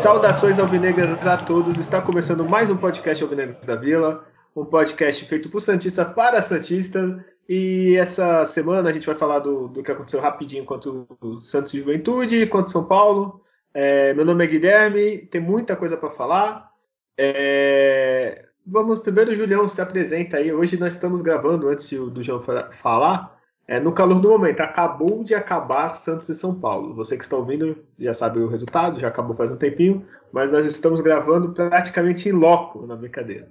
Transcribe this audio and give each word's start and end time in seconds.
Saudações 0.00 0.58
alvinegras 0.58 1.26
a 1.26 1.36
todos. 1.36 1.76
Está 1.76 2.00
começando 2.00 2.48
mais 2.48 2.70
um 2.70 2.76
podcast 2.76 3.22
Alvinegras 3.22 3.66
da 3.66 3.76
Vila, 3.76 4.24
um 4.56 4.64
podcast 4.64 5.24
feito 5.26 5.50
por 5.50 5.60
Santista 5.60 6.04
para 6.04 6.40
Santista. 6.40 7.22
E 7.52 7.96
essa 7.96 8.46
semana 8.46 8.88
a 8.88 8.92
gente 8.92 9.04
vai 9.04 9.18
falar 9.18 9.40
do, 9.40 9.66
do 9.66 9.82
que 9.82 9.90
aconteceu 9.90 10.20
rapidinho 10.20 10.64
quanto 10.64 11.08
Santos 11.40 11.72
Juventude, 11.72 12.46
quanto 12.46 12.70
São 12.70 12.84
Paulo. 12.84 13.42
É, 13.74 14.14
meu 14.14 14.24
nome 14.24 14.44
é 14.44 14.46
Guilherme, 14.46 15.18
tem 15.18 15.40
muita 15.40 15.74
coisa 15.74 15.96
para 15.96 16.12
falar. 16.12 16.70
É, 17.18 18.46
vamos 18.64 19.00
primeiro, 19.00 19.34
Julião, 19.34 19.66
se 19.66 19.82
apresenta 19.82 20.36
aí. 20.36 20.52
Hoje 20.52 20.78
nós 20.78 20.94
estamos 20.94 21.22
gravando 21.22 21.68
antes 21.68 21.90
do 21.90 22.22
João 22.22 22.40
falar. 22.70 23.36
É, 23.66 23.80
no 23.80 23.90
calor 23.90 24.20
do 24.20 24.28
momento, 24.28 24.60
acabou 24.60 25.24
de 25.24 25.34
acabar 25.34 25.96
Santos 25.96 26.28
e 26.28 26.36
São 26.36 26.54
Paulo. 26.54 26.94
Você 26.94 27.16
que 27.16 27.24
está 27.24 27.36
ouvindo 27.36 27.76
já 27.98 28.14
sabe 28.14 28.38
o 28.38 28.46
resultado, 28.46 29.00
já 29.00 29.08
acabou 29.08 29.34
faz 29.36 29.50
um 29.50 29.56
tempinho, 29.56 30.06
mas 30.32 30.52
nós 30.52 30.66
estamos 30.66 31.00
gravando 31.00 31.50
praticamente 31.52 32.28
em 32.28 32.32
loco 32.32 32.86
na 32.86 32.94
brincadeira. 32.94 33.48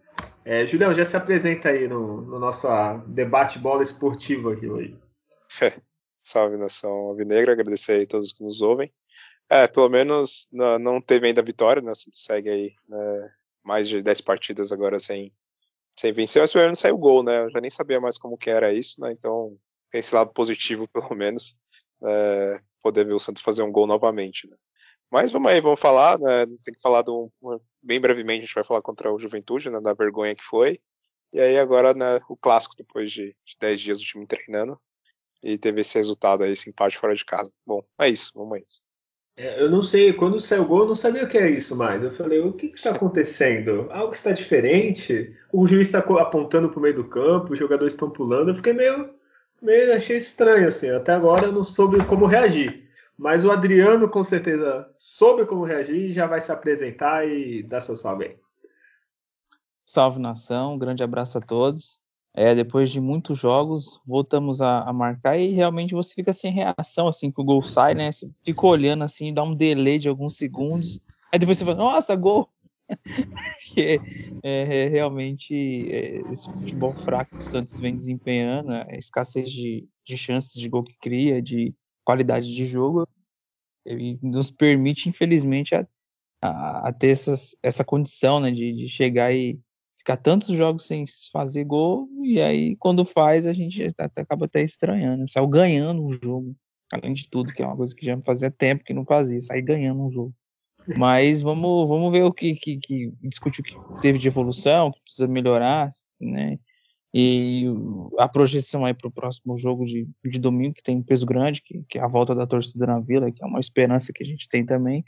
É, 0.50 0.66
Julião, 0.66 0.92
já 0.96 1.06
se 1.06 1.16
apresenta 1.16 1.70
aí 1.70 1.88
no, 1.88 2.22
no 2.22 2.40
nosso 2.40 2.68
ah, 2.68 2.98
debate 3.06 3.60
bola 3.60 3.84
esportivo 3.84 4.50
aqui 4.50 4.68
hoje. 4.68 4.98
Salve 6.24 6.58
nação 6.58 6.90
alvinegra, 6.90 7.52
agradecer 7.52 7.92
aí 7.92 8.04
a 8.06 8.08
todos 8.08 8.34
que 8.34 8.44
nos 8.44 8.60
ouvem. 8.60 8.92
É, 9.48 9.68
pelo 9.68 9.88
menos 9.90 10.48
não, 10.52 10.80
não 10.80 11.02
teve 11.02 11.28
ainda 11.28 11.44
vitória, 11.44 11.84
né? 11.84 11.92
Segue 12.12 12.50
aí 12.50 12.74
né, 12.88 13.32
mais 13.64 13.88
de 13.88 14.02
10 14.02 14.22
partidas 14.22 14.72
agora 14.72 15.00
sem, 15.00 15.32
sem 15.96 16.12
vencer, 16.12 16.42
mas 16.42 16.52
pelo 16.52 16.64
menos 16.64 16.80
saiu 16.80 16.98
gol, 16.98 17.22
né? 17.22 17.44
Eu 17.44 17.52
já 17.52 17.62
nem 17.62 17.70
sabia 17.70 18.02
mais 18.02 18.18
como 18.18 18.36
que 18.36 18.50
era 18.50 18.74
isso, 18.74 19.00
né? 19.00 19.12
Então 19.12 19.56
tem 19.92 20.00
esse 20.00 20.16
lado 20.16 20.34
positivo, 20.34 20.88
pelo 20.92 21.14
menos, 21.14 21.56
é, 22.04 22.58
poder 22.82 23.06
ver 23.06 23.14
o 23.14 23.20
Santos 23.20 23.44
fazer 23.44 23.62
um 23.62 23.72
gol 23.72 23.86
novamente. 23.86 24.50
Né? 24.50 24.58
Mas 25.12 25.32
vamos 25.32 25.52
aí, 25.52 25.60
vamos 25.60 25.80
falar, 25.80 26.20
né? 26.20 26.46
Tem 26.64 26.74
que 26.74 26.82
falar 26.82 27.02
do, 27.02 27.32
bem 27.82 28.00
brevemente, 28.00 28.44
a 28.44 28.46
gente 28.46 28.56
vai 28.56 28.64
falar 28.64 28.82
contra 28.82 29.12
o 29.12 29.20
Juventude, 29.20 29.70
né, 29.70 29.80
da 29.80 29.94
vergonha 29.94 30.36
que 30.36 30.44
foi. 30.44 30.80
E 31.34 31.40
aí 31.40 31.58
agora, 31.58 31.94
né, 31.94 32.20
o 32.28 32.36
clássico 32.36 32.76
depois 32.78 33.12
de, 33.12 33.36
de 33.46 33.58
10 33.60 33.82
dias 33.82 34.00
do 34.00 34.06
time 34.06 34.28
treinando. 34.28 34.80
E 35.42 35.58
teve 35.58 35.82
esse 35.82 35.98
resultado 35.98 36.44
aí, 36.44 36.52
esse 36.52 36.70
empate 36.70 36.98
fora 36.98 37.16
de 37.16 37.24
casa. 37.24 37.52
Bom, 37.66 37.82
é 38.00 38.10
isso, 38.10 38.32
vamos 38.36 38.58
aí. 38.58 38.66
É, 39.38 39.64
eu 39.64 39.72
não 39.72 39.82
sei, 39.82 40.12
quando 40.12 40.40
saiu 40.42 40.64
o 40.64 40.66
gol, 40.66 40.82
eu 40.82 40.88
não 40.88 40.96
sabia 40.96 41.24
o 41.24 41.30
que 41.30 41.38
é 41.38 41.50
isso 41.50 41.76
mais. 41.76 42.04
Eu 42.04 42.12
falei, 42.12 42.42
o 42.42 42.52
que, 42.52 42.66
está 42.68 42.92
acontecendo? 42.92 43.88
Algo 43.90 44.12
está 44.12 44.34
diferente? 44.34 45.34
O 45.54 45.66
juiz 45.66 45.88
está 45.88 46.00
apontando 46.00 46.70
para 46.70 46.78
o 46.78 46.82
meio 46.82 46.96
do 46.96 47.08
campo, 47.08 47.54
os 47.54 47.60
jogadores 47.60 47.94
estão 47.94 48.10
pulando. 48.10 48.50
Eu 48.50 48.56
fiquei 48.56 48.74
meio 48.74 49.18
meio 49.62 49.94
achei 49.94 50.18
estranho, 50.18 50.68
assim. 50.68 50.90
Até 50.90 51.14
agora 51.14 51.46
eu 51.46 51.54
não 51.54 51.64
soube 51.64 52.04
como 52.06 52.26
reagir. 52.26 52.89
Mas 53.20 53.44
o 53.44 53.52
Adriano, 53.52 54.08
com 54.08 54.24
certeza, 54.24 54.90
soube 54.98 55.46
como 55.46 55.66
reagir 55.66 56.06
e 56.06 56.14
já 56.14 56.26
vai 56.26 56.40
se 56.40 56.54
apresentar 56.54 57.28
e 57.28 57.62
dar 57.64 57.82
seu 57.82 57.94
salve 57.94 58.26
aí. 58.26 58.38
Salve 59.86 60.20
nação, 60.20 60.76
um 60.76 60.78
grande 60.78 61.04
abraço 61.04 61.38
a 61.38 61.42
todos. 61.42 62.00
É, 62.34 62.56
depois 62.56 62.90
de 62.90 63.02
muitos 63.02 63.38
jogos, 63.38 64.00
voltamos 64.08 64.62
a, 64.62 64.84
a, 64.84 64.94
marcar 64.94 65.38
e 65.38 65.52
realmente 65.52 65.94
você 65.94 66.14
fica 66.14 66.32
sem 66.32 66.54
reação 66.54 67.10
assim 67.10 67.30
que 67.30 67.42
o 67.42 67.44
gol 67.44 67.62
sai, 67.62 67.94
né? 67.94 68.10
Você 68.10 68.30
fica 68.46 68.66
olhando 68.66 69.04
assim, 69.04 69.34
dá 69.34 69.44
um 69.44 69.52
delay 69.52 69.98
de 69.98 70.08
alguns 70.08 70.38
segundos. 70.38 71.02
Aí 71.30 71.38
depois 71.38 71.58
você 71.58 71.66
fala, 71.66 71.78
nossa, 71.78 72.16
gol! 72.16 72.48
Porque 73.04 74.00
é, 74.42 74.86
é, 74.86 74.88
realmente 74.88 75.54
é, 75.92 76.22
esse 76.32 76.50
futebol 76.50 76.96
fraco 76.96 77.32
que 77.32 77.42
o 77.42 77.44
Santos 77.44 77.78
vem 77.78 77.94
desempenhando, 77.94 78.72
a 78.72 78.96
escassez 78.96 79.52
de, 79.52 79.86
de 80.06 80.18
chances 80.18 80.54
de 80.54 80.70
gol 80.70 80.86
que 80.86 80.98
cria, 81.02 81.42
de 81.42 81.76
qualidade 82.06 82.56
de 82.56 82.66
jogo, 82.66 83.08
nos 84.22 84.52
permite, 84.52 85.10
infelizmente, 85.10 85.76
a, 85.76 85.86
a, 86.42 86.90
a 86.90 86.94
ter 86.94 87.10
essas, 87.10 87.56
essa 87.62 87.84
condição 87.84 88.40
né, 88.40 88.52
de, 88.52 88.74
de, 88.74 88.88
chegar 88.88 89.34
e 89.34 89.60
ficar 89.98 90.18
tantos 90.18 90.56
jogos 90.56 90.86
sem 90.86 91.04
fazer 91.32 91.64
gol, 91.66 92.08
e 92.24 92.42
aí 92.42 92.76
quando 92.78 93.04
faz 93.04 93.46
a 93.46 93.54
gente 93.54 93.94
acaba 93.98 94.46
até 94.46 94.64
estranhando, 94.64 95.30
saiu 95.30 95.48
ganhando 95.48 96.04
um 96.04 96.12
jogo, 96.12 96.56
além 96.92 97.14
de 97.14 97.30
tudo, 97.30 97.54
que 97.54 97.62
é 97.62 97.66
uma 97.66 97.76
coisa 97.76 97.96
que 97.96 98.06
já 98.06 98.20
fazia 98.22 98.50
tempo 98.50 98.84
que 98.84 98.94
não 98.94 99.06
fazia, 99.06 99.42
sair 99.42 99.62
ganhando 99.62 100.04
um 100.04 100.10
jogo. 100.10 100.34
Mas 100.98 101.42
vamos, 101.42 101.88
vamos 101.88 102.12
ver 102.12 102.24
o 102.24 102.34
que, 102.34 102.56
que, 102.56 102.78
que 102.78 103.14
discutir 103.22 103.62
o 103.62 103.64
que 103.64 104.02
teve 104.02 104.18
de 104.18 104.28
evolução, 104.28 104.88
o 104.88 104.94
que 104.94 105.02
precisa 105.04 105.28
melhorar, 105.28 105.90
né? 106.20 106.58
E 107.14 107.66
a 108.20 108.28
projeção 108.28 108.86
aí 108.86 108.94
para 108.94 109.08
o 109.08 109.12
próximo 109.12 109.58
jogo 109.58 109.86
de, 109.86 110.08
de 110.24 110.40
domingo, 110.40 110.76
que 110.76 110.84
tem 110.84 110.98
um 110.98 111.04
peso 111.04 111.26
grande, 111.26 111.62
que, 111.62 111.84
que 111.90 111.98
é 111.98 112.02
a 112.02 112.08
volta 112.08 112.36
da 112.36 112.46
torcida 112.46 112.86
na 112.86 113.00
vila, 113.00 113.32
que 113.32 113.44
é 113.44 113.48
uma 113.48 113.60
esperança 113.60 114.14
que 114.14 114.24
a 114.24 114.26
gente 114.26 114.48
tem 114.48 114.66
também. 114.66 115.04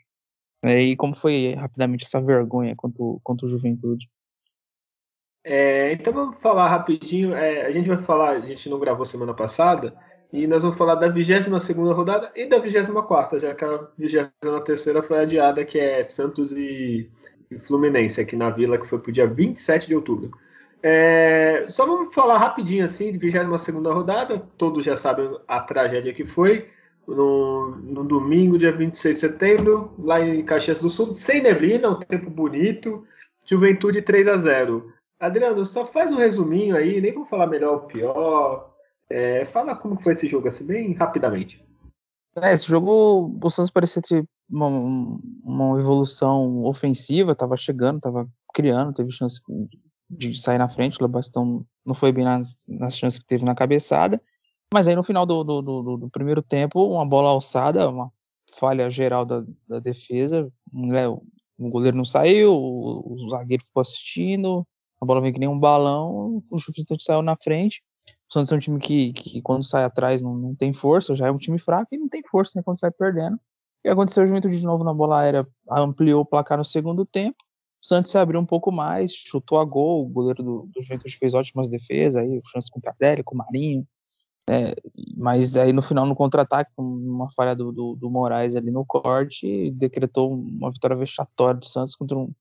É, 0.63 0.81
e 0.81 0.95
como 0.95 1.15
foi 1.15 1.53
rapidamente 1.53 2.05
essa 2.05 2.21
vergonha 2.21 2.75
contra, 2.75 3.45
o 3.45 3.47
Juventude? 3.47 4.09
É, 5.43 5.91
então 5.91 6.13
vamos 6.13 6.37
falar 6.37 6.67
rapidinho. 6.69 7.33
É, 7.33 7.65
a 7.65 7.71
gente 7.71 7.87
vai 7.87 8.01
falar, 8.01 8.31
a 8.31 8.39
gente 8.39 8.69
não 8.69 8.79
gravou 8.79 9.05
semana 9.05 9.33
passada, 9.33 9.95
e 10.31 10.47
nós 10.47 10.61
vamos 10.61 10.77
falar 10.77 10.95
da 10.95 11.07
22 11.07 11.71
rodada 11.95 12.31
e 12.35 12.47
da 12.47 12.57
24, 12.57 13.39
já 13.39 13.53
que 13.53 13.65
a 13.65 13.87
23 13.97 15.05
foi 15.05 15.19
adiada, 15.19 15.65
que 15.65 15.77
é 15.77 16.03
Santos 16.03 16.51
e, 16.51 17.09
e 17.49 17.59
Fluminense, 17.59 18.21
aqui 18.21 18.35
na 18.35 18.49
Vila, 18.49 18.77
que 18.77 18.87
foi 18.87 18.99
para 18.99 19.09
o 19.09 19.13
dia 19.13 19.27
27 19.27 19.87
de 19.87 19.95
outubro. 19.95 20.31
É, 20.83 21.65
só 21.69 21.85
vamos 21.85 22.13
falar 22.13 22.37
rapidinho 22.39 22.83
assim, 22.83 23.11
de 23.11 23.17
22 23.17 23.67
rodada, 23.85 24.39
todos 24.57 24.83
já 24.83 24.95
sabem 24.95 25.37
a 25.47 25.59
tragédia 25.59 26.13
que 26.13 26.25
foi. 26.25 26.69
No, 27.07 27.75
no, 27.77 28.03
domingo, 28.03 28.57
dia 28.57 28.71
26 28.71 29.15
de 29.15 29.19
setembro, 29.19 29.93
lá 29.97 30.21
em 30.21 30.45
Caxias 30.45 30.79
do 30.79 30.87
Sul, 30.89 31.15
sem 31.15 31.41
neblina, 31.41 31.89
um 31.89 31.99
tempo 31.99 32.29
bonito, 32.29 33.05
Juventude 33.45 34.01
3 34.01 34.27
a 34.27 34.37
0 34.37 34.93
Adriano, 35.19 35.65
só 35.65 35.85
faz 35.85 36.11
um 36.11 36.15
resuminho 36.15 36.75
aí, 36.75 37.01
nem 37.01 37.13
vou 37.13 37.25
falar 37.25 37.47
melhor 37.47 37.73
ou 37.73 37.79
pior, 37.81 38.73
é, 39.09 39.45
fala 39.45 39.75
como 39.75 39.99
foi 39.99 40.13
esse 40.13 40.27
jogo, 40.27 40.47
assim, 40.47 40.65
bem 40.65 40.93
rapidamente. 40.93 41.63
É, 42.37 42.53
esse 42.53 42.67
jogo, 42.67 43.37
o 43.43 43.49
Santos 43.49 43.71
parecia 43.71 44.01
ter 44.01 44.23
uma, 44.49 44.67
uma 45.43 45.79
evolução 45.79 46.63
ofensiva, 46.63 47.33
estava 47.33 47.57
chegando, 47.57 47.97
estava 47.97 48.27
criando, 48.53 48.93
teve 48.93 49.11
chance 49.11 49.41
de 50.11 50.35
sair 50.35 50.57
na 50.57 50.67
frente, 50.67 50.99
o 50.99 51.03
Lebastão 51.03 51.65
não 51.85 51.95
foi 51.95 52.11
bem 52.11 52.25
nas, 52.25 52.57
nas 52.67 52.97
chances 52.97 53.19
que 53.19 53.25
teve 53.25 53.45
na 53.45 53.55
cabeçada, 53.55 54.21
mas 54.73 54.87
aí 54.87 54.95
no 54.95 55.03
final 55.03 55.25
do, 55.25 55.43
do, 55.43 55.61
do, 55.61 55.97
do 55.97 56.09
primeiro 56.09 56.41
tempo, 56.41 56.83
uma 56.93 57.05
bola 57.05 57.29
alçada, 57.29 57.89
uma 57.89 58.11
falha 58.57 58.89
geral 58.89 59.25
da, 59.25 59.43
da 59.67 59.79
defesa, 59.79 60.51
né, 60.71 61.07
o 61.07 61.21
goleiro 61.69 61.95
não 61.95 62.05
saiu, 62.05 62.53
o, 62.53 63.13
o 63.13 63.29
zagueiro 63.29 63.63
ficou 63.63 63.81
assistindo, 63.81 64.65
a 65.01 65.05
bola 65.05 65.21
veio 65.21 65.33
que 65.33 65.39
nem 65.39 65.49
um 65.49 65.59
balão, 65.59 66.43
o 66.49 66.57
chute 66.59 66.83
saiu 66.99 67.21
na 67.21 67.35
frente, 67.35 67.81
o 68.29 68.33
Santos 68.33 68.51
é 68.51 68.55
um 68.55 68.59
time 68.59 68.79
que, 68.79 69.13
que 69.13 69.41
quando 69.41 69.63
sai 69.63 69.83
atrás 69.83 70.21
não, 70.21 70.35
não, 70.35 70.55
tem 70.55 70.73
força, 70.73 71.15
já 71.15 71.27
é 71.27 71.31
um 71.31 71.37
time 71.37 71.59
fraco 71.59 71.89
e 71.91 71.97
não 71.97 72.07
tem 72.07 72.21
força 72.23 72.53
né, 72.55 72.63
quando 72.63 72.79
sai 72.79 72.91
perdendo. 72.91 73.37
E 73.83 73.89
aconteceu 73.89 74.23
o 74.23 74.27
Juventude 74.27 74.57
de 74.57 74.65
novo 74.65 74.83
na 74.83 74.93
bola 74.93 75.21
aérea, 75.21 75.47
ampliou 75.69 76.21
o 76.21 76.25
placar 76.25 76.57
no 76.57 76.63
segundo 76.63 77.05
tempo. 77.05 77.37
O 77.81 77.85
Santos 77.85 78.11
se 78.11 78.17
abriu 78.17 78.39
um 78.39 78.45
pouco 78.45 78.71
mais, 78.71 79.11
chutou 79.11 79.59
a 79.59 79.65
gol, 79.65 80.05
o 80.05 80.09
goleiro 80.09 80.43
do, 80.43 80.69
do 80.71 80.81
Juventude 80.81 81.17
fez 81.17 81.33
ótimas 81.33 81.67
defesas, 81.67 82.21
aí, 82.21 82.39
chance 82.45 82.69
com 82.69 82.79
o 82.79 82.81
Tardelli, 82.81 83.23
com 83.23 83.33
o 83.33 83.37
Marinho. 83.37 83.87
É, 84.49 84.75
mas 85.17 85.57
aí 85.57 85.71
no 85.71 85.81
final, 85.81 86.05
no 86.05 86.15
contra-ataque, 86.15 86.71
uma 86.77 87.29
falha 87.31 87.55
do, 87.55 87.71
do, 87.71 87.95
do, 87.95 88.09
Moraes 88.09 88.55
ali 88.55 88.71
no 88.71 88.85
corte, 88.85 89.71
decretou 89.71 90.31
uma 90.31 90.69
vitória 90.69 90.95
vexatória 90.95 91.59
do 91.59 91.65
Santos 91.65 91.95
contra 91.95 92.17
um, 92.17 92.31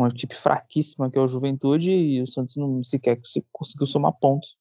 uma 0.00 0.08
equipe 0.08 0.34
fraquíssima 0.34 1.10
que 1.10 1.18
é 1.18 1.20
o 1.20 1.28
Juventude, 1.28 1.90
e 1.90 2.22
o 2.22 2.26
Santos 2.26 2.56
não 2.56 2.82
sequer 2.82 3.20
conseguiu 3.52 3.86
somar 3.86 4.12
pontos. 4.12 4.56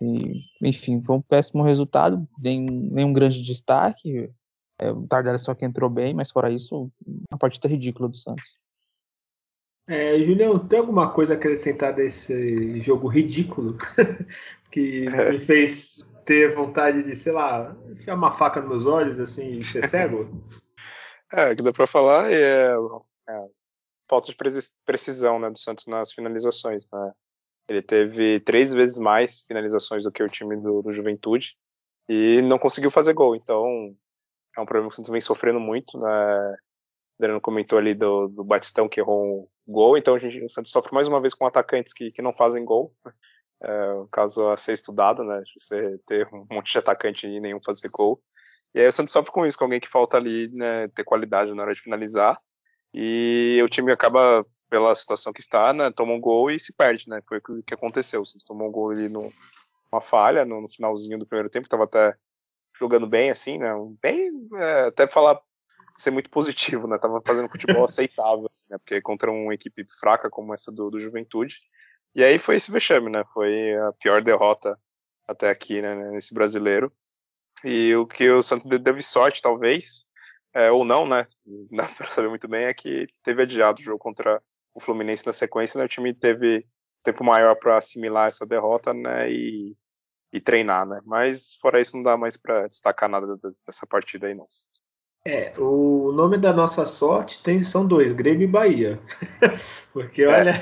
E, 0.00 0.40
enfim, 0.62 1.02
foi 1.02 1.16
um 1.16 1.22
péssimo 1.22 1.62
resultado, 1.62 2.26
nem, 2.38 2.60
nenhum 2.60 3.12
grande 3.12 3.42
destaque. 3.42 4.30
É, 4.80 4.92
o 4.92 5.06
Tardelli 5.06 5.38
só 5.38 5.54
que 5.54 5.64
entrou 5.64 5.90
bem, 5.90 6.14
mas 6.14 6.30
fora 6.30 6.50
isso, 6.50 6.90
uma 7.30 7.38
partida 7.38 7.68
ridícula 7.68 8.08
do 8.08 8.16
Santos. 8.16 8.44
É, 9.88 10.18
Julião, 10.18 10.58
tem 10.58 10.78
alguma 10.78 11.10
coisa 11.10 11.32
a 11.32 11.36
acrescentar 11.36 11.94
desse 11.94 12.78
jogo 12.80 13.08
ridículo 13.08 13.78
que 14.70 15.06
é. 15.06 15.32
me 15.32 15.40
fez 15.40 16.04
ter 16.26 16.54
vontade 16.54 17.02
de, 17.02 17.16
sei 17.16 17.32
lá, 17.32 17.74
enfiar 17.88 18.14
uma 18.14 18.34
faca 18.34 18.60
nos 18.60 18.68
meus 18.68 18.86
olhos 18.86 19.18
assim 19.18 19.58
e 19.58 19.64
ser 19.64 19.88
cego? 19.88 20.28
É, 21.30 21.52
o 21.52 21.56
que 21.56 21.62
dá 21.62 21.74
pra 21.74 21.86
falar 21.86 22.32
é, 22.32 22.70
é 23.28 23.46
falta 24.08 24.32
de 24.32 24.36
precisão 24.86 25.38
né, 25.38 25.50
do 25.50 25.58
Santos 25.58 25.86
nas 25.86 26.10
finalizações. 26.10 26.88
Né? 26.90 27.12
Ele 27.68 27.82
teve 27.82 28.40
três 28.40 28.72
vezes 28.72 28.98
mais 28.98 29.42
finalizações 29.42 30.04
do 30.04 30.10
que 30.10 30.22
o 30.22 30.28
time 30.30 30.56
do, 30.56 30.80
do 30.80 30.90
Juventude. 30.90 31.54
e 32.08 32.40
não 32.40 32.58
conseguiu 32.58 32.90
fazer 32.90 33.12
gol. 33.12 33.36
Então 33.36 33.94
é 34.56 34.60
um 34.62 34.64
problema 34.64 34.88
que 34.88 34.94
o 34.94 34.96
Santos 34.96 35.10
vem 35.10 35.20
sofrendo 35.20 35.60
muito. 35.60 35.98
Né? 35.98 36.08
O 36.08 36.56
Adriano 37.20 37.42
comentou 37.42 37.78
ali 37.78 37.92
do, 37.92 38.28
do 38.28 38.42
Batistão 38.42 38.88
que 38.88 38.98
errou 38.98 39.42
um 39.42 39.48
gol, 39.68 39.98
então 39.98 40.14
a 40.14 40.18
gente, 40.18 40.42
o 40.42 40.48
Santos 40.48 40.72
sofre 40.72 40.94
mais 40.94 41.06
uma 41.06 41.20
vez 41.20 41.34
com 41.34 41.46
atacantes 41.46 41.92
que, 41.92 42.10
que 42.10 42.22
não 42.22 42.32
fazem 42.32 42.64
gol. 42.64 42.94
É 43.60 43.92
um 43.94 44.06
caso 44.06 44.48
a 44.48 44.56
ser 44.56 44.72
estudado, 44.72 45.24
né? 45.24 45.42
Você 45.56 45.98
ter 46.06 46.28
um 46.32 46.46
monte 46.50 46.72
de 46.72 46.78
atacante 46.78 47.26
e 47.26 47.40
nenhum 47.40 47.60
fazer 47.62 47.88
gol. 47.88 48.22
E 48.74 48.80
aí 48.80 48.86
o 48.86 48.92
Santos 48.92 49.12
sofre 49.12 49.32
com 49.32 49.44
isso, 49.44 49.58
com 49.58 49.64
alguém 49.64 49.80
que 49.80 49.88
falta 49.88 50.16
ali, 50.16 50.48
né, 50.52 50.88
ter 50.88 51.02
qualidade 51.02 51.52
na 51.54 51.62
hora 51.62 51.74
de 51.74 51.80
finalizar. 51.80 52.38
E 52.94 53.60
o 53.64 53.68
time 53.68 53.92
acaba, 53.92 54.46
pela 54.70 54.94
situação 54.94 55.32
que 55.32 55.40
está, 55.40 55.72
né, 55.72 55.90
toma 55.90 56.12
um 56.12 56.20
gol 56.20 56.50
e 56.50 56.60
se 56.60 56.72
perde, 56.72 57.08
né? 57.08 57.20
Foi 57.28 57.38
o 57.38 57.62
que 57.62 57.74
aconteceu. 57.74 58.22
O 58.22 58.26
Santos 58.26 58.46
tomou 58.46 58.68
um 58.68 58.72
gol 58.72 58.90
ali 58.90 59.08
numa 59.08 60.00
falha, 60.00 60.44
no, 60.44 60.60
no 60.60 60.70
finalzinho 60.70 61.18
do 61.18 61.26
primeiro 61.26 61.50
tempo, 61.50 61.66
estava 61.66 61.84
até 61.84 62.14
jogando 62.78 63.06
bem, 63.06 63.30
assim, 63.30 63.58
né? 63.58 63.72
Bem, 64.00 64.30
é, 64.56 64.80
até 64.86 65.06
falar 65.06 65.40
ser 65.98 66.10
muito 66.12 66.30
positivo, 66.30 66.86
né? 66.86 66.96
Tava 66.96 67.20
fazendo 67.26 67.50
futebol 67.50 67.84
aceitável, 67.84 68.46
assim, 68.50 68.66
né? 68.70 68.78
Porque 68.78 69.00
contra 69.02 69.30
uma 69.30 69.52
equipe 69.52 69.84
fraca 70.00 70.30
como 70.30 70.54
essa 70.54 70.70
do, 70.70 70.88
do 70.88 71.00
Juventude. 71.00 71.56
E 72.14 72.24
aí 72.24 72.38
foi 72.38 72.56
esse 72.56 72.70
vexame, 72.70 73.10
né? 73.10 73.24
Foi 73.34 73.76
a 73.76 73.92
pior 73.92 74.22
derrota 74.22 74.78
até 75.26 75.50
aqui, 75.50 75.82
né? 75.82 75.94
Nesse 76.12 76.32
brasileiro. 76.32 76.92
E 77.64 77.94
o 77.96 78.06
que 78.06 78.30
o 78.30 78.42
Santos 78.42 78.68
teve 78.82 79.02
sorte, 79.02 79.42
talvez, 79.42 80.06
é, 80.54 80.70
ou 80.70 80.84
não, 80.84 81.06
né? 81.06 81.26
Não 81.44 81.66
dá 81.76 81.88
pra 81.88 82.08
saber 82.08 82.28
muito 82.28 82.48
bem, 82.48 82.64
é 82.64 82.74
que 82.74 83.08
teve 83.22 83.42
adiado 83.42 83.80
o 83.80 83.84
jogo 83.84 83.98
contra 83.98 84.40
o 84.72 84.80
Fluminense 84.80 85.26
na 85.26 85.32
sequência, 85.32 85.78
né? 85.78 85.84
O 85.84 85.88
time 85.88 86.14
teve 86.14 86.64
tempo 87.02 87.24
maior 87.24 87.56
para 87.56 87.76
assimilar 87.76 88.28
essa 88.28 88.46
derrota, 88.46 88.94
né? 88.94 89.30
E, 89.30 89.76
e 90.32 90.40
treinar, 90.40 90.86
né? 90.86 91.00
Mas 91.04 91.56
fora 91.60 91.80
isso, 91.80 91.96
não 91.96 92.02
dá 92.04 92.16
mais 92.16 92.36
para 92.36 92.68
destacar 92.68 93.08
nada 93.08 93.36
dessa 93.66 93.86
partida 93.86 94.28
aí, 94.28 94.34
não. 94.34 94.46
É, 95.28 95.52
o 95.58 96.10
nome 96.10 96.38
da 96.38 96.54
nossa 96.54 96.86
sorte 96.86 97.42
tem, 97.42 97.62
são 97.62 97.86
dois, 97.86 98.14
Grêmio 98.14 98.44
e 98.44 98.50
Bahia. 98.50 98.98
Porque, 99.92 100.22
é. 100.22 100.26
olha. 100.26 100.52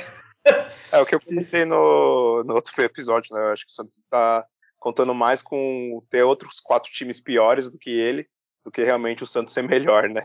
É, 0.92 1.00
o 1.00 1.04
que 1.04 1.12
eu 1.12 1.18
pensei 1.18 1.64
no, 1.64 2.44
no 2.44 2.54
outro 2.54 2.80
episódio, 2.80 3.34
né? 3.34 3.42
Eu 3.42 3.52
acho 3.52 3.66
que 3.66 3.72
o 3.72 3.74
Santos 3.74 3.98
está 3.98 4.46
contando 4.78 5.12
mais 5.12 5.42
com 5.42 6.00
ter 6.08 6.22
outros 6.22 6.60
quatro 6.60 6.88
times 6.92 7.18
piores 7.18 7.68
do 7.68 7.76
que 7.76 7.90
ele, 7.90 8.28
do 8.64 8.70
que 8.70 8.84
realmente 8.84 9.24
o 9.24 9.26
Santos 9.26 9.52
ser 9.52 9.62
melhor, 9.62 10.08
né? 10.08 10.24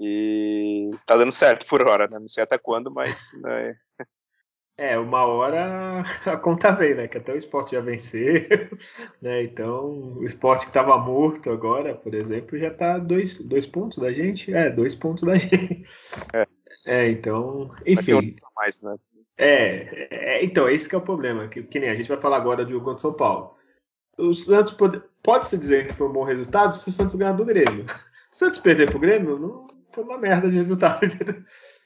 E 0.00 0.90
tá 1.04 1.18
dando 1.18 1.32
certo 1.32 1.66
por 1.66 1.86
hora, 1.86 2.08
né? 2.08 2.18
Não 2.18 2.28
sei 2.28 2.42
até 2.42 2.56
quando, 2.56 2.90
mas. 2.90 3.30
Né? 3.42 3.76
É, 4.78 4.96
uma 4.96 5.24
hora 5.26 6.04
a 6.24 6.36
conta 6.36 6.70
vem, 6.70 6.94
né? 6.94 7.08
Que 7.08 7.18
até 7.18 7.32
o 7.32 7.36
esporte 7.36 7.72
já 7.72 7.80
venceu, 7.80 8.46
né? 9.20 9.42
Então, 9.42 10.16
o 10.18 10.24
esporte 10.24 10.62
que 10.62 10.70
estava 10.70 10.96
morto 10.96 11.50
agora, 11.50 11.96
por 11.96 12.14
exemplo, 12.14 12.56
já 12.56 12.70
tá 12.70 12.96
dois, 12.96 13.38
dois 13.38 13.66
pontos 13.66 13.98
da 13.98 14.12
gente. 14.12 14.54
É, 14.54 14.70
dois 14.70 14.94
pontos 14.94 15.24
da 15.24 15.34
gente. 15.36 15.84
É, 16.32 16.46
é 16.86 17.10
então, 17.10 17.68
enfim. 17.84 18.36
mais, 18.54 18.80
né? 18.80 18.94
É, 19.36 20.08
é, 20.10 20.44
então, 20.44 20.68
esse 20.68 20.88
que 20.88 20.94
é 20.94 20.98
o 20.98 21.02
problema. 21.02 21.48
Que, 21.48 21.60
que 21.64 21.80
nem 21.80 21.90
a 21.90 21.96
gente 21.96 22.08
vai 22.08 22.20
falar 22.20 22.36
agora 22.36 22.64
do 22.64 22.70
jogo 22.70 22.84
contra 22.84 23.00
São 23.00 23.12
Paulo. 23.12 23.56
O 24.16 24.32
Santos 24.32 24.74
pode, 24.74 25.02
pode 25.24 25.48
se 25.48 25.58
dizer 25.58 25.88
que 25.88 25.94
foi 25.94 26.06
um 26.06 26.12
bom 26.12 26.22
resultado 26.22 26.76
se 26.76 26.88
o 26.88 26.92
Santos 26.92 27.16
ganhar 27.16 27.32
do 27.32 27.44
Grêmio. 27.44 27.84
Se 28.30 28.44
o 28.44 28.46
Santos 28.46 28.60
perder 28.60 28.90
pro 28.90 29.00
Grêmio, 29.00 29.38
não 29.38 29.66
foi 29.92 30.04
uma 30.04 30.18
merda 30.18 30.48
de 30.48 30.56
resultado. 30.56 31.00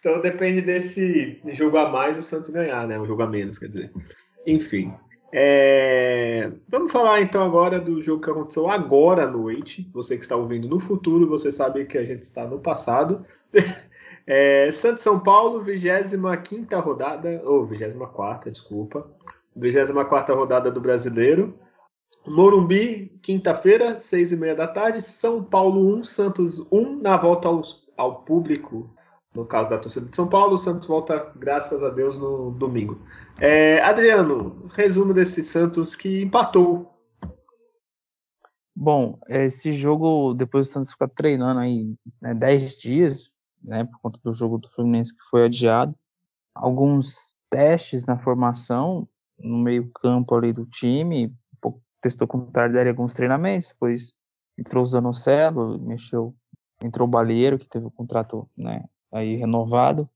Então 0.02 0.20
depende 0.20 0.60
desse 0.60 1.40
jogo 1.52 1.76
a 1.76 1.88
mais 1.88 2.18
o 2.18 2.22
Santos 2.22 2.50
ganhar, 2.50 2.88
né? 2.88 2.98
Um 2.98 3.06
jogo 3.06 3.22
a 3.22 3.26
menos, 3.28 3.56
quer 3.56 3.68
dizer. 3.68 3.92
Enfim. 4.44 4.92
É... 5.32 6.50
Vamos 6.68 6.90
falar 6.90 7.20
então 7.20 7.44
agora 7.44 7.78
do 7.78 8.02
jogo 8.02 8.20
que 8.20 8.28
aconteceu 8.28 8.68
agora 8.68 9.22
à 9.22 9.30
noite. 9.30 9.88
Você 9.94 10.16
que 10.16 10.24
está 10.24 10.34
ouvindo 10.34 10.68
no 10.68 10.80
futuro, 10.80 11.28
você 11.28 11.52
sabe 11.52 11.84
que 11.84 11.96
a 11.96 12.04
gente 12.04 12.22
está 12.22 12.44
no 12.44 12.58
passado. 12.58 13.24
É... 14.24 14.70
Santos 14.70 15.02
São 15.02 15.18
Paulo, 15.18 15.62
25 15.62 16.80
rodada, 16.80 17.42
ou 17.44 17.66
24, 17.66 18.52
desculpa. 18.52 19.10
24 19.56 20.36
rodada 20.36 20.70
do 20.70 20.80
Brasileiro. 20.80 21.58
Morumbi, 22.24 23.18
quinta-feira, 23.20 23.98
6 23.98 24.30
e 24.30 24.36
meia 24.36 24.54
da 24.54 24.68
tarde. 24.68 25.00
São 25.00 25.42
Paulo 25.42 25.96
1, 25.96 26.04
Santos 26.04 26.64
1, 26.70 27.00
na 27.02 27.16
volta 27.16 27.48
aos, 27.48 27.84
ao 27.96 28.22
público 28.22 28.94
no 29.34 29.46
caso 29.46 29.70
da 29.70 29.78
torcida 29.78 30.06
de 30.06 30.14
São 30.14 30.28
Paulo, 30.28 30.54
o 30.54 30.58
Santos 30.58 30.86
volta, 30.86 31.32
graças 31.36 31.82
a 31.82 31.88
Deus, 31.88 32.18
no 32.18 32.50
domingo. 32.50 33.00
É, 33.40 33.80
Adriano, 33.82 34.66
resumo 34.74 35.14
desse 35.14 35.42
Santos 35.42 35.96
que 35.96 36.22
empatou. 36.22 36.92
Bom, 38.74 39.18
esse 39.28 39.72
jogo, 39.72 40.34
depois 40.34 40.68
do 40.68 40.72
Santos 40.72 40.92
ficar 40.92 41.08
treinando 41.08 41.60
aí 41.60 41.94
né, 42.20 42.34
10 42.34 42.78
dias, 42.78 43.34
né, 43.62 43.84
por 43.84 44.00
conta 44.00 44.20
do 44.22 44.34
jogo 44.34 44.58
do 44.58 44.70
Fluminense 44.70 45.14
que 45.14 45.22
foi 45.30 45.44
adiado, 45.44 45.94
alguns 46.54 47.34
testes 47.48 48.04
na 48.06 48.18
formação, 48.18 49.08
no 49.38 49.58
meio 49.58 49.90
campo 49.92 50.34
ali 50.34 50.52
do 50.52 50.66
time, 50.66 51.34
testou 52.02 52.26
com 52.26 52.38
o 52.38 52.50
Tardelli 52.50 52.90
alguns 52.90 53.14
treinamentos, 53.14 53.68
depois 53.68 54.12
entrou 54.58 54.82
o 54.82 54.86
Zanocelo, 54.86 55.78
mexeu, 55.78 56.34
entrou 56.82 57.06
o 57.06 57.10
Balieiro, 57.10 57.58
que 57.58 57.68
teve 57.68 57.86
o 57.86 57.90
contrato 57.90 58.48
né, 58.56 58.84
aí 59.12 59.36
renovado. 59.36 60.08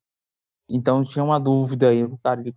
Então 0.69 1.04
tinha 1.04 1.25
uma 1.25 1.38
dúvida 1.38 1.90
aí, 1.90 2.06
cara, 2.22 2.40
ele, 2.40 2.54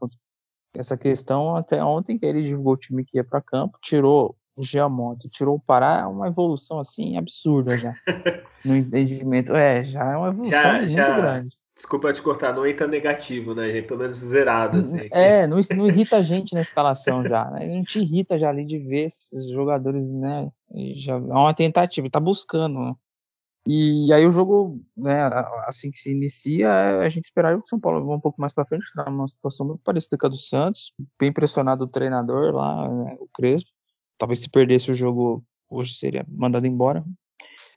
essa 0.74 0.97
questão 0.97 1.56
até 1.56 1.83
ontem 1.83 2.18
que 2.18 2.25
ele 2.25 2.41
divulgou 2.41 2.74
o 2.74 2.77
time 2.77 3.03
que 3.03 3.18
ia 3.18 3.24
para 3.24 3.41
campo, 3.41 3.77
tirou 3.81 4.36
o 4.56 4.63
Giamonte, 4.63 5.30
tirou 5.30 5.56
o 5.56 5.59
Pará, 5.59 6.01
é 6.01 6.06
uma 6.06 6.27
evolução 6.27 6.80
assim 6.80 7.18
absurda 7.18 7.77
já. 7.77 7.94
no 8.65 8.75
entendimento, 8.75 9.56
é, 9.56 9.83
já 9.83 10.03
é 10.03 10.18
uma 10.18 10.30
evolução 10.30 10.62
já, 10.62 10.77
muito 10.77 10.91
já, 10.91 11.18
grande. 11.18 11.56
Desculpa 11.75 12.12
te 12.12 12.21
cortar, 12.21 12.53
não 12.53 12.68
entra 12.68 12.86
negativo, 12.86 13.56
né? 13.56 13.81
Pelo 13.81 14.01
menos 14.01 14.18
zerado. 14.18 14.80
Assim, 14.80 15.07
é, 15.12 15.47
não, 15.47 15.62
não, 15.77 15.88
irrita 15.88 16.18
a 16.18 16.21
gente 16.21 16.53
na 16.53 16.59
escalação 16.59 17.24
já. 17.24 17.50
Né? 17.51 17.63
A 17.63 17.69
gente 17.69 18.00
irrita 18.00 18.38
já 18.38 18.50
ali 18.50 18.65
de 18.65 18.77
ver 18.77 19.06
esses 19.06 19.50
jogadores, 19.50 20.12
né? 20.12 20.51
Já 20.95 21.13
é 21.13 21.18
uma 21.18 21.53
tentativa, 21.53 22.09
tá 22.09 22.19
buscando, 22.19 22.80
né? 22.80 22.95
E 23.71 24.12
aí 24.12 24.25
o 24.25 24.31
jogo, 24.31 24.83
né, 24.98 25.30
assim 25.68 25.92
que 25.92 26.00
se 26.00 26.12
inicia, 26.12 27.01
a 27.01 27.07
gente 27.07 27.25
esperaria 27.25 27.60
que 27.60 27.66
o 27.66 27.69
São 27.69 27.80
Paulo 27.80 28.04
vá 28.04 28.16
um 28.16 28.19
pouco 28.19 28.42
mais 28.42 28.51
para 28.51 28.66
frente, 28.66 28.86
está 28.86 29.07
numa 29.07 29.27
situação 29.27 29.63
muito 29.63 29.83
parecida 29.83 30.18
com 30.18 30.25
a 30.25 30.30
do 30.30 30.38
Santos, 30.38 30.92
bem 31.19 31.31
pressionado 31.31 31.83
o 31.83 31.88
treinador 31.88 32.56
lá, 32.56 32.89
né, 32.89 33.16
o 33.19 33.27
Crespo. 33.31 33.69
Talvez 34.18 34.39
se 34.39 34.50
perdesse 34.50 34.89
o 34.89 34.95
jogo 34.95 35.45
hoje 35.69 35.94
seria 35.94 36.25
mandado 36.27 36.66
embora. 36.66 37.06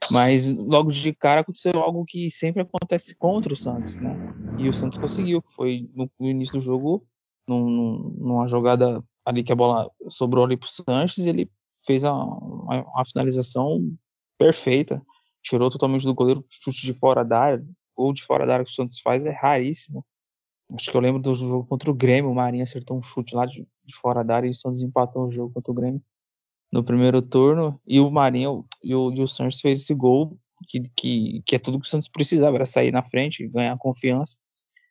Mas 0.09 0.51
logo 0.51 0.91
de 0.91 1.13
cara 1.13 1.41
aconteceu 1.41 1.79
algo 1.79 2.03
que 2.05 2.31
sempre 2.31 2.63
acontece 2.63 3.13
contra 3.15 3.53
o 3.53 3.55
Santos, 3.55 3.95
né? 3.99 4.17
E 4.57 4.67
o 4.67 4.73
Santos 4.73 4.97
conseguiu, 4.97 5.43
foi 5.55 5.87
no, 5.93 6.09
início 6.19 6.55
do 6.55 6.59
jogo, 6.59 7.05
num, 7.47 8.15
numa 8.17 8.47
jogada 8.47 9.03
ali 9.23 9.43
que 9.43 9.51
a 9.51 9.55
bola 9.55 9.91
sobrou 10.09 10.43
ali 10.43 10.57
pro 10.57 10.67
Sanches, 10.67 11.27
ele 11.27 11.51
fez 11.85 12.03
a, 12.03 12.11
uma, 12.11 12.81
uma 12.81 13.05
finalização 13.05 13.95
perfeita 14.39 14.99
tirou 15.43 15.69
totalmente 15.69 16.05
do 16.05 16.13
goleiro, 16.13 16.45
chute 16.49 16.81
de 16.85 16.93
fora 16.93 17.23
da 17.23 17.39
área, 17.39 17.65
ou 17.95 18.13
de 18.13 18.23
fora 18.23 18.45
da 18.45 18.53
área 18.53 18.65
que 18.65 18.71
o 18.71 18.73
Santos 18.73 18.99
faz 18.99 19.25
é 19.25 19.31
raríssimo. 19.31 20.05
Acho 20.73 20.89
que 20.89 20.97
eu 20.97 21.01
lembro 21.01 21.21
do 21.21 21.35
jogo 21.35 21.67
contra 21.67 21.91
o 21.91 21.93
Grêmio, 21.93 22.31
o 22.31 22.35
Marinho 22.35 22.63
acertou 22.63 22.97
um 22.97 23.01
chute 23.01 23.35
lá 23.35 23.45
de, 23.45 23.67
de 23.83 23.95
fora 23.95 24.23
da 24.23 24.37
área 24.37 24.47
e 24.47 24.51
o 24.51 24.55
Santos 24.55 24.81
empatou 24.81 25.27
o 25.27 25.31
jogo 25.31 25.53
contra 25.53 25.71
o 25.71 25.75
Grêmio 25.75 26.01
no 26.71 26.83
primeiro 26.83 27.21
turno, 27.21 27.79
e 27.85 27.99
o 27.99 28.09
Marinho 28.09 28.65
e 28.81 28.95
o, 28.95 29.11
e 29.13 29.21
o 29.21 29.27
Santos 29.27 29.61
fez 29.61 29.81
esse 29.81 29.93
gol 29.93 30.39
que, 30.67 30.81
que, 30.95 31.43
que 31.45 31.55
é 31.55 31.59
tudo 31.59 31.79
que 31.79 31.85
o 31.85 31.89
Santos 31.89 32.07
precisava, 32.07 32.55
era 32.55 32.65
sair 32.65 32.91
na 32.91 33.03
frente, 33.03 33.47
ganhar 33.47 33.77
confiança. 33.77 34.37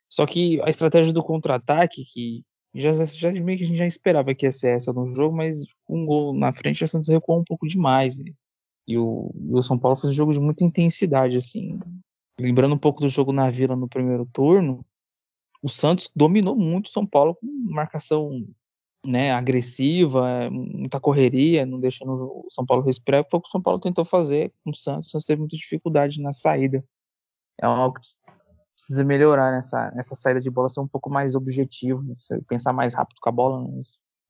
Só 0.09 0.25
que 0.25 0.61
a 0.61 0.69
estratégia 0.69 1.11
do 1.11 1.21
contra-ataque, 1.21 2.05
que 2.05 2.45
já, 2.73 2.91
já 2.91 3.31
meio 3.31 3.57
que 3.57 3.65
a 3.65 3.67
gente 3.67 3.77
já 3.77 3.85
esperava 3.85 4.33
que 4.33 4.45
ia 4.45 4.51
ser 4.51 4.77
essa 4.77 4.93
no 4.93 5.05
jogo, 5.07 5.35
mas 5.35 5.65
um 5.89 6.05
gol 6.05 6.33
na 6.33 6.53
frente 6.53 6.85
o 6.85 6.87
Santos 6.87 7.09
recuou 7.09 7.41
um 7.41 7.43
pouco 7.43 7.67
demais. 7.67 8.17
Né? 8.17 8.31
E 8.87 8.97
o, 8.97 9.31
e 9.35 9.55
o 9.55 9.63
São 9.63 9.77
Paulo 9.77 9.97
fez 9.97 10.11
um 10.11 10.15
jogo 10.15 10.33
de 10.33 10.39
muita 10.39 10.63
intensidade, 10.63 11.37
assim. 11.37 11.79
Lembrando 12.39 12.75
um 12.75 12.79
pouco 12.79 12.99
do 12.99 13.07
jogo 13.07 13.31
na 13.31 13.49
Vila 13.49 13.75
no 13.75 13.87
primeiro 13.87 14.25
turno, 14.25 14.85
o 15.61 15.69
Santos 15.69 16.09
dominou 16.13 16.55
muito 16.55 16.87
o 16.87 16.89
São 16.89 17.05
Paulo 17.05 17.35
com 17.35 17.47
marcação 17.47 18.45
né, 19.05 19.31
agressiva, 19.31 20.49
muita 20.49 20.99
correria, 20.99 21.65
não 21.65 21.79
deixando 21.79 22.11
o 22.11 22.47
São 22.49 22.65
Paulo 22.65 22.83
respirar. 22.83 23.25
Foi 23.29 23.39
o 23.39 23.41
que 23.41 23.47
o 23.47 23.51
São 23.51 23.61
Paulo 23.61 23.79
tentou 23.79 24.03
fazer 24.03 24.53
com 24.63 24.71
o 24.71 24.75
Santos. 24.75 25.07
O 25.07 25.11
Santos 25.11 25.25
teve 25.25 25.39
muita 25.39 25.55
dificuldade 25.55 26.21
na 26.21 26.33
saída. 26.33 26.83
É 27.61 27.65
algo 27.65 27.99
que 27.99 28.07
precisa 28.75 29.03
melhorar 29.05 29.51
nessa, 29.51 29.91
nessa 29.91 30.15
saída 30.15 30.41
de 30.41 30.49
bola, 30.49 30.67
ser 30.67 30.81
um 30.81 30.87
pouco 30.87 31.09
mais 31.09 31.35
objetivo, 31.35 32.03
pensar 32.47 32.73
mais 32.73 32.93
rápido 32.93 33.19
com 33.21 33.29
a 33.29 33.31
bola. 33.31 33.61
Né? 33.61 33.81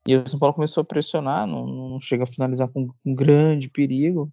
E 0.08 0.16
o 0.16 0.28
São 0.28 0.40
Paulo 0.40 0.54
começou 0.54 0.82
a 0.82 0.86
pressionar, 0.86 1.48
não, 1.48 1.66
não 1.66 2.00
chega 2.00 2.24
a 2.24 2.28
finalizar 2.28 2.68
com 2.68 2.90
um 3.06 3.16
grande 3.16 3.70
perigo. 3.70 4.32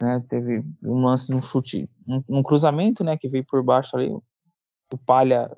Né? 0.00 0.24
Teve 0.28 0.64
um 0.84 1.04
lance 1.04 1.30
num 1.30 1.40
chute, 1.40 1.88
um, 2.06 2.22
um, 2.28 2.42
cruzamento, 2.42 3.04
né? 3.04 3.16
Que 3.16 3.28
veio 3.28 3.44
por 3.44 3.62
baixo 3.62 3.96
ali. 3.96 4.08
O 4.10 4.98
Palha, 5.06 5.54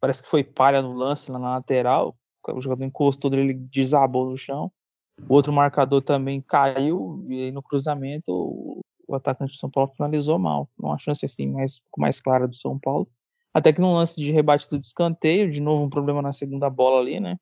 parece 0.00 0.22
que 0.22 0.28
foi 0.28 0.42
Palha 0.42 0.82
no 0.82 0.94
lance 0.94 1.30
lá 1.30 1.38
na 1.38 1.50
lateral. 1.50 2.16
O 2.48 2.60
jogador 2.60 2.84
encostou 2.84 3.30
dele, 3.30 3.42
ele 3.42 3.54
desabou 3.54 4.28
no 4.28 4.36
chão. 4.36 4.70
O 5.28 5.34
outro 5.34 5.52
marcador 5.52 6.02
também 6.02 6.40
caiu 6.40 7.24
e 7.28 7.44
aí 7.44 7.52
no 7.52 7.62
cruzamento 7.62 8.82
o 9.06 9.14
atacante 9.14 9.52
de 9.52 9.58
São 9.58 9.70
Paulo 9.70 9.92
finalizou 9.94 10.38
mal. 10.38 10.68
Uma 10.78 10.98
chance 10.98 11.24
assim 11.24 11.46
mais, 11.46 11.80
mais 11.96 12.20
clara 12.20 12.48
do 12.48 12.56
São 12.56 12.78
Paulo. 12.78 13.08
Até 13.52 13.72
que 13.72 13.80
no 13.80 13.94
lance 13.94 14.16
de 14.16 14.32
rebate 14.32 14.68
do 14.68 14.78
escanteio, 14.78 15.50
de 15.50 15.60
novo 15.60 15.84
um 15.84 15.90
problema 15.90 16.20
na 16.20 16.32
segunda 16.32 16.68
bola 16.68 17.00
ali, 17.00 17.20
né? 17.20 17.36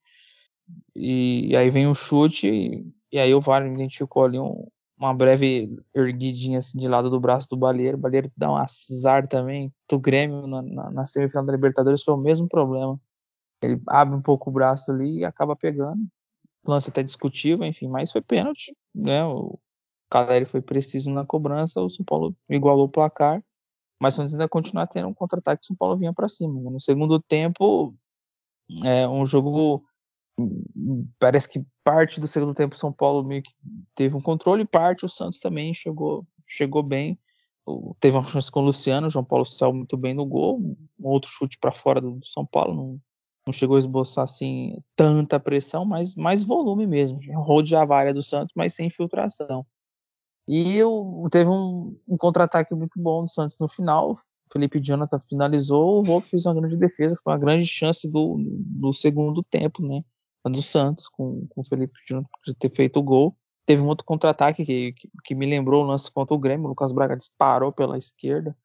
E, 0.95 1.49
e 1.51 1.57
aí 1.57 1.71
vem 1.71 1.87
o 1.87 1.95
chute 1.95 2.49
e, 2.49 2.87
e 3.11 3.19
aí 3.19 3.35
o 3.35 3.41
VAR 3.41 3.67
identificou 3.67 4.25
ali 4.25 4.39
um, 4.39 4.67
uma 5.03 5.13
breve 5.13 5.69
erguidinha 5.95 6.59
assim 6.59 6.79
de 6.79 6.87
lado 6.87 7.11
do 7.11 7.19
braço 7.19 7.49
do 7.49 7.57
Baleiro. 7.57 7.97
O 7.97 8.01
Baleiro 8.01 8.31
dá 8.37 8.51
um 8.51 8.57
azar 8.57 9.27
também. 9.27 9.73
Do 9.89 9.99
Grêmio 9.99 10.47
na, 10.47 10.63
na, 10.63 10.91
na 10.91 11.07
semifinal 11.07 11.45
da 11.45 11.53
Libertadores 11.53 12.05
foi 12.05 12.15
o 12.15 12.19
mesmo 12.19 12.49
problema. 12.49 12.99
Ele 13.63 13.81
abre 13.89 14.15
um 14.15 14.23
pouco 14.23 14.49
o 14.49 14.53
braço 14.53 14.93
ali 14.93 15.19
e 15.19 15.25
acaba 15.25 15.57
pegando. 15.57 16.01
Lance 16.65 16.91
até 16.91 17.03
discutível, 17.03 17.67
enfim, 17.67 17.89
mas 17.89 18.13
foi 18.13 18.21
pênalti, 18.21 18.77
né? 18.95 19.25
O 19.25 19.59
Caleri 20.09 20.45
foi 20.45 20.63
preciso 20.63 21.11
na 21.11 21.27
cobrança, 21.27 21.81
o 21.81 21.91
São 21.91 22.05
Paulo 22.05 22.37
igualou 22.49 22.85
o 22.85 22.89
placar, 22.89 23.43
mas 24.01 24.15
o 24.15 24.17
Santos 24.19 24.35
ainda 24.35 24.49
continua 24.49 24.87
tendo 24.87 25.09
um 25.09 25.15
contra-ataque, 25.15 25.65
o 25.65 25.67
São 25.67 25.75
Paulo 25.77 25.97
vinha 25.97 26.13
para 26.13 26.29
cima. 26.29 26.71
No 26.71 26.81
segundo 26.81 27.21
tempo, 27.21 27.93
é 28.85 29.09
um 29.09 29.27
jogo 29.27 29.85
parece 31.19 31.49
que 31.49 31.65
parte 31.85 32.21
do 32.21 32.27
segundo 32.27 32.55
tempo 32.55 32.77
São 32.77 32.93
Paulo 32.93 33.23
meio 33.23 33.43
que 33.43 33.53
teve 33.95 34.17
um 34.17 34.21
controle, 34.21 34.65
parte 34.65 35.05
o 35.05 35.09
Santos 35.09 35.41
também 35.41 35.75
chegou 35.75 36.27
chegou 36.49 36.83
bem. 36.83 37.19
Teve 38.01 38.17
uma 38.17 38.25
chance 38.25 38.51
com 38.51 38.61
o 38.61 38.65
Luciano, 38.65 39.07
o 39.07 39.11
João 39.11 39.25
Paulo 39.25 39.47
saiu 39.47 39.73
muito 39.73 39.97
bem 39.97 40.15
no 40.15 40.27
gol, 40.27 40.59
um 40.61 41.09
outro 41.09 41.31
chute 41.31 41.57
para 41.59 41.71
fora 41.71 42.01
do 42.01 42.19
São 42.25 42.45
Paulo, 42.45 42.75
não, 42.75 43.01
não 43.47 43.53
chegou 43.53 43.77
a 43.77 43.79
esboçar 43.79 44.25
assim 44.25 44.77
tanta 44.97 45.39
pressão, 45.39 45.85
mas 45.85 46.15
mais 46.15 46.43
volume 46.43 46.87
mesmo. 46.87 47.21
Rodeava 47.35 47.95
a 47.95 47.99
área 47.99 48.15
do 48.15 48.23
Santos, 48.23 48.53
mas 48.57 48.75
sem 48.75 48.89
infiltração. 48.89 49.65
E 50.49 50.77
eu, 50.77 51.25
teve 51.31 51.49
um, 51.49 51.97
um 52.09 52.17
contra-ataque 52.17 52.75
muito 52.75 53.01
bom 53.01 53.25
do 53.25 53.31
Santos 53.31 53.57
no 53.61 53.69
final. 53.69 54.19
Felipe 54.53 54.81
Jonathan 54.81 55.21
finalizou, 55.21 56.01
o 56.01 56.05
Volpe 56.05 56.29
fez 56.29 56.45
uma 56.45 56.55
grande 56.55 56.77
defesa, 56.77 57.17
foi 57.23 57.33
uma 57.33 57.39
grande 57.39 57.67
chance 57.67 58.09
do, 58.09 58.37
do 58.39 58.93
segundo 58.93 59.43
tempo, 59.43 59.87
né? 59.87 60.03
Do 60.45 60.63
Santos, 60.63 61.09
com, 61.09 61.47
com 61.49 61.61
o 61.61 61.65
Felipe 61.65 61.93
de 62.45 62.55
ter 62.55 62.71
feito 62.75 62.99
o 62.99 63.03
gol. 63.03 63.37
Teve 63.65 63.81
um 63.81 63.87
outro 63.87 64.05
contra-ataque 64.05 64.65
que, 64.65 64.93
que, 64.93 65.09
que, 65.25 65.35
me 65.35 65.47
lembrou 65.47 65.85
o 65.85 65.87
lance 65.87 66.11
contra 66.11 66.35
o 66.35 66.39
Grêmio. 66.39 66.67
O 66.67 66.69
Lucas 66.71 66.91
Braga 66.93 67.17
disparou 67.17 67.73
pela 67.73 67.97
esquerda. 67.97 68.57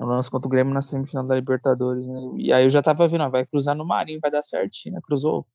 O 0.00 0.06
lance 0.06 0.28
contra 0.28 0.48
o 0.48 0.50
Grêmio 0.50 0.74
na 0.74 0.82
semifinal 0.82 1.24
da 1.24 1.36
Libertadores, 1.36 2.08
né? 2.08 2.20
E 2.36 2.52
aí 2.52 2.64
eu 2.64 2.70
já 2.70 2.82
tava 2.82 3.06
vendo, 3.06 3.22
ó, 3.22 3.28
vai 3.28 3.46
cruzar 3.46 3.76
no 3.76 3.86
Marinho, 3.86 4.18
vai 4.20 4.30
dar 4.30 4.42
certinho, 4.42 4.96
né? 4.96 5.00
Cruzou 5.04 5.46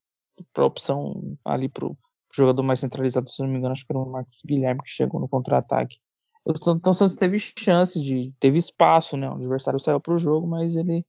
pra 0.53 0.65
opção 0.65 1.37
ali 1.43 1.67
pro, 1.67 1.97
jogador 2.33 2.63
mais 2.63 2.79
centralizado, 2.79 3.29
se 3.29 3.41
não 3.41 3.49
me 3.49 3.57
engano, 3.57 3.73
acho 3.73 3.85
que 3.85 3.91
era 3.91 3.99
o 3.99 4.09
Marcos 4.09 4.41
Guilherme 4.45 4.81
que 4.83 4.89
chegou 4.89 5.19
no 5.19 5.27
contra-ataque. 5.27 5.97
Então 6.47 6.91
o 6.91 6.93
Santos 6.93 7.15
teve 7.15 7.37
chance 7.39 8.01
de, 8.01 8.33
teve 8.39 8.57
espaço, 8.57 9.17
né? 9.17 9.29
O 9.29 9.33
adversário 9.33 9.79
saiu 9.79 9.99
para 9.99 10.13
o 10.13 10.19
jogo, 10.19 10.47
mas 10.47 10.75
ele, 10.75 11.05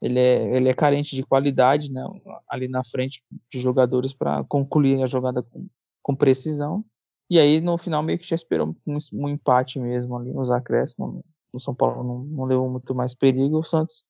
ele, 0.00 0.18
é, 0.18 0.56
ele 0.56 0.68
é 0.68 0.74
carente 0.74 1.14
de 1.14 1.22
qualidade, 1.22 1.92
né? 1.92 2.02
Ali 2.48 2.68
na 2.68 2.82
frente 2.82 3.22
de 3.52 3.60
jogadores 3.60 4.12
para 4.12 4.42
concluir 4.44 5.02
a 5.02 5.06
jogada 5.06 5.42
com, 5.42 5.66
com 6.02 6.16
precisão. 6.16 6.84
E 7.28 7.38
aí 7.38 7.60
no 7.60 7.78
final 7.78 8.02
meio 8.02 8.18
que 8.18 8.26
já 8.26 8.34
esperou 8.34 8.74
um, 8.86 8.98
um 9.12 9.28
empate 9.28 9.78
mesmo 9.78 10.16
ali 10.16 10.32
nos 10.32 10.50
acréscimos. 10.50 11.22
O 11.52 11.60
São 11.60 11.74
Paulo 11.74 12.02
não, 12.02 12.18
não 12.24 12.44
levou 12.44 12.70
muito 12.70 12.94
mais 12.94 13.14
perigo. 13.14 13.58
O 13.58 13.64
Santos 13.64 14.04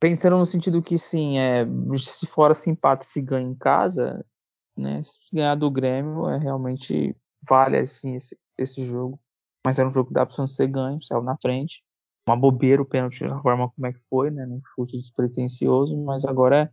pensando 0.00 0.38
no 0.38 0.46
sentido 0.46 0.82
que 0.82 0.96
sim, 0.96 1.38
é, 1.38 1.66
se 1.96 2.26
fora 2.26 2.54
se 2.54 2.70
empate 2.70 3.04
se 3.04 3.20
ganha 3.20 3.48
em 3.48 3.54
casa, 3.54 4.24
né? 4.76 5.02
Se 5.02 5.18
ganhar 5.32 5.56
do 5.56 5.70
Grêmio, 5.70 6.28
é 6.28 6.38
realmente 6.38 7.16
vale 7.48 7.78
assim 7.78 8.14
esse, 8.14 8.38
esse 8.56 8.84
jogo. 8.84 9.20
Mas 9.66 9.78
era 9.78 9.88
um 9.88 9.92
jogo 9.92 10.08
que 10.08 10.14
dá 10.14 10.24
pra 10.24 10.46
ser 10.46 10.68
ganho, 10.68 11.02
saiu 11.02 11.22
na 11.22 11.36
frente. 11.36 11.82
Uma 12.28 12.36
bobeira 12.36 12.82
o 12.82 12.84
pênalti, 12.84 13.24
a 13.24 13.40
forma 13.40 13.70
como 13.70 13.86
é 13.86 13.92
que 13.92 14.00
foi, 14.08 14.30
né? 14.30 14.46
Um 14.46 14.60
chute 14.62 14.96
despretensioso, 14.96 15.96
mas 15.96 16.24
agora 16.24 16.72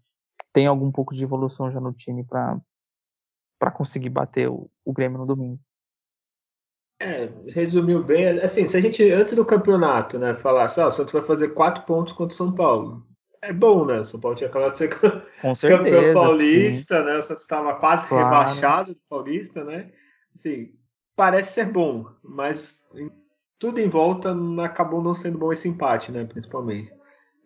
tem 0.51 0.67
algum 0.67 0.91
pouco 0.91 1.13
de 1.13 1.23
evolução 1.23 1.69
já 1.69 1.79
no 1.79 1.93
time 1.93 2.23
para 2.23 2.59
para 3.57 3.71
conseguir 3.71 4.09
bater 4.09 4.49
o, 4.49 4.69
o 4.83 4.91
Grêmio 4.91 5.17
no 5.17 5.25
domingo. 5.25 5.59
É, 6.99 7.29
resumiu 7.47 8.03
bem. 8.03 8.39
Assim, 8.39 8.67
se 8.67 8.75
a 8.75 8.81
gente 8.81 9.09
antes 9.11 9.33
do 9.33 9.45
campeonato, 9.45 10.19
né, 10.19 10.35
falasse, 10.35 10.79
ó, 10.79 10.87
o 10.87 10.91
Santos 10.91 11.13
vai 11.13 11.21
fazer 11.21 11.49
quatro 11.49 11.83
pontos 11.85 12.13
contra 12.13 12.33
o 12.33 12.37
São 12.37 12.53
Paulo 12.53 13.05
é 13.45 13.53
bom, 13.53 13.85
né? 13.85 13.99
O 13.99 14.05
São 14.05 14.19
Paulo 14.19 14.35
tinha 14.35 14.49
acabado 14.49 14.71
de 14.73 14.79
ser 14.79 14.89
certeza, 15.55 15.77
campeão 15.77 16.13
paulista, 16.13 16.99
sim. 16.99 17.05
né? 17.05 17.17
O 17.17 17.21
Santos 17.21 17.43
estava 17.43 17.75
quase 17.75 18.07
claro. 18.07 18.25
rebaixado 18.25 18.93
do 18.93 18.99
paulista, 19.09 19.63
né? 19.63 19.91
Assim, 20.33 20.73
parece 21.15 21.53
ser 21.53 21.71
bom, 21.71 22.07
mas 22.23 22.79
tudo 23.59 23.79
em 23.79 23.89
volta 23.89 24.35
acabou 24.63 25.01
não 25.01 25.13
sendo 25.13 25.37
bom 25.37 25.51
esse 25.51 25.67
empate, 25.67 26.11
né? 26.11 26.25
Principalmente. 26.25 26.91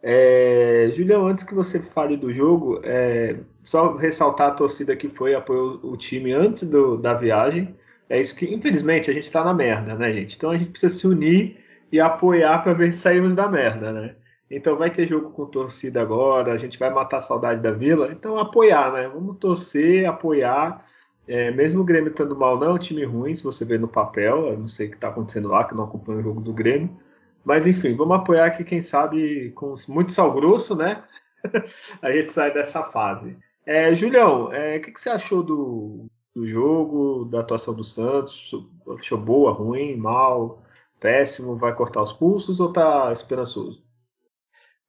É, 0.02 0.90
Julião, 0.94 1.28
antes 1.28 1.44
que 1.44 1.54
você 1.54 1.80
fale 1.80 2.16
do 2.16 2.32
jogo, 2.32 2.80
é, 2.84 3.38
só 3.64 3.96
ressaltar 3.98 4.50
a 4.50 4.56
torcida 4.56 4.96
que 4.96 5.10
foi 5.10 5.36
apoiou 5.36 5.80
o 5.84 5.98
time 5.98 6.32
antes 6.32 6.64
do, 6.64 6.98
da 6.98 7.14
viagem. 7.14 7.76
É 8.10 8.20
isso 8.20 8.36
que, 8.36 8.46
infelizmente, 8.52 9.12
a 9.12 9.14
gente 9.14 9.24
está 9.24 9.44
na 9.44 9.54
merda, 9.54 9.96
né, 9.96 10.12
gente? 10.14 10.36
Então 10.36 10.52
a 10.52 10.58
gente 10.58 10.72
precisa 10.72 10.96
se 10.96 11.06
unir 11.08 11.58
e 11.92 12.00
apoiar 12.00 12.64
para 12.64 12.74
ver 12.74 12.94
se 12.94 13.00
saímos 13.00 13.36
da 13.36 13.48
merda, 13.48 13.92
né? 13.92 14.16
Então 14.50 14.76
vai 14.78 14.90
ter 14.90 15.06
jogo 15.06 15.30
com 15.32 15.46
torcida 15.46 16.02
agora, 16.02 16.54
a 16.54 16.58
gente 16.58 16.80
vai 16.80 16.90
matar 16.90 17.18
a 17.18 17.22
saudade 17.22 17.62
da 17.62 17.72
Vila. 17.72 18.10
Então 18.12 18.40
apoiar, 18.40 18.92
né? 18.94 19.08
Vamos 19.08 19.38
torcer, 19.38 20.08
apoiar. 20.08 20.86
É, 21.30 21.52
mesmo 21.52 21.82
o 21.82 21.84
Grêmio 21.84 22.10
estando 22.10 22.36
mal, 22.36 22.58
não 22.58 22.72
é 22.72 22.74
um 22.74 22.80
time 22.80 23.06
ruim, 23.06 23.36
se 23.36 23.44
você 23.44 23.64
vê 23.64 23.78
no 23.78 23.88
papel. 23.88 24.48
Eu 24.48 24.58
não 24.58 24.68
sei 24.68 24.88
o 24.88 24.90
que 24.90 24.96
está 24.96 25.10
acontecendo 25.10 25.48
lá, 25.48 25.64
que 25.64 25.76
não 25.76 25.84
acompanho 25.84 26.20
o 26.20 26.24
jogo 26.24 26.42
do 26.42 26.52
Grêmio. 26.52 27.00
Mas 27.46 27.68
enfim, 27.68 27.96
vamos 27.96 28.18
apoiar 28.18 28.48
aqui, 28.48 28.64
quem 28.64 28.82
sabe, 28.82 29.52
com 29.52 29.76
muito 29.90 30.12
sal 30.12 30.34
grosso, 30.34 30.76
né? 30.76 31.04
a 32.02 32.12
gente 32.12 32.32
sai 32.32 32.52
dessa 32.52 32.82
fase. 32.84 33.38
É, 33.64 33.94
Julião, 33.94 34.52
é, 34.52 34.78
o 34.78 34.82
que, 34.82 34.92
que, 34.92 35.00
você 35.00 35.12
achou 35.12 35.44
do, 35.44 36.08
do 36.36 36.48
jogo, 36.48 37.26
da 37.26 37.42
atuação 37.42 37.76
do 37.76 37.84
Santos? 37.84 38.52
Achou 38.98 39.18
boa, 39.20 39.52
ruim, 39.52 39.96
mal, 39.96 40.64
péssimo? 41.00 41.56
Vai 41.56 41.76
cortar 41.76 42.02
os 42.02 42.12
pulsos 42.12 42.60
ou 42.60 42.74
tá 42.74 43.14
esperançoso? 43.14 43.84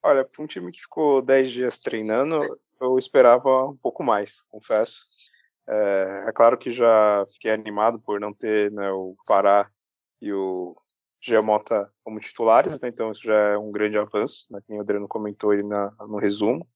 Olha, 0.02 0.24
para 0.24 0.42
um 0.42 0.46
time 0.46 0.72
que 0.72 0.80
ficou 0.80 1.20
10 1.20 1.50
dias 1.50 1.78
treinando, 1.78 2.58
eu 2.80 2.96
esperava 2.96 3.66
um 3.66 3.76
pouco 3.76 4.02
mais, 4.02 4.42
confesso. 4.50 5.09
É, 5.70 6.24
é 6.28 6.32
claro 6.32 6.58
que 6.58 6.70
já 6.70 7.24
fiquei 7.30 7.52
animado 7.52 8.00
por 8.00 8.18
não 8.18 8.34
ter 8.34 8.72
né, 8.72 8.90
o 8.90 9.14
Pará 9.24 9.70
e 10.20 10.32
o 10.32 10.74
Giamota 11.22 11.84
como 12.02 12.18
titulares, 12.18 12.80
né, 12.80 12.88
então 12.88 13.12
isso 13.12 13.22
já 13.22 13.34
é 13.34 13.58
um 13.58 13.70
grande 13.70 13.96
avanço, 13.96 14.46
né, 14.50 14.58
que 14.66 14.72
o 14.72 14.80
Adriano 14.80 15.06
comentou 15.06 15.50
aí 15.50 15.62
na, 15.62 15.90
no 16.08 16.18
resumo. 16.18 16.66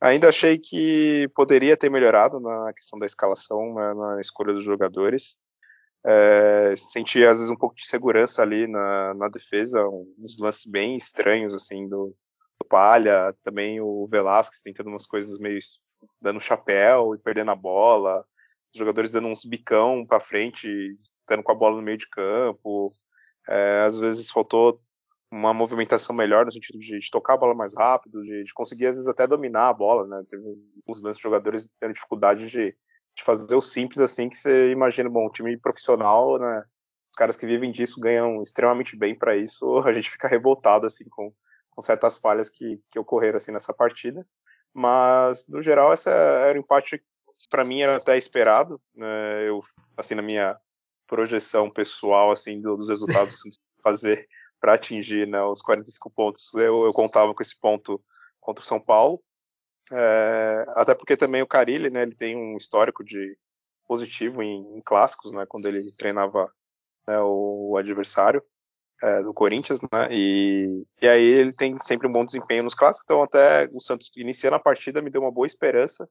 Ainda 0.00 0.28
achei 0.28 0.58
que 0.58 1.30
poderia 1.34 1.76
ter 1.76 1.88
melhorado 1.88 2.40
na 2.40 2.72
questão 2.72 2.98
da 2.98 3.06
escalação, 3.06 3.74
né, 3.74 3.94
na 3.94 4.20
escolha 4.20 4.52
dos 4.52 4.64
jogadores. 4.64 5.38
É, 6.04 6.74
senti 6.76 7.24
às 7.24 7.36
vezes 7.36 7.50
um 7.50 7.56
pouco 7.56 7.76
de 7.76 7.86
segurança 7.86 8.42
ali 8.42 8.66
na, 8.66 9.14
na 9.14 9.28
defesa, 9.28 9.86
uns 10.18 10.40
lances 10.40 10.68
bem 10.68 10.96
estranhos 10.96 11.54
assim 11.54 11.88
do, 11.88 12.12
Palha, 12.72 13.34
também 13.42 13.82
o 13.82 14.06
Velasquez 14.10 14.62
tentando 14.62 14.88
umas 14.88 15.06
coisas 15.06 15.38
meio 15.38 15.58
dando 16.20 16.40
chapéu 16.40 17.14
e 17.14 17.18
perdendo 17.18 17.50
a 17.50 17.54
bola, 17.54 18.24
os 18.72 18.78
jogadores 18.78 19.12
dando 19.12 19.28
uns 19.28 19.44
bicão 19.44 20.04
para 20.06 20.20
frente, 20.20 20.68
estando 20.92 21.42
com 21.42 21.52
a 21.52 21.54
bola 21.54 21.76
no 21.76 21.82
meio 21.82 21.98
de 21.98 22.08
campo. 22.08 22.92
É, 23.48 23.82
às 23.86 23.98
vezes 23.98 24.30
faltou 24.30 24.80
uma 25.30 25.54
movimentação 25.54 26.14
melhor 26.14 26.44
no 26.44 26.52
sentido 26.52 26.78
de, 26.78 26.98
de 26.98 27.10
tocar 27.10 27.34
a 27.34 27.36
bola 27.38 27.54
mais 27.54 27.74
rápido, 27.74 28.22
de, 28.22 28.42
de, 28.42 28.54
conseguir 28.54 28.86
às 28.86 28.96
vezes 28.96 29.08
até 29.08 29.26
dominar 29.26 29.68
a 29.68 29.74
bola, 29.74 30.06
né? 30.06 30.24
Teve 30.28 30.44
uns 30.86 31.02
lances 31.02 31.16
de 31.16 31.22
jogadores 31.22 31.68
tendo 31.80 31.94
dificuldade 31.94 32.50
de, 32.50 32.76
de 33.16 33.22
fazer 33.24 33.54
o 33.54 33.60
simples 33.60 34.00
assim 34.00 34.28
que 34.28 34.36
você 34.36 34.70
imagina, 34.70 35.08
bom, 35.08 35.26
um 35.26 35.30
time 35.30 35.56
profissional, 35.56 36.38
né? 36.38 36.64
Os 37.10 37.16
caras 37.16 37.36
que 37.36 37.46
vivem 37.46 37.72
disso 37.72 38.00
ganham 38.00 38.42
extremamente 38.42 38.96
bem 38.96 39.14
para 39.14 39.36
isso, 39.36 39.78
a 39.86 39.92
gente 39.92 40.10
fica 40.10 40.28
revoltado 40.28 40.86
assim 40.86 41.08
com 41.08 41.32
com 41.74 41.80
certas 41.80 42.18
falhas 42.18 42.50
que, 42.50 42.80
que 42.90 42.98
ocorreram 42.98 43.38
assim 43.38 43.50
nessa 43.50 43.72
partida. 43.72 44.26
Mas 44.74 45.46
no 45.48 45.62
geral 45.62 45.92
essa 45.92 46.10
era 46.10 46.58
um 46.58 46.62
empate 46.62 47.02
para 47.52 47.64
mim 47.64 47.82
era 47.82 47.96
até 47.96 48.16
esperado. 48.16 48.80
Né? 48.94 49.46
Eu 49.46 49.62
assim 49.94 50.14
na 50.14 50.22
minha 50.22 50.56
projeção 51.06 51.70
pessoal 51.70 52.32
assim 52.32 52.60
dos 52.60 52.88
resultados 52.88 53.34
que 53.34 53.50
fazer 53.82 54.26
para 54.58 54.74
atingir 54.74 55.26
né, 55.26 55.42
os 55.42 55.60
45 55.60 56.08
pontos, 56.10 56.54
eu, 56.54 56.84
eu, 56.84 56.92
contava 56.92 57.34
com 57.34 57.42
esse 57.42 57.58
ponto 57.58 58.00
contra 58.40 58.62
o 58.62 58.66
São 58.66 58.80
Paulo. 58.80 59.20
É, 59.92 60.64
até 60.76 60.94
porque 60.94 61.16
também 61.16 61.42
o 61.42 61.46
Carilli, 61.48 61.90
né, 61.90 62.02
ele 62.02 62.14
tem 62.14 62.36
um 62.36 62.56
histórico 62.56 63.02
de 63.02 63.36
positivo 63.88 64.40
em, 64.40 64.76
em 64.76 64.80
clássicos, 64.80 65.32
né, 65.32 65.44
quando 65.48 65.66
ele 65.66 65.92
treinava 65.98 66.48
né, 67.08 67.18
o, 67.20 67.76
adversário 67.76 68.40
é, 69.02 69.20
do 69.20 69.34
Corinthians, 69.34 69.80
né? 69.82 70.06
E, 70.12 70.84
e 71.02 71.08
aí 71.08 71.24
ele 71.24 71.52
tem 71.52 71.76
sempre 71.78 72.06
um 72.06 72.12
bom 72.12 72.24
desempenho 72.24 72.62
nos 72.62 72.74
clássicos, 72.74 73.04
então 73.04 73.20
até 73.20 73.68
o 73.72 73.80
Santos 73.80 74.12
iniciando 74.16 74.54
a 74.54 74.60
partida 74.60 75.02
me 75.02 75.10
deu 75.10 75.22
uma 75.22 75.32
boa 75.32 75.46
esperança 75.46 76.08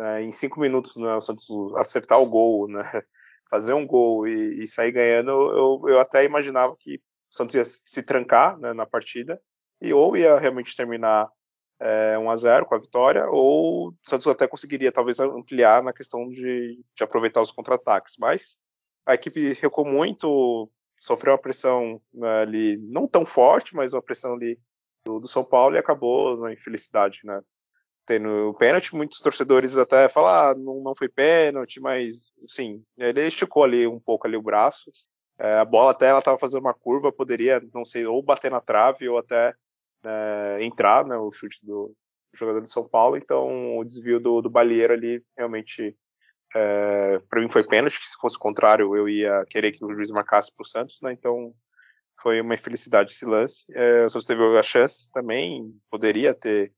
né, 0.00 0.22
em 0.22 0.32
cinco 0.32 0.58
minutos 0.58 0.96
né, 0.96 1.14
o 1.14 1.20
Santos 1.20 1.46
acertar 1.76 2.18
o 2.20 2.26
gol, 2.26 2.66
né, 2.66 2.80
fazer 3.50 3.74
um 3.74 3.86
gol 3.86 4.26
e, 4.26 4.64
e 4.64 4.66
sair 4.66 4.92
ganhando, 4.92 5.30
eu, 5.30 5.82
eu, 5.88 6.00
até 6.00 6.24
imaginava 6.24 6.74
que 6.78 6.96
o 6.96 7.00
Santos 7.28 7.54
ia 7.54 7.64
se 7.64 8.02
trancar 8.02 8.58
né, 8.58 8.72
na 8.72 8.86
partida 8.86 9.40
e 9.80 9.92
ou 9.92 10.16
ia 10.16 10.38
realmente 10.38 10.74
terminar 10.74 11.30
é, 11.78 12.18
1 12.18 12.30
a 12.30 12.36
0 12.36 12.66
com 12.66 12.74
a 12.74 12.78
vitória, 12.78 13.26
ou 13.28 13.88
o 13.88 13.94
Santos 14.02 14.26
até 14.26 14.48
conseguiria 14.48 14.90
talvez 14.90 15.20
ampliar 15.20 15.82
na 15.82 15.92
questão 15.92 16.28
de, 16.28 16.82
de 16.94 17.02
aproveitar 17.02 17.40
os 17.40 17.52
contra-ataques. 17.52 18.14
Mas 18.18 18.58
a 19.06 19.14
equipe 19.14 19.54
recuou 19.54 19.86
muito, 19.86 20.70
sofreu 20.96 21.32
uma 21.32 21.38
pressão 21.38 22.00
né, 22.12 22.42
ali, 22.42 22.76
não 22.90 23.08
tão 23.08 23.24
forte, 23.24 23.74
mas 23.74 23.94
uma 23.94 24.02
pressão 24.02 24.34
ali 24.34 24.58
do, 25.04 25.20
do 25.20 25.28
São 25.28 25.44
Paulo 25.44 25.74
e 25.74 25.78
acabou 25.78 26.36
na 26.38 26.52
infelicidade, 26.52 27.20
né? 27.24 27.40
Tendo 28.10 28.52
pênalti, 28.58 28.92
muitos 28.92 29.20
torcedores 29.20 29.78
até 29.78 30.08
falam, 30.08 30.30
ah, 30.30 30.52
não, 30.52 30.82
não 30.82 30.96
foi 30.96 31.08
pênalti, 31.08 31.78
mas 31.78 32.32
sim, 32.44 32.74
ele 32.98 33.24
esticou 33.24 33.62
ali 33.62 33.86
um 33.86 34.00
pouco 34.00 34.26
ali 34.26 34.36
o 34.36 34.42
braço. 34.42 34.90
É, 35.38 35.58
a 35.58 35.64
bola 35.64 35.92
até 35.92 36.08
ela 36.08 36.18
estava 36.18 36.36
fazendo 36.36 36.62
uma 36.62 36.74
curva, 36.74 37.12
poderia, 37.12 37.62
não 37.72 37.84
sei, 37.84 38.04
ou 38.04 38.20
bater 38.20 38.50
na 38.50 38.60
trave 38.60 39.08
ou 39.08 39.16
até 39.16 39.54
é, 40.04 40.58
entrar, 40.60 41.06
né, 41.06 41.16
o 41.16 41.30
chute 41.30 41.64
do 41.64 41.94
jogador 42.34 42.62
de 42.62 42.72
São 42.72 42.84
Paulo. 42.84 43.16
Então 43.16 43.78
o 43.78 43.84
desvio 43.84 44.18
do, 44.18 44.42
do 44.42 44.50
Balieiro 44.50 44.92
ali 44.92 45.22
realmente 45.38 45.96
é, 46.52 47.20
para 47.30 47.40
mim 47.40 47.48
foi 47.48 47.64
pênalti, 47.64 48.00
que 48.00 48.08
se 48.08 48.18
fosse 48.20 48.34
o 48.34 48.40
contrário 48.40 48.96
eu 48.96 49.08
ia 49.08 49.46
querer 49.48 49.70
que 49.70 49.84
o 49.84 49.94
juiz 49.94 50.10
marcasse 50.10 50.52
para 50.52 50.64
o 50.64 50.68
Santos, 50.68 50.98
né? 51.00 51.12
Então 51.12 51.54
foi 52.20 52.40
uma 52.40 52.54
infelicidade 52.54 53.12
esse 53.12 53.24
lance. 53.24 53.66
É, 53.72 54.04
o 54.04 54.10
Santos 54.10 54.26
teve 54.26 54.58
as 54.58 54.66
chances 54.66 55.08
também, 55.08 55.72
poderia 55.88 56.34
ter 56.34 56.72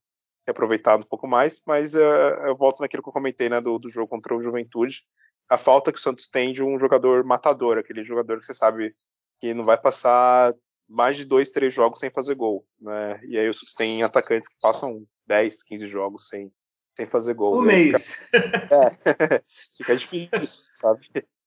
aproveitado 0.50 1.00
um 1.00 1.08
pouco 1.08 1.26
mais, 1.26 1.62
mas 1.66 1.94
é, 1.94 2.49
eu 2.49 2.56
volto 2.56 2.80
naquilo 2.80 3.02
que 3.02 3.08
eu 3.08 3.12
comentei 3.12 3.49
né, 3.49 3.61
do, 3.61 3.78
do 3.78 3.88
jogo 3.88 4.08
contra 4.08 4.34
o 4.34 4.40
Juventude. 4.40 5.02
A 5.49 5.56
falta 5.56 5.92
que 5.92 5.99
o 5.99 6.02
Santos 6.02 6.28
tem 6.28 6.52
de 6.52 6.62
um 6.62 6.78
jogador 6.78 7.25
matador, 7.25 7.78
aquele 7.78 8.02
jogador 8.02 8.38
que 8.38 8.46
você 8.46 8.54
sabe 8.54 8.94
que 9.40 9.54
não 9.54 9.64
vai 9.64 9.76
passar 9.76 10.54
mais 10.88 11.16
de 11.16 11.25
dois, 11.25 11.50
três 11.50 11.72
jogos 11.72 11.99
sem 11.99 12.11
fazer 12.11 12.34
gol, 12.34 12.66
né? 12.80 13.20
E 13.25 13.38
aí 13.38 13.49
o 13.49 13.54
Santos 13.54 13.75
tem 13.75 14.02
atacantes 14.02 14.49
que 14.49 14.56
passam 14.61 15.06
10, 15.26 15.62
15 15.62 15.87
jogos 15.87 16.28
sem, 16.28 16.52
sem 16.96 17.06
fazer 17.06 17.34
gol. 17.34 17.58
Um 17.58 17.62
mês. 17.62 18.08
Fica, 18.08 18.32
é, 18.70 19.42
fica 19.76 19.96
difícil, 19.96 20.64
sabe? 20.72 21.00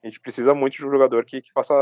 A 0.03 0.07
gente 0.07 0.19
precisa 0.19 0.53
muito 0.53 0.77
de 0.77 0.85
um 0.85 0.91
jogador 0.91 1.25
que, 1.25 1.41
que 1.41 1.51
faça, 1.51 1.73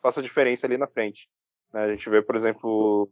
faça 0.00 0.22
diferença 0.22 0.66
ali 0.66 0.76
na 0.76 0.88
frente. 0.88 1.28
Né? 1.72 1.82
A 1.84 1.88
gente 1.88 2.08
vê, 2.10 2.22
por 2.22 2.36
exemplo, 2.36 3.08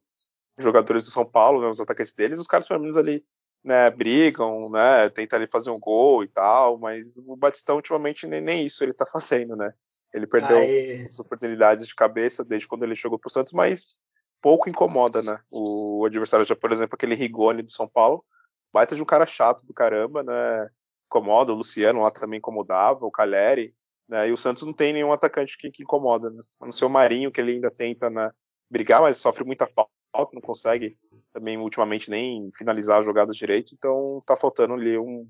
jogadores 0.62 1.05
do 1.05 1.11
São 1.11 1.25
Paulo, 1.25 1.61
né, 1.61 1.69
os 1.69 1.81
atacantes 1.81 2.12
deles, 2.12 2.38
os 2.38 2.47
caras 2.47 2.67
pelo 2.67 2.81
menos 2.81 2.97
ali 2.97 3.25
né, 3.62 3.90
brigam, 3.90 4.71
né, 4.71 5.09
tentam 5.11 5.38
ali 5.38 5.47
fazer 5.47 5.71
um 5.71 5.79
gol 5.79 6.25
e 6.25 6.29
tal, 6.29 6.79
mas 6.79 7.19
o 7.26 7.37
Batistão 7.37 7.76
ultimamente 7.76 8.26
nem, 8.26 8.40
nem 8.40 8.67
isso 8.67 8.83
ele 8.83 8.93
tá 8.93 9.05
fazendo, 9.11 9.57
né? 9.57 9.73
Ele 10.12 10.26
perdeu 10.26 10.59
Aê. 10.59 11.05
as 11.09 11.19
oportunidades 11.21 11.87
de 11.87 11.95
cabeça 11.95 12.45
desde 12.45 12.67
quando 12.67 12.83
ele 12.83 12.97
chegou 12.97 13.19
pro 13.19 13.31
Santos, 13.31 13.52
mas 13.52 13.95
pouco 14.40 14.69
incomoda, 14.69 15.23
né? 15.23 15.38
O, 15.50 16.00
o 16.00 16.05
adversário 16.05 16.45
já, 16.45 16.57
por 16.57 16.73
exemplo, 16.73 16.95
aquele 16.95 17.14
Rigoni 17.14 17.62
do 17.62 17.71
São 17.71 17.87
Paulo, 17.87 18.25
baita 18.73 18.97
de 18.97 19.02
um 19.02 19.07
cara 19.07 19.26
chato 19.26 19.64
do 19.67 19.75
caramba, 19.75 20.23
né? 20.23 20.69
Incomoda, 21.07 21.52
o 21.52 21.57
Luciano 21.57 22.02
lá 22.02 22.11
também 22.11 22.38
incomodava, 22.38 23.05
o 23.05 23.11
Caleri, 23.11 23.75
né? 24.09 24.29
E 24.29 24.33
o 24.33 24.37
Santos 24.37 24.64
não 24.64 24.73
tem 24.73 24.93
nenhum 24.93 25.12
atacante 25.12 25.57
que, 25.57 25.71
que 25.71 25.83
incomoda, 25.83 26.31
né? 26.31 26.43
A 26.61 26.67
não 26.67 26.73
ser 26.73 26.85
o 26.85 26.90
Marinho, 26.90 27.31
que 27.31 27.40
ele 27.40 27.52
ainda 27.52 27.71
tenta 27.71 28.11
né, 28.11 28.31
brigar, 28.69 29.00
mas 29.00 29.17
sofre 29.17 29.45
muita 29.45 29.67
falta, 29.67 29.93
não 30.33 30.40
consegue 30.40 30.97
também 31.33 31.57
ultimamente 31.59 32.11
nem 32.11 32.50
finalizar 32.57 32.99
as 32.99 33.07
jogadas 33.07 33.37
direito, 33.37 33.75
então 33.75 34.23
tá 34.26 34.37
faltando 34.37 34.75
ali 34.75 34.99
um, 34.99 35.29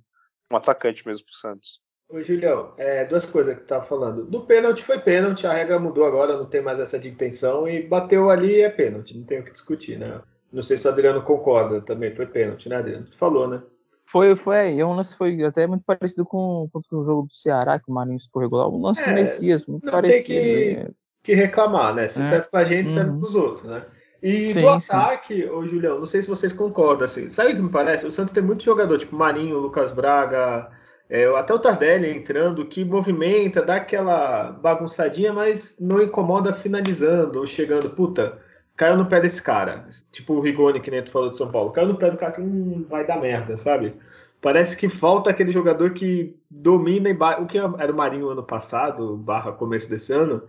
um 0.50 0.56
atacante 0.56 1.06
mesmo 1.06 1.26
pro 1.26 1.34
Santos. 1.34 1.82
Ô, 2.08 2.20
Julião, 2.22 2.72
é, 2.76 3.04
duas 3.04 3.24
coisas 3.24 3.54
que 3.54 3.60
tu 3.60 3.68
tava 3.68 3.84
falando. 3.84 4.24
Do 4.24 4.44
pênalti 4.44 4.82
foi 4.82 4.98
pênalti, 4.98 5.46
a 5.46 5.52
regra 5.52 5.78
mudou 5.78 6.04
agora, 6.04 6.36
não 6.36 6.46
tem 6.46 6.60
mais 6.60 6.80
essa 6.80 6.98
de 6.98 7.08
intenção, 7.08 7.68
e 7.68 7.86
bateu 7.86 8.30
ali 8.30 8.62
é 8.62 8.68
pênalti, 8.68 9.16
não 9.16 9.24
tem 9.24 9.38
o 9.38 9.44
que 9.44 9.52
discutir, 9.52 9.98
né? 9.98 10.20
Não 10.52 10.62
sei 10.62 10.76
se 10.76 10.88
o 10.88 10.90
Adriano 10.90 11.22
concorda 11.22 11.80
também, 11.80 12.14
foi 12.14 12.26
pênalti, 12.26 12.68
né, 12.68 12.76
Adriano? 12.76 13.06
Tu 13.06 13.16
falou, 13.16 13.46
né? 13.46 13.62
Foi, 14.04 14.34
foi, 14.34 14.74
e 14.74 14.82
um 14.82 14.94
lance 14.94 15.16
foi 15.16 15.40
até 15.44 15.68
muito 15.68 15.84
parecido 15.84 16.24
com, 16.24 16.68
com 16.72 16.96
o 16.96 17.04
jogo 17.04 17.28
do 17.28 17.32
Ceará, 17.32 17.78
que 17.78 17.88
o 17.88 17.94
Marinho 17.94 18.16
escorregou 18.16 18.58
lá, 18.58 18.68
um 18.68 18.82
lance 18.82 19.04
é, 19.04 19.06
do 19.06 19.14
Messias, 19.14 19.64
muito 19.64 19.86
não 19.86 19.92
parecido. 19.92 20.24
Tem 20.26 20.86
que, 20.86 20.92
que 21.22 21.34
reclamar, 21.34 21.94
né? 21.94 22.08
Se 22.08 22.20
é. 22.20 22.24
serve 22.24 22.48
pra 22.50 22.64
gente, 22.64 22.88
uhum. 22.88 22.94
serve 22.94 23.18
pros 23.20 23.34
outros, 23.36 23.70
né? 23.70 23.86
E 24.22 24.52
sim, 24.52 24.60
do 24.60 24.68
ataque, 24.68 25.42
sim. 25.42 25.48
ô 25.48 25.66
Julião, 25.66 25.98
não 25.98 26.06
sei 26.06 26.20
se 26.20 26.28
vocês 26.28 26.52
concordam, 26.52 27.04
assim, 27.04 27.28
sabe 27.28 27.52
o 27.52 27.56
que 27.56 27.62
me 27.62 27.70
parece? 27.70 28.06
O 28.06 28.10
Santos 28.10 28.32
tem 28.32 28.42
muito 28.42 28.62
jogador, 28.62 28.98
tipo 28.98 29.16
Marinho, 29.16 29.58
Lucas 29.58 29.92
Braga, 29.92 30.70
é, 31.10 31.26
até 31.36 31.52
o 31.52 31.58
Tardelli 31.58 32.08
entrando, 32.08 32.64
que 32.64 32.84
movimenta, 32.84 33.62
dá 33.62 33.76
aquela 33.76 34.52
bagunçadinha, 34.52 35.32
mas 35.32 35.76
não 35.80 36.00
incomoda 36.00 36.54
finalizando 36.54 37.40
ou 37.40 37.46
chegando. 37.46 37.90
Puta, 37.90 38.38
caiu 38.76 38.96
no 38.96 39.06
pé 39.06 39.20
desse 39.20 39.42
cara. 39.42 39.86
Tipo 40.12 40.34
o 40.34 40.40
Rigoni, 40.40 40.80
que 40.80 40.88
nem 40.88 41.02
tu 41.02 41.10
falou 41.10 41.28
de 41.28 41.36
São 41.36 41.50
Paulo. 41.50 41.72
Caiu 41.72 41.88
no 41.88 41.96
pé 41.96 42.12
do 42.12 42.16
cara 42.16 42.30
que 42.30 42.40
hum, 42.40 42.86
vai 42.88 43.04
dar 43.04 43.20
merda, 43.20 43.58
sabe? 43.58 43.92
Parece 44.40 44.76
que 44.76 44.88
falta 44.88 45.30
aquele 45.30 45.50
jogador 45.50 45.90
que 45.90 46.36
domina 46.48 47.10
e 47.10 47.12
o 47.12 47.46
que 47.46 47.58
era 47.58 47.92
o 47.92 47.96
Marinho 47.96 48.28
ano 48.28 48.44
passado, 48.44 49.16
barra 49.16 49.52
começo 49.52 49.90
desse 49.90 50.12
ano. 50.12 50.44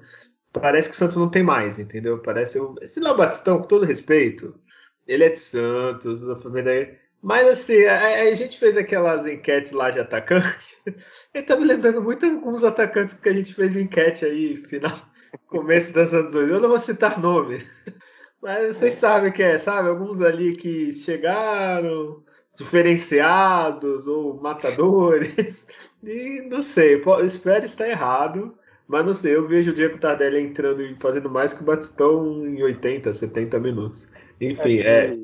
Parece 0.54 0.90
que 0.90 0.96
o 0.96 0.98
Santos 0.98 1.18
não 1.18 1.30
tem 1.30 1.44
mais, 1.44 1.80
entendeu? 1.80 2.20
Parece. 2.20 2.60
Esse 2.82 3.00
Léo 3.00 3.18
Batistão, 3.18 3.60
com 3.60 3.68
todo 3.68 3.86
respeito, 3.86 4.54
ele 5.08 5.24
é 5.24 5.30
de 5.30 5.40
Santos, 5.40 6.22
da 6.22 6.36
família 6.36 7.00
mas 7.22 7.48
assim, 7.48 7.86
a, 7.86 8.24
a, 8.24 8.34
gente 8.34 8.58
fez 8.58 8.76
aquelas 8.76 9.28
enquetes 9.28 9.72
lá 9.72 9.92
de 9.92 10.00
atacante. 10.00 10.76
Ele 11.34 11.44
tá 11.46 11.56
me 11.56 11.66
lembrando 11.66 12.02
muito 12.02 12.26
alguns 12.26 12.64
atacantes 12.64 13.14
que 13.14 13.30
a 13.30 13.34
gente 13.34 13.54
fez 13.54 13.76
enquete 13.76 14.26
aí, 14.26 14.58
final, 14.66 14.92
começo 15.48 15.94
das 15.94 16.14
anos 16.14 16.34
80. 16.34 16.54
Eu 16.54 16.60
não 16.60 16.70
vou 16.70 16.80
citar 16.80 17.20
nome. 17.20 17.64
Mas 18.42 18.76
vocês 18.76 18.96
sabem 18.96 19.32
que 19.32 19.44
é, 19.44 19.60
sabe? 19.60 19.90
Alguns 19.90 20.20
ali 20.20 20.56
que 20.56 20.92
chegaram, 20.94 22.24
diferenciados 22.56 24.08
ou 24.08 24.42
matadores. 24.42 25.68
E 26.04 26.42
não 26.50 26.64
sei, 26.64 27.00
espero 27.24 27.64
estar 27.64 27.88
errado. 27.88 28.58
Mas 28.92 29.06
não 29.06 29.14
sei, 29.14 29.36
eu 29.36 29.48
vejo 29.48 29.72
o 29.72 29.74
Diego 29.74 29.98
Tardelli 29.98 30.42
entrando 30.42 30.82
e 30.82 30.94
fazendo 30.96 31.30
mais 31.30 31.54
que 31.54 31.62
o 31.62 31.66
Batistão 31.66 32.46
em 32.46 32.62
80, 32.62 33.14
70 33.14 33.58
minutos. 33.58 34.06
Enfim, 34.40 34.80
é. 34.80 35.14
É 35.14 35.16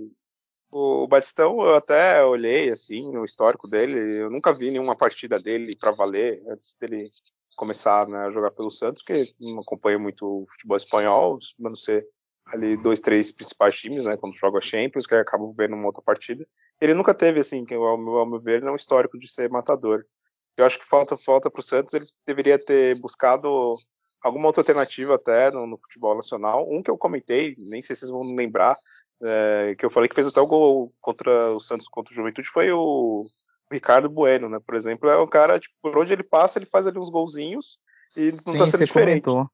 o 0.72 1.08
Batistão, 1.08 1.60
eu 1.62 1.76
até 1.76 2.24
olhei 2.24 2.70
assim 2.70 3.12
no 3.12 3.26
histórico 3.26 3.68
dele, 3.68 4.22
eu 4.22 4.30
nunca 4.30 4.54
vi 4.54 4.72
nenhuma 4.72 4.96
partida 4.96 5.40
dele 5.40 5.76
para 5.76 5.92
valer 5.92 6.42
antes 6.50 6.76
dele 6.80 7.10
começar 7.58 8.08
né, 8.08 8.20
a 8.20 8.32
jogar 8.32 8.52
pelo 8.52 8.70
Santos, 8.70 9.02
porque 9.02 9.34
não 9.40 9.60
acompanho 9.60 10.00
muito 10.00 10.26
o 10.26 10.46
futebol 10.48 10.78
espanhol, 10.78 11.40
mas 11.60 11.70
não 11.70 11.76
ser 11.76 12.08
ali 12.46 12.78
dois, 12.78 13.00
três 13.00 13.32
principais 13.32 13.78
times, 13.78 14.06
né, 14.06 14.16
quando 14.16 14.38
joga 14.38 14.62
Champions, 14.62 15.06
que 15.06 15.16
acabam 15.16 15.54
vendo 15.58 15.76
uma 15.76 15.88
outra 15.88 16.02
partida. 16.02 16.48
Ele 16.80 16.94
nunca 16.94 17.14
teve, 17.14 17.42
assim, 17.42 17.66
que 17.66 17.74
ao 17.74 17.98
meu, 17.98 18.18
ao 18.18 18.26
meu 18.26 18.40
ver, 18.40 18.62
não 18.62 18.70
é 18.70 18.72
um 18.72 18.78
histórico 18.78 19.18
de 19.20 19.28
ser 19.28 19.50
matador. 19.50 20.06
Eu 20.58 20.66
acho 20.66 20.80
que 20.80 20.86
falta 20.86 21.16
falta 21.16 21.52
para 21.52 21.60
o 21.60 21.64
Santos, 21.64 21.94
ele 21.94 22.06
deveria 22.26 22.58
ter 22.58 23.00
buscado 23.00 23.76
alguma 24.24 24.48
outra 24.48 24.62
alternativa 24.62 25.16
até 25.16 25.52
no, 25.52 25.68
no, 25.68 25.78
futebol 25.78 26.16
nacional. 26.16 26.68
Um 26.70 26.82
que 26.82 26.90
eu 26.90 26.98
comentei, 26.98 27.56
nem 27.58 27.82
sei 27.82 27.96
se 27.96 28.02
vocês 28.02 28.12
vão 28.12 28.24
lembrar, 28.36 28.76
é, 29.24 29.76
que 29.78 29.86
eu 29.86 29.90
falei 29.90 30.10
que 30.10 30.16
fez 30.16 30.28
até 30.28 30.42
o 30.42 30.48
gol 30.48 30.92
contra 31.00 31.54
o 31.54 31.60
Santos, 31.60 31.88
contra 31.88 32.12
o 32.12 32.16
Juventude, 32.16 32.48
foi 32.48 32.72
o 32.72 33.24
Ricardo 33.72 34.10
Bueno, 34.10 34.50
né? 34.50 34.60
Por 34.66 34.76
exemplo, 34.76 35.10
é 35.10 35.22
um 35.22 35.28
cara, 35.28 35.60
tipo, 35.60 35.76
por 35.82 35.98
onde 35.98 36.12
ele 36.12 36.24
passa, 36.24 36.58
ele 36.58 36.66
faz 36.66 36.88
ali 36.88 36.98
uns 36.98 37.10
golzinhos 37.10 37.80
e 38.16 38.32
não 38.46 38.54
Sim, 38.54 38.58
tá 38.58 38.68
sendo 38.68 38.86
diferente. 38.86 39.24
Comentou. 39.24 39.50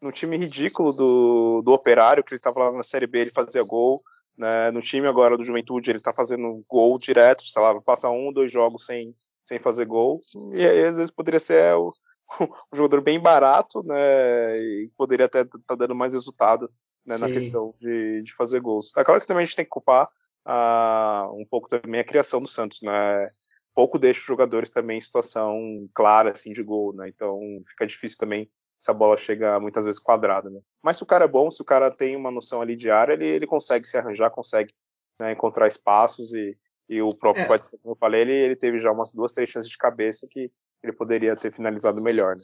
No 0.00 0.12
time 0.12 0.36
ridículo 0.36 0.92
do, 0.92 1.62
do 1.62 1.72
Operário, 1.72 2.22
que 2.22 2.34
ele 2.34 2.40
tava 2.40 2.60
lá 2.60 2.72
na 2.72 2.82
Série 2.82 3.06
B, 3.06 3.20
ele 3.20 3.30
fazia 3.30 3.62
gol. 3.62 4.02
Né? 4.36 4.70
No 4.70 4.82
time 4.82 5.06
agora 5.06 5.36
do 5.36 5.44
Juventude, 5.44 5.90
ele 5.90 6.00
tá 6.00 6.12
fazendo 6.12 6.62
gol 6.68 6.98
direto, 6.98 7.42
sei 7.46 7.62
lá, 7.62 7.80
passa 7.80 8.10
um, 8.10 8.30
dois 8.30 8.52
jogos 8.52 8.84
sem, 8.84 9.14
sem 9.46 9.60
fazer 9.60 9.86
gol. 9.86 10.20
E 10.52 10.66
aí, 10.66 10.84
às 10.84 10.96
vezes, 10.96 11.10
poderia 11.10 11.38
ser 11.38 11.72
o, 11.76 11.92
um 12.40 12.76
jogador 12.76 13.00
bem 13.00 13.20
barato, 13.20 13.80
né? 13.84 14.58
E 14.58 14.88
poderia 14.96 15.26
até 15.26 15.42
estar 15.42 15.58
tá 15.64 15.74
dando 15.76 15.94
mais 15.94 16.12
resultado 16.12 16.68
né, 17.06 17.16
na 17.16 17.30
questão 17.30 17.72
de, 17.78 18.22
de 18.22 18.34
fazer 18.34 18.60
gols. 18.60 18.90
É 18.96 19.04
claro 19.04 19.20
que 19.20 19.26
também 19.26 19.44
a 19.44 19.46
gente 19.46 19.54
tem 19.54 19.64
que 19.64 19.70
culpar 19.70 20.08
uh, 20.44 21.32
um 21.40 21.46
pouco 21.48 21.68
também 21.68 22.00
a 22.00 22.04
criação 22.04 22.42
do 22.42 22.48
Santos, 22.48 22.82
né? 22.82 23.28
Pouco 23.72 23.98
deixa 23.98 24.20
os 24.20 24.26
jogadores 24.26 24.70
também 24.70 24.98
em 24.98 25.00
situação 25.00 25.56
clara 25.94 26.32
assim 26.32 26.52
de 26.52 26.64
gol, 26.64 26.92
né? 26.92 27.08
Então 27.08 27.38
fica 27.68 27.86
difícil 27.86 28.18
também 28.18 28.50
se 28.76 28.90
a 28.90 28.94
bola 28.94 29.16
chega 29.16 29.60
muitas 29.60 29.84
vezes 29.84 30.00
quadrada, 30.00 30.50
né? 30.50 30.58
Mas 30.82 30.96
se 30.96 31.04
o 31.04 31.06
cara 31.06 31.24
é 31.24 31.28
bom, 31.28 31.50
se 31.52 31.62
o 31.62 31.64
cara 31.64 31.88
tem 31.88 32.16
uma 32.16 32.32
noção 32.32 32.60
ali 32.60 32.74
de 32.74 32.90
área, 32.90 33.12
ele, 33.12 33.28
ele 33.28 33.46
consegue 33.46 33.86
se 33.86 33.96
arranjar, 33.96 34.30
consegue 34.30 34.74
né, 35.20 35.30
encontrar 35.30 35.68
espaços 35.68 36.32
e, 36.34 36.58
e 36.88 37.02
o 37.02 37.10
próprio 37.10 37.44
é. 37.44 37.48
Batista, 37.48 37.78
como 37.82 37.94
eu 37.94 37.98
falei, 37.98 38.22
ele, 38.22 38.32
ele 38.32 38.56
teve 38.56 38.78
já 38.78 38.92
umas 38.92 39.12
duas, 39.12 39.32
três 39.32 39.48
chances 39.48 39.70
de 39.70 39.78
cabeça 39.78 40.26
que 40.30 40.50
ele 40.82 40.92
poderia 40.92 41.34
ter 41.36 41.52
finalizado 41.52 42.02
melhor, 42.02 42.36
né? 42.36 42.42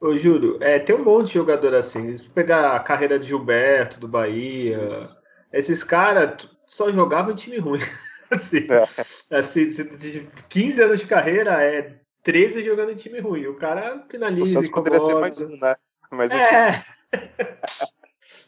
Ô, 0.00 0.16
Júlio, 0.16 0.62
é, 0.62 0.78
tem 0.78 0.94
um 0.94 1.04
monte 1.04 1.28
de 1.28 1.34
jogador 1.34 1.74
assim. 1.74 2.18
Se 2.18 2.28
pegar 2.30 2.76
a 2.76 2.82
carreira 2.82 3.18
de 3.18 3.26
Gilberto, 3.26 3.98
do 3.98 4.08
Bahia, 4.08 4.92
Isso. 4.92 5.18
esses 5.52 5.82
caras 5.82 6.48
só 6.66 6.92
jogavam 6.92 7.32
em 7.32 7.36
time 7.36 7.58
ruim. 7.58 7.80
assim, 8.30 8.66
é. 8.70 9.36
assim, 9.38 9.66
de 9.66 10.28
15 10.48 10.82
anos 10.82 11.00
de 11.00 11.06
carreira, 11.06 11.62
é 11.62 11.98
13 12.22 12.62
jogando 12.62 12.90
em 12.90 12.96
time 12.96 13.20
ruim. 13.20 13.46
O 13.46 13.56
cara 13.56 14.04
finaliza. 14.10 14.42
O 14.42 14.46
Santos 14.46 14.70
poderia 14.70 14.98
ser 14.98 15.14
mais 15.14 15.40
um, 15.40 15.48
né? 15.58 15.76
Mas 16.10 16.32
é. 16.32 16.84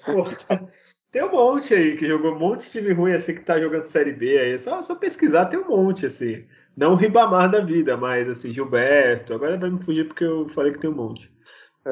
Pô, 0.04 0.24
tem 1.10 1.24
um 1.24 1.30
monte 1.30 1.74
aí 1.74 1.96
que 1.96 2.06
jogou 2.06 2.34
um 2.34 2.38
monte 2.38 2.64
de 2.64 2.70
time 2.70 2.92
ruim 2.92 3.12
assim 3.12 3.34
que 3.34 3.40
tá 3.40 3.58
jogando 3.58 3.84
Série 3.84 4.12
B 4.12 4.38
aí. 4.38 4.58
Só, 4.58 4.82
só 4.82 4.94
pesquisar 4.94 5.46
tem 5.46 5.58
um 5.58 5.68
monte 5.68 6.06
assim. 6.06 6.44
Não 6.76 6.92
o 6.92 6.96
Ribamar 6.96 7.50
da 7.50 7.60
vida, 7.60 7.96
mas 7.96 8.28
assim, 8.28 8.52
Gilberto. 8.52 9.34
Agora 9.34 9.56
vai 9.56 9.70
me 9.70 9.82
fugir 9.82 10.06
porque 10.06 10.24
eu 10.24 10.48
falei 10.50 10.72
que 10.72 10.78
tem 10.78 10.90
um 10.90 10.94
monte. 10.94 11.30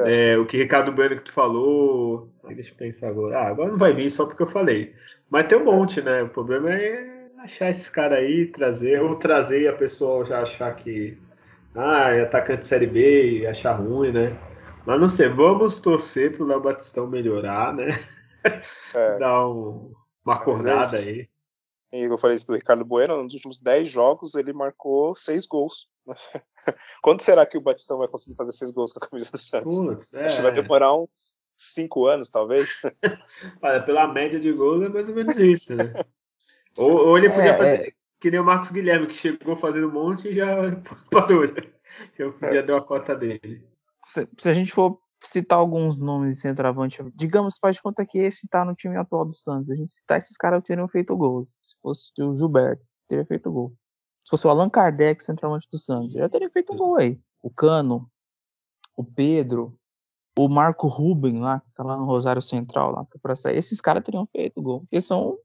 É. 0.05 0.31
É, 0.31 0.37
o 0.37 0.45
que 0.45 0.57
Ricardo 0.57 0.91
Bueno 0.91 1.17
que 1.17 1.23
tu 1.23 1.31
falou. 1.31 2.31
Deixa 2.47 2.71
eu 2.71 2.75
pensar 2.75 3.09
agora. 3.09 3.39
Ah, 3.39 3.47
agora 3.47 3.71
não 3.71 3.77
vai 3.77 3.93
vir 3.93 4.11
só 4.11 4.25
porque 4.25 4.43
eu 4.43 4.47
falei. 4.47 4.93
Mas 5.29 5.47
tem 5.47 5.57
um 5.57 5.65
monte, 5.65 6.01
né? 6.01 6.23
O 6.23 6.29
problema 6.29 6.71
é 6.71 7.27
achar 7.39 7.69
esses 7.69 7.89
caras 7.89 8.19
aí, 8.19 8.45
trazer, 8.47 9.01
ou 9.01 9.15
trazer 9.15 9.61
e 9.61 9.67
a 9.67 9.73
pessoa 9.73 10.25
já 10.25 10.41
achar 10.41 10.73
que. 10.75 11.17
Ah, 11.75 12.11
é 12.11 12.21
atacante 12.21 12.61
de 12.61 12.67
Série 12.67 12.87
B 12.87 13.39
e 13.39 13.47
achar 13.47 13.73
ruim, 13.73 14.11
né? 14.11 14.35
Mas 14.85 14.99
não 14.99 15.09
sei, 15.09 15.27
vamos 15.27 15.79
torcer 15.79 16.31
pro 16.31 16.45
Léo 16.45 16.61
Batistão 16.61 17.07
melhorar, 17.07 17.73
né? 17.73 17.87
É. 18.93 19.17
Dar 19.19 19.47
um, 19.47 19.93
uma 20.25 20.35
acordada 20.35 20.97
aí. 20.97 21.27
Eu 21.91 22.17
falei 22.17 22.35
isso 22.35 22.47
do 22.47 22.55
Ricardo 22.55 22.83
Bueno, 22.83 23.23
nos 23.23 23.33
últimos 23.33 23.61
10 23.61 23.89
jogos 23.89 24.35
ele 24.35 24.51
marcou 24.51 25.15
6 25.15 25.45
gols. 25.45 25.89
Quando 27.01 27.21
será 27.21 27.45
que 27.45 27.57
o 27.57 27.61
Batistão 27.61 27.97
vai 27.97 28.07
conseguir 28.07 28.35
fazer 28.35 28.51
6 28.51 28.71
gols 28.71 28.91
com 28.91 29.03
a 29.03 29.07
camisa 29.07 29.31
do 29.31 29.37
Santos? 29.37 29.77
Putz, 29.77 30.13
é. 30.13 30.25
Acho 30.25 30.35
que 30.37 30.41
vai 30.41 30.51
demorar 30.51 30.93
uns 30.95 31.41
5 31.55 32.05
anos, 32.07 32.29
talvez. 32.29 32.81
Olha, 33.63 33.81
pela 33.83 34.07
média 34.07 34.39
de 34.39 34.51
gols 34.51 34.83
é 34.83 34.89
mais 34.89 35.07
ou 35.07 35.15
menos 35.15 35.37
isso, 35.37 35.75
né? 35.75 35.93
ou, 36.77 37.07
ou, 37.07 37.17
ele 37.17 37.29
podia 37.29 37.51
é, 37.51 37.57
fazer 37.57 37.87
é. 37.87 37.91
que 38.19 38.31
nem 38.31 38.39
o 38.39 38.43
Marcos 38.43 38.69
Guilherme, 38.69 39.07
que 39.07 39.13
chegou 39.13 39.55
fazendo 39.55 39.87
um 39.87 39.93
monte 39.93 40.27
e 40.27 40.35
já 40.35 40.47
parou. 41.09 41.41
Né? 41.41 41.71
Eu 42.19 42.33
podia 42.33 42.59
é. 42.59 42.63
dar 42.63 42.77
a 42.77 42.81
cota 42.81 43.15
dele. 43.15 43.65
Se, 44.05 44.27
se 44.37 44.49
a 44.49 44.53
gente 44.53 44.73
for 44.73 44.99
citar 45.37 45.59
alguns 45.59 45.99
nomes 45.99 46.35
de 46.35 46.41
centroavante, 46.41 47.03
digamos, 47.13 47.57
faz 47.59 47.79
conta 47.79 48.05
que 48.05 48.17
esse 48.17 48.47
tá 48.47 48.65
no 48.65 48.73
time 48.73 48.97
atual 48.97 49.25
do 49.25 49.33
Santos. 49.33 49.69
A 49.69 49.75
gente 49.75 49.93
citar 49.93 50.17
esses 50.17 50.35
caras 50.35 50.63
teriam 50.63 50.87
feito 50.87 51.15
gols. 51.15 51.57
Se 51.61 51.79
fosse 51.79 52.11
o 52.19 52.35
Gilberto, 52.35 52.83
teria 53.07 53.25
feito 53.25 53.51
gol. 53.51 53.73
Se 54.23 54.31
fosse 54.31 54.47
o 54.47 54.49
Allan 54.49 54.69
Kardec, 54.69 55.23
centroavante 55.23 55.67
do 55.71 55.77
Santos, 55.77 56.13
já 56.13 56.27
teria 56.27 56.49
feito 56.49 56.73
um 56.73 56.77
gol 56.77 56.97
aí. 56.97 57.19
O 57.41 57.49
Cano, 57.49 58.09
o 58.95 59.03
Pedro, 59.03 59.77
o 60.37 60.49
Marco 60.49 60.87
Ruben 60.87 61.39
lá, 61.39 61.59
que 61.59 61.71
tá 61.73 61.83
lá 61.83 61.95
no 61.95 62.05
Rosário 62.05 62.41
Central, 62.41 62.91
lá 62.91 63.05
tá 63.05 63.35
sair. 63.35 63.57
Esses 63.57 63.79
caras 63.79 64.03
teriam 64.03 64.25
feito 64.27 64.61
gol. 64.61 64.81
Porque 64.81 64.99
são. 64.99 65.37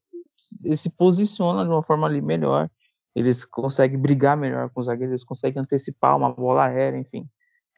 Eles 0.64 0.81
se 0.81 0.90
posicionam 0.90 1.64
de 1.64 1.70
uma 1.70 1.83
forma 1.83 2.07
ali 2.07 2.20
melhor. 2.20 2.70
Eles 3.14 3.44
conseguem 3.44 3.98
brigar 3.98 4.37
melhor 4.37 4.70
com 4.70 4.81
os 4.81 4.87
zagueiros, 4.87 5.12
eles 5.12 5.24
conseguem 5.24 5.61
antecipar 5.61 6.16
uma 6.16 6.33
bola 6.33 6.64
aérea, 6.64 6.98
enfim 6.98 7.28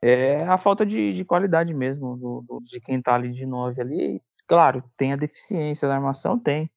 é 0.06 0.44
a 0.44 0.58
falta 0.58 0.84
de, 0.84 1.14
de 1.14 1.24
qualidade 1.24 1.72
mesmo 1.72 2.16
do, 2.16 2.44
do, 2.46 2.60
de 2.62 2.78
quem 2.80 3.00
tá 3.00 3.14
ali 3.14 3.30
de 3.30 3.46
9 3.46 3.80
ali. 3.80 4.22
Claro, 4.46 4.82
tem 4.96 5.14
a 5.14 5.16
deficiência 5.16 5.88
da 5.88 5.94
armação, 5.94 6.38
tem. 6.38 6.70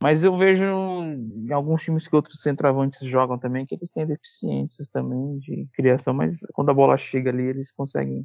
Mas 0.00 0.22
eu 0.22 0.36
vejo 0.38 0.64
em 0.64 1.52
alguns 1.52 1.82
times 1.82 2.06
que 2.06 2.14
outros 2.14 2.40
centroavantes 2.40 3.04
jogam 3.04 3.36
também 3.36 3.66
que 3.66 3.74
eles 3.74 3.90
têm 3.90 4.06
deficiências 4.06 4.86
também 4.88 5.38
de 5.40 5.66
criação, 5.74 6.14
mas 6.14 6.46
quando 6.52 6.70
a 6.70 6.74
bola 6.74 6.96
chega 6.96 7.30
ali 7.30 7.42
eles 7.42 7.72
conseguem, 7.72 8.24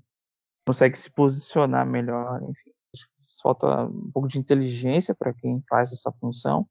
conseguem 0.68 0.96
se 0.96 1.12
posicionar 1.12 1.84
melhor. 1.84 2.44
Enfim, 2.44 2.72
falta 3.42 3.86
um 3.86 4.12
pouco 4.12 4.28
de 4.28 4.38
inteligência 4.38 5.16
para 5.16 5.34
quem 5.34 5.64
faz 5.68 5.92
essa 5.92 6.12
função, 6.12 6.68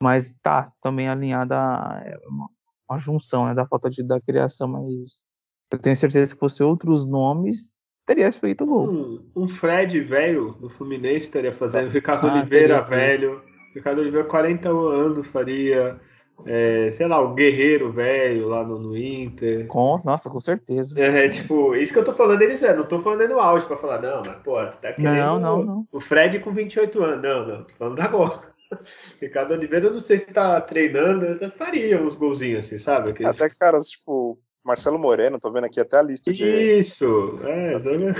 mas 0.00 0.34
tá 0.34 0.72
também 0.80 1.08
alinhada 1.08 1.56
a 1.56 2.00
é 2.04 2.16
uma, 2.28 2.48
uma 2.88 2.98
junção 2.98 3.46
né, 3.46 3.54
da 3.54 3.66
falta 3.66 3.90
de, 3.90 4.04
da 4.04 4.20
criação, 4.20 4.68
mas 4.68 5.26
eu 5.72 5.78
tenho 5.78 5.96
certeza 5.96 6.34
que 6.34 6.40
fosse 6.40 6.62
outros 6.62 7.06
nomes, 7.06 7.76
teria 8.06 8.30
feito 8.30 8.66
gol. 8.66 8.88
Um, 8.88 9.30
um 9.36 9.48
Fred 9.48 10.00
velho 10.00 10.52
do 10.60 10.68
Fluminense 10.68 11.26
estaria 11.26 11.52
fazendo, 11.52 11.90
Ricardo 11.90 12.26
ah, 12.26 12.34
Oliveira 12.34 12.82
velho, 12.82 13.42
Ricardo 13.74 14.00
Oliveira 14.00 14.26
40 14.26 14.68
anos 14.68 15.26
faria, 15.26 15.98
é, 16.46 16.90
sei 16.90 17.08
lá, 17.08 17.20
o 17.20 17.34
Guerreiro 17.34 17.90
velho 17.90 18.48
lá 18.48 18.62
no, 18.62 18.78
no, 18.78 18.96
Inter. 18.96 19.66
Com, 19.66 19.98
nossa, 20.04 20.30
com 20.30 20.38
certeza. 20.38 20.98
É, 20.98 21.26
é, 21.26 21.28
tipo, 21.28 21.74
isso 21.74 21.92
que 21.92 21.98
eu 21.98 22.04
tô 22.04 22.12
falando 22.12 22.38
deles, 22.38 22.62
é, 22.62 22.74
não 22.74 22.84
tô 22.84 23.00
falando 23.00 23.28
no 23.28 23.40
auge 23.40 23.66
pra 23.66 23.76
falar, 23.76 24.00
não, 24.00 24.22
mas 24.24 24.36
pô, 24.42 24.64
tu 24.66 24.80
tá 24.80 24.92
querendo 24.92 25.16
não, 25.16 25.40
não, 25.40 25.64
não. 25.64 25.88
o 25.90 26.00
Fred 26.00 26.38
com 26.38 26.52
28 26.52 27.02
anos. 27.02 27.22
Não, 27.22 27.46
não, 27.46 27.64
tô 27.64 27.74
falando 27.74 28.00
agora. 28.00 28.54
Ricardo 29.20 29.54
Oliveira, 29.54 29.86
eu 29.86 29.92
não 29.92 30.00
sei 30.00 30.18
se 30.18 30.32
tá 30.32 30.60
treinando, 30.60 31.26
eu 31.26 31.50
faria 31.50 32.00
uns 32.00 32.14
golzinhos 32.14 32.66
assim, 32.66 32.78
sabe? 32.78 33.10
Aqueles... 33.10 33.40
Até 33.40 33.52
caras, 33.54 33.88
tipo, 33.88 34.38
Marcelo 34.64 34.98
Moreno, 34.98 35.38
tô 35.38 35.52
vendo 35.52 35.64
aqui 35.64 35.78
até 35.78 35.98
a 35.98 36.02
lista 36.02 36.32
de. 36.32 36.44
Isso, 36.44 37.38
é, 37.42 37.74
assim, 37.74 38.14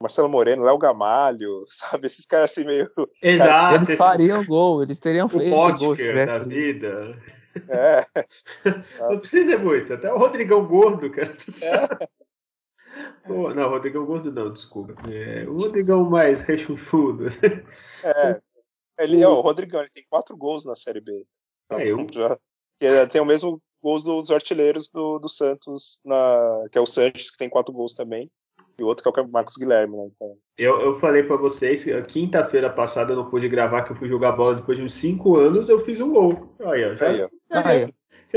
Marcelo 0.00 0.28
Moreno, 0.28 0.64
Léo 0.64 0.76
Gamalho, 0.76 1.62
sabe? 1.70 2.06
Esses 2.06 2.26
caras 2.26 2.50
assim 2.50 2.64
meio. 2.64 2.90
Exato. 3.22 3.76
Eles 3.76 3.96
fariam 3.96 4.44
gol, 4.44 4.82
eles 4.82 4.98
teriam 4.98 5.28
feito 5.28 5.54
o 5.54 5.74
gol 5.76 5.96
se 5.96 6.26
da 6.26 6.38
vida. 6.40 7.16
É. 7.68 8.04
Não 8.98 9.18
precisa 9.18 9.56
muito, 9.58 9.94
até 9.94 10.12
o 10.12 10.18
Rodrigão 10.18 10.66
Gordo, 10.66 11.10
cara. 11.10 11.34
É. 11.62 12.08
Pô, 13.26 13.54
não, 13.54 13.70
Rodrigão 13.70 14.04
Gordo 14.04 14.30
não, 14.30 14.52
desculpa. 14.52 14.94
É, 15.10 15.48
o 15.48 15.56
Rodrigão 15.56 16.04
mais 16.10 16.42
rechonchudo. 16.42 17.26
É. 18.04 18.40
Ele, 18.98 19.24
ó, 19.24 19.38
o 19.38 19.40
Rodrigão 19.40 19.80
ele 19.80 19.90
tem 19.94 20.04
quatro 20.10 20.36
gols 20.36 20.66
na 20.66 20.76
Série 20.76 21.00
B. 21.00 21.24
Então, 21.64 21.78
é, 21.78 21.90
eu... 21.90 22.06
já, 22.12 22.38
é, 22.80 23.06
tem 23.06 23.20
o 23.20 23.24
mesmo 23.24 23.62
gols 23.82 24.04
dos 24.04 24.30
artilheiros 24.30 24.90
do, 24.90 25.18
do 25.18 25.28
Santos, 25.28 26.00
na, 26.04 26.66
que 26.70 26.78
é 26.78 26.80
o 26.80 26.86
Sanches, 26.86 27.30
que 27.30 27.38
tem 27.38 27.48
quatro 27.48 27.72
gols 27.72 27.94
também, 27.94 28.30
e 28.78 28.82
o 28.82 28.86
outro 28.86 29.12
que 29.12 29.20
é 29.20 29.22
o 29.22 29.28
Marcos 29.28 29.56
Guilherme. 29.56 29.96
Né, 29.96 30.08
então. 30.14 30.36
eu, 30.56 30.80
eu 30.80 30.94
falei 30.94 31.22
para 31.22 31.36
vocês, 31.36 31.84
quinta-feira 32.08 32.70
passada 32.70 33.12
eu 33.12 33.16
não 33.16 33.28
pude 33.28 33.48
gravar, 33.48 33.82
que 33.82 33.92
eu 33.92 33.96
fui 33.96 34.08
jogar 34.08 34.32
bola 34.32 34.56
depois 34.56 34.78
de 34.78 34.84
uns 34.84 34.94
cinco 34.94 35.36
anos, 35.36 35.68
eu 35.68 35.80
fiz 35.80 36.00
um 36.00 36.10
gol. 36.10 36.54
Aí, 36.60 36.84
ó, 36.84 36.94
já, 36.94 37.08
aí, 37.08 37.22
ó. 37.22 37.28
Aí, 37.50 37.84
ó. 37.84 37.88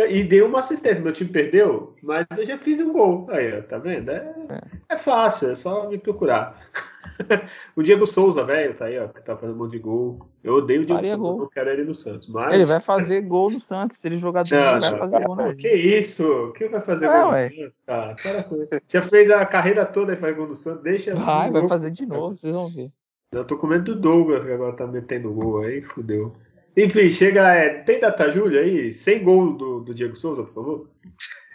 E 0.09 0.25
dei 0.25 0.41
uma 0.41 0.59
assistência. 0.59 1.01
Meu 1.01 1.13
time 1.13 1.29
perdeu, 1.29 1.95
mas 2.03 2.25
eu 2.37 2.45
já 2.45 2.57
fiz 2.57 2.81
um 2.81 2.91
gol. 2.91 3.27
Aí, 3.29 3.57
ó, 3.57 3.61
tá 3.61 3.77
vendo? 3.77 4.11
É, 4.11 4.35
é, 4.49 4.61
é 4.89 4.97
fácil, 4.97 5.51
é 5.51 5.55
só 5.55 5.87
me 5.89 5.97
procurar. 5.97 6.69
o 7.75 7.83
Diego 7.83 8.05
Souza, 8.05 8.43
velho, 8.43 8.75
tá 8.75 8.85
aí, 8.85 8.99
ó, 8.99 9.07
que 9.07 9.23
tá 9.23 9.35
fazendo 9.35 9.55
um 9.55 9.59
monte 9.59 9.71
de 9.71 9.79
gol. 9.79 10.27
Eu 10.43 10.55
odeio 10.55 10.81
o 10.81 10.85
Diego 10.85 10.99
Faria 10.99 11.15
Souza, 11.15 11.33
gol. 11.33 11.41
eu 11.43 11.49
quero 11.49 11.69
ele 11.69 11.83
no 11.83 11.95
Santos. 11.95 12.27
Mas... 12.27 12.53
Ele 12.53 12.65
vai 12.65 12.79
fazer 12.79 13.21
gol 13.21 13.49
no 13.49 13.59
Santos. 13.59 13.97
Se 13.97 14.07
ele 14.07 14.17
jogar 14.17 14.43
dentro, 14.43 14.57
ele 14.57 14.79
vai 14.79 14.99
fazer 14.99 15.23
gol 15.25 15.35
no 15.35 15.55
Que 15.55 15.73
isso? 15.73 16.53
Que 16.55 16.67
vai 16.67 16.81
fazer 16.81 17.05
é, 17.05 17.21
gol 17.21 17.31
ué. 17.31 17.49
no 17.49 17.69
Santos, 17.69 18.23
cara? 18.23 18.45
Já 18.87 19.01
fez 19.01 19.29
a 19.29 19.45
carreira 19.45 19.85
toda 19.85 20.13
e 20.13 20.17
faz 20.17 20.35
gol 20.35 20.47
no 20.47 20.55
Santos. 20.55 20.83
Deixa. 20.83 21.15
Vai, 21.15 21.51
vai 21.51 21.67
fazer 21.67 21.91
de 21.91 22.05
novo, 22.05 22.35
vocês 22.35 22.53
vão 22.53 22.67
ver. 22.69 22.91
Eu 23.31 23.45
tô 23.45 23.57
com 23.57 23.67
medo 23.67 23.95
do 23.95 23.99
Douglas, 23.99 24.45
que 24.45 24.51
agora 24.51 24.75
tá 24.75 24.87
metendo 24.87 25.33
gol 25.33 25.61
aí, 25.61 25.81
fudeu. 25.81 26.35
Enfim, 26.77 27.09
chega. 27.09 27.53
É, 27.53 27.81
tem 27.83 27.99
data 27.99 28.29
Júlia 28.31 28.61
aí? 28.61 28.93
Sem 28.93 29.23
gol 29.23 29.57
do, 29.57 29.79
do 29.81 29.93
Diego 29.93 30.15
Souza, 30.15 30.43
por 30.43 30.53
favor? 30.53 30.89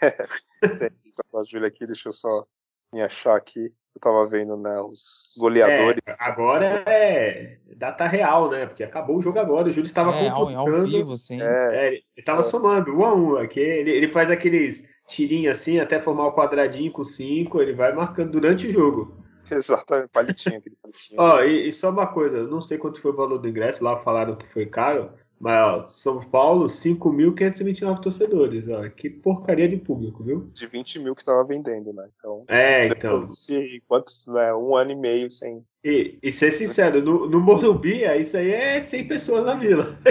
tem 0.60 1.14
data 1.16 1.44
Júlia 1.44 1.68
aqui, 1.68 1.86
deixa 1.86 2.08
eu 2.08 2.12
só 2.12 2.46
me 2.92 3.02
achar 3.02 3.36
aqui. 3.36 3.74
Eu 3.94 4.00
tava 4.00 4.26
vendo, 4.26 4.56
né, 4.56 4.80
os 4.80 5.34
goleadores. 5.38 6.02
É, 6.06 6.14
agora 6.20 6.84
é 6.86 7.58
data 7.76 8.06
real, 8.06 8.50
né? 8.50 8.66
Porque 8.66 8.84
acabou 8.84 9.18
o 9.18 9.22
jogo 9.22 9.38
agora. 9.38 9.68
O 9.68 9.72
Júlio 9.72 9.86
estava 9.86 10.14
é, 10.14 10.30
computando. 10.30 10.76
Ao 10.76 10.82
vivo, 10.84 11.16
sim. 11.16 11.40
É, 11.40 11.88
ele 11.88 12.04
estava 12.16 12.40
é. 12.40 12.44
somando 12.44 12.96
um 12.96 13.04
a 13.04 13.14
um. 13.14 13.36
Aqui, 13.36 13.60
ele, 13.60 13.90
ele 13.90 14.08
faz 14.08 14.30
aqueles 14.30 14.84
tirinhos 15.06 15.58
assim, 15.58 15.80
até 15.80 15.98
formar 16.00 16.28
o 16.28 16.32
quadradinho 16.32 16.92
com 16.92 17.04
cinco. 17.04 17.60
Ele 17.60 17.72
vai 17.72 17.92
marcando 17.92 18.30
durante 18.30 18.68
o 18.68 18.72
jogo. 18.72 19.20
Exatamente, 19.50 20.10
palitinho, 20.10 20.58
aquele 20.58 20.76
palitinho. 20.80 21.20
Ó, 21.20 21.42
e, 21.42 21.68
e, 21.68 21.72
só 21.72 21.90
uma 21.90 22.06
coisa, 22.06 22.36
eu 22.36 22.48
não 22.48 22.60
sei 22.60 22.78
quanto 22.78 23.00
foi 23.00 23.10
o 23.10 23.16
valor 23.16 23.38
do 23.38 23.48
ingresso, 23.48 23.82
lá 23.82 23.96
falaram 23.96 24.36
que 24.36 24.46
foi 24.46 24.64
caro, 24.66 25.10
mas, 25.40 25.58
ó, 25.58 25.88
São 25.88 26.20
Paulo, 26.20 26.66
5.529 26.66 28.00
torcedores. 28.00 28.68
Ó, 28.68 28.86
que 28.90 29.08
porcaria 29.08 29.66
de 29.66 29.78
público, 29.78 30.22
viu? 30.22 30.50
De 30.52 30.66
20 30.66 30.98
mil 30.98 31.16
que 31.16 31.24
tava 31.24 31.42
vendendo, 31.44 31.94
né? 31.94 32.10
Então, 32.14 32.44
é, 32.46 32.86
então. 32.88 33.24
De 33.48 33.82
quantos, 33.88 34.26
né? 34.26 34.52
Um 34.54 34.76
ano 34.76 34.90
e 34.90 34.96
meio 34.96 35.30
sem. 35.30 35.64
E, 35.82 36.18
e 36.22 36.30
ser 36.30 36.52
sincero, 36.52 37.02
no, 37.02 37.26
no 37.26 37.40
Morumbi, 37.40 38.04
isso 38.18 38.36
aí 38.36 38.50
é 38.50 38.80
100 38.82 39.08
pessoas 39.08 39.46
na 39.46 39.54
vila. 39.54 39.98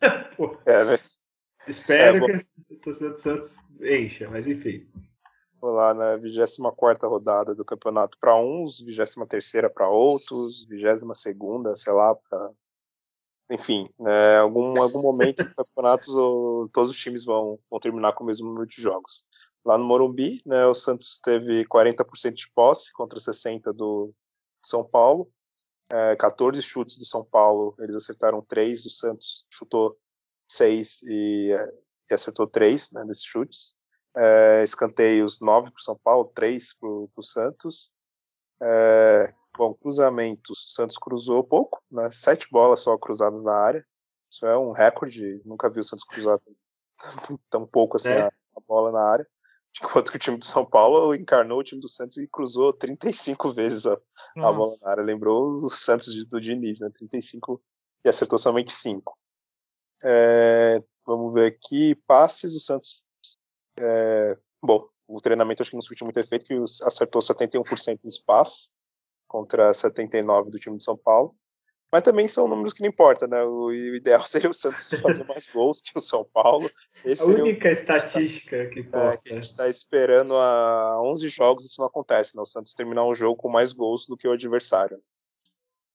é, 0.00 0.72
é 0.72 0.84
mas... 0.84 1.20
Espero 1.68 2.16
é, 2.16 2.20
que 2.20 2.32
a 2.32 2.80
torcida 2.82 3.10
do 3.10 3.18
Santos 3.18 3.68
encha, 3.82 4.26
mas 4.30 4.48
enfim. 4.48 4.86
Vou 5.60 5.72
lá 5.72 5.92
na 5.92 6.16
24 6.16 7.06
rodada 7.10 7.54
do 7.54 7.62
campeonato 7.62 8.16
para 8.18 8.34
uns, 8.40 8.80
23 8.80 9.70
para 9.74 9.86
outros, 9.90 10.66
22, 10.66 11.02
sei 11.78 11.92
lá, 11.92 12.14
para 12.14 12.50
enfim, 13.50 13.88
né, 13.98 14.38
algum, 14.38 14.80
algum 14.80 15.00
momento 15.00 15.42
do 15.44 15.54
campeonato 15.54 16.70
todos 16.72 16.90
os 16.90 16.96
times 16.96 17.24
vão, 17.24 17.58
vão 17.70 17.80
terminar 17.80 18.12
com 18.12 18.24
o 18.24 18.26
mesmo 18.26 18.46
número 18.46 18.66
de 18.66 18.80
jogos. 18.80 19.26
Lá 19.64 19.76
no 19.76 19.84
Morumbi, 19.84 20.42
né, 20.46 20.66
o 20.66 20.74
Santos 20.74 21.18
teve 21.20 21.64
40% 21.66 22.34
de 22.34 22.50
posse 22.52 22.92
contra 22.92 23.18
60% 23.18 23.72
do 23.72 24.14
São 24.64 24.84
Paulo. 24.84 25.30
É, 25.90 26.16
14 26.16 26.60
chutes 26.60 26.98
do 26.98 27.06
São 27.06 27.24
Paulo, 27.24 27.74
eles 27.78 27.96
acertaram 27.96 28.42
3, 28.42 28.84
o 28.84 28.90
Santos 28.90 29.46
chutou 29.50 29.96
6 30.50 31.02
e, 31.04 31.52
e 32.10 32.14
acertou 32.14 32.46
3 32.46 32.90
né, 32.92 33.04
desses 33.04 33.24
chutes. 33.24 33.74
É, 34.16 34.62
escanteios 34.64 35.40
9 35.40 35.70
para 35.70 35.78
o 35.78 35.82
São 35.82 35.98
Paulo, 36.02 36.30
3 36.34 36.74
para 36.78 36.88
o 36.88 37.22
Santos. 37.22 37.92
É, 38.62 39.32
bom, 39.58 39.74
cruzamentos, 39.74 40.66
o 40.66 40.70
Santos 40.70 40.96
cruzou 40.96 41.42
pouco, 41.42 41.82
né? 41.90 42.08
Sete 42.12 42.48
bolas 42.48 42.80
só 42.80 42.96
cruzadas 42.96 43.44
na 43.44 43.52
área. 43.52 43.84
Isso 44.32 44.46
é 44.46 44.56
um 44.56 44.70
recorde, 44.70 45.42
nunca 45.44 45.68
vi 45.68 45.80
o 45.80 45.84
Santos 45.84 46.04
cruzar 46.04 46.38
tão 47.50 47.66
pouco 47.66 47.96
assim 47.96 48.10
é. 48.10 48.22
a, 48.22 48.26
a, 48.28 48.60
bola 48.66 48.92
na 48.92 49.02
área. 49.02 49.26
Enquanto 49.82 50.10
que 50.10 50.16
o 50.16 50.20
time 50.20 50.38
do 50.38 50.44
São 50.44 50.64
Paulo 50.64 51.14
encarnou 51.14 51.58
o 51.58 51.64
time 51.64 51.80
do 51.80 51.88
Santos 51.88 52.16
e 52.18 52.28
cruzou 52.28 52.72
35 52.72 53.52
vezes 53.52 53.84
a, 53.84 53.98
a 54.36 54.52
bola 54.52 54.76
na 54.80 54.90
área. 54.90 55.02
Lembrou 55.02 55.42
o 55.42 55.68
Santos 55.68 56.14
do 56.26 56.40
Diniz, 56.40 56.80
né? 56.80 56.90
35 56.96 57.60
e 58.04 58.08
acertou 58.08 58.38
somente 58.38 58.72
5. 58.72 59.18
É, 60.04 60.82
vamos 61.04 61.34
ver 61.34 61.46
aqui, 61.46 61.96
passes, 62.06 62.54
o 62.54 62.60
Santos. 62.60 63.04
É, 63.76 64.38
bom, 64.62 64.86
o 65.08 65.20
treinamento 65.20 65.62
acho 65.62 65.70
que 65.70 65.76
não 65.76 65.82
surtiu 65.82 66.04
muito 66.04 66.20
efeito, 66.20 66.46
que 66.46 66.54
acertou 66.84 67.20
71% 67.20 68.02
dos 68.02 68.18
passes 68.18 68.72
contra 69.28 69.70
79% 69.70 70.50
do 70.50 70.58
time 70.58 70.78
de 70.78 70.84
São 70.84 70.96
Paulo. 70.96 71.36
Mas 71.90 72.02
também 72.02 72.28
são 72.28 72.46
números 72.46 72.74
que 72.74 72.82
não 72.82 72.88
importam, 72.88 73.28
né? 73.28 73.42
O 73.44 73.72
ideal 73.72 74.20
seria 74.26 74.50
o 74.50 74.54
Santos 74.54 74.90
fazer 75.00 75.24
mais 75.24 75.46
gols 75.46 75.80
que 75.80 75.96
o 75.96 76.00
São 76.00 76.24
Paulo. 76.24 76.70
Esse 77.04 77.22
a 77.22 77.26
única 77.26 77.68
o... 77.68 77.72
estatística 77.72 78.66
que 78.66 78.80
importa. 78.80 79.14
É, 79.14 79.16
que 79.16 79.32
a 79.32 79.34
gente 79.36 79.44
está 79.44 79.68
esperando 79.68 80.36
há 80.36 81.00
11 81.02 81.28
jogos 81.28 81.64
isso 81.64 81.80
não 81.80 81.88
acontece, 81.88 82.36
né? 82.36 82.42
O 82.42 82.46
Santos 82.46 82.74
terminar 82.74 83.04
um 83.04 83.14
jogo 83.14 83.36
com 83.36 83.48
mais 83.48 83.72
gols 83.72 84.06
do 84.06 84.16
que 84.16 84.28
o 84.28 84.32
adversário. 84.32 84.98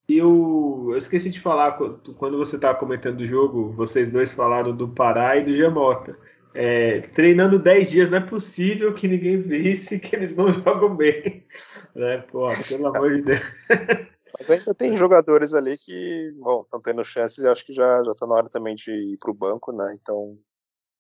E 0.10 0.22
o... 0.22 0.90
eu 0.92 0.98
esqueci 0.98 1.30
de 1.30 1.40
falar, 1.40 1.74
quando 2.18 2.38
você 2.38 2.56
estava 2.56 2.78
comentando 2.78 3.22
o 3.22 3.28
jogo, 3.28 3.72
vocês 3.74 4.12
dois 4.12 4.32
falaram 4.32 4.76
do 4.76 4.88
Pará 4.88 5.38
e 5.38 5.44
do 5.44 5.56
Jamota. 5.56 6.18
É, 6.56 7.02
treinando 7.02 7.58
10 7.58 7.90
dias, 7.90 8.10
não 8.12 8.20
é 8.20 8.22
possível 8.22 8.94
que 8.94 9.08
ninguém 9.08 9.42
visse 9.42 10.00
que 10.00 10.16
eles 10.16 10.36
não 10.36 10.54
jogam 10.62 10.96
bem. 10.96 11.46
Né? 11.96 12.18
Pô, 12.32 12.48
pelo 12.68 12.88
amor 12.88 13.16
de 13.16 13.22
Deus. 13.22 13.40
Mas 14.38 14.50
ainda 14.50 14.74
tem 14.74 14.98
jogadores 14.98 15.54
ali 15.54 15.78
que, 15.78 16.34
bom, 16.38 16.62
estão 16.62 16.82
tendo 16.82 17.04
chances 17.04 17.38
e 17.38 17.48
acho 17.48 17.64
que 17.66 17.74
já, 17.74 18.04
já 18.04 18.14
tá 18.16 18.26
na 18.26 18.34
hora 18.34 18.50
também 18.50 18.74
de 18.74 18.92
ir 18.92 19.18
pro 19.18 19.34
banco, 19.34 19.72
né? 19.72 19.96
Então, 20.02 20.38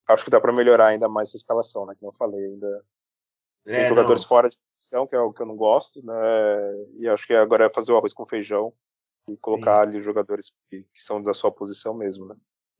acho 0.07 0.23
que 0.23 0.29
dá 0.29 0.39
para 0.39 0.53
melhorar 0.53 0.87
ainda 0.87 1.09
mais 1.09 1.33
a 1.33 1.37
escalação, 1.37 1.85
né? 1.85 1.95
Que 1.97 2.05
eu 2.05 2.13
falei, 2.13 2.45
ainda 2.45 2.85
é, 3.65 3.77
tem 3.77 3.87
jogadores 3.87 4.21
não. 4.21 4.29
fora 4.29 4.47
de 4.47 4.57
posição, 4.57 5.07
que 5.07 5.15
é 5.15 5.19
o 5.19 5.33
que 5.33 5.41
eu 5.41 5.47
não 5.47 5.55
gosto, 5.55 6.05
né? 6.05 6.13
E 6.99 7.07
acho 7.07 7.25
que 7.25 7.33
agora 7.33 7.65
é 7.65 7.73
fazer 7.73 7.91
o 7.91 7.97
arroz 7.97 8.13
com 8.13 8.25
feijão 8.25 8.71
e 9.27 9.37
colocar 9.37 9.83
Sim. 9.83 9.89
ali 9.89 10.01
jogadores 10.01 10.55
que, 10.69 10.83
que, 10.93 11.01
são 11.01 11.21
da 11.21 11.33
sua 11.33 11.51
posição 11.51 11.93
mesmo, 11.93 12.25
né? 12.27 12.35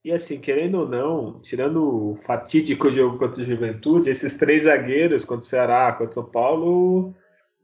E 0.06 0.12
assim, 0.12 0.40
querendo 0.40 0.80
ou 0.80 0.88
não, 0.88 1.40
tirando 1.42 2.12
o 2.12 2.16
fatídico 2.18 2.92
jogo 2.92 3.18
contra 3.18 3.42
o 3.42 3.46
Juventude, 3.46 4.10
esses 4.10 4.36
três 4.36 4.64
zagueiros 4.64 5.24
contra 5.24 5.46
o 5.46 5.50
Ceará, 5.50 5.94
contra 5.94 6.12
o 6.12 6.14
São 6.14 6.26
Paulo, 6.26 7.16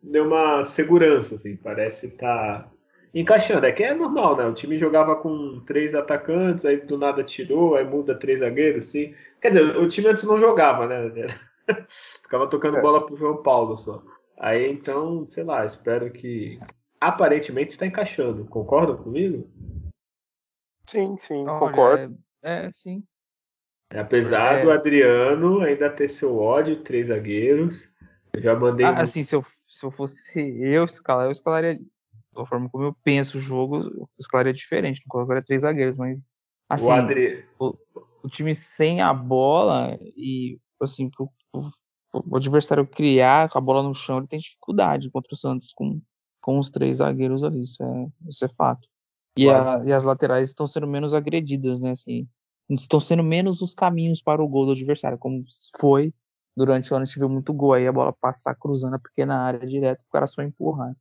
deu 0.02 0.26
uma 0.26 0.64
segurança, 0.64 1.36
assim, 1.36 1.56
parece 1.56 2.08
estar 2.08 2.64
tá 2.64 2.72
encaixando. 3.14 3.66
É 3.66 3.72
que 3.72 3.84
é 3.84 3.94
normal, 3.94 4.38
né? 4.38 4.46
O 4.46 4.54
time 4.54 4.78
jogava 4.78 5.16
com 5.16 5.60
três 5.62 5.96
atacantes, 5.96 6.66
aí 6.66 6.78
do 6.78 6.98
nada 6.98 7.24
tirou, 7.24 7.76
aí 7.76 7.84
muda 7.86 8.16
três 8.16 8.40
zagueiros, 8.40 8.88
assim. 8.88 9.14
Quer 9.42 9.50
dizer, 9.50 9.78
o 9.78 9.88
time 9.88 10.08
antes 10.08 10.24
não 10.24 10.40
jogava, 10.40 10.88
né? 10.88 11.28
Ficava 12.22 12.48
tocando 12.48 12.78
é. 12.78 12.82
bola 12.82 13.06
pro 13.06 13.16
João 13.16 13.42
Paulo 13.42 13.78
só. 13.78 14.04
Aí 14.38 14.72
então, 14.72 15.28
sei 15.28 15.44
lá, 15.44 15.66
espero 15.66 16.12
que 16.12 16.60
aparentemente 17.00 17.72
está 17.72 17.86
encaixando. 17.86 18.46
Concordam 18.46 18.98
comigo? 18.98 19.50
Sim, 20.88 21.18
sim, 21.18 21.48
Olha, 21.48 21.60
concordo. 21.60 22.18
É, 22.42 22.66
é, 22.66 22.72
sim. 22.74 23.04
Apesar 23.92 24.60
é. 24.60 24.64
do 24.64 24.72
Adriano 24.72 25.62
ainda 25.62 25.90
ter 25.90 26.08
seu 26.08 26.38
ódio, 26.38 26.84
três 26.84 27.08
zagueiros. 27.08 27.90
Eu 28.34 28.42
já 28.42 28.56
mandei. 28.56 28.86
Ah, 28.86 29.00
assim, 29.00 29.24
se 29.24 29.36
eu, 29.36 29.44
se 29.70 29.86
eu 29.86 29.92
fosse 29.92 30.42
eu 30.62 30.84
escalar, 30.84 31.26
eu 31.26 31.32
escalaria 31.32 31.80
da 32.34 32.46
forma 32.46 32.70
como 32.70 32.86
eu 32.86 32.96
penso 33.04 33.38
o 33.38 33.42
jogo, 33.42 33.78
eu 33.78 34.10
escalaria 34.20 34.54
diferente, 34.54 35.02
não 35.02 35.10
colocaria 35.10 35.44
três 35.44 35.62
zagueiros, 35.62 35.96
mas 35.96 36.26
assim, 36.68 36.88
o, 36.88 36.92
Adri... 36.92 37.46
o, 37.60 37.78
o, 38.24 38.30
time 38.30 38.54
sem 38.54 39.02
a 39.02 39.14
bola 39.14 39.98
e 40.16 40.60
assim, 40.82 41.10
o, 41.20 41.70
o, 42.14 42.36
adversário 42.36 42.86
criar 42.88 43.50
com 43.50 43.58
a 43.58 43.62
bola 43.62 43.84
no 43.84 43.94
chão, 43.94 44.18
ele 44.18 44.28
tem 44.28 44.40
dificuldade 44.40 45.10
contra 45.12 45.34
o 45.34 45.38
Santos 45.38 45.72
com, 45.74 46.02
com 46.42 46.60
os 46.60 46.70
três 46.70 46.98
zagueiros 46.98 47.44
ali, 47.44 47.62
isso 47.62 47.82
é, 47.84 48.08
isso 48.28 48.46
é 48.46 48.50
fato. 48.50 48.88
E, 49.38 49.50
a, 49.50 49.84
e 49.86 49.94
as 49.94 50.04
laterais 50.04 50.50
estão 50.50 50.68
sendo 50.68 50.88
menos 50.88 51.14
agredidas, 51.14 51.80
né, 51.80 51.92
assim, 51.92 52.28
estão 52.70 53.00
sendo 53.00 53.24
menos 53.24 53.62
os 53.62 53.74
caminhos 53.74 54.22
para 54.22 54.44
o 54.44 54.48
gol 54.48 54.66
do 54.66 54.72
adversário, 54.74 55.18
como 55.18 55.44
foi 55.80 56.14
durante 56.60 56.92
o 56.92 56.96
ano, 56.96 57.04
a 57.04 57.06
gente 57.06 57.18
viu 57.18 57.30
muito 57.30 57.54
gol 57.54 57.74
aí, 57.74 57.88
a 57.88 57.92
bola 57.92 58.12
passar 58.12 58.54
cruzando 58.54 58.96
a 58.96 59.00
pequena 59.00 59.38
área 59.42 59.66
direto, 59.66 60.02
o 60.02 60.12
cara 60.12 60.28
só 60.28 60.42
empurrar. 60.42 60.94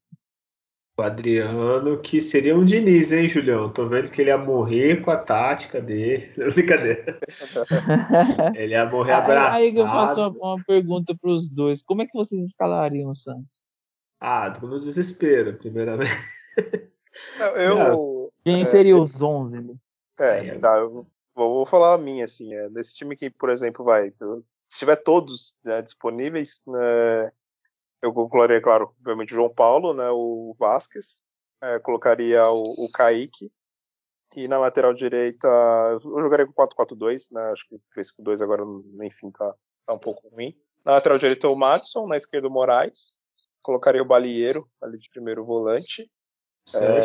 O 0.96 1.02
Adriano, 1.02 2.00
que 2.00 2.20
seria 2.20 2.56
um 2.56 2.64
Diniz, 2.64 3.12
hein, 3.12 3.28
Julião? 3.28 3.72
Tô 3.72 3.88
vendo 3.88 4.10
que 4.10 4.20
ele 4.20 4.30
ia 4.30 4.38
morrer 4.38 5.00
com 5.00 5.10
a 5.10 5.16
tática 5.16 5.80
dele. 5.80 6.32
Brincadeira. 6.54 7.20
ele 8.56 8.72
ia 8.72 8.84
morrer 8.86 9.12
abraçado. 9.12 9.56
Aí, 9.56 9.66
aí 9.66 9.72
que 9.72 9.78
eu 9.78 9.86
faço 9.86 10.20
uma, 10.20 10.54
uma 10.54 10.64
pergunta 10.64 11.16
para 11.16 11.30
os 11.30 11.48
dois. 11.48 11.82
Como 11.82 12.02
é 12.02 12.06
que 12.06 12.16
vocês 12.16 12.42
escalariam 12.42 13.10
o 13.10 13.16
Santos? 13.16 13.62
Ah, 14.20 14.52
no 14.60 14.80
desespero, 14.80 15.56
primeiramente. 15.56 16.10
Não, 17.38 17.46
eu... 17.56 18.32
Quem 18.44 18.62
é, 18.62 18.64
seria 18.64 18.94
é, 18.94 18.96
os 18.96 19.22
11? 19.22 19.60
Né? 19.60 19.74
É, 20.18 20.58
tá, 20.58 20.78
eu 20.78 20.90
vou, 20.90 21.06
vou, 21.34 21.66
falar 21.66 21.94
a 21.94 21.98
minha, 21.98 22.24
assim. 22.24 22.52
É, 22.52 22.68
nesse 22.70 22.92
time 22.94 23.14
que, 23.14 23.30
por 23.30 23.50
exemplo, 23.50 23.84
vai... 23.84 24.12
Se 24.68 24.80
tiver 24.80 24.96
todos 24.96 25.58
né, 25.64 25.80
disponíveis, 25.82 26.62
né, 26.66 27.32
eu 28.02 28.12
colocaria, 28.12 28.60
claro, 28.60 28.94
obviamente, 29.00 29.32
o 29.32 29.36
João 29.36 29.52
Paulo, 29.52 29.94
né, 29.94 30.10
o 30.10 30.54
Vasquez, 30.58 31.24
é, 31.62 31.78
colocaria 31.78 32.46
o, 32.48 32.62
o 32.62 32.90
Kaique, 32.92 33.50
e 34.36 34.46
na 34.46 34.58
lateral 34.58 34.92
direita, 34.92 35.48
eu 35.92 36.20
jogaria 36.20 36.46
com 36.46 36.52
4-4-2, 36.52 37.32
né, 37.32 37.50
acho 37.50 37.66
que 37.66 37.76
o 37.76 37.80
3-5-2 37.96 38.42
agora, 38.42 38.62
enfim, 39.02 39.30
tá, 39.30 39.54
tá 39.86 39.94
um 39.94 39.98
pouco 39.98 40.28
ruim. 40.28 40.54
Na 40.84 40.92
lateral 40.92 41.18
direita 41.18 41.48
o 41.48 41.56
Madison, 41.56 42.06
na 42.06 42.16
esquerda 42.16 42.46
o 42.46 42.50
Moraes, 42.50 43.16
colocaria 43.62 44.02
o 44.02 44.06
Balieiro 44.06 44.70
ali 44.82 44.98
de 44.98 45.08
primeiro 45.10 45.44
volante. 45.44 46.10
É, 46.74 47.00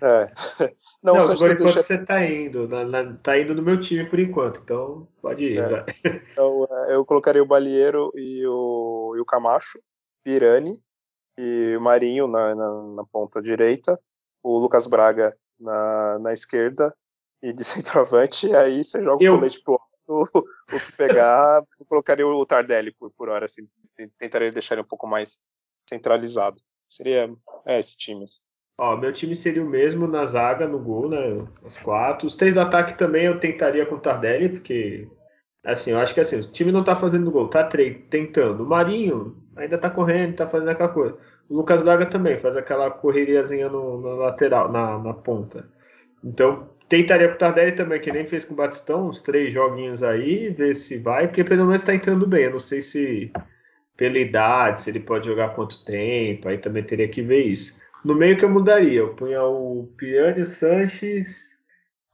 é. 0.00 0.32
Não, 1.02 1.14
não 1.14 1.22
agora 1.22 1.52
enquanto 1.52 1.58
deixa... 1.58 1.82
você 1.82 2.04
tá 2.04 2.24
indo, 2.26 2.66
na, 2.66 2.84
na, 2.84 3.16
tá 3.18 3.38
indo 3.38 3.54
no 3.54 3.62
meu 3.62 3.78
time 3.78 4.08
por 4.08 4.18
enquanto, 4.18 4.60
então 4.60 5.06
pode 5.22 5.44
ir. 5.44 5.58
É. 5.60 5.84
Então, 6.32 6.66
é, 6.68 6.94
eu 6.96 7.04
colocaria 7.04 7.40
o 7.40 7.46
Balieiro 7.46 8.10
e 8.16 8.44
o, 8.44 9.14
e 9.16 9.20
o 9.20 9.24
Camacho, 9.24 9.78
Pirani 10.24 10.82
e 11.38 11.76
o 11.76 11.80
Marinho 11.80 12.26
na, 12.26 12.56
na, 12.56 12.82
na, 12.94 13.04
ponta 13.04 13.40
direita, 13.40 13.96
o 14.42 14.58
Lucas 14.58 14.88
Braga 14.88 15.36
na, 15.60 16.18
na 16.18 16.32
esquerda 16.32 16.92
e 17.40 17.52
de 17.52 17.62
centroavante, 17.64 18.48
e 18.48 18.56
aí 18.56 18.82
você 18.82 19.00
joga 19.00 19.24
eu... 19.24 19.34
o 19.34 19.36
colete 19.36 19.62
pro 19.62 19.74
alto, 19.74 20.28
o 20.72 20.80
que 20.80 20.92
pegar, 20.96 21.62
você 21.72 21.84
colocaria 21.84 22.26
o 22.26 22.46
Tardelli 22.46 22.92
por, 22.92 23.12
por 23.12 23.28
hora, 23.28 23.44
assim, 23.44 23.68
tentaria 24.18 24.50
deixar 24.50 24.74
ele 24.74 24.82
um 24.82 24.88
pouco 24.88 25.06
mais 25.06 25.40
centralizado. 25.88 26.60
Seria 26.88 27.32
é, 27.64 27.78
esse 27.78 27.96
time. 27.96 28.24
Ó, 28.78 28.96
meu 28.96 29.12
time 29.12 29.34
seria 29.34 29.62
o 29.62 29.68
mesmo 29.68 30.06
na 30.06 30.26
zaga, 30.26 30.66
no 30.68 30.78
gol, 30.78 31.08
né? 31.08 31.46
Os 31.64 31.76
quatro. 31.78 32.26
Os 32.26 32.34
três 32.34 32.54
do 32.54 32.60
ataque 32.60 32.96
também 32.96 33.24
eu 33.24 33.40
tentaria 33.40 33.86
com 33.86 33.94
o 33.94 34.00
Tardelli, 34.00 34.50
porque 34.50 35.08
assim, 35.64 35.92
eu 35.92 35.98
acho 35.98 36.14
que 36.14 36.20
assim, 36.20 36.36
o 36.40 36.52
time 36.52 36.70
não 36.70 36.84
tá 36.84 36.94
fazendo 36.94 37.30
gol, 37.30 37.48
tá 37.48 37.64
tentando. 38.10 38.62
O 38.62 38.66
Marinho 38.66 39.36
ainda 39.56 39.78
tá 39.78 39.88
correndo, 39.90 40.36
tá 40.36 40.46
fazendo 40.46 40.70
aquela 40.70 40.90
coisa. 40.90 41.16
O 41.48 41.56
Lucas 41.56 41.82
Braga 41.82 42.06
também 42.06 42.38
faz 42.38 42.56
aquela 42.56 42.90
correriazinha 42.90 43.68
no, 43.68 44.00
na 44.00 44.14
lateral, 44.26 44.70
na, 44.70 44.98
na 44.98 45.14
ponta. 45.14 45.68
Então, 46.22 46.68
tentaria 46.88 47.28
com 47.28 47.34
o 47.34 47.38
Tardelli 47.38 47.72
também, 47.72 48.00
que 48.00 48.12
nem 48.12 48.26
fez 48.26 48.44
com 48.44 48.54
o 48.54 48.56
Batistão, 48.56 49.08
uns 49.08 49.22
três 49.22 49.52
joguinhos 49.54 50.02
aí, 50.02 50.50
ver 50.50 50.74
se 50.76 50.98
vai, 50.98 51.28
porque 51.28 51.44
pelo 51.44 51.66
menos 51.66 51.82
tá 51.82 51.94
entrando 51.94 52.26
bem. 52.26 52.44
Eu 52.44 52.52
não 52.52 52.60
sei 52.60 52.80
se 52.80 53.32
pela 53.96 54.18
idade, 54.18 54.82
se 54.82 54.90
ele 54.90 55.00
pode 55.00 55.26
jogar 55.26 55.54
quanto 55.54 55.84
tempo, 55.84 56.48
aí 56.48 56.58
também 56.58 56.82
teria 56.84 57.08
que 57.08 57.22
ver 57.22 57.42
isso. 57.42 57.74
No 58.06 58.14
meio 58.14 58.38
que 58.38 58.44
eu 58.44 58.48
mudaria, 58.48 59.00
eu 59.00 59.16
punha 59.16 59.42
o 59.42 59.92
Piani, 59.96 60.42
o 60.42 60.46
Sanches 60.46 61.48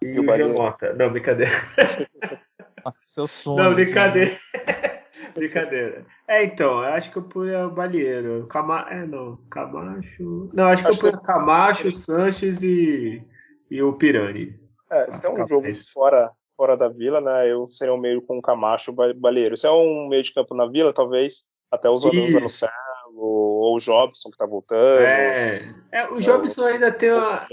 e, 0.02 0.06
e 0.06 0.18
o, 0.18 0.22
o 0.22 0.38
Jamota. 0.38 0.94
Não, 0.94 1.10
brincadeira. 1.10 1.52
Nossa, 2.82 2.98
seu 2.98 3.28
sonho. 3.28 3.62
Não, 3.62 3.74
brincadeira. 3.74 4.38
Brincadeira. 5.34 6.04
É, 6.28 6.44
então, 6.44 6.82
eu 6.82 6.92
acho 6.92 7.10
que 7.10 7.16
eu 7.16 7.22
punha 7.22 7.66
o 7.66 7.70
Balieiro. 7.70 8.46
Cama... 8.48 8.86
É, 8.90 9.06
não. 9.06 9.38
Camacho. 9.50 10.50
Não, 10.52 10.64
acho 10.64 10.82
que 10.82 10.88
acho 10.90 10.98
eu 10.98 11.00
punha 11.00 11.20
que... 11.20 11.26
Camacho, 11.26 11.92
Sanches 11.92 12.62
e, 12.62 13.22
e 13.70 13.82
o 13.82 13.94
Pirani. 13.94 14.58
É, 14.90 15.10
se 15.10 15.24
é 15.24 15.30
um 15.30 15.46
jogo 15.46 15.66
fora, 15.92 16.30
fora 16.54 16.76
da 16.76 16.88
vila, 16.88 17.20
né? 17.20 17.50
Eu 17.50 17.66
seria 17.68 17.94
um 17.94 18.00
meio 18.00 18.20
com 18.20 18.42
Camacho 18.42 18.94
e 18.98 19.14
Balieiro. 19.14 19.56
Se 19.56 19.66
é 19.66 19.70
um 19.70 20.08
meio 20.08 20.22
de 20.22 20.34
campo 20.34 20.54
na 20.54 20.66
vila, 20.66 20.92
talvez 20.92 21.44
até 21.70 21.88
os 21.88 22.04
anos 22.04 22.58
céu, 22.58 22.68
ou 23.16 23.76
o 23.76 23.78
Jobson 23.78 24.30
que 24.30 24.36
tá 24.36 24.46
voltando. 24.46 25.02
É, 25.02 25.74
é 25.92 26.08
o 26.10 26.20
Jobson 26.20 26.64
ainda 26.64 26.90
tem 26.92 27.12
uma. 27.12 27.46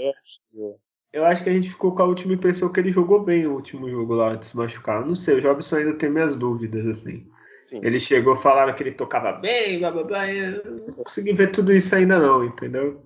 Eu 1.12 1.24
acho 1.24 1.42
que 1.42 1.50
a 1.50 1.52
gente 1.52 1.68
ficou 1.68 1.94
com 1.94 2.02
a 2.02 2.06
última 2.06 2.34
impressão 2.34 2.70
que 2.70 2.78
ele 2.78 2.92
jogou 2.92 3.20
bem 3.20 3.46
o 3.46 3.54
último 3.54 3.90
jogo 3.90 4.14
lá 4.14 4.36
de 4.36 4.46
se 4.46 4.56
machucar. 4.56 5.04
Não 5.04 5.16
sei, 5.16 5.36
o 5.36 5.40
Jobson 5.40 5.76
ainda 5.76 5.94
tem 5.94 6.08
minhas 6.08 6.36
dúvidas, 6.36 6.86
assim. 6.86 7.26
Sim. 7.66 7.80
Ele 7.82 7.98
chegou, 7.98 8.36
falaram 8.36 8.74
que 8.74 8.82
ele 8.82 8.92
tocava 8.92 9.32
bem, 9.32 9.78
blá 9.78 9.90
blá 9.90 10.04
blá. 10.04 10.32
Eu 10.32 10.64
não 10.64 10.94
consegui 10.94 11.32
ver 11.32 11.50
tudo 11.50 11.72
isso 11.72 11.94
ainda 11.94 12.18
não, 12.18 12.44
entendeu? 12.44 13.02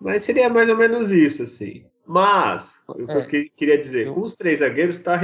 Mas 0.00 0.24
seria 0.24 0.48
mais 0.48 0.68
ou 0.68 0.76
menos 0.76 1.10
isso, 1.10 1.42
assim. 1.42 1.84
Mas, 2.06 2.76
o 2.86 3.26
que 3.26 3.36
é, 3.36 3.40
eu 3.40 3.50
queria 3.56 3.78
dizer, 3.78 4.12
com 4.12 4.22
os 4.22 4.36
três 4.36 4.60
zagueiros, 4.60 5.00
tá, 5.00 5.20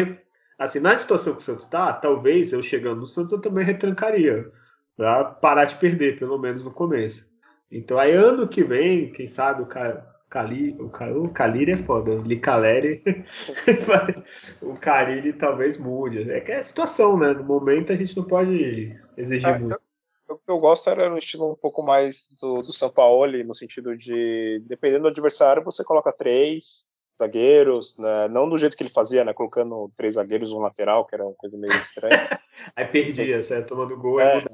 assim, 0.59 0.81
na 0.81 0.97
situação 0.97 1.35
que 1.35 1.41
o 1.41 1.43
Santos 1.43 1.65
está, 1.65 1.93
talvez 1.93 2.53
eu 2.53 2.63
chegando 2.63 3.01
no 3.01 3.07
Santos 3.07 3.33
eu 3.33 3.41
também 3.41 3.65
retrancaria. 3.65 4.51
Pra 4.97 5.25
parar 5.25 5.65
de 5.65 5.77
perder, 5.77 6.19
pelo 6.19 6.39
menos 6.39 6.63
no 6.63 6.71
começo. 6.71 7.27
Então 7.71 7.99
aí 7.99 8.13
ano 8.13 8.47
que 8.47 8.63
vem, 8.63 9.11
quem 9.13 9.27
sabe 9.27 9.63
o 9.63 9.67
cara. 9.67 10.11
Cali, 10.29 10.75
o, 10.81 10.87
o 10.87 11.31
é 11.69 11.77
foda, 11.85 12.13
o 12.17 12.23
Licaleri, 12.23 13.03
o 14.63 14.75
Carilli 14.79 15.35
talvez 15.35 15.77
mude. 15.77 16.31
É 16.31 16.41
que 16.41 16.53
é 16.53 16.57
a 16.57 16.63
situação, 16.63 17.19
né? 17.19 17.35
No 17.35 17.45
momento 17.45 17.93
a 17.93 17.97
gente 17.97 18.17
não 18.17 18.25
pode 18.25 18.99
exigir 19.15 19.47
é, 19.47 19.59
muito. 19.59 19.79
O 20.31 20.37
que 20.39 20.51
eu 20.51 20.59
gosto 20.59 20.89
era 20.89 21.11
no 21.11 21.19
estilo 21.19 21.53
um 21.53 21.55
pouco 21.55 21.83
mais 21.83 22.35
do, 22.41 22.63
do 22.63 22.73
São 22.73 22.91
Paulo, 22.91 23.45
no 23.45 23.55
sentido 23.55 23.95
de, 23.95 24.65
dependendo 24.67 25.03
do 25.03 25.09
adversário, 25.09 25.63
você 25.63 25.85
coloca 25.85 26.11
três 26.11 26.89
zagueiros, 27.21 27.99
né? 27.99 28.27
não 28.29 28.49
do 28.49 28.57
jeito 28.57 28.75
que 28.75 28.83
ele 28.83 28.91
fazia, 28.91 29.27
né? 29.27 29.35
Colocando 29.35 29.93
três 29.95 30.15
zagueiros 30.15 30.51
um 30.55 30.61
lateral, 30.61 31.05
que 31.05 31.15
era 31.15 31.27
uma 31.27 31.35
coisa 31.35 31.59
meio 31.59 31.75
estranha. 31.75 32.41
aí 32.75 32.87
perdia, 32.87 33.39
certo? 33.41 33.69
Tomando 33.69 33.99
gol 33.99 34.19
é, 34.19 34.37
aí 34.37 34.45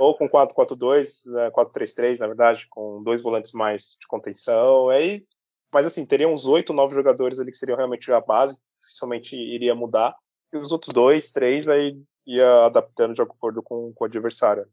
ou 0.00 0.16
com 0.16 0.26
4-4-2, 0.26 1.26
4-3-3, 1.52 2.20
na 2.20 2.26
verdade, 2.26 2.66
com 2.70 3.02
dois 3.02 3.20
volantes 3.20 3.52
mais 3.52 3.98
de 4.00 4.06
contenção. 4.08 4.88
Aí, 4.88 5.26
mas 5.70 5.86
assim, 5.86 6.06
teria 6.06 6.26
uns 6.26 6.46
8, 6.46 6.72
9 6.72 6.94
jogadores 6.94 7.38
ali 7.38 7.50
que 7.50 7.58
seriam 7.58 7.76
realmente 7.76 8.10
a 8.10 8.18
base, 8.18 8.56
dificilmente 8.80 9.36
iria 9.36 9.74
mudar. 9.74 10.16
E 10.54 10.56
os 10.56 10.72
outros 10.72 10.94
dois, 10.94 11.30
três, 11.30 11.68
aí 11.68 12.00
ia 12.26 12.64
adaptando 12.64 13.12
de 13.12 13.20
acordo 13.20 13.62
com, 13.62 13.92
com 13.94 14.04
o 14.04 14.06
adversário. 14.06 14.66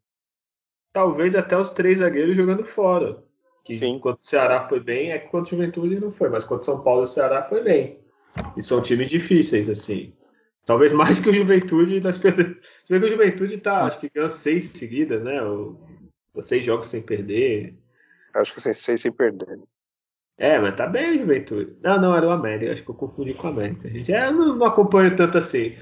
Talvez 0.94 1.36
até 1.36 1.58
os 1.58 1.72
três 1.72 2.00
zagueiros 2.00 2.38
jogando 2.38 2.64
fora. 2.64 3.22
Que 3.66 3.76
Sim. 3.76 4.00
quando 4.00 4.16
o 4.16 4.26
Ceará 4.26 4.66
foi 4.70 4.80
bem, 4.80 5.12
é 5.12 5.20
que 5.20 5.28
quando 5.28 5.48
o 5.48 5.50
Juventude 5.50 6.00
não 6.00 6.14
foi, 6.14 6.30
mas 6.30 6.46
quando 6.46 6.64
São 6.64 6.82
Paulo 6.82 7.02
e 7.02 7.04
o 7.04 7.08
Ceará 7.08 7.44
foi 7.44 7.62
bem. 7.62 8.00
E 8.56 8.64
são 8.64 8.82
times 8.82 9.10
difíceis, 9.10 9.70
assim. 9.70 10.14
Talvez 10.68 10.92
mais 10.92 11.20
que 11.22 11.30
o 11.30 11.34
Juventude. 11.34 12.02
Tá 12.02 12.10
esperando. 12.10 12.58
que 12.86 12.94
o 12.94 13.08
Juventude 13.08 13.58
tá, 13.58 13.86
acho 13.86 14.02
que 14.02 14.12
ganhou 14.14 14.30
seis 14.30 14.66
seguidas, 14.66 15.24
né? 15.24 15.42
Ou, 15.42 15.80
seis 16.42 16.64
jogos 16.64 16.88
sem 16.88 17.02
perder. 17.02 17.74
Acho 18.36 18.54
que 18.54 18.60
seis 18.60 19.02
sem 19.02 19.12
perder. 19.12 19.60
É, 20.38 20.60
mas 20.60 20.76
tá 20.76 20.86
bem 20.86 21.16
o 21.16 21.20
Juventude. 21.22 21.78
Não, 21.82 22.00
não, 22.00 22.14
era 22.14 22.28
o 22.28 22.32
América. 22.32 22.74
Acho 22.74 22.84
que 22.84 22.92
eu 22.92 22.96
confundi 22.96 23.34
com 23.34 23.48
o 23.48 23.50
América. 23.50 23.88
A 23.88 23.92
gente 23.92 24.12
é, 24.12 24.30
não, 24.30 24.58
não 24.58 24.66
acompanha 24.68 25.16
tanto 25.16 25.38
assim. 25.38 25.74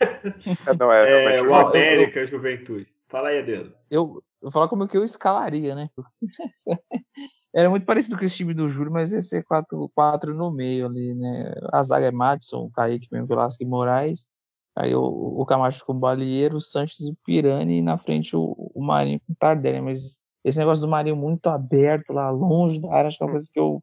É, 0.00 0.74
não, 0.78 0.90
é, 0.92 1.34
é 1.36 1.42
o 1.42 1.54
América, 1.54 2.20
eu, 2.20 2.26
Juventude. 2.28 2.86
Fala 3.08 3.30
aí, 3.30 3.40
Adriano. 3.40 3.74
Eu, 3.90 4.22
eu 4.40 4.42
vou 4.42 4.52
falar 4.52 4.68
como 4.68 4.86
que 4.86 4.96
eu 4.96 5.02
escalaria, 5.02 5.74
né? 5.74 5.90
Era 7.54 7.70
muito 7.70 7.86
parecido 7.86 8.16
com 8.18 8.24
esse 8.24 8.36
time 8.36 8.52
do 8.54 8.68
Júlio, 8.68 8.92
mas 8.92 9.12
ia 9.12 9.22
ser 9.22 9.42
4, 9.44 9.90
4 9.94 10.34
no 10.34 10.50
meio 10.50 10.86
ali, 10.86 11.14
né? 11.14 11.54
A 11.72 11.82
zaga 11.82 12.06
é 12.06 12.10
Madison, 12.10 12.70
Kaique, 12.70 13.08
mesmo, 13.10 13.26
Velasco 13.26 13.62
e 13.62 13.66
Moraes. 13.66 14.28
Aí 14.76 14.94
o, 14.94 15.02
o 15.02 15.44
Camacho 15.46 15.84
com 15.84 15.92
o 15.92 15.98
Balieiro, 15.98 16.56
o 16.56 16.60
Sanches 16.60 17.00
e 17.00 17.10
o 17.10 17.16
Pirani, 17.24 17.78
e 17.78 17.82
na 17.82 17.98
frente 17.98 18.36
o, 18.36 18.70
o 18.74 18.82
Marinho 18.82 19.20
com 19.26 19.32
o 19.32 19.36
Tardelli. 19.36 19.80
Mas 19.80 20.20
esse 20.44 20.58
negócio 20.58 20.82
do 20.82 20.88
Marinho 20.90 21.16
muito 21.16 21.48
aberto 21.48 22.12
lá, 22.12 22.30
longe 22.30 22.80
da 22.80 22.92
área, 22.94 23.08
acho 23.08 23.18
que 23.18 23.24
é 23.24 23.26
uma 23.26 23.32
coisa 23.32 23.48
que 23.52 23.58
eu 23.58 23.82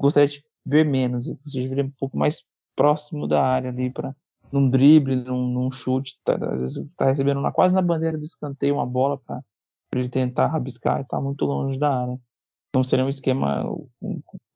gostaria 0.00 0.28
de 0.28 0.42
ver 0.64 0.84
menos. 0.84 1.28
Eu 1.28 1.36
gostaria 1.36 1.68
de 1.68 1.74
ver 1.74 1.84
um 1.84 1.92
pouco 1.98 2.18
mais 2.18 2.42
próximo 2.74 3.28
da 3.28 3.42
área 3.42 3.70
ali, 3.70 3.90
para 3.90 4.14
num 4.52 4.68
drible, 4.68 5.16
num, 5.16 5.48
num 5.48 5.70
chute. 5.70 6.18
Tá, 6.24 6.34
às 6.34 6.60
vezes 6.60 6.86
tá 6.96 7.06
recebendo 7.06 7.40
lá, 7.40 7.52
quase 7.52 7.74
na 7.74 7.82
bandeira 7.82 8.18
do 8.18 8.24
escanteio 8.24 8.74
uma 8.74 8.86
bola 8.86 9.18
para 9.18 9.42
ele 9.94 10.08
tentar 10.08 10.48
rabiscar 10.48 11.00
e 11.00 11.04
tá 11.04 11.20
muito 11.20 11.44
longe 11.44 11.78
da 11.78 11.90
área. 12.02 12.18
Então 12.76 12.84
seria 12.84 13.06
um 13.06 13.08
esquema 13.08 13.64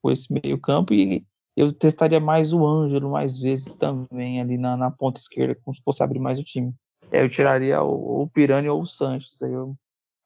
com 0.02 0.10
esse 0.10 0.30
meio 0.30 0.60
campo 0.60 0.92
e 0.92 1.24
eu 1.56 1.72
testaria 1.72 2.20
mais 2.20 2.52
o 2.52 2.66
Ângelo 2.66 3.10
mais 3.10 3.38
vezes 3.38 3.74
também 3.74 4.42
ali 4.42 4.58
na, 4.58 4.76
na 4.76 4.90
ponta 4.90 5.18
esquerda, 5.18 5.58
como 5.64 5.74
se 5.74 5.82
fosse 5.82 6.02
abrir 6.02 6.18
mais 6.18 6.38
o 6.38 6.44
time. 6.44 6.74
É, 7.10 7.22
eu 7.22 7.30
tiraria 7.30 7.82
o, 7.82 8.22
o 8.22 8.28
Pirani 8.28 8.68
ou 8.68 8.82
o 8.82 8.86
Sanches. 8.86 9.40
Aí 9.42 9.50
eu, 9.50 9.74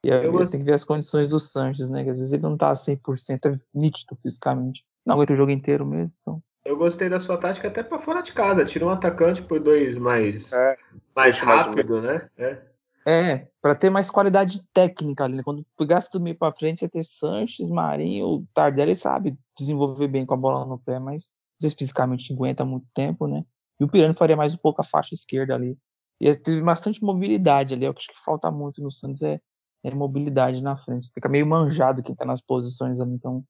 eu, 0.02 0.22
eu, 0.24 0.40
eu 0.40 0.46
tenho 0.50 0.64
que 0.64 0.68
ver 0.68 0.74
as 0.74 0.82
condições 0.82 1.30
do 1.30 1.38
Sanches, 1.38 1.88
né? 1.88 2.02
Que 2.02 2.10
às 2.10 2.18
vezes 2.18 2.32
ele 2.32 2.42
não 2.42 2.56
tá 2.56 2.72
100%, 2.72 3.46
é 3.46 3.52
nítido 3.72 4.18
fisicamente. 4.20 4.84
Não 5.06 5.14
aguenta 5.14 5.34
o 5.34 5.36
jogo 5.36 5.52
inteiro 5.52 5.86
mesmo. 5.86 6.16
Então. 6.20 6.42
Eu 6.64 6.76
gostei 6.76 7.08
da 7.08 7.20
sua 7.20 7.38
tática 7.38 7.68
até 7.68 7.84
para 7.84 8.00
fora 8.00 8.22
de 8.22 8.32
casa. 8.32 8.64
Tira 8.64 8.86
um 8.86 8.90
atacante 8.90 9.40
por 9.40 9.60
dois 9.60 9.96
mais, 9.96 10.52
é, 10.52 10.76
mais 11.14 11.38
rápido, 11.38 12.02
mais 12.02 12.04
né? 12.04 12.28
É. 12.36 12.58
É, 13.06 13.46
para 13.60 13.74
ter 13.74 13.90
mais 13.90 14.10
qualidade 14.10 14.62
técnica 14.72 15.24
ali, 15.24 15.36
né? 15.36 15.42
Quando 15.42 15.64
pegasse 15.76 16.10
do 16.10 16.18
meio 16.18 16.36
para 16.36 16.54
frente, 16.54 16.80
você 16.80 16.88
ter 16.88 17.04
Sanches, 17.04 17.68
Marinho, 17.68 18.46
Tardelli 18.54 18.94
sabe 18.94 19.36
desenvolver 19.58 20.08
bem 20.08 20.24
com 20.24 20.32
a 20.32 20.38
bola 20.38 20.64
no 20.64 20.78
pé, 20.78 20.98
mas 20.98 21.30
não 21.60 21.68
se 21.68 21.76
fisicamente 21.76 22.32
aguenta 22.32 22.64
muito 22.64 22.86
tempo, 22.94 23.26
né? 23.26 23.44
E 23.78 23.84
o 23.84 23.88
Pirani 23.88 24.14
faria 24.14 24.36
mais 24.36 24.54
um 24.54 24.56
pouco 24.58 24.80
a 24.80 24.84
faixa 24.84 25.14
esquerda 25.14 25.54
ali. 25.54 25.76
E 26.20 26.34
teve 26.34 26.62
bastante 26.62 27.02
mobilidade 27.02 27.74
ali, 27.74 27.84
é 27.84 27.90
o 27.90 27.92
que 27.92 27.98
acho 27.98 28.08
que 28.08 28.24
falta 28.24 28.50
muito 28.50 28.82
no 28.82 28.90
Santos 28.90 29.20
é, 29.20 29.38
é 29.84 29.94
mobilidade 29.94 30.62
na 30.62 30.76
frente. 30.76 31.10
Fica 31.12 31.28
meio 31.28 31.46
manjado 31.46 32.02
quem 32.02 32.14
tá 32.14 32.24
nas 32.24 32.40
posições 32.40 33.00
ali, 33.00 33.12
então 33.12 33.44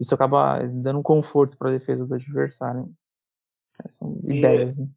isso 0.00 0.14
acaba 0.14 0.66
dando 0.66 0.98
um 0.98 1.02
conforto 1.02 1.56
para 1.56 1.68
a 1.68 1.72
defesa 1.72 2.06
do 2.06 2.14
adversário. 2.14 2.90
São 3.90 4.18
e, 4.24 4.38
ideias, 4.38 4.78
né? 4.78 4.88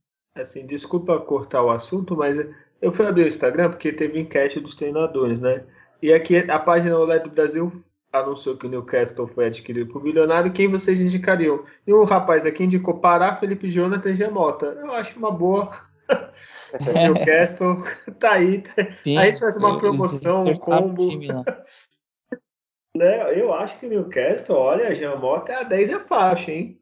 Assim, 0.42 0.66
desculpa 0.66 1.20
cortar 1.20 1.64
o 1.64 1.70
assunto, 1.70 2.16
mas 2.16 2.38
eu 2.82 2.92
fui 2.92 3.06
abrir 3.06 3.24
o 3.24 3.28
Instagram 3.28 3.70
porque 3.70 3.92
teve 3.92 4.20
enquete 4.20 4.60
dos 4.60 4.76
treinadores, 4.76 5.42
né? 5.42 5.64
E 6.02 6.14
aqui 6.14 6.38
a 6.38 6.60
página 6.60 6.98
OLED 6.98 7.24
do 7.24 7.30
Brasil 7.32 7.84
anunciou 8.12 8.58
que 8.58 8.66
o 8.66 8.70
Newcastle 8.70 9.28
foi 9.28 9.46
adquirido 9.46 9.92
por 9.92 10.04
milionário. 10.04 10.52
Quem 10.52 10.68
vocês 10.68 11.02
indicariam? 11.02 11.64
E 11.86 11.94
um 11.94 12.04
rapaz 12.04 12.46
aqui 12.46 12.64
indicou 12.64 13.00
Pará, 13.00 13.36
Felipe 13.36 13.70
Jonathan 13.70 14.10
e 14.10 14.16
Gemota. 14.16 14.66
Eu 14.66 14.92
acho 14.94 15.18
uma 15.18 15.32
boa. 15.32 15.72
Newcastle 16.94 17.78
tá 18.20 18.34
aí. 18.34 18.62
Tá... 18.62 18.88
Sim, 19.04 19.18
a 19.18 19.26
gente 19.26 19.40
faz 19.40 19.58
uma 19.58 19.78
promoção, 19.78 20.44
um 20.46 20.58
combo. 20.58 21.10
né? 22.96 23.40
Eu 23.40 23.54
acho 23.54 23.78
que 23.80 23.86
o 23.86 23.90
Newcastle, 23.90 24.56
olha, 24.56 24.88
a 24.88 24.94
Gemota 24.94 25.52
é 25.52 25.56
a 25.56 25.64
10 25.64 25.90
é 25.90 26.00
faixa, 26.00 26.52
hein? 26.52 26.80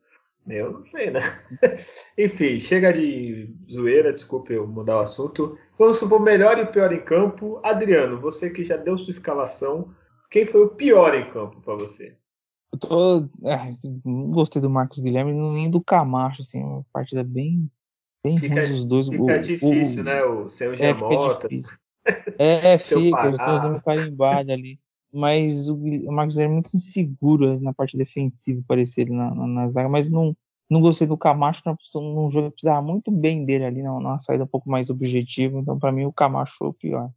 Eu 0.49 0.71
não 0.71 0.83
sei, 0.83 1.11
né? 1.11 1.21
Enfim, 2.17 2.59
chega 2.59 2.93
de 2.93 3.53
zoeira, 3.69 4.13
desculpe 4.13 4.53
eu 4.53 4.65
mudar 4.65 4.97
o 4.97 5.01
assunto. 5.01 5.57
Vamos 5.77 5.97
supor 5.97 6.21
melhor 6.21 6.57
e 6.57 6.65
pior 6.65 6.93
em 6.93 7.01
campo. 7.01 7.59
Adriano, 7.63 8.19
você 8.19 8.49
que 8.49 8.63
já 8.63 8.77
deu 8.77 8.97
sua 8.97 9.11
escalação, 9.11 9.93
quem 10.31 10.45
foi 10.45 10.63
o 10.63 10.69
pior 10.69 11.13
em 11.15 11.29
campo 11.31 11.61
para 11.61 11.75
você? 11.75 12.15
Eu 12.71 12.79
tô. 12.79 13.29
É, 13.45 13.57
não 14.05 14.31
gostei 14.31 14.61
do 14.61 14.69
Marcos 14.69 14.99
Guilherme 14.99 15.33
nem 15.33 15.69
do 15.69 15.81
Camacho, 15.81 16.41
assim, 16.41 16.61
uma 16.61 16.85
partida 16.93 17.23
bem, 17.23 17.69
bem 18.23 18.37
fica, 18.37 18.61
ruim 18.61 18.69
dos 18.69 18.85
dois. 18.85 19.07
Fica 19.07 19.37
o, 19.37 19.39
difícil, 19.39 20.01
o, 20.01 20.05
né? 20.05 20.23
O 20.23 20.49
seu 20.49 20.75
Giamota. 20.75 21.47
É, 22.37 22.73
é 22.73 22.77
fica, 22.79 23.25
eu 23.25 23.37
tô 23.37 23.51
usando 23.53 23.81
carimbado 23.81 24.51
ali. 24.51 24.79
Mas 25.13 25.69
o, 25.69 25.75
o 25.75 26.11
Marcos 26.11 26.35
Guilherme 26.35 26.53
é 26.53 26.55
muito 26.55 26.75
inseguro 26.75 27.59
na 27.61 27.73
parte 27.73 27.97
defensiva, 27.97 28.61
parecia 28.67 29.03
ele 29.03 29.13
na, 29.13 29.33
na, 29.33 29.47
na 29.47 29.69
zaga, 29.69 29.87
mas 29.87 30.09
não, 30.09 30.35
não 30.69 30.81
gostei 30.81 31.07
do 31.07 31.17
Camacho 31.17 31.63
num 31.95 32.29
jogo 32.29 32.47
que 32.47 32.55
precisava 32.55 32.81
muito 32.81 33.09
bem 33.09 33.45
dele 33.45 33.63
ali, 33.63 33.83
numa 33.83 34.19
saída 34.19 34.43
um 34.43 34.47
pouco 34.47 34.69
mais 34.69 34.89
objetiva. 34.89 35.57
Então, 35.57 35.79
para 35.79 35.91
mim, 35.91 36.05
o 36.05 36.13
Camacho 36.13 36.55
foi 36.57 36.67
o 36.67 36.73
pior. 36.73 37.09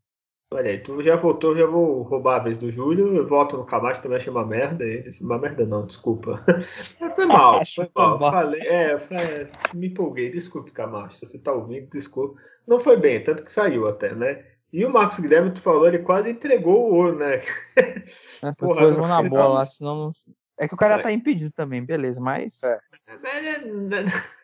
Olha 0.53 0.71
aí, 0.71 0.81
tu 0.81 1.01
já 1.01 1.15
voltou, 1.15 1.57
já 1.57 1.65
vou 1.65 2.03
roubar 2.03 2.41
a 2.41 2.43
vez 2.43 2.59
do 2.59 2.73
Júlio. 2.73 3.15
Eu 3.15 3.29
volto 3.29 3.57
no 3.57 3.65
Camacho, 3.65 4.03
também 4.03 4.19
achei 4.19 4.33
uma 4.33 4.45
merda. 4.45 4.85
Ele, 4.85 5.09
uma 5.21 5.39
merda 5.39 5.65
não, 5.65 5.87
desculpa. 5.87 6.45
foi 7.15 7.27
mal, 7.27 7.61
foi 7.73 7.89
mal. 7.95 8.19
Falei, 8.19 8.61
é, 8.63 8.99
falei, 8.99 9.47
me 9.75 9.87
empolguei. 9.89 10.29
Desculpe, 10.29 10.73
Camacho. 10.73 11.19
Se 11.19 11.27
você 11.27 11.39
tá 11.39 11.53
ouvindo, 11.53 11.89
desculpa. 11.91 12.41
Não 12.67 12.81
foi 12.81 12.97
bem, 12.97 13.23
tanto 13.23 13.45
que 13.45 13.53
saiu 13.53 13.87
até, 13.87 14.13
né? 14.13 14.45
E 14.73 14.85
o 14.85 14.91
Marcos 14.91 15.19
Guilherme, 15.19 15.51
tu 15.51 15.61
falou, 15.61 15.89
ele 15.89 15.99
quase 15.99 16.31
entregou 16.31 16.91
o 16.91 16.95
ouro, 16.95 17.19
né? 17.19 17.43
É, 17.77 17.77
Porra, 18.57 18.83
pôs 18.83 18.97
na 18.97 19.23
bola 19.23 19.61
lá, 19.61 19.67
senão. 19.67 20.13
É 20.59 20.69
que 20.69 20.75
o 20.75 20.77
cara 20.77 20.97
é. 20.97 21.03
tá 21.03 21.11
impedido 21.11 21.53
também, 21.53 21.85
beleza, 21.85 22.21
mas. 22.21 22.63
É. 22.63 22.79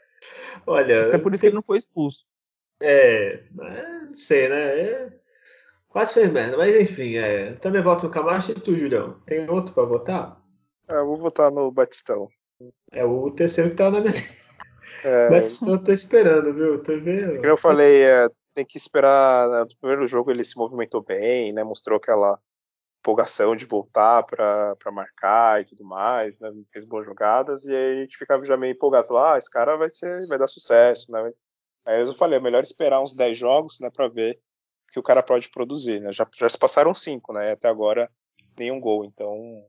Olha. 0.66 1.06
Até 1.06 1.18
por 1.18 1.32
isso 1.32 1.42
que 1.42 1.46
ele 1.46 1.54
não 1.54 1.62
foi 1.62 1.78
expulso. 1.78 2.24
É, 2.80 3.44
não 3.54 4.16
sei, 4.16 4.48
né? 4.48 4.80
É... 4.80 5.12
Quase 5.88 6.14
fez 6.14 6.30
merda, 6.30 6.56
mas 6.56 6.74
enfim, 6.74 7.16
é. 7.16 7.52
Também 7.54 7.80
voto 7.80 8.06
no 8.06 8.12
Camacho 8.12 8.50
e 8.50 8.54
tu, 8.54 8.76
Julião. 8.76 9.20
Tem 9.24 9.48
outro 9.48 9.74
pra 9.74 9.84
votar? 9.84 10.42
É, 10.88 10.96
eu 10.96 11.06
vou 11.06 11.16
votar 11.16 11.50
no 11.50 11.70
Batistão. 11.70 12.28
É 12.92 13.04
o 13.04 13.30
terceiro 13.30 13.70
que 13.70 13.76
tá 13.76 13.90
na 13.90 14.00
minha. 14.00 14.12
É... 15.04 15.28
Batistão 15.30 15.82
tá 15.82 15.92
esperando, 15.92 16.52
viu? 16.52 16.82
Tô 16.82 16.98
vendo. 16.98 17.36
Como 17.36 17.46
eu 17.46 17.56
falei, 17.56 18.02
é, 18.02 18.28
tem 18.56 18.64
que 18.64 18.78
esperar. 18.78 19.48
Né? 19.50 19.60
No 19.60 19.76
primeiro 19.78 20.06
jogo 20.06 20.30
ele 20.30 20.42
se 20.42 20.56
movimentou 20.56 21.02
bem, 21.02 21.52
né? 21.52 21.62
Mostrou 21.62 21.98
aquela 21.98 22.40
empolgação 23.00 23.54
de 23.54 23.66
voltar 23.66 24.24
para 24.24 24.76
marcar 24.90 25.60
e 25.60 25.64
tudo 25.64 25.84
mais, 25.84 26.40
né? 26.40 26.50
Fez 26.72 26.84
boas 26.84 27.04
jogadas 27.04 27.64
e 27.64 27.70
aí 27.70 27.98
a 27.98 28.00
gente 28.02 28.16
ficava 28.16 28.44
já 28.44 28.56
meio 28.56 28.72
empolgado, 28.72 29.06
falou, 29.06 29.24
ah, 29.24 29.38
esse 29.38 29.50
cara 29.50 29.76
vai 29.76 29.90
ser, 29.90 30.26
vai 30.26 30.38
dar 30.38 30.48
sucesso, 30.48 31.12
né? 31.12 31.32
Aí 31.84 32.00
eu 32.00 32.14
falei, 32.14 32.38
é 32.38 32.42
melhor 32.42 32.62
esperar 32.62 33.00
uns 33.00 33.14
10 33.14 33.38
jogos, 33.38 33.78
né, 33.80 33.90
para 33.94 34.08
ver 34.08 34.40
que 34.90 34.98
o 34.98 35.02
cara 35.02 35.22
pode 35.22 35.50
produzir, 35.50 36.00
né? 36.00 36.12
Já, 36.12 36.26
já 36.34 36.48
se 36.48 36.58
passaram 36.58 36.92
cinco, 36.94 37.32
né? 37.32 37.52
Até 37.52 37.68
agora 37.68 38.10
nenhum 38.58 38.80
gol, 38.80 39.04
então 39.04 39.64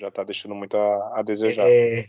já 0.00 0.10
tá 0.10 0.24
deixando 0.24 0.54
muito 0.54 0.76
a, 0.76 1.18
a 1.18 1.22
desejar. 1.22 1.66
É, 1.68 2.06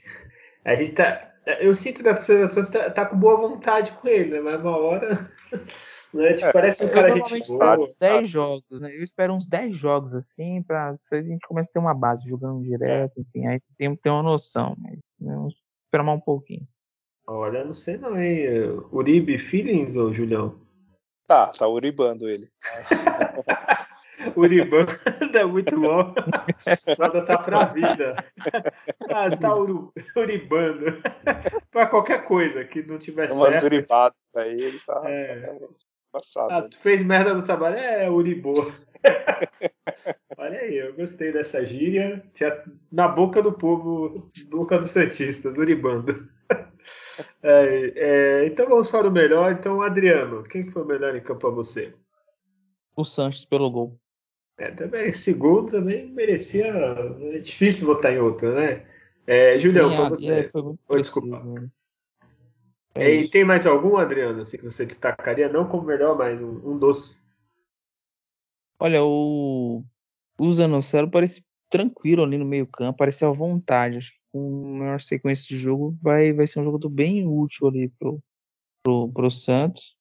a 0.63 0.75
gente 0.75 0.93
tá. 0.93 1.33
Eu 1.59 1.75
sinto 1.75 2.01
que 2.01 2.07
a 2.07 2.15
Santos 2.15 2.69
tá, 2.69 2.89
tá, 2.89 3.05
com 3.05 3.17
boa 3.17 3.35
vontade 3.35 3.91
com 3.91 4.07
ele, 4.07 4.29
né? 4.29 4.39
Mas 4.39 4.61
uma 4.61 4.77
hora. 4.77 5.29
Né? 6.13 6.33
Tipo, 6.33 6.47
é, 6.47 6.53
parece 6.53 6.85
um 6.85 6.89
cara 6.89 7.09
eu 7.09 7.25
gente 7.25 7.47
boa. 7.47 7.79
Uns 7.79 7.95
10 7.95 8.29
jogos, 8.29 8.81
né? 8.81 8.95
Eu 8.95 9.03
espero 9.03 9.33
uns 9.33 9.47
10 9.47 9.75
jogos 9.75 10.13
assim, 10.13 10.61
pra 10.61 10.95
a 11.11 11.21
gente 11.21 11.47
começa 11.47 11.69
a 11.69 11.73
ter 11.73 11.79
uma 11.79 11.93
base 11.93 12.29
jogando 12.29 12.61
direto, 12.61 13.19
enfim, 13.19 13.47
aí 13.47 13.59
você 13.59 13.71
tem, 13.77 13.95
tem 13.95 14.11
uma 14.11 14.21
noção, 14.21 14.75
mas 14.77 14.99
né, 15.19 15.33
vamos 15.33 15.55
esperar 15.85 16.03
mais 16.03 16.19
um 16.19 16.21
pouquinho. 16.21 16.67
Olha, 17.25 17.63
não 17.63 17.73
sei 17.73 17.97
não, 17.97 18.21
hein? 18.21 18.45
Uribe 18.91 19.39
Feelings 19.39 19.95
ou 19.95 20.13
Julião? 20.13 20.59
Tá, 21.25 21.51
tá 21.51 21.67
uribando 21.67 22.29
ele. 22.29 22.49
Uribando 24.35 24.91
é 25.33 25.45
muito 25.45 25.79
bom. 25.79 26.13
Foda 26.95 27.25
tá 27.25 27.37
pra 27.37 27.65
vida. 27.65 28.15
Ah, 29.09 29.35
tá 29.35 29.53
uru, 29.53 29.89
uribando. 30.15 30.85
pra 31.71 31.87
qualquer 31.87 32.25
coisa 32.25 32.63
que 32.63 32.83
não 32.83 32.97
tiver 32.97 33.31
Umas 33.31 33.53
certo. 33.53 33.65
uribadas 33.65 34.35
aí, 34.35 34.61
ele 34.61 34.79
tá. 34.79 35.01
É. 35.05 35.57
Passado. 36.13 36.51
Ah, 36.51 36.61
tu 36.69 36.79
fez 36.79 37.01
merda 37.01 37.33
no 37.33 37.43
trabalho? 37.43 37.75
É, 37.75 38.07
Uribô. 38.07 38.53
Olha 40.37 40.59
aí, 40.59 40.77
eu 40.77 40.93
gostei 40.93 41.31
dessa 41.31 41.65
gíria. 41.65 42.23
Na 42.91 43.07
boca 43.07 43.41
do 43.41 43.51
povo, 43.51 44.29
boca 44.51 44.77
dos 44.77 44.91
Santistas, 44.91 45.57
Uribando. 45.57 46.29
É, 47.43 47.93
é, 47.95 48.45
então 48.47 48.67
vamos 48.67 48.89
para 48.89 49.07
o 49.07 49.11
melhor. 49.11 49.51
Então, 49.51 49.83
Adriano, 49.83 50.41
quem 50.41 50.63
foi 50.63 50.81
o 50.81 50.85
melhor 50.85 51.15
em 51.15 51.21
campo 51.21 51.41
para 51.41 51.49
você? 51.51 51.93
O 52.95 53.03
Sanches 53.03 53.45
pelo 53.45 53.69
gol. 53.69 53.99
É, 54.57 54.71
também, 54.71 55.09
esse 55.09 55.31
gol 55.31 55.63
também 55.63 56.09
merecia. 56.11 56.73
É 56.73 57.37
difícil 57.37 57.85
votar 57.85 58.13
em 58.13 58.17
outro, 58.17 58.55
né? 58.55 58.83
É, 59.27 59.59
Julião, 59.59 59.95
para 59.95 60.09
você. 60.09 60.31
É, 60.31 60.49
foi 60.49 60.63
muito 60.63 60.79
Oi, 60.89 61.01
desculpa. 61.01 61.43
Né? 61.43 61.69
É 62.95 63.09
e 63.09 63.27
tem 63.27 63.43
mais 63.43 63.65
algum, 63.65 63.97
Adriano, 63.97 64.41
assim, 64.41 64.57
que 64.57 64.63
você 64.63 64.85
destacaria? 64.85 65.49
Não 65.49 65.67
como 65.67 65.83
melhor, 65.83 66.15
mas 66.17 66.41
um, 66.41 66.73
um 66.73 66.77
doce. 66.77 67.17
Olha, 68.79 69.03
o, 69.03 69.83
o 70.37 70.51
Zanocelo 70.51 71.09
parece 71.09 71.43
tranquilo 71.69 72.23
ali 72.23 72.37
no 72.37 72.45
meio 72.45 72.67
campo, 72.67 72.99
parece 72.99 73.25
à 73.25 73.29
vontade. 73.29 73.97
Acho 73.97 74.11
que 74.11 74.19
com 74.31 74.77
maior 74.77 75.01
sequência 75.01 75.47
de 75.47 75.57
jogo 75.57 75.97
vai, 76.01 76.31
vai 76.33 76.45
ser 76.45 76.59
um 76.59 76.63
jogo 76.63 76.87
bem 76.87 77.25
útil 77.25 77.67
ali 77.67 77.89
pro, 77.97 78.21
pro, 78.83 79.11
pro 79.11 79.31
Santos. 79.31 79.95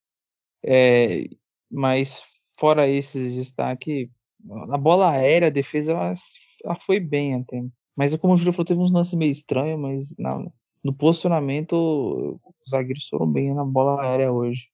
É, 0.63 1.29
mas 1.71 2.27
fora 2.59 2.87
esses 2.87 3.35
destaques, 3.35 4.11
na 4.45 4.77
bola 4.77 5.13
aérea, 5.13 5.49
a 5.49 5.51
defesa 5.51 5.93
ela, 5.93 6.13
ela 6.63 6.77
foi 6.81 7.01
bem 7.01 7.37
até. 7.37 7.63
Mas 7.97 8.15
como 8.17 8.35
o 8.35 8.37
Júlio 8.37 8.53
falou, 8.53 8.67
teve 8.67 8.81
uns 8.81 8.93
lances 8.93 9.15
meio 9.15 9.31
estranhos, 9.31 9.81
mas 9.81 10.15
na, 10.19 10.45
no 10.83 10.93
posicionamento, 10.93 12.41
os 12.65 12.71
zagueiros 12.71 13.09
foram 13.09 13.27
bem 13.27 13.55
na 13.55 13.65
bola 13.65 14.03
aérea 14.03 14.33
hoje. 14.33 14.69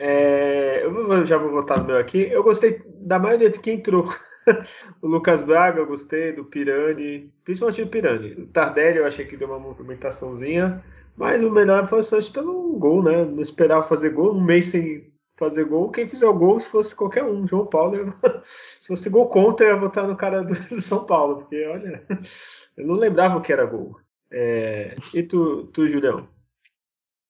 É, 0.00 0.84
eu 0.84 1.26
já 1.26 1.36
vou 1.36 1.50
voltar 1.50 1.78
no 1.78 1.86
meu 1.86 1.98
aqui. 1.98 2.22
Eu 2.22 2.42
gostei 2.42 2.82
da 3.00 3.18
maioria 3.18 3.50
de 3.50 3.58
quem 3.58 3.76
entrou. 3.76 4.06
o 5.02 5.06
Lucas 5.06 5.42
Braga, 5.42 5.80
eu 5.80 5.86
gostei, 5.86 6.32
do 6.32 6.44
Pirani, 6.44 7.32
principalmente 7.44 7.84
do 7.84 7.90
Pirani. 7.90 8.32
O 8.32 8.46
Tardelli 8.48 8.98
eu 8.98 9.06
achei 9.06 9.24
que 9.26 9.36
deu 9.36 9.48
uma 9.48 9.58
movimentaçãozinha, 9.58 10.82
mas 11.16 11.42
o 11.44 11.50
melhor 11.50 11.88
foi 11.88 12.02
só 12.02 12.18
pelo 12.32 12.76
gol, 12.78 13.02
né? 13.02 13.24
Não 13.24 13.42
esperava 13.42 13.86
fazer 13.86 14.10
gol, 14.10 14.34
um 14.34 14.42
mês 14.42 14.66
sem 14.68 15.12
fazer 15.36 15.64
gol. 15.64 15.90
Quem 15.90 16.08
fizer 16.08 16.26
o 16.26 16.34
gol, 16.34 16.58
se 16.58 16.68
fosse 16.68 16.94
qualquer 16.94 17.24
um, 17.24 17.46
João 17.46 17.66
Paulo, 17.66 17.96
eu... 17.96 18.12
se 18.80 18.88
fosse 18.88 19.10
gol 19.10 19.28
contra, 19.28 19.66
eu 19.66 19.74
ia 19.74 19.80
votar 19.80 20.08
no 20.08 20.16
cara 20.16 20.42
do 20.42 20.80
São 20.80 21.04
Paulo, 21.04 21.36
porque 21.36 21.64
olha, 21.66 22.02
eu 22.76 22.86
não 22.86 22.94
lembrava 22.94 23.38
o 23.38 23.42
que 23.42 23.52
era 23.52 23.66
gol. 23.66 23.96
É... 24.32 24.94
E 25.14 25.22
tu, 25.22 25.66
tu, 25.68 25.86
Julião? 25.86 26.28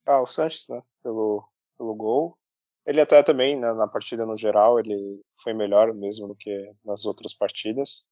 Ah, 0.07 0.23
o 0.23 0.27
Sanches, 0.27 0.69
né? 0.69 0.83
Pelo, 1.03 1.45
pelo 1.77 1.95
gol. 1.95 2.39
Ele 2.87 3.01
até 3.01 3.23
também, 3.23 3.59
né, 3.59 3.73
na 3.73 3.87
partida 3.87 4.27
no 4.27 4.37
geral, 4.37 4.79
ele 4.79 5.21
foi 5.43 5.53
melhor 5.53 5.93
mesmo 5.95 6.29
do 6.29 6.35
que 6.35 6.73
nas 6.85 7.05
outras 7.05 7.33
partidas. 7.33 8.05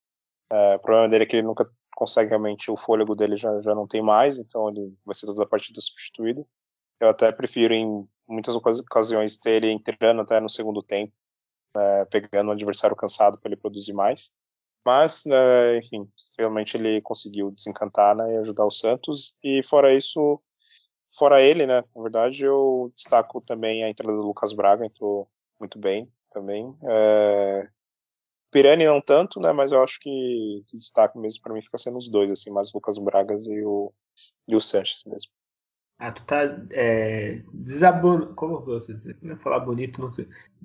É, 0.50 0.76
o 0.76 0.78
problema 0.80 1.08
dele 1.08 1.24
é 1.24 1.26
que 1.26 1.36
ele 1.36 1.46
nunca 1.46 1.68
consegue 1.94 2.30
realmente, 2.30 2.70
o 2.70 2.76
fôlego 2.76 3.14
dele 3.14 3.36
já, 3.36 3.60
já 3.60 3.74
não 3.74 3.86
tem 3.86 4.00
mais, 4.00 4.38
então 4.38 4.68
ele 4.68 4.96
vai 5.04 5.14
ser 5.14 5.26
toda 5.26 5.42
a 5.42 5.48
partida 5.48 5.80
substituído. 5.80 6.46
Eu 7.00 7.08
até 7.08 7.32
prefiro 7.32 7.74
em 7.74 8.08
muitas 8.28 8.54
ocasiões 8.56 9.36
ter 9.36 9.62
ele 9.62 9.70
entrando 9.70 10.22
até 10.22 10.38
no 10.40 10.48
segundo 10.48 10.82
tempo, 10.82 11.12
é, 11.76 12.04
pegando 12.04 12.48
um 12.48 12.52
adversário 12.52 12.96
cansado 12.96 13.38
para 13.38 13.48
ele 13.48 13.60
produzir 13.60 13.92
mais. 13.92 14.32
Mas, 14.84 15.24
né, 15.26 15.78
enfim, 15.78 16.08
realmente 16.38 16.76
ele 16.76 17.00
conseguiu 17.02 17.50
desencantar 17.50 18.16
né, 18.16 18.34
e 18.34 18.38
ajudar 18.38 18.64
o 18.64 18.70
Santos. 18.70 19.38
E 19.44 19.62
fora 19.62 19.94
isso, 19.94 20.40
fora 21.16 21.42
ele, 21.42 21.66
né, 21.66 21.84
na 21.94 22.02
verdade, 22.02 22.44
eu 22.44 22.92
destaco 22.94 23.40
também 23.40 23.84
a 23.84 23.90
entrada 23.90 24.16
do 24.16 24.26
Lucas 24.26 24.52
Braga, 24.52 24.86
entrou 24.86 25.28
muito 25.58 25.78
bem 25.78 26.10
também. 26.30 26.74
É... 26.88 27.68
Pirani 28.50 28.86
não 28.86 29.00
tanto, 29.00 29.38
né, 29.40 29.52
mas 29.52 29.70
eu 29.72 29.82
acho 29.82 30.00
que, 30.00 30.64
que 30.66 30.76
destaque 30.76 31.18
mesmo 31.18 31.42
para 31.42 31.54
mim 31.54 31.62
fica 31.62 31.78
sendo 31.78 31.98
os 31.98 32.08
dois, 32.08 32.30
assim, 32.30 32.50
mais 32.50 32.70
o 32.70 32.76
Lucas 32.76 32.98
Bragas 32.98 33.46
e 33.46 33.62
o, 33.64 33.92
e 34.48 34.56
o 34.56 34.60
Sanches 34.60 35.04
mesmo. 35.04 35.30
Ah, 36.00 36.10
tu 36.10 36.22
tá 36.24 36.44
é, 36.70 37.42
desabando. 37.52 38.34
Como 38.34 38.58
você 38.60 38.96
ia 39.22 39.36
falar 39.36 39.60
bonito? 39.60 40.00
Não, 40.00 40.10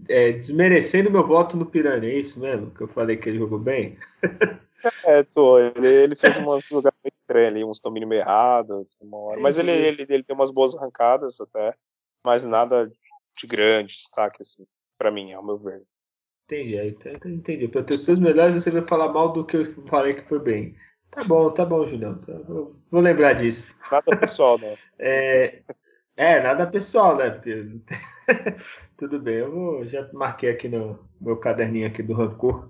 é, 0.08 0.32
desmerecendo 0.32 1.12
meu 1.12 1.28
voto 1.28 1.58
no 1.58 1.66
Piranha, 1.66 2.10
é 2.10 2.20
isso 2.20 2.40
mesmo? 2.40 2.72
Que 2.72 2.84
eu 2.84 2.88
falei 2.88 3.18
que 3.18 3.28
ele 3.28 3.40
jogou 3.40 3.60
bem? 3.60 4.00
É, 5.04 5.24
tô. 5.24 5.58
Ele, 5.58 5.88
ele 5.88 6.16
fez 6.16 6.38
uma 6.38 6.60
jogada 6.60 6.96
estranha 7.12 7.48
ali, 7.48 7.64
uns 7.64 7.80
domínio 7.80 8.08
meio 8.08 8.22
errado. 8.22 8.88
Mas 9.40 9.58
ele, 9.58 9.72
ele, 9.72 10.06
ele 10.08 10.22
tem 10.22 10.36
umas 10.36 10.52
boas 10.52 10.76
arrancadas 10.76 11.42
até. 11.42 11.76
Mas 12.24 12.46
nada 12.46 12.92
de 13.36 13.48
grande 13.48 13.96
destaque, 13.96 14.44
assim, 14.44 14.64
pra 14.96 15.10
mim, 15.10 15.34
ao 15.34 15.44
meu 15.44 15.58
ver. 15.58 15.82
Entendi, 16.46 16.78
entendi. 17.26 17.68
Para 17.68 17.82
ter 17.82 17.96
os 17.96 18.04
seus 18.04 18.20
melhores, 18.20 18.62
você 18.62 18.70
vai 18.70 18.84
falar 18.84 19.12
mal 19.12 19.34
do 19.34 19.44
que 19.44 19.58
eu 19.58 19.88
falei 19.88 20.14
que 20.14 20.30
foi 20.30 20.40
bem. 20.40 20.76
Tá 21.16 21.24
bom, 21.24 21.50
tá 21.50 21.66
bom, 21.66 21.88
Julião. 21.88 22.20
Vou 22.92 23.02
lembrar 23.02 23.34
disso. 23.34 23.74
Nada 23.90 24.18
pessoal, 24.18 24.60
né? 24.60 24.76
é, 25.00 25.62
é, 26.18 26.44
nada 26.44 26.68
pessoal, 26.68 27.16
né? 27.16 27.30
Tudo 28.98 29.18
bem, 29.22 29.36
eu 29.36 29.50
vou, 29.50 29.86
já 29.86 30.10
marquei 30.12 30.50
aqui 30.50 30.68
no 30.68 31.00
meu 31.22 31.38
caderninho 31.38 31.88
aqui 31.88 32.04
do 32.04 32.14
Rancor. 32.14 32.70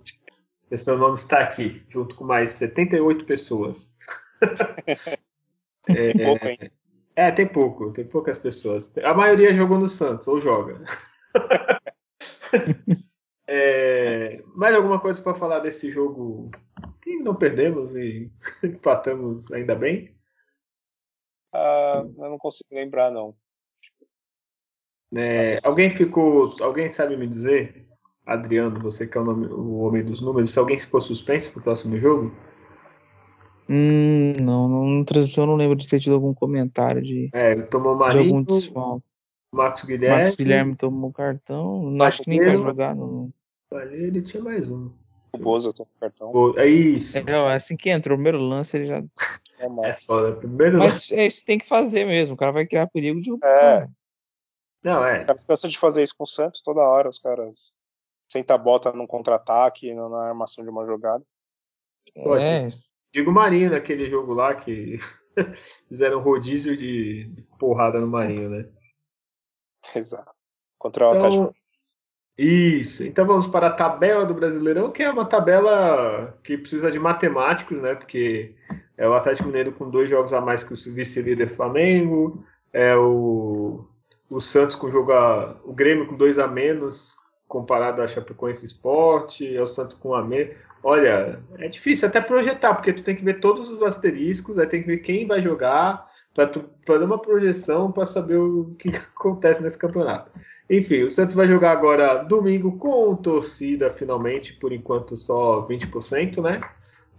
Seu 0.59 0.95
nome 0.95 1.15
está 1.15 1.39
aqui, 1.39 1.83
junto 1.89 2.15
com 2.15 2.23
mais 2.23 2.51
78 2.51 3.25
pessoas. 3.25 3.91
é, 5.89 6.13
tem 6.13 6.25
pouco, 6.25 6.47
hein? 6.47 6.59
É, 7.15 7.31
tem 7.31 7.47
pouco, 7.47 7.93
tem 7.93 8.05
poucas 8.05 8.37
pessoas. 8.37 8.91
A 9.03 9.13
maioria 9.15 9.53
jogou 9.53 9.79
no 9.79 9.89
Santos, 9.89 10.27
ou 10.27 10.39
joga. 10.39 10.83
é, 13.47 14.43
mais 14.55 14.75
alguma 14.75 14.99
coisa 14.99 15.19
para 15.19 15.33
falar 15.33 15.59
desse 15.59 15.89
jogo 15.89 16.51
que 17.05 17.19
não 17.19 17.35
perdemos 17.35 17.95
e 17.95 18.31
empatamos 18.63 19.51
ainda 19.51 19.75
bem? 19.75 20.13
Ah, 21.53 22.03
eu 22.03 22.29
não 22.29 22.37
consigo 22.37 22.67
lembrar, 22.73 23.11
não. 23.11 23.35
É, 25.15 25.59
alguém 25.63 25.95
ficou. 25.95 26.53
Alguém 26.59 26.89
sabe 26.89 27.15
me 27.15 27.27
dizer, 27.27 27.87
Adriano, 28.25 28.81
você 28.81 29.07
que 29.07 29.17
é 29.17 29.21
o, 29.21 29.23
nome, 29.23 29.45
o 29.45 29.77
homem 29.77 30.03
dos 30.03 30.19
números, 30.19 30.51
se 30.51 30.59
alguém 30.59 30.79
ficou 30.79 30.99
suspenso 30.99 31.53
pro 31.53 31.61
próximo 31.61 31.95
jogo? 31.97 32.35
Hum, 33.69 34.33
não, 34.41 34.67
não, 34.67 35.05
transmissão 35.05 35.43
eu 35.43 35.47
não 35.47 35.55
lembro 35.55 35.75
de 35.75 35.87
ter 35.87 35.99
tido 35.99 36.13
algum 36.13 36.33
comentário 36.33 37.01
de, 37.01 37.29
é, 37.33 37.55
tomou 37.63 37.95
Marinho, 37.95 38.23
de 38.23 38.29
algum 38.29 38.43
desfalque. 38.43 39.05
Marcos 39.51 39.85
Guilherme. 39.85 40.17
Marcos 40.17 40.35
Guilherme 40.35 40.75
tomou 40.75 41.13
cartão. 41.13 41.89
Não 41.89 42.05
acho 42.05 42.21
que 42.23 42.29
nem 42.29 42.43
vai 42.43 42.55
jogar. 42.55 42.95
Não. 42.95 43.31
Ele 43.91 44.21
tinha 44.21 44.43
mais 44.43 44.69
um. 44.69 44.91
O 45.35 45.37
Bozo 45.37 45.73
tomou 45.73 45.91
cartão. 45.99 46.53
É 46.57 46.65
isso. 46.65 47.17
É, 47.17 47.53
assim 47.53 47.75
que 47.75 47.89
entra 47.89 48.13
o 48.13 48.15
primeiro 48.15 48.39
lance, 48.39 48.77
ele 48.77 48.87
já. 48.87 49.03
É, 49.59 49.89
é 49.89 49.93
foda. 49.93 50.35
Primeiro 50.37 50.77
Mas 50.79 50.93
lance. 50.93 51.15
é 51.15 51.25
isso 51.25 51.39
que 51.39 51.45
tem 51.45 51.59
que 51.59 51.67
fazer 51.67 52.05
mesmo. 52.05 52.35
O 52.35 52.37
cara 52.37 52.51
vai 52.51 52.65
criar 52.65 52.87
perigo 52.87 53.21
de 53.21 53.31
É. 53.43 53.87
Não, 54.83 55.03
é. 55.03 55.21
Os 55.21 55.25
caras 55.25 55.43
cansam 55.43 55.69
de 55.69 55.77
fazer 55.77 56.03
isso 56.03 56.15
com 56.17 56.23
o 56.23 56.27
Santos 56.27 56.61
toda 56.61 56.81
hora. 56.81 57.09
Os 57.09 57.19
caras 57.19 57.77
senta 58.31 58.53
a 58.53 58.57
bota 58.57 58.91
num 58.91 59.07
contra-ataque, 59.07 59.93
na 59.93 60.27
armação 60.27 60.63
de 60.63 60.69
uma 60.69 60.85
jogada. 60.85 61.23
Pode. 62.13 62.43
É. 62.43 62.67
Digo 63.13 63.31
Marinho 63.31 63.71
naquele 63.71 64.09
jogo 64.09 64.33
lá 64.33 64.53
que 64.53 64.99
fizeram 65.87 66.21
rodízio 66.21 66.75
de 66.75 67.31
porrada 67.57 67.99
no 67.99 68.07
Marinho, 68.07 68.49
né? 68.49 68.69
Exato. 69.95 70.33
Contra 70.77 71.09
o 71.09 71.15
então, 71.15 71.27
Atlético. 71.27 71.64
Isso. 72.37 73.03
Então 73.03 73.25
vamos 73.25 73.47
para 73.47 73.67
a 73.67 73.71
tabela 73.71 74.25
do 74.25 74.33
Brasileirão, 74.33 74.91
que 74.91 75.01
é 75.01 75.09
uma 75.09 75.25
tabela 75.25 76.37
que 76.43 76.57
precisa 76.57 76.91
de 76.91 76.99
matemáticos, 76.99 77.79
né? 77.79 77.95
Porque 77.95 78.53
é 78.97 79.07
o 79.07 79.13
Atlético 79.13 79.47
Mineiro 79.47 79.71
com 79.71 79.89
dois 79.89 80.09
jogos 80.09 80.33
a 80.33 80.41
mais 80.41 80.63
que 80.63 80.73
o 80.73 80.93
vice-líder 80.93 81.47
Flamengo, 81.47 82.43
é 82.73 82.95
o, 82.95 83.85
o 84.29 84.41
Santos 84.41 84.75
com 84.75 84.91
jogo 84.91 85.13
a, 85.13 85.55
o 85.63 85.73
Grêmio 85.73 86.07
com 86.07 86.15
dois 86.15 86.37
a 86.37 86.47
menos 86.47 87.15
comparado 87.47 88.01
a 88.01 88.07
Chapecoense 88.07 88.65
Esporte, 88.65 89.57
ao 89.57 89.67
Santos 89.67 89.95
com 89.95 90.09
o 90.09 90.15
Amê. 90.15 90.55
Olha, 90.83 91.39
é 91.57 91.67
difícil 91.67 92.07
até 92.07 92.19
projetar, 92.19 92.75
porque 92.75 92.91
tu 92.91 93.03
tem 93.03 93.15
que 93.15 93.23
ver 93.23 93.39
todos 93.39 93.69
os 93.69 93.81
asteriscos, 93.81 94.59
aí 94.59 94.67
tem 94.67 94.81
que 94.81 94.87
ver 94.87 94.97
quem 94.97 95.25
vai 95.25 95.41
jogar, 95.41 96.05
para 96.35 96.99
dar 96.99 97.05
uma 97.05 97.19
projeção 97.19 97.91
para 97.91 98.05
saber 98.05 98.35
o 98.35 98.75
que 98.77 98.89
acontece 99.15 99.63
nesse 99.63 99.77
campeonato. 99.77 100.29
Enfim, 100.69 101.03
o 101.03 101.09
Santos 101.09 101.33
vai 101.33 101.47
jogar 101.47 101.71
agora 101.71 102.23
domingo 102.23 102.77
com 102.77 103.15
torcida, 103.15 103.89
finalmente, 103.89 104.53
por 104.53 104.73
enquanto 104.73 105.15
só 105.15 105.65
20%, 105.65 106.41
né? 106.43 106.59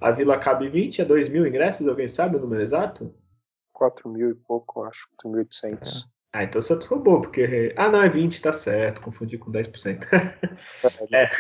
A 0.01 0.11
Vila 0.11 0.39
cabe 0.39 0.69
20, 0.69 1.01
é 1.01 1.05
2 1.05 1.29
mil 1.31 1.47
ingressos, 1.47 1.89
alguém 1.89 2.07
sabe 2.07 2.37
o 2.37 2.41
número 2.41 2.63
exato? 2.63 3.15
4 3.73 4.09
mil 4.11 4.31
e 4.31 4.35
pouco, 4.35 4.83
acho, 4.85 5.09
4.800. 5.25 6.07
Ah, 6.33 6.45
então 6.45 6.59
o 6.59 6.63
Santos 6.63 6.87
roubou, 6.87 7.23
porque. 7.23 7.73
Ah, 7.77 7.89
não, 7.89 8.03
é 8.03 8.11
20, 8.11 8.43
tá 8.43 8.53
certo, 8.53 9.01
confundi 9.01 9.39
com 9.39 9.51
10%. 9.51 10.05
é. 11.13 11.23
é, 11.23 11.31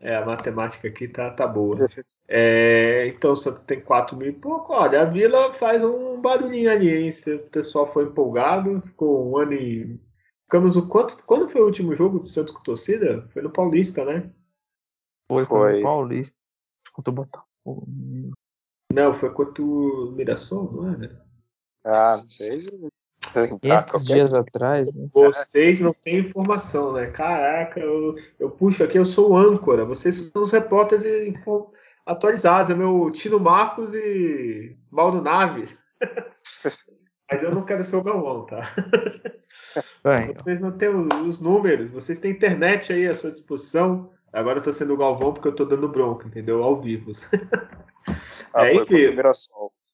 a 0.00 0.24
matemática 0.24 0.88
aqui 0.88 1.06
tá, 1.08 1.30
tá 1.30 1.46
boa. 1.46 1.76
É, 2.32 3.08
então 3.08 3.32
o 3.32 3.36
Santos 3.36 3.64
tem 3.64 3.80
4 3.80 4.16
mil 4.16 4.28
e 4.28 4.32
pouco. 4.32 4.72
Olha, 4.72 5.02
a 5.02 5.04
Vila 5.04 5.52
faz 5.52 5.82
um 5.82 6.20
barulhinho 6.20 6.70
ali, 6.70 6.88
hein? 6.88 7.10
O 7.26 7.50
pessoal 7.50 7.92
foi 7.92 8.04
empolgado, 8.04 8.80
ficou 8.82 9.28
um 9.28 9.36
ano 9.36 9.52
e. 9.52 10.00
Ficamos 10.44 10.76
o 10.76 10.88
quanto. 10.88 11.20
Quando 11.26 11.48
foi 11.48 11.60
o 11.60 11.64
último 11.64 11.92
jogo 11.96 12.20
do 12.20 12.26
Santos 12.28 12.54
com 12.54 12.62
torcida? 12.62 13.28
Foi 13.32 13.42
no 13.42 13.50
Paulista, 13.50 14.04
né? 14.04 14.32
Foi, 15.28 15.44
foi 15.44 15.78
no 15.78 15.82
Paulista. 15.82 16.38
Contra 16.92 17.10
o 17.10 17.14
Botafogo. 17.14 17.88
Não, 18.92 19.14
foi 19.18 19.30
contra 19.30 19.60
o 19.60 20.12
Mirassol, 20.12 20.70
não 20.72 20.92
é, 20.92 20.96
né? 20.98 21.20
Ah, 21.84 22.22
fez. 23.32 23.50
500 23.60 24.04
dias 24.04 24.34
atrás. 24.34 24.94
Né? 24.94 25.08
Vocês 25.12 25.80
não 25.80 25.92
têm 25.92 26.18
informação, 26.18 26.92
né? 26.92 27.06
Caraca, 27.06 27.80
eu, 27.80 28.16
eu 28.38 28.50
puxo 28.50 28.84
aqui, 28.84 28.98
eu 28.98 29.04
sou 29.04 29.30
o 29.30 29.36
âncora. 29.36 29.84
Vocês 29.84 30.16
são 30.16 30.42
os 30.42 30.52
repórteres 30.52 31.04
atualizados. 32.04 32.70
É 32.70 32.74
meu 32.74 33.10
Tino 33.12 33.40
Marcos 33.40 33.94
e 33.94 34.76
Mauro 34.90 35.22
Naves. 35.22 35.76
Mas 37.32 37.42
eu 37.44 37.54
não 37.54 37.64
quero 37.64 37.84
ser 37.84 37.96
o 37.96 38.02
Galvão, 38.02 38.44
tá? 38.44 38.62
Bem, 40.02 40.34
vocês 40.34 40.58
não 40.58 40.72
têm 40.72 40.88
os 40.88 41.40
números, 41.40 41.92
vocês 41.92 42.18
têm 42.18 42.32
internet 42.32 42.92
aí 42.92 43.06
à 43.06 43.14
sua 43.14 43.30
disposição. 43.30 44.10
Agora 44.32 44.58
eu 44.58 44.62
tô 44.64 44.72
sendo 44.72 44.94
o 44.94 44.96
Galvão 44.96 45.32
porque 45.32 45.46
eu 45.46 45.54
tô 45.54 45.64
dando 45.64 45.88
bronca, 45.88 46.26
entendeu? 46.26 46.62
Ao 46.62 46.80
vivo. 46.80 47.12
Ah, 48.52 48.66
é, 48.66 48.72
foi 48.72 48.82
enfim. 48.82 49.14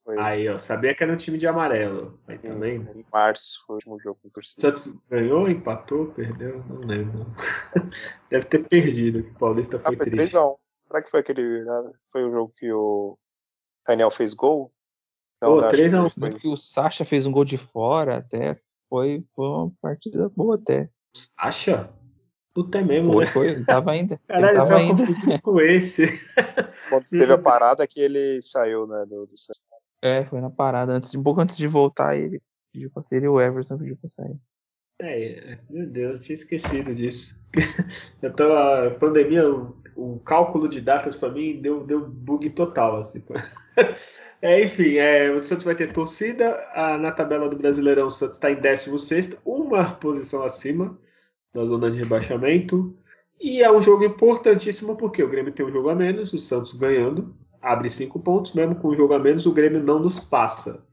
Foi... 0.07 0.17
Aí, 0.21 0.49
ó, 0.49 0.57
sabia 0.57 0.95
que 0.95 1.03
era 1.03 1.13
um 1.13 1.17
time 1.17 1.37
de 1.37 1.49
amarelo. 1.49 2.17
Aí 2.29 2.39
também. 2.39 2.77
Em, 2.77 3.01
em 3.01 3.05
março 3.13 3.65
foi 3.67 3.75
o 3.75 3.77
último 3.79 3.99
jogo 3.99 4.21
com 4.23 4.29
torcida. 4.29 4.61
Santos 4.61 4.97
ganhou, 5.11 5.49
empatou, 5.51 6.07
perdeu? 6.13 6.65
Não 6.69 6.79
lembro. 6.79 7.27
Deve 8.31 8.47
ter 8.47 8.69
perdido, 8.69 9.25
que 9.25 9.31
o 9.31 9.35
Paulista 9.35 9.81
foi, 9.81 9.95
ah, 9.95 9.97
foi 9.97 10.09
triste. 10.09 10.37
3x1. 10.37 10.57
Será 10.85 11.03
que 11.03 11.11
foi 11.11 11.19
aquele. 11.19 11.65
Né? 11.65 11.91
Foi 12.13 12.25
o 12.25 12.31
jogo 12.31 12.55
que 12.57 12.73
o 12.73 13.19
Daniel 13.85 14.13
fez 14.13 14.33
gol? 14.33 14.73
Não, 15.43 15.59
Pô, 15.59 15.67
3x1. 15.67 16.11
Foi... 16.17 16.35
Que 16.35 16.49
o 16.49 16.57
Sacha 16.57 17.05
fez 17.05 17.27
um 17.27 17.33
gol 17.33 17.45
de 17.45 17.59
fora 17.59 18.19
até. 18.19 18.61
Foi, 18.89 19.25
foi 19.35 19.45
uma 19.45 19.73
partida 19.83 20.29
boa 20.29 20.55
até. 20.55 20.89
Sacha? 21.17 21.93
Puta 22.55 22.79
é 22.79 22.85
mesmo, 22.85 23.13
foi, 23.13 23.25
né? 23.25 23.31
Foi, 23.33 23.49
ele 23.49 23.65
tava 23.65 23.91
ainda. 23.91 24.21
Caralho, 24.29 24.47
ele 24.47 24.55
tava 24.55 24.77
ainda. 24.77 25.05
com 25.43 25.61
esse. 25.61 26.07
Quando 26.89 27.05
teve 27.11 27.33
a 27.33 27.37
parada 27.43 27.85
que 27.89 28.01
ele 28.01 28.41
saiu, 28.41 28.87
né, 28.87 29.05
do, 29.05 29.27
do 29.27 29.37
é, 30.03 30.25
foi 30.25 30.41
na 30.41 30.51
parada. 30.51 30.93
Antes, 30.93 31.15
um 31.15 31.23
pouco 31.23 31.41
antes 31.41 31.57
de 31.57 31.67
voltar, 31.67 32.17
ele 32.17 32.41
pediu 32.73 32.91
pra 32.91 33.03
sair 33.03 33.23
e 33.23 33.29
o 33.29 33.41
Everson 33.41 33.79
pediu 33.79 33.97
pra 33.97 34.09
sair. 34.09 34.37
É, 35.01 35.59
meu 35.69 35.87
Deus, 35.87 36.25
tinha 36.25 36.37
esquecido 36.37 36.95
disso. 36.95 37.39
Eu 38.23 38.33
tava. 38.33 38.91
Pandemia, 38.99 39.49
o, 39.49 39.77
o 39.95 40.21
cálculo 40.21 40.69
de 40.69 40.81
datas 40.81 41.15
para 41.15 41.31
mim 41.31 41.61
deu, 41.61 41.85
deu 41.85 42.09
bug 42.09 42.51
total, 42.51 42.99
assim. 42.99 43.23
É, 44.43 44.63
enfim, 44.63 44.97
é, 44.97 45.31
o 45.31 45.43
Santos 45.43 45.65
vai 45.65 45.75
ter 45.75 45.93
torcida. 45.95 46.63
A, 46.75 46.99
na 46.99 47.11
tabela 47.11 47.49
do 47.49 47.57
Brasileirão, 47.57 48.09
o 48.09 48.11
Santos 48.11 48.37
está 48.37 48.51
em 48.51 48.61
16, 48.61 49.31
uma 49.47 49.95
posição 49.95 50.45
acima 50.45 50.97
da 51.55 51.65
zona 51.65 51.91
de 51.91 51.99
rebaixamento. 51.99 52.95
E 53.41 53.63
é 53.63 53.73
um 53.73 53.81
jogo 53.81 54.05
importantíssimo 54.05 54.95
porque 54.95 55.23
o 55.23 55.29
Grêmio 55.29 55.53
tem 55.53 55.65
um 55.65 55.73
jogo 55.73 55.89
a 55.89 55.95
menos, 55.95 56.35
o 56.35 56.39
Santos 56.39 56.75
ganhando 56.75 57.35
abre 57.67 57.91
cinco 57.91 58.21
pontos, 58.21 58.53
mesmo 58.53 58.77
com 58.77 58.89
o 58.89 58.97
jogo 58.97 59.13
a 59.13 59.19
menos, 59.19 59.45
o 59.45 59.53
Grêmio 59.53 59.83
não 59.83 59.99
nos 59.99 60.21
passa. 60.21 60.85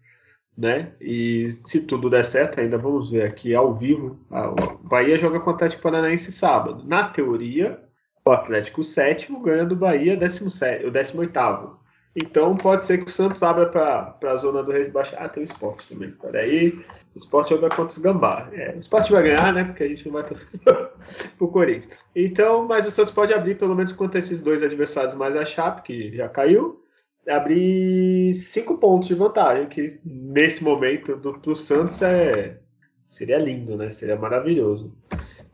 Né? 0.58 0.94
E 1.00 1.48
se 1.66 1.82
tudo 1.82 2.10
der 2.10 2.26
certo, 2.26 2.60
ainda 2.60 2.78
vamos 2.78 3.10
ver 3.10 3.24
aqui 3.24 3.56
ao 3.56 3.74
vivo. 3.74 4.20
O 4.30 4.88
Bahia 4.88 5.18
joga 5.18 5.40
com 5.40 5.50
o 5.50 5.54
Atlético 5.54 5.84
Paranaense 5.84 6.32
sábado. 6.32 6.84
Na 6.86 7.08
teoria, 7.08 7.80
o 8.26 8.32
Atlético 8.32 8.84
sétimo 8.84 9.42
ganha 9.42 9.66
do 9.66 9.76
Bahia 9.76 10.18
17, 10.18 10.86
o 10.86 10.92
18. 10.92 11.83
Então 12.16 12.56
pode 12.56 12.86
ser 12.86 13.00
que 13.00 13.08
o 13.08 13.12
Santos 13.12 13.42
abra 13.42 13.66
para 13.66 14.32
a 14.32 14.38
zona 14.38 14.62
do 14.62 14.72
rebaixamento. 14.72 15.26
Ah, 15.26 15.30
tem 15.30 15.44
o 15.44 15.46
esporte 15.46 15.90
também. 15.90 16.10
Espera 16.10 16.40
aí. 16.40 16.70
O 17.16 17.18
esporte 17.18 17.50
joga 17.50 17.70
contra 17.70 18.00
o 18.00 18.02
Gambá. 18.02 18.50
É, 18.54 18.76
o 18.76 18.80
esporte 18.80 19.12
vai 19.12 19.24
ganhar, 19.24 19.52
né? 19.52 19.64
Porque 19.64 19.84
a 19.84 19.88
gente 19.88 20.06
não 20.06 20.14
vai 20.14 20.24
torcer 20.24 20.48
pro 21.38 21.48
Corinthians. 21.48 21.98
Então, 22.16 22.68
mas 22.68 22.86
o 22.86 22.92
Santos 22.92 23.12
pode 23.12 23.34
abrir, 23.34 23.58
pelo 23.58 23.76
menos 23.76 23.92
contra 23.92 24.20
esses 24.20 24.42
dois 24.42 24.62
adversários 24.62 25.16
mais 25.16 25.36
a 25.36 25.44
Chape, 25.44 25.82
que 25.82 26.16
já 26.16 26.30
caiu. 26.30 26.84
Abrir 27.28 28.34
cinco 28.34 28.78
pontos 28.78 29.08
de 29.08 29.16
vantagem, 29.16 29.68
que 29.68 30.00
nesse 30.04 30.64
momento 30.64 31.16
do, 31.16 31.32
do 31.32 31.56
Santos 31.56 32.02
é, 32.02 32.60
seria 33.08 33.40
lindo, 33.40 33.76
né? 33.76 33.90
Seria 33.90 34.18
maravilhoso. 34.18 34.94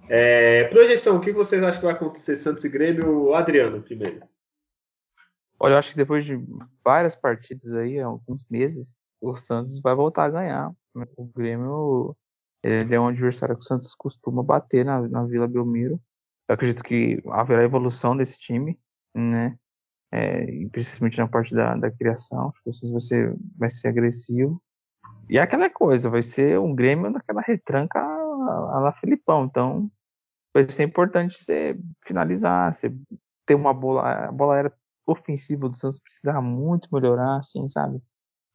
É, 0.09 0.63
projeção, 0.65 1.17
o 1.17 1.21
que 1.21 1.31
vocês 1.31 1.61
acham 1.61 1.79
que 1.79 1.85
vai 1.85 1.93
acontecer 1.93 2.35
Santos 2.35 2.63
e 2.65 2.69
Grêmio? 2.69 3.33
Adriano, 3.35 3.81
primeiro. 3.81 4.21
Olha, 5.59 5.73
eu 5.73 5.77
acho 5.77 5.91
que 5.91 5.97
depois 5.97 6.25
de 6.25 6.39
várias 6.83 7.15
partidas 7.15 7.73
aí, 7.73 7.99
alguns 7.99 8.45
meses, 8.49 8.97
o 9.21 9.35
Santos 9.35 9.81
vai 9.81 9.93
voltar 9.93 10.25
a 10.25 10.29
ganhar. 10.29 10.73
O 11.17 11.25
Grêmio 11.25 12.15
ele 12.63 12.93
é 12.93 12.99
um 12.99 13.07
adversário 13.07 13.55
que 13.55 13.61
o 13.61 13.65
Santos 13.65 13.95
costuma 13.95 14.43
bater 14.43 14.85
na, 14.85 15.01
na 15.07 15.23
Vila 15.25 15.47
Belmiro. 15.47 15.99
Eu 16.47 16.55
acredito 16.55 16.83
que 16.83 17.21
haverá 17.27 17.63
evolução 17.63 18.17
desse 18.17 18.39
time, 18.39 18.77
né? 19.15 19.57
É, 20.11 20.45
principalmente 20.71 21.19
na 21.19 21.27
parte 21.27 21.53
da, 21.53 21.75
da 21.75 21.91
criação. 21.91 22.49
Acho 22.49 22.63
que 22.63 22.69
o 22.69 22.73
Santos 22.73 22.91
vai 22.91 23.01
ser, 23.01 23.35
vai 23.57 23.69
ser 23.69 23.87
agressivo. 23.87 24.61
E 25.29 25.37
é 25.37 25.41
aquela 25.41 25.69
coisa, 25.69 26.09
vai 26.09 26.23
ser 26.23 26.59
um 26.59 26.73
Grêmio 26.73 27.09
naquela 27.09 27.41
retranca 27.41 27.99
a 27.99 28.79
lá 28.79 28.91
Filipão. 28.93 29.45
Então, 29.45 29.89
vai 30.53 30.67
ser 30.67 30.83
importante 30.83 31.35
você 31.35 31.77
finalizar, 32.05 32.73
você 32.73 32.91
ter 33.45 33.55
uma 33.55 33.73
bola. 33.73 34.27
A 34.27 34.31
bola 34.31 34.57
era 34.57 34.73
ofensivo 35.09 35.69
do 35.69 35.75
Santos 35.75 35.99
precisava 35.99 36.41
muito 36.41 36.89
melhorar, 36.91 37.37
assim, 37.37 37.67
sabe? 37.67 38.01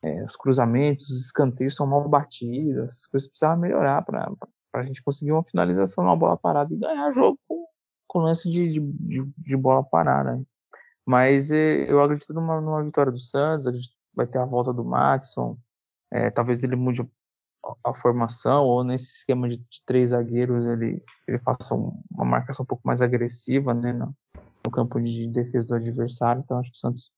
É, 0.03 0.25
os 0.25 0.37
cruzamentos, 0.37 1.09
os 1.09 1.27
escanteios 1.27 1.75
são 1.75 1.87
mal 1.87 2.07
batidos, 2.09 2.85
as 2.85 3.07
coisas 3.07 3.29
precisavam 3.29 3.59
melhorar 3.59 4.03
para 4.03 4.31
a 4.75 4.83
gente 4.83 5.03
conseguir 5.03 5.33
uma 5.33 5.45
finalização 5.45 6.05
numa 6.05 6.17
bola 6.17 6.37
parada 6.37 6.73
e 6.75 6.77
ganhar 6.77 7.11
jogo 7.13 7.39
com, 7.49 7.67
com 8.07 8.19
lance 8.19 8.51
de, 8.51 8.79
de, 8.79 9.33
de, 9.39 9.57
bola 9.57 9.83
parada. 9.83 10.37
Né? 10.37 10.45
Mas 11.07 11.51
é, 11.51 11.91
eu 11.91 12.03
acredito 12.03 12.35
numa, 12.35 12.61
numa, 12.61 12.85
vitória 12.85 13.11
do 13.11 13.19
Santos, 13.19 13.65
vai 14.15 14.27
ter 14.27 14.39
a 14.39 14.45
volta 14.45 14.73
do 14.73 14.85
Matson, 14.85 15.57
é, 16.13 16.31
talvez 16.31 16.63
ele 16.63 16.77
mude 16.77 17.01
a, 17.83 17.95
formação, 17.95 18.65
ou 18.65 18.85
nesse 18.85 19.19
esquema 19.19 19.49
de, 19.49 19.57
de 19.57 19.85
três 19.87 20.11
zagueiros 20.11 20.67
ele, 20.67 21.03
ele 21.27 21.39
faça 21.39 21.75
um, 21.75 21.99
uma 22.11 22.25
marcação 22.25 22.63
um 22.63 22.67
pouco 22.67 22.87
mais 22.87 23.01
agressiva, 23.01 23.73
né? 23.73 23.93
No 24.67 24.73
campo 24.73 25.01
de 25.01 25.27
defesa 25.29 25.69
do 25.69 25.75
adversário. 25.77 26.43
Então 26.43 26.59
acho 26.59 26.71
que 26.71 26.77
o 26.77 26.81
Santos 26.81 27.11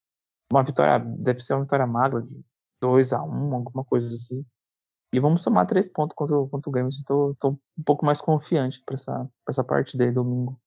uma 0.52 0.62
vitória 0.62 1.04
deve 1.18 1.40
ser 1.40 1.54
uma 1.54 1.62
vitória 1.62 1.86
magra 1.86 2.22
de 2.22 2.40
2 2.80 3.12
a 3.12 3.22
1 3.22 3.54
alguma 3.54 3.84
coisa 3.84 4.06
assim. 4.06 4.44
E 5.12 5.20
vamos 5.20 5.42
somar 5.42 5.66
três 5.66 5.88
pontos 5.88 6.14
contra, 6.14 6.36
contra 6.48 6.68
o 6.68 6.72
Grêmio. 6.72 6.88
Estou 6.88 7.36
um 7.78 7.82
pouco 7.82 8.04
mais 8.04 8.20
confiante 8.20 8.82
para 8.84 8.94
essa, 8.94 9.28
essa 9.48 9.64
parte 9.64 9.96
dele 9.96 10.12
domingo. 10.12 10.60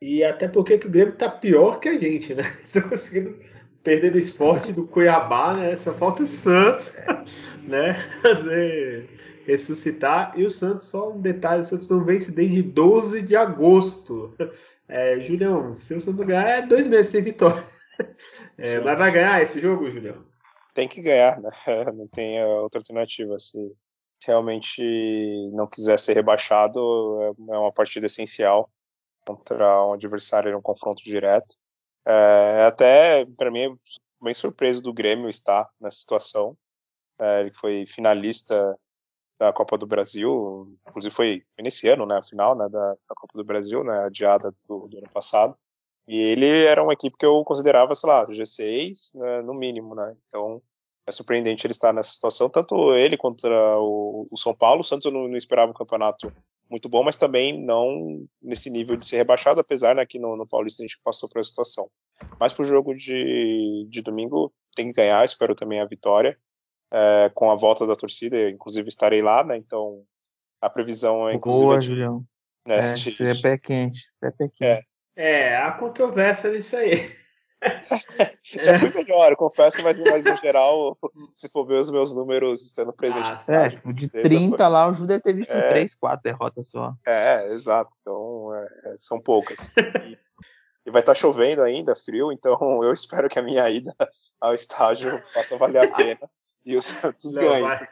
E 0.00 0.22
até 0.22 0.48
porque 0.48 0.74
o 0.74 0.90
Grêmio 0.90 1.14
está 1.14 1.28
pior 1.28 1.80
que 1.80 1.88
a 1.88 1.98
gente, 1.98 2.34
né? 2.34 2.42
Estão 2.62 2.88
conseguindo 2.88 3.38
perder 3.82 4.12
do 4.12 4.18
esporte 4.18 4.72
do 4.72 4.86
Cuiabá, 4.86 5.54
né? 5.54 5.76
Só 5.76 5.92
falta 5.94 6.22
o 6.22 6.26
Santos, 6.26 6.96
né? 7.62 7.94
Fazer 8.22 9.08
ressuscitar. 9.48 10.38
E 10.38 10.44
o 10.44 10.50
Santos, 10.50 10.88
só 10.88 11.10
um 11.10 11.20
detalhe, 11.20 11.62
o 11.62 11.64
Santos 11.64 11.88
não 11.88 12.04
vence 12.04 12.30
desde 12.30 12.62
12 12.62 13.22
de 13.22 13.34
agosto. 13.34 14.32
É, 14.90 15.20
Julião, 15.20 15.74
se 15.74 15.92
o 15.92 16.00
Santos 16.00 16.24
ganhar, 16.24 16.48
é 16.48 16.66
dois 16.66 16.86
meses 16.86 17.12
sem 17.12 17.22
vitória. 17.22 17.62
É, 18.56 18.80
mas 18.80 18.98
vai 18.98 19.12
ganhar 19.12 19.42
esse 19.42 19.60
jogo, 19.60 19.90
Julião? 19.90 20.24
Tem 20.72 20.88
que 20.88 21.02
ganhar, 21.02 21.38
né? 21.40 21.50
Não 21.94 22.08
tem 22.08 22.42
outra 22.44 22.78
alternativa. 22.78 23.38
Se 23.38 23.58
realmente 24.24 24.82
não 25.52 25.66
quiser 25.66 25.98
ser 25.98 26.14
rebaixado, 26.14 26.78
é 27.50 27.58
uma 27.58 27.70
partida 27.70 28.06
essencial 28.06 28.70
contra 29.26 29.84
um 29.84 29.92
adversário 29.92 30.50
em 30.50 30.54
um 30.54 30.62
confronto 30.62 31.04
direto. 31.04 31.56
É, 32.06 32.64
até, 32.64 33.26
para 33.36 33.50
mim, 33.50 33.64
é 33.64 33.68
bem 34.22 34.32
surpreso 34.32 34.82
do 34.82 34.92
Grêmio 34.92 35.28
estar 35.28 35.68
nessa 35.78 35.98
situação. 35.98 36.56
É, 37.20 37.40
ele 37.40 37.52
foi 37.52 37.84
finalista 37.86 38.78
da 39.38 39.52
Copa 39.52 39.78
do 39.78 39.86
Brasil, 39.86 40.74
inclusive 40.88 41.14
foi 41.14 41.42
nesse 41.60 41.88
ano, 41.88 42.04
né, 42.04 42.18
a 42.18 42.22
final 42.22 42.56
né, 42.56 42.68
da, 42.68 42.90
da 42.90 43.14
Copa 43.14 43.38
do 43.38 43.44
Brasil, 43.44 43.84
né, 43.84 44.00
adiada 44.00 44.52
do, 44.68 44.88
do, 44.88 44.98
ano 44.98 45.08
passado. 45.10 45.56
E 46.08 46.18
ele 46.18 46.64
era 46.64 46.82
uma 46.82 46.92
equipe 46.92 47.16
que 47.16 47.24
eu 47.24 47.44
considerava, 47.44 47.94
sei 47.94 48.08
lá, 48.08 48.26
G6 48.26 49.14
né, 49.14 49.42
no 49.42 49.54
mínimo, 49.54 49.94
né. 49.94 50.16
Então 50.26 50.60
é 51.06 51.12
surpreendente 51.12 51.66
ele 51.66 51.72
estar 51.72 51.92
nessa 51.92 52.10
situação, 52.10 52.50
tanto 52.50 52.94
ele 52.94 53.16
contra 53.16 53.78
o, 53.78 54.26
o 54.30 54.36
São 54.36 54.54
Paulo. 54.54 54.80
O 54.80 54.84
Santos 54.84 55.06
eu 55.06 55.12
não, 55.12 55.28
não, 55.28 55.36
esperava 55.36 55.70
um 55.70 55.74
campeonato 55.74 56.32
muito 56.68 56.88
bom, 56.88 57.02
mas 57.02 57.16
também 57.16 57.58
não 57.58 58.26
nesse 58.42 58.68
nível 58.68 58.96
de 58.96 59.06
ser 59.06 59.18
rebaixado, 59.18 59.60
apesar 59.60 59.94
né, 59.94 60.04
que 60.04 60.18
no, 60.18 60.36
no 60.36 60.46
Paulista 60.46 60.82
a 60.82 60.86
gente 60.86 61.00
passou 61.02 61.28
por 61.28 61.38
essa 61.38 61.50
situação. 61.50 61.88
Mas 62.40 62.52
para 62.52 62.62
o 62.62 62.66
jogo 62.66 62.94
de, 62.94 63.86
de 63.88 64.02
domingo 64.02 64.52
tem 64.74 64.88
que 64.88 64.94
ganhar, 64.94 65.24
espero 65.24 65.54
também 65.54 65.80
a 65.80 65.86
vitória 65.86 66.36
é, 66.90 67.30
com 67.34 67.50
a 67.50 67.54
volta 67.54 67.86
da 67.86 67.96
torcida, 67.96 68.50
inclusive 68.50 68.88
estarei 68.88 69.22
lá, 69.22 69.44
né? 69.44 69.56
Então 69.56 70.02
a 70.60 70.68
previsão 70.68 71.28
é 71.28 71.34
inclusive. 71.34 71.64
Boa, 71.64 71.80
Julião. 71.80 72.24
Né, 72.66 72.90
é, 72.90 72.94
de, 72.94 73.10
você 73.10 73.30
é 73.30 73.34
pé 73.40 73.58
quente, 73.58 74.08
você 74.10 74.26
é 74.26 74.30
pé 74.30 74.48
quente. 74.54 74.86
É, 75.16 75.50
é 75.50 75.56
há 75.56 75.72
controvérsia 75.72 76.50
nisso 76.50 76.76
aí. 76.76 77.10
Já 78.42 78.78
foi 78.78 78.90
melhor, 78.90 79.34
confesso, 79.34 79.82
mas, 79.82 79.98
mas 79.98 80.24
no 80.24 80.36
geral, 80.36 80.96
se 81.34 81.48
for 81.48 81.66
ver 81.66 81.80
os 81.80 81.90
meus 81.90 82.14
números 82.14 82.64
estando 82.64 82.92
presentes. 82.92 83.48
Ah, 83.48 83.64
é, 83.64 83.68
tipo, 83.68 83.92
de 83.92 84.08
30 84.08 84.56
foi... 84.56 84.68
lá, 84.68 84.88
o 84.88 84.92
Judeu 84.92 85.20
teve 85.20 85.40
visto 85.40 85.52
é, 85.52 85.70
3, 85.70 85.94
4 85.96 86.22
derrotas 86.22 86.68
só. 86.68 86.94
É, 87.04 87.52
exato. 87.52 87.90
Então, 88.00 88.54
é, 88.54 88.92
é 88.92 88.94
são 88.96 89.20
poucas. 89.20 89.72
E, 89.76 90.16
e 90.86 90.90
vai 90.90 91.00
estar 91.00 91.14
tá 91.14 91.18
chovendo 91.18 91.62
ainda, 91.62 91.96
frio, 91.96 92.30
então 92.30 92.56
eu 92.84 92.92
espero 92.92 93.28
que 93.28 93.38
a 93.38 93.42
minha 93.42 93.68
ida 93.68 93.94
ao 94.40 94.54
estádio 94.54 95.20
faça 95.34 95.56
valer 95.56 95.82
a 95.82 95.88
pena 95.96 96.30
e 96.68 96.76
o 96.76 96.82
Santos 96.82 97.34
não, 97.34 97.42
ganha. 97.42 97.62
Vai... 97.62 97.88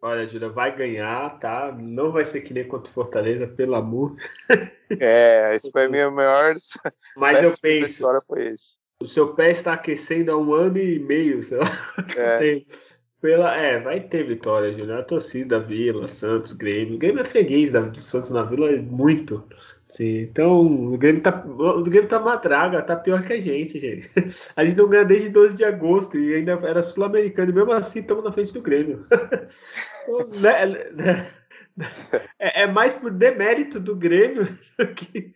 Olha, 0.00 0.28
Júlia, 0.28 0.48
vai 0.48 0.76
ganhar, 0.76 1.40
tá? 1.40 1.72
Não 1.76 2.12
vai 2.12 2.24
ser 2.24 2.42
que 2.42 2.54
nem 2.54 2.66
contra 2.66 2.88
o 2.88 2.94
Fortaleza, 2.94 3.48
pelo 3.48 3.74
amor. 3.74 4.16
É, 5.00 5.54
esse 5.56 5.72
foi 5.72 5.86
a 5.86 5.88
minha 5.88 6.08
maior. 6.08 6.54
Mas 7.16 7.42
eu 7.42 7.52
penso. 7.60 7.84
A 7.84 7.88
história 7.88 8.22
foi 8.24 8.46
esse. 8.46 8.78
O 9.02 9.08
seu 9.08 9.34
pé 9.34 9.50
está 9.50 9.72
aquecendo 9.72 10.30
há 10.30 10.36
um 10.36 10.52
ano 10.52 10.78
e 10.78 11.00
meio, 11.00 11.42
sei 11.42 11.58
lá. 11.58 11.94
É. 12.16 12.62
Pela, 13.20 13.56
é, 13.56 13.80
vai 13.80 14.00
ter 14.00 14.24
vitória, 14.24 14.72
Júlia. 14.72 14.98
A 14.98 15.02
torcida, 15.02 15.58
Vila, 15.58 16.06
Santos, 16.06 16.52
Grêmio. 16.52 16.94
O 16.94 16.98
Grêmio 16.98 17.20
é 17.20 17.24
freguês 17.24 17.72
do 17.72 18.00
Santos 18.00 18.30
na 18.30 18.44
Vila, 18.44 18.70
muito. 18.82 19.44
Sim, 19.88 20.20
então 20.20 20.92
o 20.92 20.98
Grêmio 20.98 21.22
tá, 21.22 21.44
o 21.46 21.82
Grêmio 21.82 22.08
tá 22.08 22.20
uma 22.20 22.36
draga, 22.36 22.82
tá 22.82 22.94
pior 22.94 23.22
que 23.22 23.32
a 23.32 23.40
gente, 23.40 23.80
gente. 23.80 24.08
A 24.54 24.64
gente 24.64 24.76
não 24.76 24.86
ganha 24.86 25.04
desde 25.04 25.30
12 25.30 25.56
de 25.56 25.64
agosto 25.64 26.18
e 26.18 26.34
ainda 26.34 26.52
era 26.62 26.82
sul-americano, 26.82 27.50
e 27.50 27.54
mesmo 27.54 27.72
assim 27.72 28.00
estamos 28.00 28.22
na 28.22 28.30
frente 28.30 28.52
do 28.52 28.62
Grêmio. 28.62 29.04
Né, 30.42 31.28
é, 32.38 32.62
é, 32.62 32.66
mais 32.66 32.92
por 32.92 33.10
demérito 33.10 33.78
do 33.78 33.94
Grêmio 33.94 34.58
do 34.78 34.86
que 34.88 35.32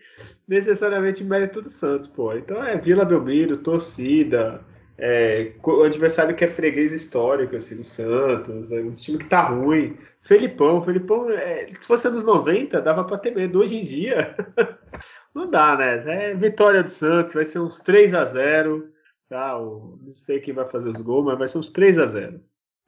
necessariamente 0.49 1.23
mérito 1.23 1.61
do 1.61 1.71
Santos, 1.71 2.09
pô. 2.09 2.33
Então 2.35 2.63
é 2.65 2.77
Vila 2.79 3.05
Belmiro, 3.05 3.59
torcida, 3.59 4.65
é, 4.99 5.53
o 5.63 5.83
adversário 5.83 6.35
que 6.35 6.45
é 6.45 6.49
freguês 6.49 6.93
histórico, 6.93 7.57
assim, 7.57 7.77
do 7.77 7.85
Santos, 7.85 8.71
é 8.71 8.81
um 8.81 8.95
time 8.95 9.19
que 9.19 9.29
tá 9.29 9.49
ruim. 9.49 9.97
Felipão, 10.21 10.83
Felipão, 10.83 11.31
é, 11.31 11.67
se 11.69 11.87
fosse 11.87 12.07
anos 12.09 12.25
90, 12.25 12.81
dava 12.81 13.05
pra 13.05 13.19
ter 13.19 13.35
medo. 13.35 13.61
Hoje 13.61 13.77
em 13.77 13.85
dia, 13.85 14.37
não 15.35 15.51
dá, 15.51 15.77
né? 15.77 16.31
É 16.31 16.35
vitória 16.35 16.83
do 16.83 16.91
Santos, 16.91 17.35
vai 17.35 17.45
ser 17.45 17.59
uns 17.59 17.81
3 17.81 18.15
a 18.15 18.25
0 18.25 18.93
tá? 19.29 19.59
O, 19.59 19.99
não 20.03 20.15
sei 20.15 20.41
quem 20.41 20.53
vai 20.53 20.69
fazer 20.69 20.91
os 20.91 21.01
gols, 21.01 21.25
mas 21.25 21.39
vai 21.39 21.49
ser 21.49 21.59
uns 21.59 21.71
3 21.71 21.99
a 21.99 22.07
0 22.07 22.41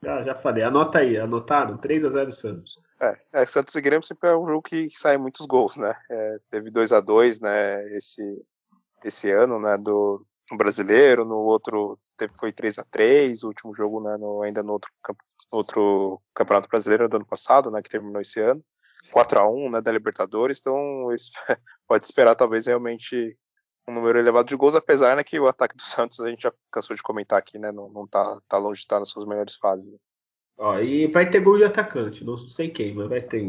Já, 0.02 0.22
já 0.22 0.34
falei, 0.34 0.62
anota 0.62 0.98
aí, 0.98 1.16
anotaram? 1.16 1.78
3 1.78 2.04
a 2.04 2.10
0 2.10 2.32
Santos. 2.32 2.78
É, 3.00 3.16
é, 3.32 3.46
Santos 3.46 3.74
e 3.74 3.80
Grêmio 3.80 4.06
sempre 4.06 4.28
é 4.28 4.36
um 4.36 4.46
jogo 4.46 4.62
que, 4.62 4.88
que 4.88 4.98
sai 4.98 5.16
muitos 5.16 5.46
gols, 5.46 5.76
né? 5.76 5.94
É, 6.10 6.38
teve 6.50 6.70
2 6.70 6.92
a 6.92 7.00
2 7.00 7.40
né, 7.40 7.84
esse, 7.96 8.22
esse 9.02 9.30
ano, 9.30 9.58
né, 9.58 9.76
do, 9.78 10.24
no 10.54 10.58
brasileiro, 10.58 11.24
no 11.24 11.36
outro 11.36 11.98
teve, 12.16 12.32
foi 12.38 12.52
3 12.52 12.78
a 12.78 12.84
3 12.84 13.42
o 13.42 13.48
último 13.48 13.74
jogo 13.74 14.00
né, 14.00 14.16
no, 14.16 14.42
ainda 14.42 14.62
no 14.62 14.72
outro, 14.72 14.90
outro 15.50 16.20
campeonato 16.34 16.68
brasileiro 16.68 17.08
do 17.08 17.16
ano 17.16 17.26
passado, 17.26 17.70
né, 17.70 17.82
que 17.82 17.90
terminou 17.90 18.22
esse 18.22 18.40
ano, 18.40 18.64
4 19.10 19.40
a 19.40 19.48
1 19.50 19.70
né, 19.70 19.80
da 19.80 19.92
Libertadores, 19.92 20.58
então 20.60 21.08
pode 21.86 22.04
esperar 22.04 22.34
talvez 22.34 22.66
realmente 22.66 23.36
um 23.86 23.92
número 23.92 24.18
elevado 24.18 24.48
de 24.48 24.56
gols, 24.56 24.74
apesar 24.74 25.16
né, 25.16 25.24
que 25.24 25.38
o 25.38 25.48
ataque 25.48 25.76
do 25.76 25.82
Santos 25.84 26.20
a 26.20 26.30
gente 26.30 26.42
já 26.42 26.52
cansou 26.70 26.96
de 26.96 27.02
comentar 27.02 27.38
aqui, 27.38 27.58
né, 27.58 27.70
não, 27.70 27.90
não 27.90 28.06
tá, 28.06 28.40
tá 28.48 28.56
longe 28.56 28.80
de 28.80 28.84
estar 28.84 28.98
nas 28.98 29.10
suas 29.10 29.26
melhores 29.26 29.56
fases. 29.56 29.90
Né. 29.90 29.98
Ó, 30.56 30.78
e 30.78 31.08
vai 31.08 31.28
ter 31.28 31.40
gol 31.40 31.58
de 31.58 31.64
atacante, 31.64 32.24
não 32.24 32.38
sei 32.38 32.70
quem, 32.70 32.94
mas 32.94 33.08
vai 33.08 33.20
ter. 33.20 33.42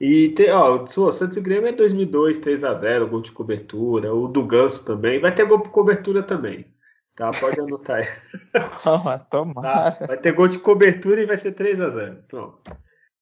E 0.00 0.30
tem, 0.30 0.50
ó, 0.50 0.84
o 0.84 1.12
Santos 1.12 1.36
e 1.36 1.40
Grêmio 1.40 1.68
é 1.68 1.72
2002, 1.72 2.40
3x0, 2.40 3.08
gol 3.08 3.22
de 3.22 3.30
cobertura. 3.30 4.12
O 4.12 4.26
do 4.26 4.44
Ganso 4.44 4.84
também. 4.84 5.20
Vai 5.20 5.34
ter 5.34 5.44
gol 5.44 5.60
por 5.60 5.70
cobertura 5.70 6.22
também. 6.22 6.66
Tá, 7.14 7.30
pode 7.30 7.60
anotar 7.60 7.98
aí. 7.98 8.08
Tomara. 9.30 9.92
Tá? 9.92 10.06
Vai 10.06 10.16
ter 10.16 10.32
gol 10.32 10.48
de 10.48 10.58
cobertura 10.58 11.22
e 11.22 11.26
vai 11.26 11.36
ser 11.36 11.54
3x0. 11.54 12.16
Pronto. 12.26 12.76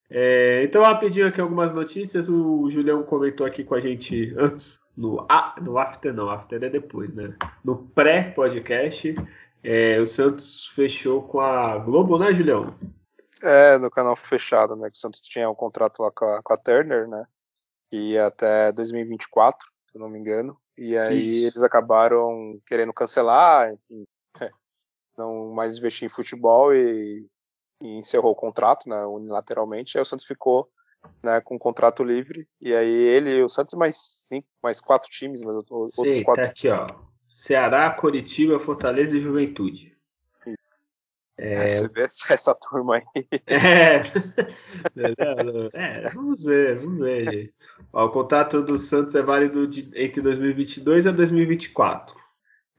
É, 0.09 0.65
então, 0.65 0.83
rapidinho 0.83 1.27
aqui 1.27 1.41
algumas 1.41 1.73
notícias. 1.73 2.29
O 2.29 2.69
Julião 2.71 3.03
comentou 3.03 3.47
aqui 3.47 3.63
com 3.63 3.75
a 3.75 3.81
gente 3.81 4.35
antes, 4.37 4.81
no, 4.97 5.25
ah, 5.29 5.55
no 5.61 5.79
After 5.79 6.13
não, 6.13 6.31
After 6.31 6.63
é 6.63 6.69
depois, 6.69 7.15
né? 7.15 7.35
No 7.65 7.77
pré-podcast. 7.77 9.15
É, 9.63 10.01
o 10.01 10.07
Santos 10.07 10.67
fechou 10.75 11.23
com 11.23 11.41
a 11.41 11.79
Globo, 11.79 12.19
né, 12.19 12.33
Julião? 12.33 12.75
É, 13.43 13.79
no 13.79 13.91
canal 13.91 14.15
fechado, 14.17 14.77
né? 14.77 14.91
Que 14.91 14.97
o 14.97 15.01
Santos 15.01 15.23
tinha 15.23 15.49
um 15.49 15.55
contrato 15.55 16.03
lá 16.03 16.11
com 16.11 16.25
a, 16.27 16.43
com 16.43 16.53
a 16.53 16.57
Turner, 16.57 17.09
né? 17.09 17.25
Que 17.91 17.97
ia 18.13 18.27
até 18.27 18.71
2024, 18.73 19.67
se 19.87 19.97
eu 19.97 20.01
não 20.01 20.09
me 20.09 20.19
engano. 20.19 20.59
E 20.77 20.97
aí 20.97 21.39
Isso. 21.39 21.47
eles 21.49 21.63
acabaram 21.63 22.61
querendo 22.67 22.93
cancelar, 22.93 23.73
enfim, 23.73 24.07
não 25.17 25.53
mais 25.53 25.79
investir 25.79 26.07
em 26.07 26.11
futebol 26.11 26.75
e, 26.75 27.29
e, 27.81 27.99
encerrou 27.99 28.33
o 28.33 28.37
contrato, 28.37 28.89
né? 28.89 29.05
Unilateralmente. 29.05 29.97
Aí 29.97 30.03
o 30.03 30.07
Santos 30.07 30.25
ficou 30.25 30.69
né, 31.23 31.41
com 31.41 31.57
um 31.57 31.59
contrato 31.59 32.05
livre. 32.05 32.47
E 32.61 32.75
aí 32.75 32.93
ele, 32.93 33.43
o 33.43 33.49
Santos 33.49 33.75
mais 33.75 33.97
cinco, 33.97 34.49
mais 34.63 34.81
quatro 34.81 35.09
times, 35.11 35.43
mas 35.43 35.57
outros 35.57 36.19
Sim, 36.19 36.23
quatro. 36.25 36.45
Tá 36.45 36.51
aqui, 36.51 36.69
ó. 36.69 37.11
Ceará, 37.37 37.91
Coritiba, 37.95 38.61
Fortaleza 38.61 39.17
e 39.17 39.21
Juventude. 39.21 39.97
É, 41.43 41.67
Você 41.69 41.89
vê 41.89 42.03
essa, 42.03 42.55
turma 42.55 42.97
aí. 42.97 43.03
É. 43.47 43.97
é, 45.75 46.11
vamos 46.11 46.45
ver, 46.45 46.77
vamos 46.77 46.99
ver. 46.99 47.55
Ó, 47.95 48.05
o 48.05 48.11
contrato 48.11 48.61
do 48.61 48.77
Santos 48.77 49.15
é 49.15 49.23
válido 49.23 49.67
de, 49.67 49.91
entre 49.95 50.21
2022 50.21 51.07
a 51.07 51.11
2024. 51.11 52.15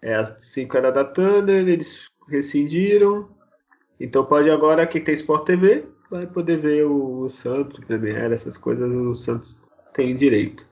É, 0.04 0.14
as 0.14 0.36
cinco 0.44 0.78
era 0.78 0.92
da 0.92 1.04
Thunder, 1.04 1.68
eles 1.68 2.08
rescindiram. 2.30 3.28
Então 4.00 4.24
pode 4.24 4.52
agora, 4.52 4.86
quem 4.86 5.04
tem 5.04 5.16
Sport 5.16 5.46
TV, 5.46 5.88
vai 6.12 6.28
poder 6.28 6.60
ver 6.60 6.86
o, 6.86 7.22
o 7.22 7.30
Santos, 7.30 7.80
Premier, 7.80 8.32
essas 8.32 8.58
coisas 8.58 8.94
o 8.94 9.16
Santos 9.16 9.64
tem 9.92 10.16
direito. 10.16 10.68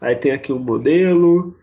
Aí 0.00 0.16
tem 0.16 0.32
aqui 0.32 0.52
um 0.52 0.58
modelo. 0.58 1.56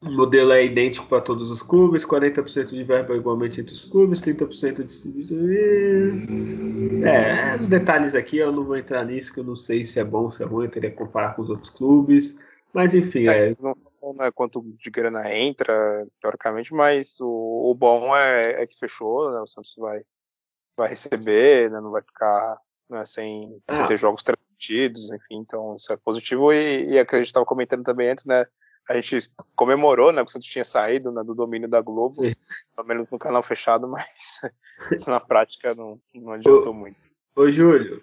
O 0.00 0.10
modelo 0.10 0.52
é 0.52 0.64
idêntico 0.64 1.08
para 1.08 1.20
todos 1.20 1.50
os 1.50 1.60
clubes, 1.60 2.04
40% 2.04 2.68
de 2.68 2.84
verba 2.84 3.16
igualmente 3.16 3.60
entre 3.60 3.72
os 3.74 3.84
clubes, 3.84 4.20
30% 4.20 4.76
de 4.76 4.84
distribuição. 4.84 5.38
É, 7.04 7.56
os 7.56 7.66
detalhes 7.66 8.14
aqui 8.14 8.38
eu 8.38 8.52
não 8.52 8.64
vou 8.64 8.76
entrar 8.76 9.04
nisso, 9.04 9.32
que 9.32 9.40
eu 9.40 9.44
não 9.44 9.56
sei 9.56 9.84
se 9.84 9.98
é 9.98 10.04
bom 10.04 10.24
ou 10.24 10.30
se 10.30 10.42
é 10.42 10.46
ruim, 10.46 10.66
eu 10.66 10.70
teria 10.70 10.90
que 10.90 10.96
comparar 10.96 11.34
com 11.34 11.42
os 11.42 11.50
outros 11.50 11.70
clubes. 11.70 12.36
Mas 12.72 12.94
enfim, 12.94 13.26
é. 13.26 13.50
é... 13.50 13.52
Não, 13.60 13.76
não 14.00 14.24
é 14.24 14.30
quanto 14.30 14.62
de 14.62 14.88
grana 14.88 15.34
entra, 15.34 16.06
teoricamente, 16.20 16.72
mas 16.72 17.18
o, 17.20 17.70
o 17.70 17.74
bom 17.74 18.14
é, 18.16 18.62
é, 18.62 18.66
que 18.68 18.78
fechou, 18.78 19.32
né? 19.32 19.40
O 19.40 19.46
Santos 19.48 19.74
vai, 19.76 20.00
vai 20.76 20.88
receber, 20.90 21.70
né? 21.72 21.80
não 21.80 21.90
vai 21.90 22.02
ficar 22.02 22.56
né, 22.88 23.04
sem, 23.04 23.56
ah. 23.68 23.74
sem 23.74 23.86
ter 23.86 23.96
jogos 23.96 24.22
transmitidos, 24.22 25.10
enfim, 25.10 25.38
então 25.38 25.74
isso 25.74 25.92
é 25.92 25.96
positivo. 25.96 26.52
E, 26.52 26.92
e 26.92 26.98
é 26.98 27.04
que 27.04 27.16
a 27.16 27.18
gente 27.18 27.26
estava 27.26 27.44
comentando 27.44 27.82
também 27.82 28.08
antes, 28.10 28.24
né? 28.26 28.46
A 28.88 28.94
gente 28.94 29.30
comemorou, 29.54 30.12
né, 30.12 30.22
que 30.22 30.30
o 30.30 30.32
Santos 30.32 30.48
tinha 30.48 30.64
saído 30.64 31.12
né, 31.12 31.22
do 31.22 31.34
domínio 31.34 31.68
da 31.68 31.82
Globo, 31.82 32.22
pelo 32.74 32.88
menos 32.88 33.12
no 33.12 33.18
canal 33.18 33.42
fechado, 33.42 33.86
mas 33.88 34.40
na 35.06 35.20
prática 35.20 35.74
não, 35.74 36.00
não 36.14 36.32
adiantou 36.32 36.72
ô, 36.72 36.74
muito. 36.74 36.96
Ô 37.36 37.50
Júlio, 37.50 38.02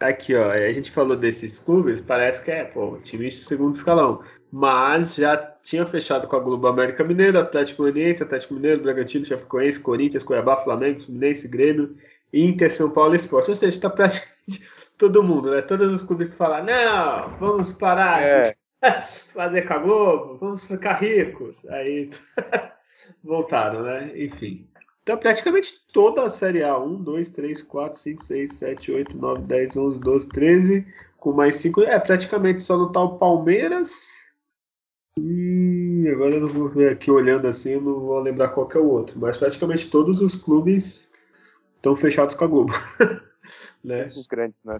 aqui 0.00 0.34
ó, 0.34 0.50
a 0.50 0.72
gente 0.72 0.90
falou 0.90 1.16
desses 1.16 1.60
clubes, 1.60 2.00
parece 2.00 2.42
que 2.42 2.50
é, 2.50 2.64
pô, 2.64 2.98
time 2.98 3.28
de 3.28 3.36
segundo 3.36 3.74
escalão, 3.74 4.20
mas 4.50 5.14
já 5.14 5.36
tinha 5.62 5.86
fechado 5.86 6.26
com 6.26 6.36
a 6.36 6.40
Globo 6.40 6.66
América 6.66 7.04
Mineiro, 7.04 7.38
Atlético 7.38 7.82
Goianiense, 7.82 8.24
Atlético 8.24 8.54
Mineiro, 8.54 8.82
Bragantino, 8.82 9.24
Chapecoense, 9.24 9.78
Corinthians, 9.78 10.24
Cuiabá, 10.24 10.60
Flamengo, 10.60 11.02
Fluminense, 11.04 11.46
Grêmio, 11.46 11.96
Inter, 12.32 12.72
São 12.72 12.90
Paulo 12.90 13.12
e 13.12 13.16
Esporte, 13.16 13.50
ou 13.50 13.54
seja, 13.54 13.80
tá 13.80 13.90
praticamente 13.90 14.36
todo 14.98 15.22
mundo, 15.22 15.52
né, 15.52 15.62
todos 15.62 15.92
os 15.92 16.02
clubes 16.02 16.28
que 16.28 16.34
falam, 16.34 16.64
não, 16.64 17.38
vamos 17.38 17.72
parar... 17.72 18.20
É 18.20 18.65
fazer 19.32 19.66
com 19.66 19.74
a 19.74 19.78
Globo, 19.78 20.36
vamos 20.36 20.64
ficar 20.64 20.94
ricos. 20.94 21.66
Aí 21.68 22.10
voltaram, 23.22 23.82
né? 23.82 24.12
Enfim. 24.16 24.68
Então, 25.02 25.16
praticamente 25.16 25.74
toda 25.92 26.24
a 26.24 26.28
Série 26.28 26.62
A. 26.62 26.76
1, 26.78 27.02
2, 27.02 27.28
3, 27.28 27.62
4, 27.62 27.98
5, 27.98 28.24
6, 28.24 28.52
7, 28.54 28.92
8, 28.92 29.16
9, 29.16 29.42
10, 29.42 29.76
11, 29.76 30.00
12, 30.00 30.28
13. 30.30 30.86
Com 31.18 31.32
mais 31.32 31.56
5. 31.56 31.82
É, 31.82 31.98
praticamente 31.98 32.62
só 32.62 32.76
não 32.76 32.90
tá 32.90 33.00
o 33.02 33.18
Palmeiras. 33.18 33.92
E 35.18 36.08
agora 36.12 36.34
eu 36.34 36.40
não 36.42 36.48
vou 36.48 36.68
ver 36.68 36.92
aqui 36.92 37.10
olhando 37.10 37.46
assim, 37.46 37.70
eu 37.70 37.80
não 37.80 38.00
vou 38.00 38.20
lembrar 38.20 38.48
qual 38.48 38.68
é 38.74 38.78
o 38.78 38.88
outro. 38.88 39.18
Mas 39.18 39.36
praticamente 39.36 39.88
todos 39.88 40.20
os 40.20 40.34
clubes 40.34 41.08
estão 41.76 41.96
fechados 41.96 42.34
com 42.34 42.44
a 42.44 42.48
Globo. 42.48 42.72
né? 43.82 44.04
Os 44.04 44.26
grandes, 44.26 44.64
né? 44.64 44.78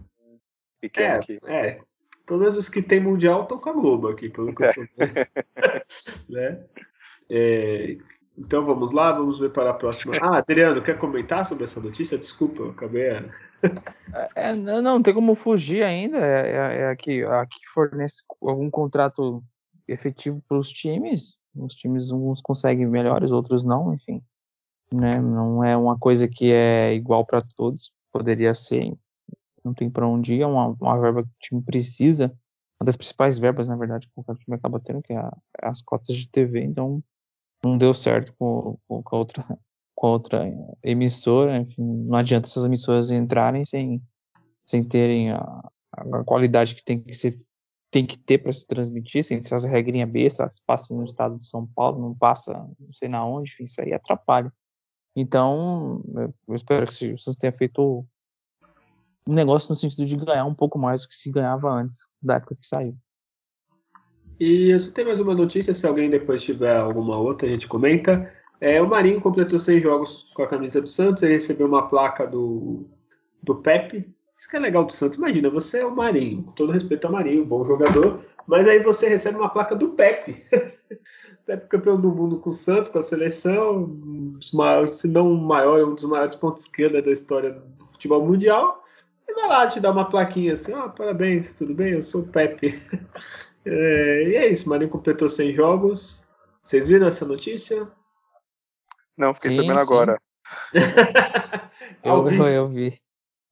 Pequeno 0.81 1.07
é, 1.07 1.17
aqui. 1.17 1.39
É. 1.47 1.81
Pelo 2.27 2.41
menos 2.41 2.57
os 2.57 2.69
que 2.69 2.83
tem 2.83 3.01
Mundial 3.01 3.43
estão 3.43 3.59
com 3.59 3.71
a 3.71 3.73
Globo 3.73 4.09
aqui, 4.09 4.29
pelo 4.29 4.55
que 4.55 4.65
eu 4.65 4.75
tô 4.75 4.81
vendo. 4.97 5.15
né? 6.29 6.65
É, 7.31 7.97
então 8.37 8.65
vamos 8.65 8.93
lá, 8.93 9.13
vamos 9.13 9.39
ver 9.39 9.51
para 9.51 9.71
a 9.71 9.75
próxima. 9.75 10.17
Ah, 10.21 10.39
Adriano, 10.39 10.83
quer 10.83 10.99
comentar 10.99 11.47
sobre 11.47 11.65
essa 11.65 11.81
notícia? 11.81 12.19
Desculpa, 12.19 12.63
eu 12.63 12.71
acabei. 12.71 13.11
A... 13.11 13.25
É, 14.35 14.55
não, 14.55 14.83
não 14.83 15.03
tem 15.03 15.15
como 15.15 15.35
fugir 15.35 15.83
ainda. 15.83 16.19
É, 16.19 16.51
é, 16.51 16.81
é 16.83 16.89
a, 16.89 16.97
que, 16.97 17.23
a 17.25 17.47
que 17.47 17.61
fornece 17.73 18.23
algum 18.43 18.71
contrato 18.71 19.43
efetivo 19.89 20.43
para 20.49 20.59
os 20.59 20.69
times. 20.69 21.37
Os 21.55 21.75
times 21.75 22.11
uns 22.11 22.41
conseguem 22.43 22.87
melhores, 22.87 23.31
outros 23.31 23.65
não, 23.65 23.95
enfim. 23.95 24.23
Né? 24.93 25.21
Não 25.21 25.65
é 25.65 25.77
uma 25.77 25.99
coisa 25.99 26.29
que 26.29 26.53
é 26.53 26.95
igual 26.95 27.25
para 27.25 27.43
todos. 27.57 27.91
Poderia 28.13 28.53
ser, 28.55 28.93
não 29.67 29.75
tem 29.75 29.91
para 29.91 30.07
onde 30.07 30.35
ir. 30.35 30.43
É 30.43 30.47
uma, 30.47 30.69
uma 30.81 31.01
verba 31.01 31.23
que 31.23 31.29
o 31.29 31.39
time 31.41 31.63
precisa. 31.63 32.27
Uma 32.81 32.87
das 32.87 32.97
principais 32.97 33.39
verbas, 33.39 33.69
na 33.69 33.77
verdade, 33.77 34.07
que 34.07 34.13
o 34.17 34.35
time 34.35 34.57
acaba 34.57 34.81
tendo, 34.81 35.03
que 35.03 35.13
é, 35.13 35.17
a, 35.17 35.37
é 35.63 35.69
as 35.69 35.83
cotas 35.83 36.17
de 36.17 36.29
TV. 36.29 36.63
Então, 36.63 37.03
não 37.65 37.77
deu 37.77 37.93
certo 37.93 38.35
com, 38.39 38.79
com, 38.87 39.03
a 39.05 39.19
outra 39.19 39.59
com 39.95 40.07
a 40.09 40.11
outra 40.11 40.45
emissora, 40.83 41.57
enfim, 41.57 41.83
não 41.83 42.19
adianta 42.19 42.47
essas 42.47 42.67
emissoras 42.67 43.11
entrarem 43.11 43.65
sem, 43.65 44.03
sem 44.67 44.85
terem 44.85 45.31
a, 45.33 45.71
a 45.91 46.23
qualidade 46.23 46.75
que 46.75 46.85
tem 46.85 47.01
que 47.01 47.15
ser 47.15 47.41
tem 47.91 48.05
que 48.07 48.19
ter 48.19 48.39
para 48.39 48.53
se 48.53 48.67
transmitir, 48.67 49.25
sem 49.25 49.39
essas 49.39 49.65
regrinhas 49.65 50.11
bestas, 50.11 50.61
passa 50.67 50.93
no 50.93 51.03
estado 51.05 51.39
de 51.39 51.47
São 51.47 51.67
Paulo, 51.67 51.99
não 51.99 52.15
passa 52.15 52.53
não 52.79 52.93
sei 52.93 53.09
na 53.09 53.25
onde, 53.25 53.53
enfim, 53.53 53.65
isso 53.65 53.81
aí 53.81 53.95
atrapalha. 53.95 54.53
Então, 55.15 56.03
eu 56.47 56.55
espero 56.55 56.87
que 56.87 57.17
vocês 57.17 57.37
tenham 57.37 57.57
feito 57.57 58.05
um 59.27 59.35
negócio 59.35 59.71
no 59.71 59.77
sentido 59.77 60.07
de 60.07 60.17
ganhar 60.17 60.45
um 60.45 60.55
pouco 60.55 60.79
mais 60.79 61.03
do 61.03 61.09
que 61.09 61.15
se 61.15 61.31
ganhava 61.31 61.69
antes 61.71 62.09
da 62.23 62.37
época 62.37 62.57
que 62.61 62.67
saiu. 62.67 62.97
E 64.39 64.71
eu 64.71 64.93
tem 64.93 65.05
mais 65.05 65.19
uma 65.19 65.35
notícia, 65.35 65.73
se 65.73 65.87
alguém 65.87 66.11
depois 66.11 66.43
tiver 66.43 66.77
alguma 66.77 67.17
outra, 67.17 67.49
a 67.49 67.51
gente 67.51 67.67
comenta. 67.67 68.31
É, 68.61 68.81
o 68.81 68.89
Marinho 68.89 69.21
completou 69.21 69.59
100 69.59 69.81
jogos 69.81 70.33
com 70.35 70.43
a 70.43 70.47
camisa 70.47 70.81
do 70.81 70.89
Santos, 70.89 71.23
ele 71.23 71.35
recebeu 71.35 71.67
uma 71.67 71.89
placa 71.89 72.27
do, 72.27 72.87
do 73.43 73.57
Pepe. 73.57 74.15
Isso 74.39 74.49
que 74.49 74.57
é 74.57 74.61
legal 74.61 74.85
do 74.85 74.93
Santos. 74.93 75.17
Imagina, 75.17 75.49
você 75.49 75.79
é 75.79 75.87
o 75.87 75.95
Marinho, 75.95 76.43
com 76.43 76.53
todo 76.53 76.73
respeito 76.73 77.07
ao 77.07 77.13
Marinho, 77.13 77.47
bom 77.47 77.65
jogador, 77.65 78.25
mas 78.47 78.69
aí 78.69 78.79
você 78.79 79.09
recebe 79.09 79.39
uma 79.39 79.49
placa 79.49 79.75
do 79.75 79.91
Pepe. 79.91 80.45
Pepe 81.47 81.69
campeão 81.69 81.99
do 81.99 82.11
mundo 82.11 82.39
com 82.39 82.51
o 82.51 82.55
Santos, 82.55 82.91
com 82.91 82.99
a 82.99 83.03
seleção, 83.03 83.97
se 84.89 85.09
não 85.09 85.33
o 85.33 85.39
maior, 85.39 85.83
um 85.85 85.95
dos 85.95 86.05
maiores 86.05 86.35
pontos 86.35 86.65
esquerda 86.65 87.01
da 87.01 87.13
história 87.13 87.53
do 87.53 87.87
futebol 87.87 88.27
mundial. 88.27 88.85
Vai 89.37 89.49
lá 89.49 89.67
te 89.69 89.79
dar 89.79 89.93
uma 89.93 90.09
plaquinha 90.09 90.55
assim, 90.55 90.73
ó, 90.73 90.87
oh, 90.87 90.91
parabéns, 90.91 91.55
tudo 91.55 91.75
bem? 91.75 91.93
Eu 91.93 92.03
sou 92.03 92.23
o 92.23 92.29
Pepe. 92.29 92.69
É, 93.69 94.29
e 94.29 94.37
é 94.37 94.49
isso, 94.49 94.69
Marinho 94.69 94.89
completou 94.89 95.29
100 95.29 95.53
jogos. 95.53 96.25
Vocês 96.63 96.87
viram 96.87 97.09
essa 97.09 97.25
notícia? 97.25 97.91
Não, 99.19 99.35
fiquei 99.35 99.51
sim, 99.51 99.57
sabendo 99.57 99.75
sim. 99.75 99.81
agora. 99.81 100.23
eu, 102.05 102.29
eu, 102.29 102.47
eu, 102.47 102.69
vi. 102.69 102.97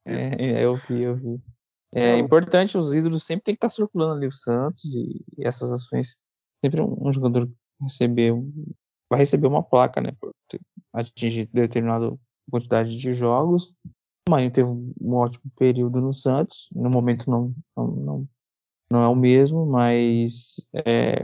É, 0.07 0.65
eu 0.65 0.75
vi, 0.75 1.03
eu 1.03 1.17
vi. 1.17 1.43
É 1.93 2.17
importante, 2.17 2.79
os 2.79 2.95
ídolos 2.95 3.25
sempre 3.25 3.43
tem 3.43 3.55
que 3.55 3.57
estar 3.57 3.71
circulando 3.71 4.15
ali 4.15 4.29
o 4.29 4.33
Santos 4.33 4.85
e, 4.95 5.25
e 5.37 5.45
essas 5.45 5.73
ações. 5.73 6.17
Sempre 6.65 6.81
um, 6.81 7.09
um, 7.09 7.13
jogador 7.13 7.51
receber, 7.83 8.33
vai 9.11 9.19
receber 9.19 9.49
uma 9.49 9.65
placa, 9.65 10.01
né? 10.01 10.13
Por 10.21 10.31
atingir 10.93 11.49
determinada 11.53 12.17
quantidade 12.49 12.97
de 12.97 13.13
jogos. 13.13 13.75
O 14.29 14.31
Marinho 14.31 14.53
teve 14.53 14.69
um 14.69 15.15
ótimo 15.15 15.51
período 15.57 16.01
no 16.01 16.15
Santos. 16.15 16.69
No 16.75 16.89
momento 16.89 17.31
não, 17.31 17.55
não, 17.77 17.87
não 17.87 18.29
não 18.91 19.03
é 19.03 19.09
o 19.09 19.17
mesmo, 19.17 19.67
mas 19.67 20.67
é, 20.73 21.17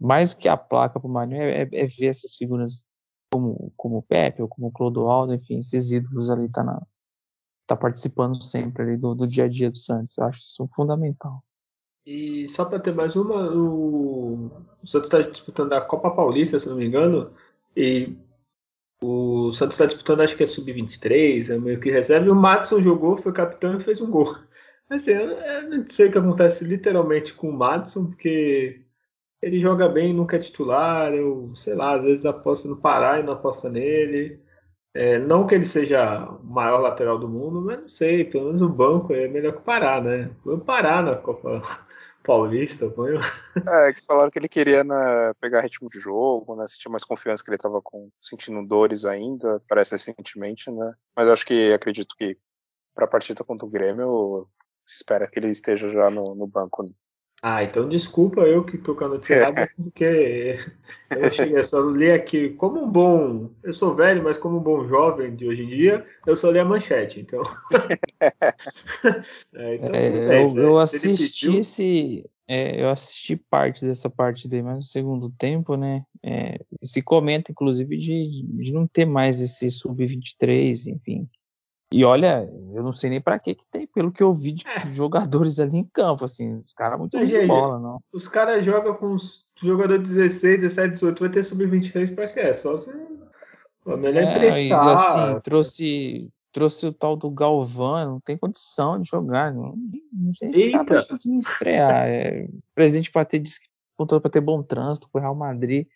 mais 0.00 0.34
do 0.34 0.38
que 0.38 0.48
a 0.48 0.56
placa 0.56 1.00
para 1.00 1.08
o 1.08 1.12
Marinho 1.12 1.42
é, 1.42 1.62
é, 1.62 1.68
é, 1.72 1.86
ver 1.86 2.06
essas 2.06 2.36
figuras 2.36 2.84
como, 3.32 3.72
como 3.76 3.98
o 3.98 4.02
Pepe 4.02 4.42
ou 4.42 4.48
como 4.48 4.68
o 4.68 4.70
Clodoaldo, 4.70 5.34
enfim, 5.34 5.58
esses 5.58 5.90
ídolos 5.90 6.30
ali 6.30 6.48
tá, 6.48 6.62
na, 6.62 6.80
tá 7.66 7.76
participando 7.76 8.40
sempre 8.42 8.82
ali 8.82 8.96
do, 8.96 9.14
do 9.14 9.26
dia 9.26 9.44
a 9.44 9.48
dia 9.48 9.70
do 9.70 9.76
Santos. 9.76 10.16
Eu 10.18 10.24
acho 10.24 10.38
isso 10.38 10.68
fundamental. 10.74 11.42
E 12.06 12.46
só 12.48 12.64
para 12.64 12.78
ter 12.78 12.94
mais 12.94 13.16
uma, 13.16 13.50
o, 13.50 14.50
o 14.82 14.86
Santos 14.86 15.08
está 15.08 15.22
disputando 15.22 15.72
a 15.72 15.80
Copa 15.80 16.10
Paulista, 16.10 16.58
se 16.58 16.68
não 16.68 16.76
me 16.76 16.86
engano, 16.86 17.32
e 17.74 18.14
o 19.04 19.52
Santos 19.52 19.74
está 19.74 19.86
disputando, 19.86 20.20
acho 20.22 20.36
que 20.36 20.42
é 20.42 20.46
sub-23, 20.46 21.50
é 21.54 21.58
meio 21.58 21.80
que 21.80 21.90
reserva, 21.90 22.26
e 22.26 22.30
o 22.30 22.34
Matson 22.34 22.80
jogou, 22.80 23.16
foi 23.16 23.32
capitão 23.32 23.76
e 23.78 23.82
fez 23.82 24.00
um 24.00 24.10
gol. 24.10 24.34
Assim, 24.88 25.12
eu 25.12 25.70
não 25.70 25.86
sei 25.88 26.08
o 26.08 26.12
que 26.12 26.18
acontece 26.18 26.64
literalmente 26.64 27.34
com 27.34 27.50
o 27.50 27.52
Madison, 27.52 28.06
porque 28.06 28.84
ele 29.42 29.60
joga 29.60 29.88
bem, 29.88 30.12
nunca 30.14 30.36
é 30.36 30.38
titular. 30.38 31.12
Eu, 31.14 31.52
sei 31.56 31.74
lá, 31.74 31.96
às 31.96 32.04
vezes 32.04 32.24
aposto 32.24 32.68
no 32.68 32.76
Pará 32.76 33.20
e 33.20 33.22
não 33.22 33.34
aposto 33.34 33.68
nele. 33.68 34.40
É, 34.94 35.18
não 35.18 35.46
que 35.46 35.54
ele 35.54 35.66
seja 35.66 36.24
o 36.26 36.44
maior 36.44 36.80
lateral 36.80 37.18
do 37.18 37.28
mundo, 37.28 37.60
mas 37.60 37.80
não 37.80 37.88
sei, 37.88 38.24
pelo 38.24 38.46
menos 38.46 38.62
o 38.62 38.68
banco 38.68 39.12
é 39.12 39.28
melhor 39.28 39.52
que 39.52 39.58
o 39.58 39.62
Pará, 39.62 40.00
né? 40.00 40.30
Põe 40.44 40.54
o 40.54 40.60
Pará 40.60 41.02
na 41.02 41.16
Copa 41.16 41.62
Paulista, 42.24 42.88
põe 42.88 43.12
É, 43.68 43.92
que 43.92 44.04
falaram 44.06 44.30
que 44.30 44.38
ele 44.38 44.48
queria 44.48 44.82
né, 44.82 45.32
pegar 45.40 45.60
ritmo 45.60 45.88
de 45.88 46.00
jogo, 46.00 46.56
né? 46.56 46.66
Sentir 46.66 46.88
mais 46.88 47.04
confiança 47.04 47.44
que 47.44 47.50
ele 47.50 47.56
estava 47.56 47.80
com, 47.82 48.10
sentindo 48.20 48.66
dores 48.66 49.04
ainda, 49.04 49.62
parece 49.68 49.92
recentemente, 49.92 50.70
né? 50.70 50.94
Mas 51.14 51.28
acho 51.28 51.46
que 51.46 51.72
acredito 51.72 52.16
que 52.16 52.36
para 52.94 53.04
a 53.04 53.08
partida 53.08 53.44
contra 53.44 53.66
o 53.66 53.70
Grêmio 53.70 54.48
espera 54.86 55.28
que 55.28 55.38
ele 55.38 55.48
esteja 55.48 55.92
já 55.92 56.10
no, 56.10 56.34
no 56.34 56.46
banco. 56.46 56.84
Ah, 57.46 57.62
então 57.62 57.86
desculpa 57.86 58.40
eu 58.40 58.64
que 58.64 58.78
tô 58.78 58.94
com 58.94 59.04
a 59.04 59.08
notícia 59.08 59.34
errada, 59.34 59.68
porque 59.76 60.58
eu 61.10 61.30
cheguei, 61.30 61.62
só 61.62 61.78
li 61.90 62.10
aqui 62.10 62.48
como 62.48 62.82
um 62.82 62.90
bom. 62.90 63.50
Eu 63.62 63.74
sou 63.74 63.94
velho, 63.94 64.24
mas 64.24 64.38
como 64.38 64.56
um 64.56 64.62
bom 64.62 64.82
jovem 64.84 65.36
de 65.36 65.46
hoje 65.46 65.62
em 65.62 65.66
dia, 65.66 66.06
eu 66.26 66.34
só 66.36 66.50
li 66.50 66.58
a 66.58 66.64
manchete, 66.64 67.20
então. 67.20 67.42
é, 69.52 69.74
então 69.74 69.94
é, 69.94 70.42
eu, 70.42 70.58
eu 70.58 70.78
assisti 70.78 71.58
esse. 71.58 72.24
É, 72.48 72.80
eu 72.82 72.88
assisti 72.88 73.36
parte 73.36 73.84
dessa 73.84 74.08
parte 74.08 74.48
daí, 74.48 74.62
mas 74.62 74.76
no 74.76 74.82
segundo 74.82 75.28
tempo, 75.28 75.76
né? 75.76 76.02
É, 76.22 76.58
se 76.82 77.02
comenta, 77.02 77.52
inclusive, 77.52 77.94
de, 77.98 78.42
de 78.42 78.72
não 78.72 78.86
ter 78.86 79.04
mais 79.04 79.42
esse 79.42 79.70
sub-23, 79.70 80.86
enfim. 80.86 81.28
E 81.94 82.04
olha, 82.04 82.50
eu 82.72 82.82
não 82.82 82.92
sei 82.92 83.08
nem 83.08 83.20
para 83.20 83.38
que 83.38 83.54
que 83.54 83.64
tem, 83.68 83.86
pelo 83.86 84.10
que 84.10 84.20
eu 84.20 84.34
vi 84.34 84.50
de 84.50 84.66
é. 84.66 84.80
jogadores 84.92 85.60
ali 85.60 85.78
em 85.78 85.84
campo, 85.84 86.24
assim, 86.24 86.56
os 86.56 86.74
caras 86.74 86.98
muito 86.98 87.16
bem 87.16 87.24
de 87.24 87.46
bola, 87.46 87.78
não. 87.78 88.00
Os 88.12 88.26
caras 88.26 88.66
jogam 88.66 88.94
com 88.94 89.14
os 89.14 89.44
jogadores 89.62 90.08
16, 90.08 90.62
17, 90.62 90.94
18, 90.94 91.20
vai 91.20 91.28
ter 91.28 91.44
sub-23 91.44 92.12
para 92.12 92.26
quê? 92.26 92.52
Só 92.52 92.76
se 92.76 92.90
o 93.86 93.96
melhor 93.96 94.24
é, 94.24 94.32
emprestar. 94.32 94.88
E, 94.88 94.92
assim, 94.92 95.40
trouxe 95.44 96.32
trouxe 96.50 96.86
o 96.86 96.92
tal 96.92 97.16
do 97.16 97.30
Galvão, 97.30 98.12
não 98.12 98.20
tem 98.20 98.36
condição 98.36 99.00
de 99.00 99.08
jogar, 99.08 99.52
não, 99.52 99.76
não 100.12 100.34
sei 100.34 100.52
se 100.52 100.60
Eita. 100.62 100.82
vai 100.82 101.06
conseguir 101.06 101.38
estrear. 101.38 102.08
É, 102.08 102.44
o 102.44 102.62
presidente 102.74 103.12
Patê 103.12 103.38
disse 103.38 103.60
que 103.60 103.68
contou 103.96 104.20
para 104.20 104.30
ter 104.32 104.40
bom 104.40 104.64
trânsito 104.64 105.08
pro 105.12 105.20
Real 105.20 105.34
Madrid. 105.34 105.86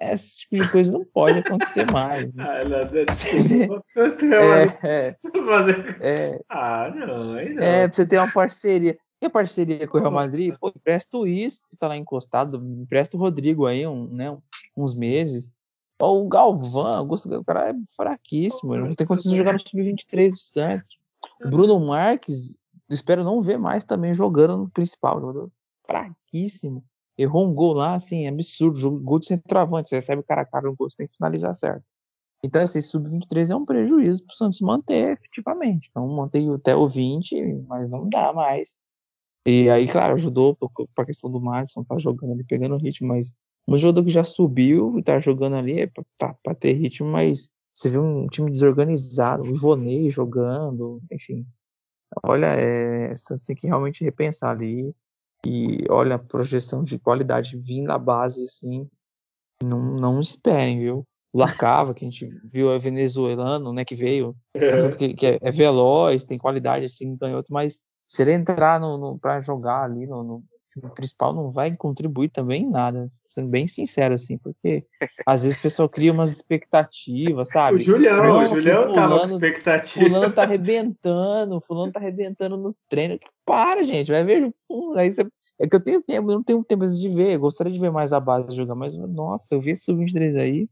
Esse 0.00 0.40
tipo 0.40 0.62
de 0.62 0.70
coisa 0.70 0.92
não 0.92 1.04
pode 1.04 1.38
acontecer 1.38 1.90
mais. 1.90 2.34
Né? 2.34 2.44
Ah, 2.48 2.64
não, 2.64 3.04
desculpa. 3.04 3.84
é, 4.82 5.08
é, 5.08 5.14
é, 6.00 6.44
ah, 6.48 6.92
não, 6.94 7.32
aí 7.34 7.54
não. 7.54 7.62
É, 7.62 7.86
pra 7.86 7.94
você 7.94 8.06
ter 8.06 8.18
uma 8.18 8.30
parceria. 8.30 8.98
E 9.20 9.26
a 9.26 9.30
parceria 9.30 9.88
com 9.88 9.98
o 9.98 10.00
Real 10.00 10.12
Madrid? 10.12 10.54
Pô, 10.60 10.68
empresta 10.68 11.18
o 11.18 11.26
Isco, 11.26 11.66
que 11.68 11.76
tá 11.76 11.88
lá 11.88 11.96
encostado, 11.96 12.56
empresta 12.80 13.16
o 13.16 13.20
Rodrigo 13.20 13.66
aí, 13.66 13.86
um, 13.86 14.06
né, 14.08 14.36
uns 14.76 14.94
meses. 14.94 15.54
Ó, 16.00 16.20
o 16.20 16.28
Galvão, 16.28 17.08
o 17.08 17.44
cara 17.44 17.70
é 17.70 17.74
fraquíssimo, 17.96 18.76
não 18.76 18.90
tem 18.90 19.06
condição 19.06 19.32
de 19.32 19.38
jogar 19.38 19.54
no 19.54 19.58
Sub-23 19.58 20.28
do 20.28 20.38
Santos. 20.38 20.98
O 21.44 21.48
Bruno 21.48 21.80
Marques, 21.80 22.56
espero 22.88 23.24
não 23.24 23.40
ver 23.40 23.58
mais 23.58 23.82
também 23.82 24.14
jogando 24.14 24.56
no 24.56 24.70
principal, 24.70 25.20
jogador 25.20 25.50
fraquíssimo 25.84 26.84
errou 27.18 27.46
um 27.46 27.54
gol 27.54 27.74
lá, 27.74 27.94
assim, 27.94 28.26
absurdo. 28.28 28.90
Gol 29.00 29.18
de 29.18 29.26
centroavante, 29.26 29.88
você 29.88 29.96
recebe 29.96 30.20
o 30.20 30.24
cara 30.24 30.42
a 30.42 30.46
cara 30.46 30.68
no 30.68 30.76
gol, 30.76 30.88
você 30.88 30.98
tem 30.98 31.08
que 31.08 31.16
finalizar 31.16 31.54
certo. 31.54 31.84
Então, 32.42 32.62
esse 32.62 32.78
assim, 32.78 32.88
sub-23 32.88 33.50
é 33.50 33.56
um 33.56 33.64
prejuízo 33.66 34.24
para 34.24 34.32
o 34.32 34.36
Santos 34.36 34.60
manter 34.60 35.12
efetivamente. 35.12 35.88
Então, 35.90 36.06
mantém 36.08 36.52
até 36.54 36.74
o 36.76 36.88
20, 36.88 37.34
mas 37.66 37.90
não 37.90 38.08
dá 38.08 38.32
mais. 38.32 38.78
E 39.46 39.68
aí, 39.70 39.88
claro, 39.88 40.14
ajudou 40.14 40.56
para 40.94 41.06
questão 41.06 41.30
do 41.30 41.40
Madison, 41.40 41.82
tá 41.82 41.98
jogando 41.98 42.32
ali, 42.34 42.44
pegando 42.44 42.76
ritmo, 42.76 43.08
mas 43.08 43.32
um 43.66 43.78
jogador 43.78 44.04
que 44.04 44.12
já 44.12 44.24
subiu 44.24 44.98
e 44.98 45.02
tá 45.02 45.18
jogando 45.20 45.56
ali 45.56 45.80
é 45.80 45.86
para 45.86 46.34
tá, 46.42 46.54
ter 46.54 46.72
ritmo, 46.74 47.08
mas 47.10 47.50
Você 47.74 47.90
viu 47.90 48.02
um 48.02 48.26
time 48.26 48.50
desorganizado, 48.50 49.44
o 49.44 49.54
Ivonei 49.54 50.10
jogando, 50.10 51.00
enfim. 51.12 51.46
Olha, 52.24 52.46
é, 52.46 53.16
você 53.16 53.34
tem 53.46 53.56
que 53.56 53.66
realmente 53.68 54.02
repensar 54.04 54.50
ali. 54.50 54.94
E 55.46 55.84
olha, 55.88 56.16
a 56.16 56.18
projeção 56.18 56.82
de 56.82 56.98
qualidade 56.98 57.56
vindo 57.56 57.86
na 57.86 57.98
base, 57.98 58.44
assim, 58.44 58.88
não, 59.62 59.80
não 59.96 60.20
esperem, 60.20 60.80
viu? 60.80 61.06
O 61.32 61.38
Lacava, 61.38 61.94
que 61.94 62.04
a 62.04 62.08
gente 62.10 62.28
viu, 62.50 62.72
é 62.72 62.78
venezuelano, 62.78 63.72
né, 63.72 63.84
que 63.84 63.94
veio, 63.94 64.34
é. 64.54 64.88
que, 64.96 65.14
que 65.14 65.26
é, 65.26 65.38
é, 65.40 65.50
veloz, 65.50 66.24
tem 66.24 66.38
qualidade, 66.38 66.86
assim, 66.86 67.16
outro, 67.34 67.52
mas 67.52 67.82
se 68.06 68.22
ele 68.22 68.32
entrar 68.32 68.80
no, 68.80 68.96
no 68.96 69.18
para 69.18 69.40
jogar 69.40 69.84
ali 69.84 70.06
no, 70.06 70.22
no, 70.22 70.44
principal, 70.78 71.34
não 71.34 71.50
vai 71.50 71.74
contribuir 71.76 72.28
também 72.28 72.62
em 72.62 72.70
nada, 72.70 73.10
sendo 73.28 73.48
bem 73.48 73.66
sincero, 73.66 74.14
assim, 74.14 74.38
porque 74.38 74.84
às 75.26 75.42
vezes 75.42 75.58
o 75.58 75.62
pessoal 75.62 75.88
cria 75.88 76.12
umas 76.12 76.30
expectativas, 76.30 77.48
sabe? 77.48 77.78
O 77.78 77.80
Julião, 77.80 78.42
o 78.42 78.46
Julião 78.46 78.92
tava 78.92 79.18
com 79.18 79.26
expectativa. 79.26 80.06
Fulano 80.06 80.34
tá 80.34 80.42
arrebentando, 80.42 81.60
fulano 81.66 81.92
tá 81.92 82.00
arrebentando 82.00 82.56
no 82.56 82.74
treino. 82.88 83.18
Para, 83.44 83.82
gente, 83.82 84.10
vai 84.10 84.24
ver. 84.24 84.54
Aí 84.96 85.10
você 85.10 85.26
é 85.60 85.66
que 85.66 85.74
eu 85.74 85.82
tenho 85.82 86.00
tempo, 86.00 86.30
eu 86.30 86.36
não 86.36 86.42
tenho 86.42 86.62
tempo 86.62 86.86
de 86.86 87.08
ver. 87.08 87.34
Eu 87.34 87.40
gostaria 87.40 87.72
de 87.72 87.80
ver 87.80 87.90
mais 87.90 88.12
a 88.12 88.20
base 88.20 88.54
jogar, 88.54 88.76
mas 88.76 88.94
nossa, 88.94 89.54
eu 89.54 89.60
vi 89.60 89.72
esse 89.72 89.84
sub-23 89.84 90.38
aí. 90.38 90.68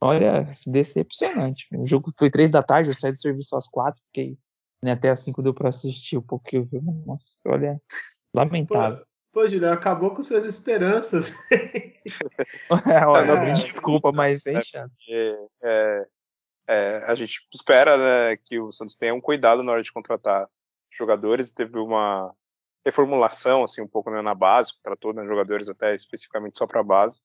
Olha, 0.00 0.44
decepcionante. 0.66 1.66
O 1.72 1.86
jogo 1.86 2.12
foi 2.18 2.30
três 2.30 2.50
da 2.50 2.62
tarde, 2.62 2.90
eu 2.90 2.94
saí 2.94 3.12
do 3.12 3.18
serviço 3.18 3.56
às 3.56 3.68
quatro, 3.68 4.02
fiquei 4.06 4.36
né, 4.82 4.92
até 4.92 5.10
às 5.10 5.20
cinco 5.20 5.42
deu 5.42 5.54
para 5.54 5.70
assistir 5.70 6.18
um 6.18 6.22
pouquinho. 6.22 6.62
Nossa, 7.06 7.48
olha, 7.48 7.80
lamentável. 8.34 8.98
Pô, 8.98 9.04
pô 9.34 9.48
Julião, 9.48 9.72
acabou 9.72 10.14
com 10.14 10.22
suas 10.22 10.44
esperanças. 10.44 11.34
é, 11.50 13.04
olha, 13.04 13.32
é, 13.32 13.52
desculpa, 13.52 14.12
mas 14.12 14.42
sem 14.42 14.62
chance. 14.62 15.04
É, 15.60 16.06
é, 16.68 17.04
a 17.06 17.14
gente 17.16 17.40
espera 17.52 17.96
né, 17.96 18.36
que 18.36 18.60
o 18.60 18.70
Santos 18.70 18.94
tenha 18.94 19.12
um 19.12 19.20
cuidado 19.20 19.62
na 19.62 19.72
hora 19.72 19.82
de 19.82 19.92
contratar 19.92 20.46
jogadores. 20.90 21.52
Teve 21.52 21.78
uma 21.78 22.32
reformulação 22.86 23.64
assim 23.64 23.82
um 23.82 23.88
pouco 23.88 24.08
né, 24.10 24.22
na 24.22 24.34
base, 24.34 24.72
tratou 24.82 25.12
né, 25.12 25.26
jogadores 25.26 25.68
até 25.68 25.92
especificamente 25.94 26.56
só 26.56 26.66
para 26.66 26.80
a 26.80 26.84
base. 26.84 27.20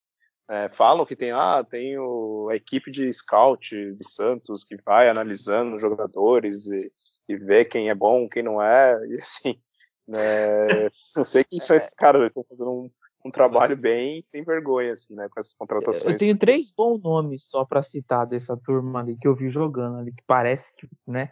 É, 0.50 0.68
falam 0.68 1.06
que 1.06 1.16
tem, 1.16 1.32
ah, 1.32 1.64
tem 1.64 1.96
o, 2.00 2.50
a 2.50 2.56
equipe 2.56 2.90
de 2.90 3.14
scout 3.14 3.94
do 3.94 4.04
Santos 4.04 4.64
que 4.64 4.76
vai 4.84 5.08
analisando 5.08 5.76
os 5.76 5.82
jogadores 5.82 6.66
e, 6.66 6.92
e 7.28 7.38
vê 7.38 7.64
quem 7.64 7.90
é 7.90 7.94
bom, 7.94 8.28
quem 8.28 8.42
não 8.42 8.60
é, 8.60 9.00
e 9.10 9.14
assim, 9.22 9.62
né, 10.10 10.90
não 11.16 11.24
sei 11.24 11.44
quem 11.44 11.60
são 11.60 11.76
esses 11.76 11.94
caras, 11.94 12.20
eles 12.22 12.32
estão 12.32 12.44
fazendo 12.48 12.72
um, 12.72 12.92
um 13.26 13.32
trabalho 13.32 13.78
bem 13.78 14.22
sem 14.24 14.44
vergonha, 14.44 14.94
assim, 14.94 15.16
né, 15.16 15.28
com 15.30 15.40
essas 15.40 15.54
contratações. 15.54 16.12
Eu 16.12 16.18
tenho 16.18 16.38
três 16.38 16.72
bons 16.72 17.02
nomes 17.02 17.48
só 17.48 17.64
para 17.64 17.84
citar 17.84 18.26
dessa 18.26 18.58
turma 18.58 19.00
ali 19.00 19.18
que 19.18 19.28
eu 19.28 19.36
vi 19.36 19.50
jogando 19.50 19.98
ali, 19.98 20.12
que 20.12 20.24
parece 20.26 20.74
que, 20.76 20.88
né, 21.08 21.32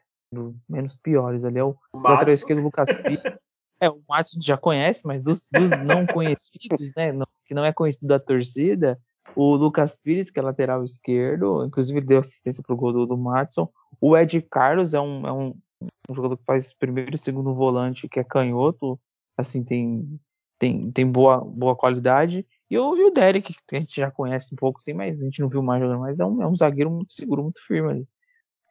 menos 0.69 0.97
piores 0.97 1.45
ali, 1.45 1.59
é 1.59 1.63
o, 1.63 1.75
lateral 1.93 2.33
esquerdo 2.33 2.61
Lucas 2.61 2.89
Pires, 2.89 3.49
é, 3.79 3.89
o 3.89 4.01
Matos 4.07 4.37
já 4.41 4.57
conhece, 4.57 5.01
mas 5.05 5.23
dos, 5.23 5.41
dos 5.51 5.69
não 5.83 6.05
conhecidos, 6.05 6.91
né, 6.95 7.11
não, 7.11 7.27
que 7.45 7.53
não 7.53 7.65
é 7.65 7.73
conhecido 7.73 8.07
da 8.07 8.19
torcida, 8.19 8.99
o 9.35 9.55
Lucas 9.55 9.97
Pires, 9.97 10.29
que 10.29 10.39
é 10.39 10.41
lateral 10.41 10.83
esquerdo, 10.83 11.63
inclusive 11.65 12.01
deu 12.01 12.19
assistência 12.19 12.63
pro 12.63 12.75
gol 12.75 12.93
do, 12.93 13.05
do 13.05 13.17
Matson. 13.17 13.69
O 13.99 14.17
Ed 14.17 14.41
Carlos 14.49 14.93
é 14.93 14.99
um, 14.99 15.27
é 15.27 15.31
um, 15.31 15.55
um 16.09 16.13
jogador 16.13 16.37
que 16.37 16.45
faz 16.45 16.73
primeiro 16.73 17.15
e 17.15 17.17
segundo 17.17 17.53
volante, 17.53 18.07
que 18.07 18.19
é 18.19 18.23
canhoto, 18.23 18.99
assim, 19.37 19.63
tem, 19.63 20.19
tem, 20.57 20.91
tem 20.91 21.09
boa, 21.09 21.39
boa 21.39 21.75
qualidade. 21.75 22.45
E 22.69 22.77
o, 22.77 22.97
e 22.97 23.03
o 23.05 23.11
Derek, 23.11 23.55
que 23.67 23.75
a 23.75 23.79
gente 23.79 23.95
já 23.95 24.11
conhece 24.11 24.53
um 24.53 24.57
pouco, 24.57 24.79
assim, 24.79 24.93
mas 24.93 25.21
a 25.21 25.25
gente 25.25 25.41
não 25.41 25.49
viu 25.49 25.61
mais 25.61 25.81
jogando, 25.81 25.99
mas 25.99 26.19
é 26.19 26.25
um, 26.25 26.41
é 26.41 26.47
um 26.47 26.55
zagueiro 26.55 26.89
muito 26.89 27.13
seguro, 27.13 27.43
muito 27.43 27.65
firme 27.65 27.89
ali. 27.89 28.07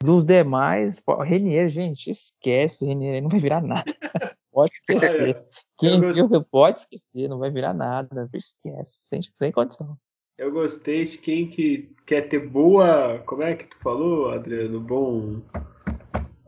Dos 0.03 0.23
demais, 0.23 1.01
Renier, 1.25 1.69
gente, 1.69 2.11
esquece, 2.11 2.85
Renier 2.85 3.21
não 3.21 3.29
vai 3.29 3.39
virar 3.39 3.61
nada. 3.61 3.83
Pode 4.51 4.71
esquecer. 4.73 5.45
Quem 5.77 6.01
viu, 6.01 6.43
pode 6.43 6.79
esquecer, 6.79 7.29
não 7.29 7.37
vai 7.37 7.51
virar 7.51 7.75
nada. 7.75 8.27
Esquece, 8.33 9.07
sem, 9.07 9.21
sem 9.21 9.51
condição. 9.51 9.95
Eu 10.35 10.51
gostei 10.51 11.05
de 11.05 11.19
quem 11.19 11.47
que 11.47 11.93
quer 12.07 12.27
ter 12.27 12.39
boa. 12.39 13.19
Como 13.27 13.43
é 13.43 13.55
que 13.55 13.65
tu 13.65 13.77
falou, 13.77 14.31
Adriano? 14.31 14.79
Bom. 14.79 15.41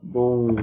Bom. 0.01 0.55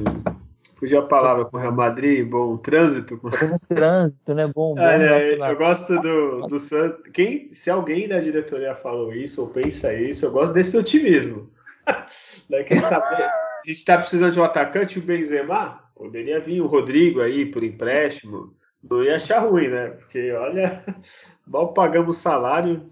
Fugiu 0.79 0.99
a 0.99 1.07
palavra 1.07 1.47
com 1.47 1.57
o 1.57 1.61
Real 1.61 1.73
Madrid, 1.73 2.29
bom 2.29 2.59
trânsito. 2.59 3.17
Bom 3.17 3.31
trânsito, 3.67 4.35
né? 4.35 4.47
Bom, 4.55 4.75
bom 4.75 4.79
é, 4.81 5.33
Eu 5.33 5.57
gosto 5.57 5.99
do, 6.01 6.47
do 6.47 6.61
Santos. 6.61 7.03
Quem, 7.13 7.53
se 7.53 7.71
alguém 7.71 8.07
da 8.07 8.21
diretoria 8.21 8.75
falou 8.75 9.13
isso 9.15 9.41
ou 9.41 9.49
pensa 9.49 9.95
isso, 9.95 10.27
eu 10.27 10.31
gosto 10.31 10.53
desse 10.53 10.77
otimismo. 10.77 11.51
Né, 12.49 12.63
quem 12.63 12.79
sabe, 12.79 13.05
a 13.23 13.67
gente 13.67 13.79
está 13.79 13.97
precisando 13.97 14.33
de 14.33 14.39
um 14.39 14.45
atacante, 14.45 15.01
o 15.01 15.03
Benzema. 15.03 15.81
Poderia 15.97 16.39
vir 16.39 16.61
o 16.61 16.67
Rodrigo 16.67 17.21
aí 17.21 17.47
por 17.47 17.65
empréstimo. 17.65 18.55
Não 18.89 19.03
ia 19.03 19.17
achar 19.17 19.41
ruim, 19.41 19.69
né? 19.69 19.89
Porque, 19.89 20.31
olha, 20.33 20.85
mal 21.47 21.73
pagamos 21.73 22.19
salário, 22.19 22.89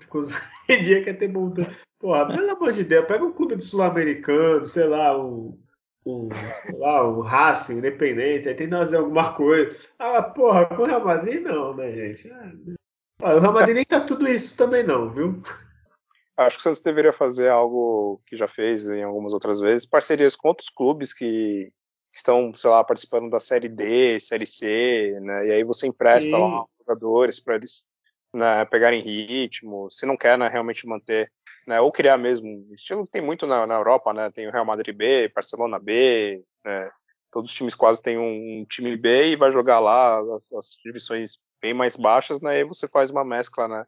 dia 0.68 1.02
que 1.02 1.14
ter 1.14 1.28
multa. 1.28 1.62
Porra, 2.00 2.26
pelo 2.26 2.50
amor 2.50 2.72
de 2.72 2.82
Deus, 2.82 3.06
pega 3.06 3.24
um 3.24 3.32
clube 3.32 3.56
de 3.56 3.64
sul-americano, 3.64 4.66
sei 4.66 4.88
lá, 4.88 5.16
um, 5.16 5.56
um, 6.06 6.28
lá, 6.78 7.08
um 7.08 7.20
Racing, 7.20 7.78
Independente, 7.78 8.48
aí 8.48 8.54
tem 8.54 8.68
que 8.68 8.76
fazer 8.76 8.96
alguma 8.96 9.34
coisa. 9.34 9.76
Ah, 9.98 10.22
porra, 10.22 10.66
com 10.66 10.82
o 10.82 10.86
Real 10.86 11.04
Madrid 11.04 11.42
não, 11.42 11.74
né, 11.74 11.92
gente? 11.92 12.30
Ah, 13.22 13.34
o 13.34 13.40
Real 13.40 13.52
Madrid 13.52 13.74
nem 13.74 13.84
tá 13.84 14.00
tudo 14.00 14.28
isso 14.28 14.56
também 14.56 14.84
não, 14.84 15.10
viu? 15.10 15.42
Acho 16.36 16.56
que 16.56 16.60
o 16.60 16.62
Santos 16.64 16.82
deveria 16.82 17.12
fazer 17.12 17.48
algo 17.48 18.20
que 18.26 18.36
já 18.36 18.48
fez 18.48 18.90
em 18.90 19.04
algumas 19.04 19.32
outras 19.32 19.60
vezes, 19.60 19.86
parcerias 19.86 20.34
com 20.34 20.48
outros 20.48 20.68
clubes 20.68 21.14
que 21.14 21.72
estão, 22.12 22.52
sei 22.54 22.70
lá, 22.70 22.82
participando 22.82 23.30
da 23.30 23.40
Série 23.40 23.68
D, 23.68 24.18
Série 24.20 24.46
C, 24.46 25.18
né? 25.22 25.46
E 25.46 25.52
aí 25.52 25.64
você 25.64 25.86
empresta 25.86 26.36
Sim. 26.36 26.42
lá 26.42 26.64
jogadores 26.80 27.40
para 27.40 27.54
eles 27.54 27.86
né, 28.34 28.64
pegarem 28.64 29.00
ritmo. 29.00 29.90
Se 29.90 30.06
não 30.06 30.16
quer 30.16 30.36
né, 30.38 30.48
realmente 30.48 30.86
manter, 30.86 31.30
né, 31.66 31.80
ou 31.80 31.92
criar 31.92 32.18
mesmo, 32.18 32.66
estilo 32.72 33.04
que 33.04 33.10
tem 33.10 33.22
muito 33.22 33.46
na, 33.46 33.66
na, 33.66 33.74
Europa, 33.74 34.12
né? 34.12 34.30
Tem 34.30 34.46
o 34.46 34.50
Real 34.50 34.64
Madrid 34.64 34.94
B, 34.94 35.30
Barcelona 35.34 35.78
B, 35.78 36.42
né? 36.64 36.90
Todos 37.30 37.50
os 37.50 37.56
times 37.56 37.74
quase 37.74 38.02
têm 38.02 38.18
um 38.18 38.64
time 38.68 38.96
B 38.96 39.32
e 39.32 39.36
vai 39.36 39.50
jogar 39.50 39.80
lá 39.80 40.20
as, 40.36 40.52
as 40.52 40.76
divisões 40.84 41.38
bem 41.60 41.74
mais 41.74 41.96
baixas, 41.96 42.40
né? 42.40 42.60
E 42.60 42.64
você 42.64 42.86
faz 42.86 43.10
uma 43.10 43.24
mescla, 43.24 43.66
né? 43.66 43.84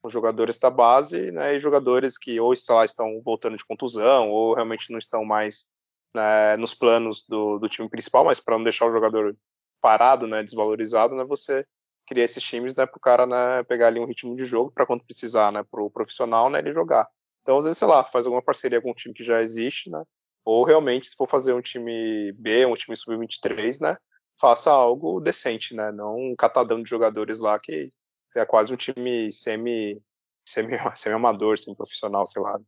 com 0.00 0.08
jogadores 0.08 0.58
da 0.58 0.70
base 0.70 1.30
né, 1.30 1.54
e 1.54 1.60
jogadores 1.60 2.16
que 2.16 2.38
ou 2.40 2.54
lá, 2.70 2.84
estão 2.84 3.20
voltando 3.22 3.56
de 3.56 3.64
contusão 3.64 4.30
ou 4.30 4.54
realmente 4.54 4.90
não 4.90 4.98
estão 4.98 5.24
mais 5.24 5.68
né, 6.14 6.56
nos 6.56 6.74
planos 6.74 7.24
do, 7.28 7.58
do, 7.58 7.68
time 7.68 7.88
principal, 7.88 8.24
mas 8.24 8.40
para 8.40 8.56
não 8.56 8.64
deixar 8.64 8.86
o 8.86 8.90
jogador 8.90 9.36
parado, 9.80 10.26
né, 10.26 10.42
desvalorizado, 10.42 11.14
né, 11.14 11.24
você 11.24 11.66
cria 12.08 12.24
esses 12.24 12.42
times 12.42 12.74
né, 12.74 12.86
para 12.86 12.96
o 12.96 13.00
cara 13.00 13.26
né, 13.26 13.62
pegar 13.64 13.88
ali 13.88 14.00
um 14.00 14.06
ritmo 14.06 14.34
de 14.34 14.44
jogo 14.44 14.72
para 14.72 14.86
quando 14.86 15.04
precisar, 15.04 15.52
né, 15.52 15.62
para 15.70 15.82
o 15.82 15.90
profissional, 15.90 16.48
né, 16.48 16.58
ele 16.58 16.72
jogar. 16.72 17.06
Então, 17.42 17.58
às 17.58 17.64
vezes, 17.64 17.78
sei 17.78 17.86
lá, 17.86 18.02
faz 18.02 18.26
alguma 18.26 18.42
parceria 18.42 18.80
com 18.80 18.90
um 18.90 18.94
time 18.94 19.14
que 19.14 19.22
já 19.22 19.42
existe, 19.42 19.90
né, 19.90 20.02
ou 20.44 20.64
realmente, 20.64 21.08
se 21.08 21.16
for 21.16 21.28
fazer 21.28 21.52
um 21.52 21.60
time 21.60 22.32
B, 22.32 22.64
um 22.64 22.74
time 22.74 22.96
sub-23, 22.96 23.80
né, 23.80 23.96
faça 24.40 24.70
algo 24.70 25.20
decente, 25.20 25.74
né, 25.74 25.92
não 25.92 26.16
um 26.16 26.34
catadão 26.36 26.82
de 26.82 26.88
jogadores 26.88 27.38
lá 27.38 27.58
que 27.58 27.90
é 28.34 28.44
quase 28.46 28.72
um 28.72 28.76
time 28.76 29.30
semi, 29.30 30.00
semi, 30.48 30.76
semi-amador, 30.96 31.58
semi-profissional, 31.58 32.26
sei 32.26 32.42
lá. 32.42 32.58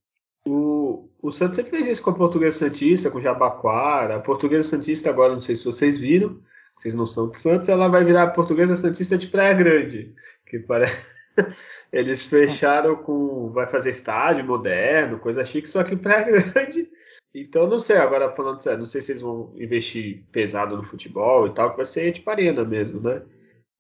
O, 0.49 1.11
o 1.23 1.31
Santos 1.31 1.57
sempre 1.57 1.71
fez 1.71 1.87
isso 1.87 2.03
com 2.03 2.11
a 2.11 2.15
Portuguesa 2.15 2.59
Santista, 2.59 3.11
com 3.11 3.19
o 3.19 3.23
Jabaquara. 3.23 4.17
A 4.17 4.21
Portuguesa 4.21 4.71
Santista, 4.71 5.11
agora 5.11 5.35
não 5.35 5.43
sei 5.43 5.55
se 5.55 5.65
vocês 5.65 5.99
viram, 5.99 6.41
vocês 6.81 6.95
não 6.95 7.07
são 7.07 7.29
de 7.29 7.39
Santos, 7.39 7.69
ela 7.69 7.89
vai 7.89 8.05
virar 8.05 8.23
a 8.23 8.31
Portuguesa 8.31 8.75
Santista 8.75 9.19
de 9.19 9.27
Praia 9.27 9.53
Grande. 9.53 10.15
Que 10.47 10.59
parece. 10.59 10.97
Eles 11.93 12.23
fecharam 12.23 12.97
com. 12.97 13.51
Vai 13.51 13.67
fazer 13.67 13.91
estádio 13.91 14.45
moderno, 14.45 15.19
coisa 15.19 15.45
chique, 15.45 15.69
só 15.69 15.85
que 15.85 15.95
Praia 15.95 16.25
Grande. 16.25 16.89
Então 17.35 17.69
não 17.69 17.79
sei, 17.79 17.97
agora 17.97 18.33
falando 18.33 18.61
sério, 18.61 18.81
não 18.81 18.87
sei 18.87 19.01
se 19.01 19.13
eles 19.13 19.23
vão 19.23 19.53
investir 19.57 20.25
pesado 20.33 20.77
no 20.77 20.83
futebol 20.83 21.47
e 21.47 21.51
tal, 21.51 21.71
que 21.71 21.77
vai 21.77 21.87
ser 21.87 22.11
tipo 22.11 22.29
arena 22.29 22.65
mesmo, 22.65 23.01
né? 23.01 23.23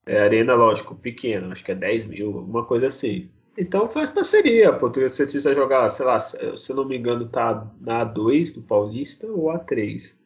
É 0.06 0.20
arena, 0.20 0.54
lógico, 0.54 0.94
pequena, 0.94 1.52
acho 1.52 1.64
que 1.64 1.72
é 1.72 1.74
10 1.74 2.04
mil, 2.04 2.38
alguma 2.38 2.64
coisa 2.64 2.86
assim. 2.86 3.28
Então 3.58 3.88
faz 3.88 4.10
parceria. 4.10 4.72
Português 4.72 5.12
Santista 5.12 5.54
jogar, 5.54 5.88
sei 5.90 6.06
lá, 6.06 6.20
se 6.20 6.38
eu 6.70 6.76
não 6.76 6.84
me 6.84 6.96
engano, 6.96 7.28
tá 7.28 7.68
na 7.80 8.06
A2 8.06 8.54
do 8.54 8.62
Paulista 8.62 9.26
ou 9.26 9.48
A3. 9.48 10.19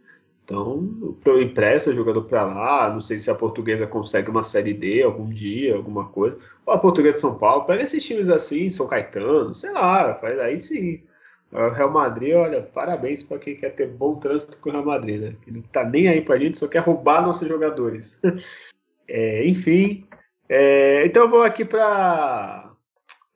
Então, 0.45 1.16
eu 1.24 1.42
empresto 1.42 1.90
o 1.90 1.95
jogador 1.95 2.22
para 2.24 2.45
lá. 2.45 2.90
Não 2.90 3.01
sei 3.01 3.18
se 3.18 3.30
a 3.30 3.34
portuguesa 3.34 3.86
consegue 3.86 4.30
uma 4.30 4.42
série 4.42 4.74
D 4.74 5.03
algum 5.03 5.28
dia, 5.28 5.74
alguma 5.74 6.09
coisa. 6.09 6.38
Ou 6.66 6.74
a 6.74 6.78
portuguesa 6.78 7.14
de 7.14 7.20
São 7.20 7.38
Paulo. 7.38 7.64
Pega 7.64 7.82
esses 7.82 8.05
times 8.05 8.28
assim, 8.28 8.70
São 8.70 8.86
Caetano, 8.86 9.55
sei 9.55 9.72
lá, 9.72 10.14
faz 10.14 10.38
aí 10.38 10.59
sim. 10.59 11.03
O 11.51 11.68
Real 11.68 11.90
Madrid, 11.90 12.34
olha, 12.34 12.62
parabéns 12.62 13.22
para 13.22 13.38
quem 13.38 13.57
quer 13.57 13.70
ter 13.70 13.86
bom 13.86 14.16
trânsito 14.16 14.59
com 14.59 14.68
o 14.68 14.72
Real 14.72 14.84
Madrid, 14.84 15.20
né? 15.20 15.36
Que 15.42 15.51
não 15.51 15.62
tá 15.62 15.84
nem 15.84 16.09
aí 16.09 16.20
pra 16.20 16.36
gente, 16.36 16.59
só 16.59 16.66
quer 16.66 16.80
roubar 16.80 17.24
nossos 17.24 17.49
jogadores. 17.49 18.18
é, 19.09 19.47
enfim, 19.47 20.07
é, 20.49 21.07
então 21.07 21.22
eu 21.22 21.30
vou 21.30 21.42
aqui 21.42 21.64
para 21.64 22.70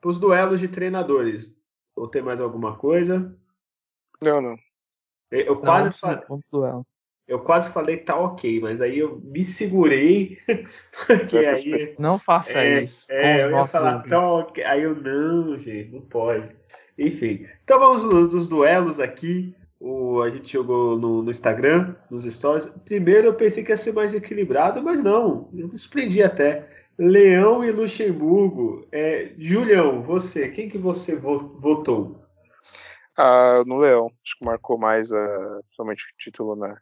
os 0.05 0.19
duelos 0.19 0.61
de 0.61 0.69
treinadores. 0.69 1.57
Ou 1.97 2.07
tem 2.09 2.23
mais 2.23 2.41
alguma 2.41 2.77
coisa? 2.77 3.35
Não, 4.21 4.41
não. 4.41 4.57
Eu 5.31 5.61
quase, 5.61 5.93
falei, 5.93 6.25
eu 7.29 7.39
quase 7.41 7.71
falei 7.71 7.99
tá 7.99 8.17
ok, 8.17 8.59
mas 8.61 8.81
aí 8.81 8.99
eu 8.99 9.21
me 9.23 9.45
segurei. 9.45 10.39
Porque 11.07 11.37
aí, 11.37 11.95
não 11.99 12.19
faça 12.19 12.59
é, 12.59 12.83
isso. 12.83 13.05
É, 13.09 13.43
eu 13.43 13.51
ia 13.51 13.67
falar 13.67 14.03
tá 14.05 14.23
ok. 14.23 14.65
Aí 14.65 14.83
eu, 14.83 14.95
não, 14.97 15.59
gente, 15.59 15.93
não 15.93 16.01
pode. 16.01 16.49
Enfim. 16.99 17.47
Então 17.63 17.79
vamos 17.79 18.03
dos 18.31 18.47
duelos 18.47 18.99
aqui. 18.99 19.55
O, 19.79 20.23
a 20.23 20.31
gente 20.31 20.51
jogou 20.51 20.99
no, 20.99 21.23
no, 21.23 21.31
Instagram, 21.31 21.95
nos 22.11 22.25
stories. 22.25 22.67
Primeiro 22.85 23.29
eu 23.29 23.35
pensei 23.35 23.63
que 23.63 23.71
ia 23.71 23.77
ser 23.77 23.93
mais 23.93 24.15
equilibrado, 24.15 24.83
mas 24.83 25.03
não. 25.03 25.51
Eu 25.55 25.69
me 25.69 25.79
surpreendi 25.79 26.23
até. 26.23 26.67
Leão 26.99 27.63
e 27.63 27.71
Luxemburgo. 27.71 28.89
É, 28.91 29.33
Julião, 29.39 30.03
você, 30.03 30.49
quem 30.49 30.69
que 30.69 30.79
você 30.79 31.15
votou? 31.15 32.25
Ah, 33.17 33.63
no 33.67 33.77
Leão. 33.77 34.07
Acho 34.07 34.39
que 34.39 34.45
marcou 34.45 34.79
mais, 34.79 35.13
uh, 35.13 35.61
principalmente 35.67 36.05
o 36.05 36.17
título 36.17 36.57
né, 36.57 36.75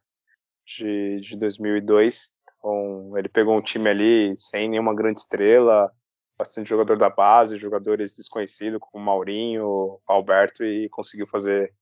de, 0.66 1.20
de 1.20 1.36
2002. 1.36 2.34
Então, 2.58 3.16
ele 3.16 3.28
pegou 3.28 3.56
um 3.56 3.62
time 3.62 3.88
ali 3.88 4.36
sem 4.36 4.68
nenhuma 4.68 4.94
grande 4.94 5.20
estrela, 5.20 5.90
bastante 6.36 6.68
jogador 6.68 6.98
da 6.98 7.08
base, 7.08 7.56
jogadores 7.56 8.16
desconhecidos 8.16 8.80
como 8.80 9.04
Maurinho, 9.04 10.00
Alberto, 10.06 10.64
e 10.64 10.88
conseguiu 10.88 11.26
fazer 11.26 11.72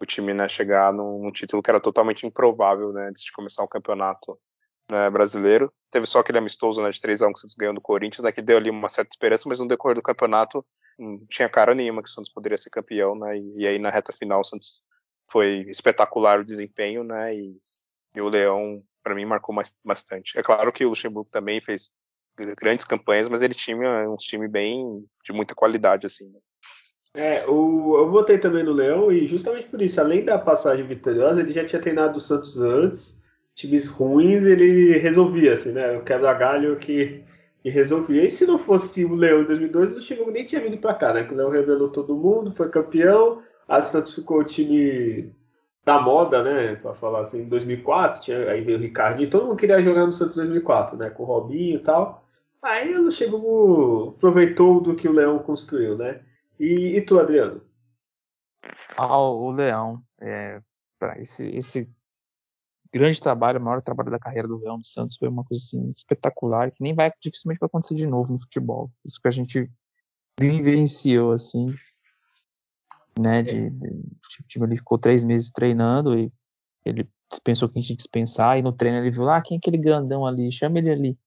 o 0.00 0.04
time 0.04 0.34
né, 0.34 0.48
chegar 0.48 0.92
num, 0.92 1.22
num, 1.22 1.32
título 1.32 1.62
que 1.62 1.70
era 1.70 1.80
totalmente 1.80 2.26
improvável 2.26 2.92
né, 2.92 3.08
antes 3.08 3.22
de 3.24 3.32
começar 3.32 3.62
o 3.62 3.68
campeonato 3.68 4.38
né, 4.90 5.08
brasileiro. 5.08 5.72
Teve 5.90 6.06
só 6.06 6.18
aquele 6.18 6.38
amistoso 6.38 6.82
né, 6.82 6.90
de 6.90 7.00
3x1 7.00 7.32
que 7.32 7.38
o 7.38 7.38
Santos 7.38 7.56
ganhou 7.56 7.74
do 7.74 7.80
Corinthians, 7.80 8.22
né, 8.22 8.30
que 8.30 8.42
deu 8.42 8.58
ali 8.58 8.70
uma 8.70 8.88
certa 8.88 9.10
esperança, 9.14 9.48
mas 9.48 9.60
no 9.60 9.68
decorrer 9.68 9.96
do 9.96 10.02
campeonato 10.02 10.64
não 10.98 11.24
tinha 11.26 11.48
cara 11.48 11.74
nenhuma 11.74 12.02
que 12.02 12.08
o 12.08 12.12
Santos 12.12 12.30
poderia 12.30 12.58
ser 12.58 12.70
campeão, 12.70 13.16
né, 13.16 13.36
e, 13.38 13.62
e 13.62 13.66
aí 13.66 13.78
na 13.78 13.90
reta 13.90 14.12
final 14.12 14.40
o 14.40 14.44
Santos 14.44 14.82
foi 15.30 15.64
espetacular 15.68 16.40
o 16.40 16.44
desempenho, 16.44 17.02
né, 17.02 17.34
e, 17.34 17.56
e 18.14 18.20
o 18.20 18.28
Leão, 18.28 18.82
para 19.02 19.14
mim, 19.14 19.24
marcou 19.24 19.54
bastante. 19.84 20.38
É 20.38 20.42
claro 20.42 20.72
que 20.72 20.84
o 20.84 20.90
Luxemburgo 20.90 21.28
também 21.30 21.60
fez 21.60 21.90
grandes 22.56 22.84
campanhas, 22.84 23.28
mas 23.28 23.42
ele 23.42 23.54
tinha 23.54 24.08
um 24.08 24.16
time 24.16 24.48
bem 24.48 25.04
de 25.24 25.32
muita 25.32 25.54
qualidade, 25.54 26.06
assim. 26.06 26.28
Né? 26.30 26.38
É, 27.14 27.46
o, 27.46 27.96
eu 27.96 28.10
votei 28.10 28.38
também 28.38 28.64
no 28.64 28.72
Leão 28.72 29.12
e 29.12 29.26
justamente 29.26 29.68
por 29.68 29.80
isso, 29.80 30.00
além 30.00 30.24
da 30.24 30.36
passagem 30.36 30.84
vitoriosa, 30.84 31.40
ele 31.40 31.52
já 31.52 31.64
tinha 31.64 31.80
treinado 31.80 32.18
o 32.18 32.20
Santos 32.20 32.60
antes, 32.60 33.20
times 33.54 33.86
ruins 33.86 34.44
ele 34.44 34.98
resolvia, 34.98 35.52
assim, 35.52 35.70
né? 35.70 35.96
O 35.96 36.02
quebra-galho 36.02 36.76
que, 36.76 37.22
que 37.62 37.70
resolvia. 37.70 38.24
E 38.24 38.30
se 38.30 38.44
não 38.46 38.58
fosse 38.58 39.04
o 39.04 39.14
Leão 39.14 39.42
em 39.42 39.46
2002, 39.46 39.92
o 39.92 39.94
Luxemburgo 39.96 40.32
nem 40.32 40.44
tinha 40.44 40.60
vindo 40.60 40.76
para 40.78 40.94
cá, 40.94 41.14
né? 41.14 41.22
Que 41.22 41.32
o 41.32 41.36
Leão 41.36 41.50
revelou 41.50 41.88
todo 41.90 42.16
mundo, 42.16 42.52
foi 42.52 42.68
campeão, 42.68 43.42
a 43.68 43.84
Santos 43.84 44.12
ficou 44.12 44.40
o 44.40 44.44
time 44.44 45.32
da 45.84 46.00
moda, 46.00 46.42
né? 46.42 46.76
Para 46.76 46.94
falar 46.94 47.20
assim, 47.20 47.42
em 47.42 47.48
2004, 47.48 48.22
tinha, 48.22 48.50
aí 48.50 48.62
veio 48.62 48.78
o 48.78 48.80
Ricardinho, 48.80 49.30
todo 49.30 49.46
mundo 49.46 49.56
queria 49.56 49.82
jogar 49.82 50.06
no 50.06 50.12
Santos 50.12 50.34
2004, 50.36 50.96
né? 50.96 51.10
Com 51.10 51.24
o 51.24 51.26
Robinho 51.26 51.76
e 51.76 51.82
tal. 51.82 52.24
Aí 52.62 52.94
o 52.96 53.02
Luxemburgo 53.02 54.14
aproveitou 54.16 54.80
do 54.80 54.96
que 54.96 55.06
o 55.06 55.12
Leão 55.12 55.38
construiu, 55.40 55.98
né? 55.98 56.22
E, 56.58 56.96
e 56.96 57.02
tu, 57.02 57.20
Adriano? 57.20 57.60
Ah, 58.96 59.18
o 59.18 59.50
Leão. 59.50 60.02
É, 60.20 60.60
esse, 61.18 61.46
esse 61.48 61.90
grande 62.90 63.20
trabalho, 63.20 63.60
o 63.60 63.62
maior 63.62 63.82
trabalho 63.82 64.10
da 64.10 64.18
carreira 64.18 64.48
do 64.48 64.56
Leão 64.56 64.78
dos 64.78 64.92
Santos 64.92 65.16
foi 65.18 65.28
uma 65.28 65.44
coisa 65.44 65.62
assim, 65.62 65.90
espetacular, 65.90 66.70
que 66.70 66.82
nem 66.82 66.94
vai 66.94 67.12
dificilmente 67.20 67.58
vai 67.60 67.66
acontecer 67.66 67.94
de 67.94 68.06
novo 68.06 68.32
no 68.32 68.40
futebol. 68.40 68.90
Isso 69.04 69.20
que 69.20 69.28
a 69.28 69.32
gente 69.32 69.70
vivenciou 70.40 71.32
assim, 71.32 71.74
né? 73.18 73.42
De, 73.42 73.70
de, 73.70 73.88
o 73.88 74.46
time 74.46 74.66
ele 74.66 74.76
ficou 74.76 74.98
três 74.98 75.22
meses 75.22 75.50
treinando 75.50 76.18
e 76.18 76.32
ele 76.84 77.08
dispensou 77.30 77.68
quem 77.68 77.82
tinha 77.82 77.96
que 77.96 78.02
dispensar 78.02 78.58
e 78.58 78.62
no 78.62 78.72
treino 78.72 78.98
ele 78.98 79.10
viu, 79.10 79.28
ah, 79.28 79.40
quem 79.40 79.56
é 79.56 79.58
aquele 79.58 79.78
grandão 79.78 80.26
ali? 80.26 80.50
Chama 80.52 80.78
ele 80.78 80.90
ali. 80.90 81.18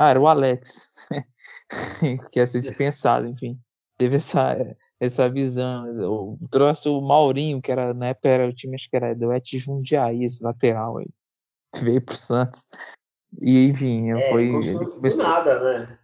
Ah, 0.00 0.10
era 0.10 0.20
o 0.20 0.26
Alex, 0.26 0.90
que 2.32 2.40
ia 2.40 2.46
ser 2.46 2.60
dispensado, 2.60 3.26
enfim 3.26 3.58
teve 3.96 4.16
essa, 4.16 4.56
essa 5.00 5.28
visão. 5.28 6.36
Trouxe 6.50 6.88
o 6.88 7.00
Maurinho, 7.00 7.60
que 7.60 7.70
era 7.70 7.94
na 7.94 8.08
época 8.08 8.28
era 8.28 8.48
o 8.48 8.52
time, 8.52 8.74
acho 8.74 8.88
que 8.88 8.96
era 8.96 9.14
do 9.14 9.32
Et 9.32 9.58
Jundiaí, 9.58 10.24
esse 10.24 10.42
lateral 10.42 10.98
aí. 10.98 11.08
Veio 11.82 12.00
pro 12.00 12.16
Santos. 12.16 12.66
E 13.40 13.64
enfim, 13.66 14.12
é, 14.12 14.30
foi. 14.30 14.44
Ele 14.44 14.86
começou, 14.86 15.24
do 15.24 15.30
nada, 15.30 15.60
né? 15.60 15.98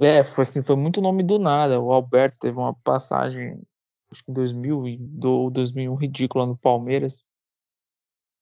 É, 0.00 0.24
foi 0.24 0.42
assim, 0.42 0.62
foi 0.62 0.76
muito 0.76 1.02
nome 1.02 1.22
do 1.22 1.38
nada. 1.38 1.78
O 1.78 1.92
Alberto 1.92 2.38
teve 2.38 2.56
uma 2.56 2.74
passagem, 2.74 3.60
acho 4.10 4.24
que 4.24 4.30
em 4.30 4.34
2000 4.34 4.82
ou 5.24 5.50
2001 5.50 5.94
ridícula 5.94 6.46
no 6.46 6.56
Palmeiras. 6.56 7.22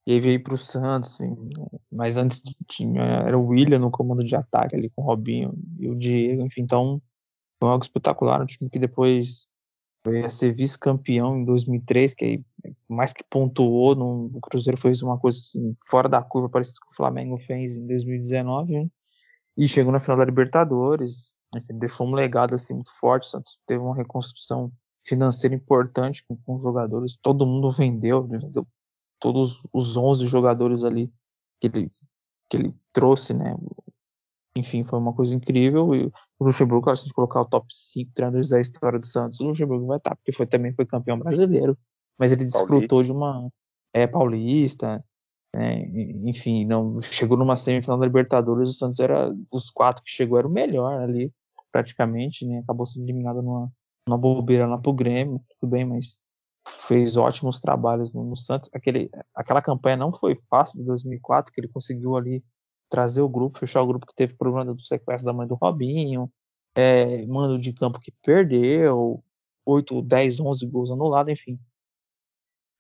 E 0.07 0.13
aí 0.13 0.21
veio 0.21 0.43
pro 0.43 0.57
Santos, 0.57 1.15
assim, 1.15 1.37
mas 1.93 2.17
antes 2.17 2.41
tinha 2.67 3.03
era 3.03 3.39
o 3.39 3.47
William 3.47 3.79
no 3.79 3.91
comando 3.91 4.25
de 4.25 4.35
ataque 4.35 4.75
ali 4.75 4.89
com 4.91 5.03
o 5.03 5.05
Robinho 5.05 5.53
e 5.79 5.89
o 5.89 5.95
Diego, 5.95 6.43
enfim, 6.47 6.63
então 6.63 7.03
foi 7.61 7.69
algo 7.69 7.85
espetacular, 7.85 8.41
um 8.41 8.47
time 8.47 8.71
que 8.71 8.79
depois 8.79 9.49
veio 10.07 10.25
a 10.25 10.31
ser 10.31 10.55
vice-campeão 10.55 11.37
em 11.37 11.45
2003, 11.45 12.15
que 12.15 12.25
aí, 12.25 12.45
mais 12.89 13.13
que 13.13 13.25
pontuou, 13.25 13.95
no, 13.95 14.31
o 14.33 14.41
Cruzeiro 14.41 14.81
fez 14.81 15.03
uma 15.03 15.19
coisa 15.19 15.39
assim, 15.39 15.77
fora 15.89 16.09
da 16.09 16.23
curva, 16.23 16.49
parecido 16.49 16.81
com 16.81 16.93
o 16.93 16.97
Flamengo 16.97 17.37
fez 17.39 17.77
em 17.77 17.87
2019, 17.87 18.73
né? 18.73 18.89
e 19.57 19.67
chegou 19.67 19.93
na 19.93 19.99
final 19.99 20.17
da 20.17 20.25
Libertadores, 20.25 21.33
né? 21.53 21.63
deixou 21.75 22.07
um 22.07 22.15
legado 22.15 22.55
assim 22.55 22.75
muito 22.75 22.93
forte, 22.99 23.25
o 23.25 23.31
Santos 23.31 23.59
teve 23.67 23.83
uma 23.83 23.97
reconstrução 23.97 24.73
financeira 25.09 25.55
importante 25.55 26.25
com, 26.27 26.37
com 26.37 26.55
os 26.55 26.63
jogadores, 26.63 27.17
todo 27.21 27.47
mundo 27.47 27.71
vendeu, 27.73 28.27
vendeu 28.27 28.67
todos 29.21 29.61
os 29.73 29.97
11 29.97 30.27
jogadores 30.27 30.85
ali 30.85 31.13
que 31.61 31.67
ele, 31.67 31.91
que 32.49 32.57
ele 32.57 32.75
trouxe, 32.93 33.35
né, 33.35 33.57
enfim, 34.59 34.85
foi 34.85 34.99
uma 34.99 35.13
coisa 35.13 35.35
incrível. 35.35 35.95
E 35.95 36.07
o 36.39 36.45
Luxemburgo, 36.45 36.85
se 36.87 37.03
a 37.03 37.05
gente 37.05 37.15
colocar 37.15 37.41
o 37.41 37.45
top 37.45 37.67
5 37.71 38.13
treinadores 38.13 38.49
da 38.49 38.61
história 38.61 38.99
do 38.99 39.07
Santos, 39.07 39.41
o 39.41 39.45
Luxemburgo 39.45 39.87
vai 39.87 39.99
estar, 39.99 40.17
porque 40.17 40.33
foi, 40.33 40.47
também 40.47 40.73
foi 40.73 40.85
campeão 40.85 41.19
brasileiro. 41.19 41.79
Mas 42.19 42.33
ele 42.33 42.45
desfrutou 42.45 42.89
paulista. 42.89 43.05
de 43.05 43.13
uma. 43.13 43.49
É, 43.93 44.07
paulista. 44.07 45.05
É, 45.55 45.87
enfim, 46.29 46.65
não 46.65 47.01
chegou 47.01 47.37
numa 47.37 47.57
semifinal 47.57 47.99
da 47.99 48.07
Libertadores. 48.07 48.71
O 48.71 48.73
Santos 48.73 48.99
era. 48.99 49.33
Os 49.51 49.71
quatro 49.71 50.03
que 50.03 50.11
chegou 50.11 50.39
era 50.39 50.49
o 50.49 50.51
melhor 50.51 51.01
ali, 51.01 51.33
praticamente. 51.71 52.45
Né, 52.45 52.59
acabou 52.59 52.85
sendo 52.85 53.05
eliminado 53.05 53.41
numa, 53.41 53.71
numa 54.09 54.19
bobeira 54.19 54.67
lá 54.67 54.79
pro 54.79 54.93
Grêmio. 54.93 55.41
Tudo 55.61 55.71
bem, 55.71 55.85
mas 55.85 56.19
fez 56.87 57.17
ótimos 57.17 57.61
trabalhos 57.61 58.13
no, 58.13 58.25
no 58.25 58.37
Santos. 58.37 58.69
Aquele, 58.73 59.11
aquela 59.35 59.63
campanha 59.63 59.97
não 59.97 60.13
foi 60.13 60.39
fácil 60.49 60.79
de 60.79 60.85
2004, 60.85 61.53
que 61.53 61.61
ele 61.61 61.69
conseguiu 61.69 62.17
ali 62.17 62.43
trazer 62.91 63.21
o 63.21 63.29
grupo, 63.29 63.59
fechar 63.59 63.83
o 63.83 63.87
grupo 63.87 64.07
que 64.07 64.15
teve 64.15 64.35
problema 64.35 64.75
do 64.75 64.83
sequestro 64.83 65.27
da 65.27 65.33
mãe 65.33 65.47
do 65.47 65.55
Robinho, 65.55 66.31
é, 66.77 67.27
mando 67.27 67.59
de 67.59 67.73
campo 67.73 68.01
que 68.01 68.13
perdeu, 68.23 69.23
8, 69.67 70.03
10, 70.03 70.41
11 70.41 70.67
gols 70.67 70.91
anulados, 70.91 71.33
enfim. 71.33 71.59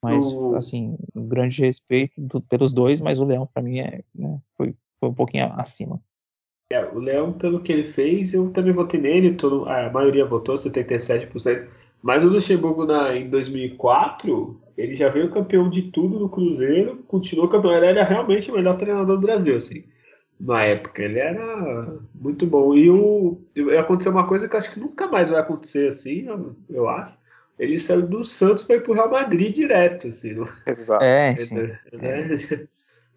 Mas, 0.02 0.32
o... 0.32 0.54
assim, 0.54 0.96
um 1.14 1.26
grande 1.26 1.60
respeito 1.62 2.20
do, 2.20 2.40
pelos 2.40 2.72
dois, 2.72 3.00
mas 3.00 3.18
o 3.18 3.24
Leão, 3.24 3.46
para 3.46 3.62
mim, 3.62 3.80
é, 3.80 4.04
né, 4.14 4.40
foi, 4.56 4.74
foi 5.00 5.08
um 5.08 5.14
pouquinho 5.14 5.52
acima. 5.54 6.00
É, 6.70 6.84
o 6.84 6.98
Leão, 6.98 7.32
pelo 7.32 7.60
que 7.60 7.72
ele 7.72 7.92
fez, 7.92 8.34
eu 8.34 8.50
também 8.50 8.72
votei 8.72 9.00
nele, 9.00 9.34
todo, 9.34 9.68
a 9.68 9.90
maioria 9.90 10.26
votou, 10.26 10.56
77%. 10.56 11.66
Mas 12.02 12.22
o 12.22 12.28
Luxemburgo 12.28 12.84
na, 12.84 13.16
em 13.16 13.28
2004, 13.30 14.60
ele 14.76 14.94
já 14.94 15.08
veio 15.08 15.30
campeão 15.30 15.68
de 15.70 15.82
tudo 15.90 16.18
no 16.18 16.28
Cruzeiro, 16.28 16.96
continuou 17.08 17.48
campeão, 17.48 17.72
ele 17.72 17.86
era 17.86 18.04
realmente 18.04 18.50
o 18.50 18.54
melhor 18.54 18.76
treinador 18.76 19.16
do 19.16 19.26
Brasil, 19.26 19.56
assim 19.56 19.82
na 20.38 20.62
época. 20.62 21.02
Ele 21.02 21.18
era 21.18 21.98
muito 22.14 22.46
bom. 22.46 22.74
E 22.74 22.90
o, 22.90 23.40
aconteceu 23.78 24.12
uma 24.12 24.26
coisa 24.26 24.48
que 24.48 24.56
acho 24.56 24.72
que 24.72 24.80
nunca 24.80 25.06
mais 25.06 25.28
vai 25.28 25.40
acontecer 25.40 25.88
assim, 25.88 26.26
eu, 26.26 26.56
eu 26.70 26.88
acho. 26.88 27.16
Ele 27.58 27.76
saiu 27.76 28.06
do 28.06 28.22
Santos 28.22 28.62
para 28.62 28.76
ir 28.76 28.82
pro 28.82 28.92
Real 28.92 29.10
Madrid 29.10 29.52
direto, 29.52 30.08
assim. 30.08 30.36
Exato. 30.64 31.04
É, 31.04 31.34
sim. 31.36 31.56
Né? 31.56 32.36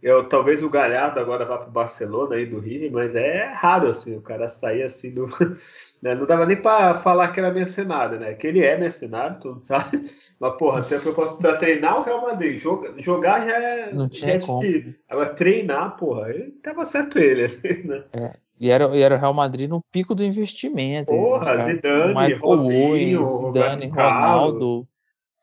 Eu, 0.02 0.28
talvez 0.28 0.64
o 0.64 0.70
Galhardo 0.70 1.20
agora 1.20 1.46
vá 1.46 1.60
pro 1.60 1.72
Barcelona 1.72 2.36
aí 2.36 2.46
do 2.46 2.60
Rio, 2.60 2.92
mas 2.92 3.16
é 3.16 3.46
raro 3.54 3.90
assim, 3.90 4.16
o 4.16 4.22
cara 4.22 4.50
sair 4.50 4.84
assim 4.84 5.14
do. 5.14 5.28
Né? 6.02 6.16
Não 6.16 6.26
dava 6.26 6.48
nem 6.48 6.58
para 6.60 6.96
falar 6.96 7.28
que 7.28 7.40
era 7.40 7.54
mercenário, 7.54 8.20
né? 8.20 8.34
Que 8.34 8.48
ele 8.48 8.66
é 8.66 8.76
mercenário, 8.76 9.40
todo 9.40 9.54
mundo 9.54 9.64
sabe. 9.64 10.02
Mas, 10.42 10.56
porra, 10.58 10.82
tem 10.82 10.98
a 10.98 11.02
proposta 11.02 11.38
pra 11.38 11.58
treinar 11.58 12.00
o 12.00 12.02
Real 12.02 12.24
Madrid. 12.24 12.60
Jogar, 12.60 12.94
jogar 12.98 13.46
já 13.46 13.56
é, 13.56 13.94
Não 13.94 14.10
tinha 14.10 14.40
já 14.40 14.48
é 14.48 14.96
Agora, 15.08 15.30
treinar, 15.36 15.96
porra, 15.98 16.32
ele 16.32 16.54
tava 16.64 16.86
certo 16.86 17.20
ele, 17.20 17.46
assim, 17.46 17.88
né? 17.88 18.04
É. 18.14 18.34
E 18.60 18.72
era, 18.72 18.98
e 18.98 19.02
era 19.04 19.16
o 19.16 19.20
Real 19.20 19.34
Madrid 19.34 19.70
no 19.70 19.80
pico 19.92 20.16
do 20.16 20.24
investimento. 20.24 21.12
Porra, 21.12 21.60
Zidane, 21.60 22.08
Michael 22.08 22.40
Robinho, 22.40 23.20
Owens, 23.20 23.54
Zidane, 23.54 23.88
Ronaldo. 23.88 24.88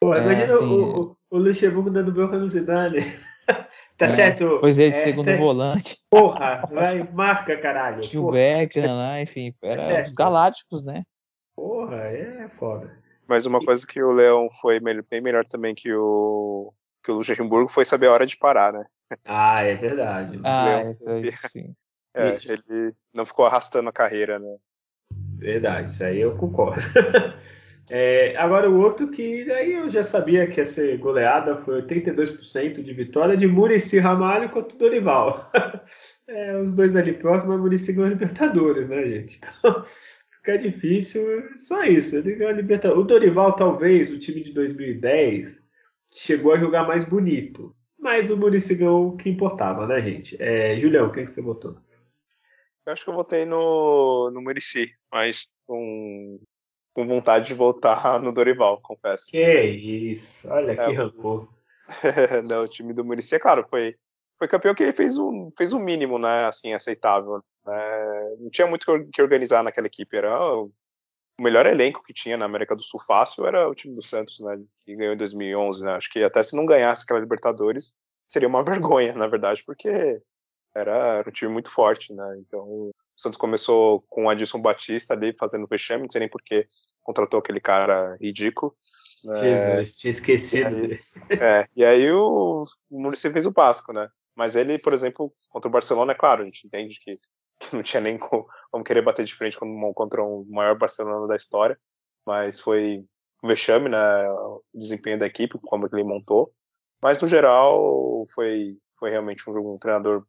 Porra, 0.00 0.18
é, 0.18 0.22
imagina 0.24 0.46
assim, 0.46 0.64
o, 0.64 1.00
o, 1.00 1.16
o 1.30 1.38
Luxemburgo 1.38 1.90
dando 1.90 2.10
boca 2.10 2.36
no 2.36 2.48
Zidane. 2.48 3.06
Tá 3.98 4.06
é, 4.06 4.08
certo? 4.08 4.58
Pois 4.60 4.78
ele, 4.78 4.94
é, 4.94 4.98
segundo 4.98 5.26
tá... 5.26 5.36
volante. 5.36 5.98
Porra, 6.08 6.64
vai, 6.70 7.02
marca, 7.02 7.58
caralho. 7.58 8.00
Tinha 8.00 8.22
o 8.22 8.30
Beckham 8.30 8.96
lá, 8.96 9.20
enfim, 9.20 9.52
tá 9.60 9.66
era 9.66 10.04
os 10.04 10.12
galácticos, 10.12 10.84
né? 10.84 11.02
Porra, 11.56 11.96
é 11.96 12.48
foda. 12.48 12.96
Mas 13.26 13.44
uma 13.44 13.58
coisa 13.58 13.84
que 13.84 14.00
o 14.00 14.12
Leão 14.12 14.48
foi 14.60 14.78
bem 14.78 15.20
melhor 15.20 15.44
também 15.44 15.74
que 15.74 15.92
o, 15.92 16.72
que 17.02 17.10
o 17.10 17.16
Luxemburgo 17.16 17.68
foi 17.68 17.84
saber 17.84 18.06
a 18.06 18.12
hora 18.12 18.24
de 18.24 18.36
parar, 18.36 18.72
né? 18.72 18.84
Ah, 19.24 19.62
é 19.64 19.74
verdade. 19.74 20.40
Ah, 20.44 20.82
isso 20.82 21.10
aí, 21.10 21.32
sim. 21.50 21.74
É, 22.14 22.38
ele 22.46 22.94
não 23.12 23.26
ficou 23.26 23.46
arrastando 23.46 23.88
a 23.88 23.92
carreira, 23.92 24.38
né? 24.38 24.56
Verdade, 25.38 25.90
isso 25.90 26.04
aí 26.04 26.20
eu 26.20 26.36
concordo. 26.36 26.80
é, 27.90 28.36
agora 28.36 28.70
o 28.70 28.78
outro 28.80 29.10
que 29.10 29.50
aí 29.50 29.72
eu 29.72 29.88
já 29.90 30.04
sabia 30.04 30.46
que 30.46 30.60
ia 30.60 30.66
ser 30.66 30.98
goleada 30.98 31.56
foi 31.62 31.82
82% 31.82 32.82
de 32.82 32.92
vitória 32.92 33.36
de 33.36 33.46
Murici 33.46 33.98
Ramalho 33.98 34.50
contra 34.50 34.74
o 34.74 34.78
Dorival. 34.78 35.50
é, 36.26 36.56
os 36.58 36.74
dois 36.74 36.94
ali 36.94 37.12
próximos, 37.12 37.54
mas 37.54 37.60
Murici 37.60 37.92
ganhou 37.92 38.06
a 38.06 38.10
Libertadores, 38.10 38.88
né, 38.88 39.04
gente? 39.04 39.38
Então 39.38 39.84
fica 40.38 40.58
difícil, 40.58 41.24
só 41.58 41.84
isso. 41.84 42.16
Ele 42.16 42.34
ganhou 42.34 42.52
a 42.52 42.56
Libertadores. 42.56 43.02
O 43.02 43.06
Dorival, 43.06 43.54
talvez, 43.54 44.10
o 44.10 44.18
time 44.18 44.40
de 44.40 44.52
2010, 44.52 45.58
chegou 46.10 46.52
a 46.52 46.58
jogar 46.58 46.86
mais 46.86 47.04
bonito. 47.04 47.74
Mas 47.98 48.30
o 48.30 48.36
Murici 48.36 48.74
ganhou 48.74 49.08
o 49.08 49.16
que 49.16 49.28
importava, 49.28 49.86
né, 49.86 50.00
gente? 50.00 50.40
É, 50.40 50.78
Julião, 50.78 51.10
quem 51.10 51.26
que 51.26 51.32
você 51.32 51.40
votou? 51.40 51.78
Eu 52.86 52.92
acho 52.92 53.04
que 53.04 53.10
eu 53.10 53.14
votei 53.14 53.44
no, 53.44 54.30
no 54.30 54.40
Murici, 54.40 54.90
mas 55.12 55.52
com, 55.66 56.40
com 56.98 57.06
vontade 57.06 57.46
de 57.46 57.54
voltar 57.54 58.18
no 58.20 58.32
Dorival, 58.32 58.80
confesso. 58.80 59.30
Que 59.30 59.40
isso, 59.40 60.50
olha 60.50 60.74
que 60.74 60.80
é, 60.80 60.92
rancor. 60.92 61.48
Não, 62.44 62.64
o 62.64 62.68
time 62.68 62.92
do 62.92 63.04
Murici, 63.04 63.36
é 63.36 63.38
claro, 63.38 63.64
foi, 63.70 63.94
foi 64.36 64.48
campeão 64.48 64.74
que 64.74 64.82
ele 64.82 64.92
fez 64.92 65.16
o, 65.16 65.52
fez 65.56 65.72
o 65.72 65.78
mínimo, 65.78 66.18
né, 66.18 66.46
assim, 66.46 66.72
aceitável. 66.72 67.40
Né? 67.64 68.36
Não 68.40 68.50
tinha 68.50 68.66
muito 68.66 68.84
que 69.12 69.22
organizar 69.22 69.62
naquela 69.62 69.86
equipe, 69.86 70.16
era 70.16 70.36
o 70.56 70.72
melhor 71.40 71.66
elenco 71.66 72.02
que 72.02 72.12
tinha 72.12 72.36
na 72.36 72.46
América 72.46 72.74
do 72.74 72.82
Sul 72.82 72.98
fácil 73.06 73.46
era 73.46 73.68
o 73.68 73.74
time 73.76 73.94
do 73.94 74.02
Santos, 74.02 74.40
né, 74.40 74.60
que 74.84 74.96
ganhou 74.96 75.14
em 75.14 75.18
2011, 75.18 75.84
né, 75.84 75.92
acho 75.92 76.10
que 76.10 76.20
até 76.24 76.42
se 76.42 76.56
não 76.56 76.66
ganhasse 76.66 77.04
aquela 77.04 77.20
Libertadores, 77.20 77.94
seria 78.26 78.48
uma 78.48 78.64
vergonha, 78.64 79.14
na 79.14 79.28
verdade, 79.28 79.62
porque 79.64 79.88
era, 80.74 81.18
era 81.18 81.28
um 81.28 81.32
time 81.32 81.52
muito 81.52 81.70
forte, 81.70 82.12
né? 82.12 82.36
Então 82.40 82.90
o 83.18 83.20
Santos 83.20 83.36
começou 83.36 84.04
com 84.08 84.26
o 84.26 84.30
Adilson 84.30 84.60
Batista 84.60 85.12
ali 85.12 85.34
fazendo 85.36 85.66
vexame, 85.66 86.04
não 86.04 86.10
sei 86.10 86.20
nem 86.20 86.28
porque 86.28 86.64
contratou 87.02 87.40
aquele 87.40 87.60
cara 87.60 88.16
ridículo. 88.20 88.76
Né? 89.24 89.40
Jesus, 89.40 89.96
tinha 89.96 90.10
esquecido 90.12 90.70
dele. 90.70 91.00
É, 91.30 91.66
e 91.74 91.84
aí 91.84 92.10
o, 92.12 92.62
o 92.88 93.02
Muricy 93.02 93.30
fez 93.30 93.44
o 93.44 93.50
básico, 93.50 93.92
né? 93.92 94.08
Mas 94.36 94.54
ele, 94.54 94.78
por 94.78 94.92
exemplo, 94.92 95.34
contra 95.48 95.68
o 95.68 95.72
Barcelona, 95.72 96.12
é 96.12 96.14
claro, 96.14 96.42
a 96.42 96.44
gente 96.44 96.64
entende 96.64 96.96
que, 97.02 97.18
que 97.58 97.74
não 97.74 97.82
tinha 97.82 98.00
nem 98.00 98.16
como, 98.16 98.46
como, 98.70 98.84
querer 98.84 99.02
bater 99.02 99.24
de 99.24 99.34
frente 99.34 99.58
contra 99.58 100.22
o 100.22 100.46
maior 100.48 100.78
Barcelona 100.78 101.26
da 101.26 101.34
história, 101.34 101.76
mas 102.24 102.60
foi 102.60 103.04
um 103.42 103.48
vexame, 103.48 103.88
né? 103.88 104.30
O 104.30 104.62
desempenho 104.72 105.18
da 105.18 105.26
equipe, 105.26 105.58
como 105.60 105.88
ele 105.92 106.04
montou. 106.04 106.52
Mas 107.02 107.20
no 107.20 107.26
geral 107.26 108.26
foi, 108.32 108.76
foi 108.96 109.10
realmente 109.10 109.48
um, 109.50 109.74
um 109.74 109.78
treinador 109.78 110.24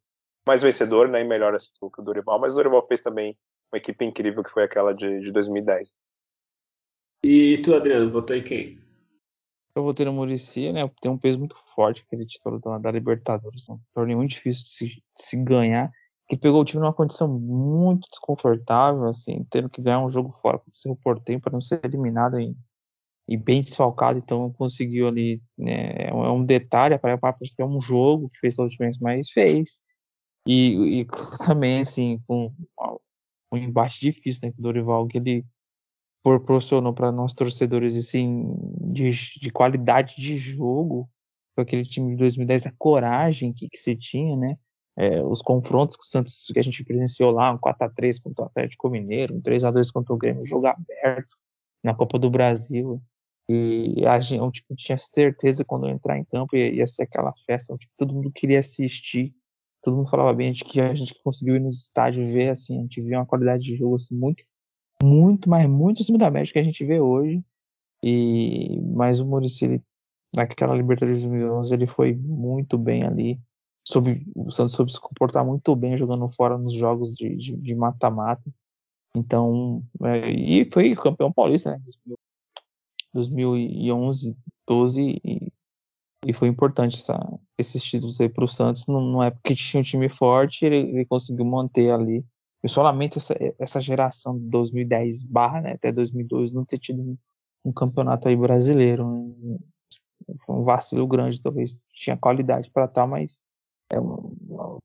mais 0.47 0.61
vencedor 0.61 1.07
né, 1.07 1.21
e 1.21 1.23
melhor 1.23 1.53
assim, 1.55 1.71
que 1.79 2.01
o 2.01 2.03
Dorival, 2.03 2.39
mas 2.39 2.53
o 2.53 2.55
Dorival 2.55 2.85
fez 2.87 3.01
também 3.01 3.37
uma 3.71 3.77
equipe 3.77 4.03
incrível 4.03 4.43
que 4.43 4.51
foi 4.51 4.63
aquela 4.63 4.93
de, 4.93 5.21
de 5.21 5.31
2010. 5.31 5.95
E 7.23 7.61
tu, 7.61 7.75
Adriano, 7.75 8.11
votou 8.11 8.35
em 8.35 8.43
quem? 8.43 8.79
Eu 9.75 9.83
votei 9.83 10.05
no 10.05 10.13
Murici, 10.13 10.71
né? 10.71 10.89
Tem 11.01 11.11
um 11.11 11.17
peso 11.17 11.37
muito 11.37 11.55
forte 11.75 12.03
aquele 12.05 12.25
título 12.25 12.59
da, 12.59 12.77
da 12.77 12.91
Libertadores. 12.91 13.67
Né? 13.67 13.75
Um 13.75 13.79
torneio 13.93 14.17
muito 14.17 14.31
difícil 14.31 14.63
de 14.63 14.69
se, 14.69 14.85
de 14.87 15.01
se 15.15 15.37
ganhar. 15.37 15.91
Que 16.27 16.37
pegou 16.37 16.61
o 16.61 16.65
time 16.65 16.81
numa 16.81 16.93
condição 16.93 17.27
muito 17.27 18.07
desconfortável, 18.09 19.05
assim, 19.05 19.45
tendo 19.49 19.69
que 19.69 19.81
ganhar 19.81 19.99
um 19.99 20.09
jogo 20.09 20.31
fora 20.31 20.59
com 20.59 20.91
o 20.91 20.95
Portem 20.95 21.39
para 21.39 21.53
não 21.53 21.61
ser 21.61 21.83
eliminado 21.83 22.39
em, 22.39 22.55
e 23.27 23.35
bem 23.35 23.61
desfalcado, 23.61 24.19
então 24.19 24.51
conseguiu 24.53 25.07
ali. 25.07 25.41
Né, 25.57 26.07
é 26.07 26.13
um 26.13 26.43
é 26.43 26.45
detalhe, 26.45 26.97
parece 26.99 27.55
que 27.55 27.61
é 27.61 27.65
um 27.65 27.81
jogo 27.81 28.29
que 28.29 28.39
fez 28.39 28.55
todos 28.55 28.71
os 28.71 28.77
times, 28.77 28.99
mas 28.99 29.29
fez. 29.31 29.81
E, 30.49 31.01
e 31.01 31.05
também, 31.45 31.81
assim, 31.81 32.19
com 32.25 32.51
um 33.53 33.57
embate 33.57 33.99
difícil, 33.99 34.47
né, 34.47 34.51
com 34.51 34.59
o 34.59 34.63
Dorival, 34.63 35.07
que 35.07 35.19
ele 35.19 35.45
proporcionou 36.23 36.91
para 36.91 37.11
nós 37.11 37.35
torcedores, 37.35 37.95
assim, 37.95 38.51
de, 38.91 39.11
de, 39.39 39.51
qualidade 39.51 40.15
de 40.15 40.35
jogo, 40.37 41.07
com 41.55 41.61
aquele 41.61 41.83
time 41.83 42.11
de 42.11 42.17
2010, 42.17 42.65
a 42.65 42.73
coragem 42.79 43.53
que, 43.53 43.69
que 43.69 43.77
se 43.77 43.95
tinha, 43.95 44.35
né, 44.35 44.57
é, 44.97 45.23
os 45.23 45.39
confrontos 45.39 45.95
que 45.95 46.03
o 46.03 46.07
Santos, 46.07 46.47
que 46.51 46.57
a 46.57 46.63
gente 46.63 46.83
presenciou 46.83 47.29
lá, 47.29 47.51
um 47.51 47.57
4x3 47.59 48.19
contra 48.21 48.45
o 48.45 48.47
Atlético 48.47 48.89
Mineiro, 48.89 49.35
um 49.35 49.41
3x2 49.41 49.91
contra 49.93 50.15
o 50.15 50.17
Grêmio, 50.17 50.41
um 50.41 50.45
jogo 50.47 50.65
aberto 50.65 51.37
na 51.83 51.93
Copa 51.93 52.17
do 52.17 52.29
Brasil, 52.29 52.99
e 53.47 54.03
a 54.07 54.19
gente, 54.19 54.61
tipo, 54.61 54.75
tinha 54.75 54.97
certeza 54.97 55.63
quando 55.63 55.87
entrar 55.87 56.17
em 56.17 56.23
campo 56.23 56.55
ia, 56.55 56.71
ia 56.71 56.87
ser 56.87 57.03
aquela 57.03 57.33
festa, 57.45 57.77
tipo, 57.77 57.93
todo 57.97 58.13
mundo 58.13 58.31
queria 58.31 58.59
assistir, 58.59 59.33
todo 59.81 59.97
mundo 59.97 60.09
falava 60.09 60.33
bem, 60.33 60.49
a 60.49 60.51
gente, 60.51 60.65
que 60.65 60.81
a 60.81 60.93
gente 60.93 61.15
conseguiu 61.23 61.55
ir 61.55 61.59
nos 61.59 61.83
estádios 61.83 62.31
ver, 62.31 62.49
assim, 62.49 62.77
a 62.79 62.81
gente 62.81 63.01
viu 63.01 63.17
uma 63.17 63.25
qualidade 63.25 63.63
de 63.63 63.75
jogo 63.75 63.95
assim, 63.95 64.15
muito, 64.15 64.43
muito, 65.01 65.49
mas 65.49 65.69
muito 65.69 66.01
acima 66.01 66.17
da 66.17 66.31
média 66.31 66.51
que 66.51 66.59
a 66.59 66.63
gente 66.63 66.83
vê 66.85 66.99
hoje. 66.99 67.43
E 68.03 68.79
mas 68.95 69.19
o 69.19 69.25
Muricy, 69.25 69.81
naquela 70.35 70.75
Libertadores 70.75 71.23
2011, 71.23 71.73
ele 71.73 71.87
foi 71.87 72.15
muito 72.15 72.77
bem 72.77 73.03
ali. 73.03 73.39
Soube, 73.85 74.25
o 74.35 74.51
Santos 74.51 74.73
soube 74.73 74.91
se 74.91 74.99
comportar 74.99 75.45
muito 75.45 75.75
bem 75.75 75.97
jogando 75.97 76.27
fora 76.29 76.57
nos 76.57 76.73
jogos 76.73 77.15
de 77.15 77.75
mata-mata. 77.75 78.43
Então, 79.15 79.83
é, 80.03 80.29
e 80.31 80.69
foi 80.71 80.95
campeão 80.95 81.31
paulista, 81.31 81.71
né? 81.71 81.81
2011, 83.13 84.37
12 84.67 85.21
e 85.23 85.51
e 86.25 86.33
foi 86.33 86.47
importante 86.47 86.97
essa, 86.97 87.17
esses 87.57 87.81
títulos 87.83 88.19
aí 88.19 88.27
para 88.27 88.43
o 88.43 88.47
Santos. 88.47 88.85
Não, 88.87 89.23
é 89.23 89.31
porque 89.31 89.55
tinha 89.55 89.79
um 89.79 89.83
time 89.83 90.09
forte, 90.09 90.65
ele, 90.65 90.77
ele 90.77 91.05
conseguiu 91.05 91.45
manter 91.45 91.91
ali. 91.91 92.25
Eu 92.61 92.69
só 92.69 92.83
lamento 92.83 93.17
essa, 93.17 93.35
essa 93.57 93.79
geração 93.79 94.37
de 94.37 94.49
2010 94.49 95.23
barra, 95.23 95.61
né, 95.61 95.73
até 95.73 95.91
2002 95.91 96.51
não 96.51 96.65
ter 96.65 96.77
tido 96.77 97.01
um, 97.01 97.17
um 97.65 97.71
campeonato 97.71 98.27
aí 98.27 98.35
brasileiro. 98.35 99.05
Um, 99.05 99.59
foi 100.45 100.55
um 100.55 100.63
vacilo 100.63 101.07
grande, 101.07 101.41
talvez 101.41 101.83
tinha 101.93 102.17
qualidade 102.17 102.69
para 102.69 102.87
tá, 102.87 103.07
mas 103.07 103.43
é, 103.91 103.97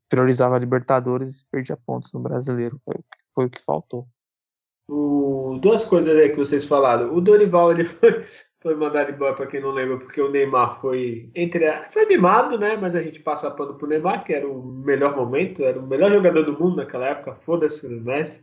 priorizava 0.08 0.54
a 0.56 0.58
Libertadores 0.58 1.40
e 1.40 1.46
perdia 1.50 1.76
pontos 1.76 2.12
no 2.12 2.20
brasileiro. 2.20 2.80
Foi, 2.84 2.94
foi 3.34 3.46
o 3.46 3.50
que 3.50 3.60
faltou. 3.60 4.06
O, 4.88 5.58
duas 5.60 5.84
coisas 5.84 6.14
aí 6.16 6.30
que 6.30 6.36
vocês 6.36 6.64
falaram. 6.64 7.14
O 7.14 7.20
Dorival 7.20 7.72
ele 7.72 7.84
foi, 7.84 8.24
foi 8.64 8.74
mandado 8.74 9.10
embora, 9.10 9.34
para 9.34 9.46
quem 9.46 9.60
não 9.60 9.72
lembra, 9.72 9.98
porque 9.98 10.18
o 10.22 10.30
Neymar 10.30 10.80
foi 10.80 11.28
entre 11.34 11.70
foi 11.90 12.06
mimado, 12.06 12.58
né? 12.58 12.78
Mas 12.80 12.96
a 12.96 13.02
gente 13.02 13.20
passa 13.20 13.50
pano 13.50 13.74
pro 13.74 13.86
Neymar, 13.86 14.24
que 14.24 14.32
era 14.32 14.48
o 14.48 14.64
melhor 14.64 15.14
momento, 15.14 15.62
era 15.62 15.78
o 15.78 15.86
melhor 15.86 16.10
jogador 16.10 16.44
do 16.44 16.58
mundo 16.58 16.76
naquela 16.76 17.08
época, 17.08 17.34
foda-se 17.34 17.86
o 17.86 17.90
Messi. 17.90 18.40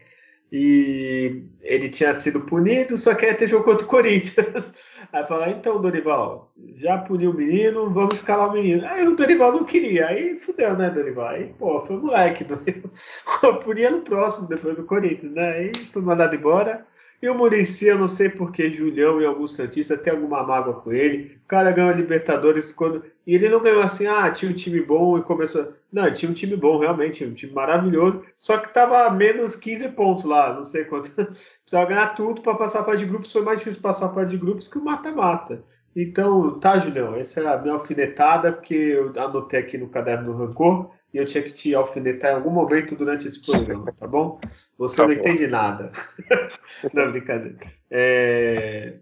E 0.52 1.44
ele 1.62 1.90
tinha 1.90 2.14
sido 2.14 2.42
punido, 2.42 2.98
só 2.98 3.16
quer 3.16 3.36
ter 3.36 3.48
jogo 3.48 3.64
contra 3.64 3.84
o 3.88 3.90
Corinthians. 3.90 4.76
Aí 5.12 5.26
fala, 5.26 5.50
então, 5.50 5.82
Dorival, 5.82 6.54
já 6.76 7.00
puniu 7.00 7.32
o 7.32 7.34
menino, 7.34 7.90
vamos 7.90 8.16
escalar 8.16 8.50
o 8.50 8.54
menino. 8.54 8.86
Aí 8.86 9.08
o 9.08 9.16
Dorival 9.16 9.54
não 9.54 9.64
queria, 9.64 10.08
aí 10.08 10.38
fudeu, 10.40 10.78
né, 10.78 10.90
Dorival? 10.90 11.30
Aí, 11.30 11.54
pô, 11.58 11.82
foi 11.82 11.98
moleque. 11.98 12.46
Punia 13.64 13.90
no 13.90 14.02
próximo, 14.02 14.48
depois 14.48 14.76
do 14.76 14.84
Corinthians, 14.84 15.34
né? 15.34 15.54
Aí 15.54 15.72
foi 15.92 16.02
mandado 16.02 16.36
embora. 16.36 16.86
E 17.22 17.30
o 17.30 17.36
Murici, 17.36 17.86
eu 17.86 18.00
não 18.00 18.08
sei 18.08 18.30
porque 18.30 18.72
Julião 18.72 19.22
e 19.22 19.26
alguns 19.26 19.56
Santistas 19.56 20.02
têm 20.02 20.12
alguma 20.12 20.42
mágoa 20.44 20.82
com 20.82 20.92
ele. 20.92 21.38
O 21.44 21.48
cara 21.48 21.72
ganhou 21.72 21.92
a 21.92 21.94
Libertadores 21.94 22.72
quando. 22.72 23.04
E 23.28 23.36
ele 23.36 23.48
não 23.48 23.62
ganhou 23.62 23.84
assim, 23.84 24.08
ah, 24.08 24.32
tinha 24.32 24.50
um 24.50 24.56
time 24.56 24.82
bom 24.82 25.20
e 25.20 25.22
começou. 25.22 25.72
Não, 25.94 26.12
tinha 26.12 26.32
um 26.32 26.34
time 26.34 26.56
bom, 26.56 26.80
realmente, 26.80 27.24
um 27.24 27.36
time 27.36 27.54
maravilhoso. 27.54 28.26
Só 28.40 28.58
que 28.58 28.74
tava 28.74 29.06
a 29.06 29.12
menos 29.12 29.56
15 29.56 29.90
pontos 29.90 30.24
lá, 30.24 30.56
não 30.56 30.64
sei 30.64 30.84
quanto. 30.86 31.12
Precisava 31.62 31.86
ganhar 31.90 32.16
tudo 32.16 32.42
para 32.42 32.56
passar 32.56 32.82
a 32.82 32.86
fase 32.86 33.04
de 33.04 33.12
grupos. 33.12 33.32
Foi 33.32 33.44
mais 33.44 33.60
difícil 33.60 33.82
passar 33.82 34.08
a 34.08 34.14
fase 34.14 34.32
de 34.32 34.38
grupos 34.38 34.68
que 34.68 34.80
o 34.80 34.84
mata-mata. 34.84 35.64
Então, 35.96 36.60
tá, 36.60 36.80
Julião, 36.80 37.16
essa 37.16 37.42
é 37.42 37.48
a 37.48 37.58
minha 37.58 37.76
alfinetada, 37.76 38.52
porque 38.52 38.74
eu 38.74 39.14
anotei 39.22 39.60
aqui 39.60 39.78
no 39.78 39.90
caderno 39.90 40.32
do 40.32 40.38
rancor 40.38 40.90
e 41.14 41.18
eu 41.18 41.26
tinha 41.26 41.44
que 41.44 41.52
te 41.52 41.76
alfinetar 41.76 42.32
em 42.32 42.36
algum 42.36 42.50
momento 42.50 42.96
durante 42.96 43.28
esse 43.28 43.42
programa, 43.42 43.92
tá 43.92 44.08
bom? 44.08 44.40
Você 44.78 44.98
tá 44.98 45.08
não 45.08 45.14
bom. 45.14 45.20
entende 45.20 45.48
nada. 45.48 45.92
não, 46.94 47.12
brincadeira. 47.12 47.58
É... 47.90 49.00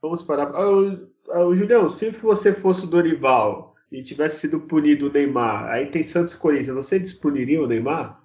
Vamos 0.00 0.22
parar. 0.22 0.52
Ah, 0.54 1.44
o, 1.44 1.54
Julião, 1.54 1.88
se 1.88 2.10
você 2.10 2.52
fosse 2.52 2.84
o 2.84 2.88
Dorival 2.88 3.74
e 3.90 4.02
tivesse 4.02 4.40
sido 4.40 4.60
punido 4.60 5.08
o 5.08 5.12
Neymar, 5.12 5.68
aí 5.68 5.86
tem 5.86 6.04
Santos 6.04 6.34
e 6.34 6.38
Corinthians, 6.38 6.76
você 6.76 6.98
dispuniria 6.98 7.62
o 7.62 7.66
Neymar? 7.66 8.22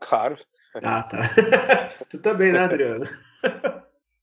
Claro. 0.00 0.36
Ah, 0.82 1.02
tá. 1.04 1.20
tu 2.10 2.20
também, 2.20 2.52
né, 2.52 2.60
Adriano? 2.60 3.06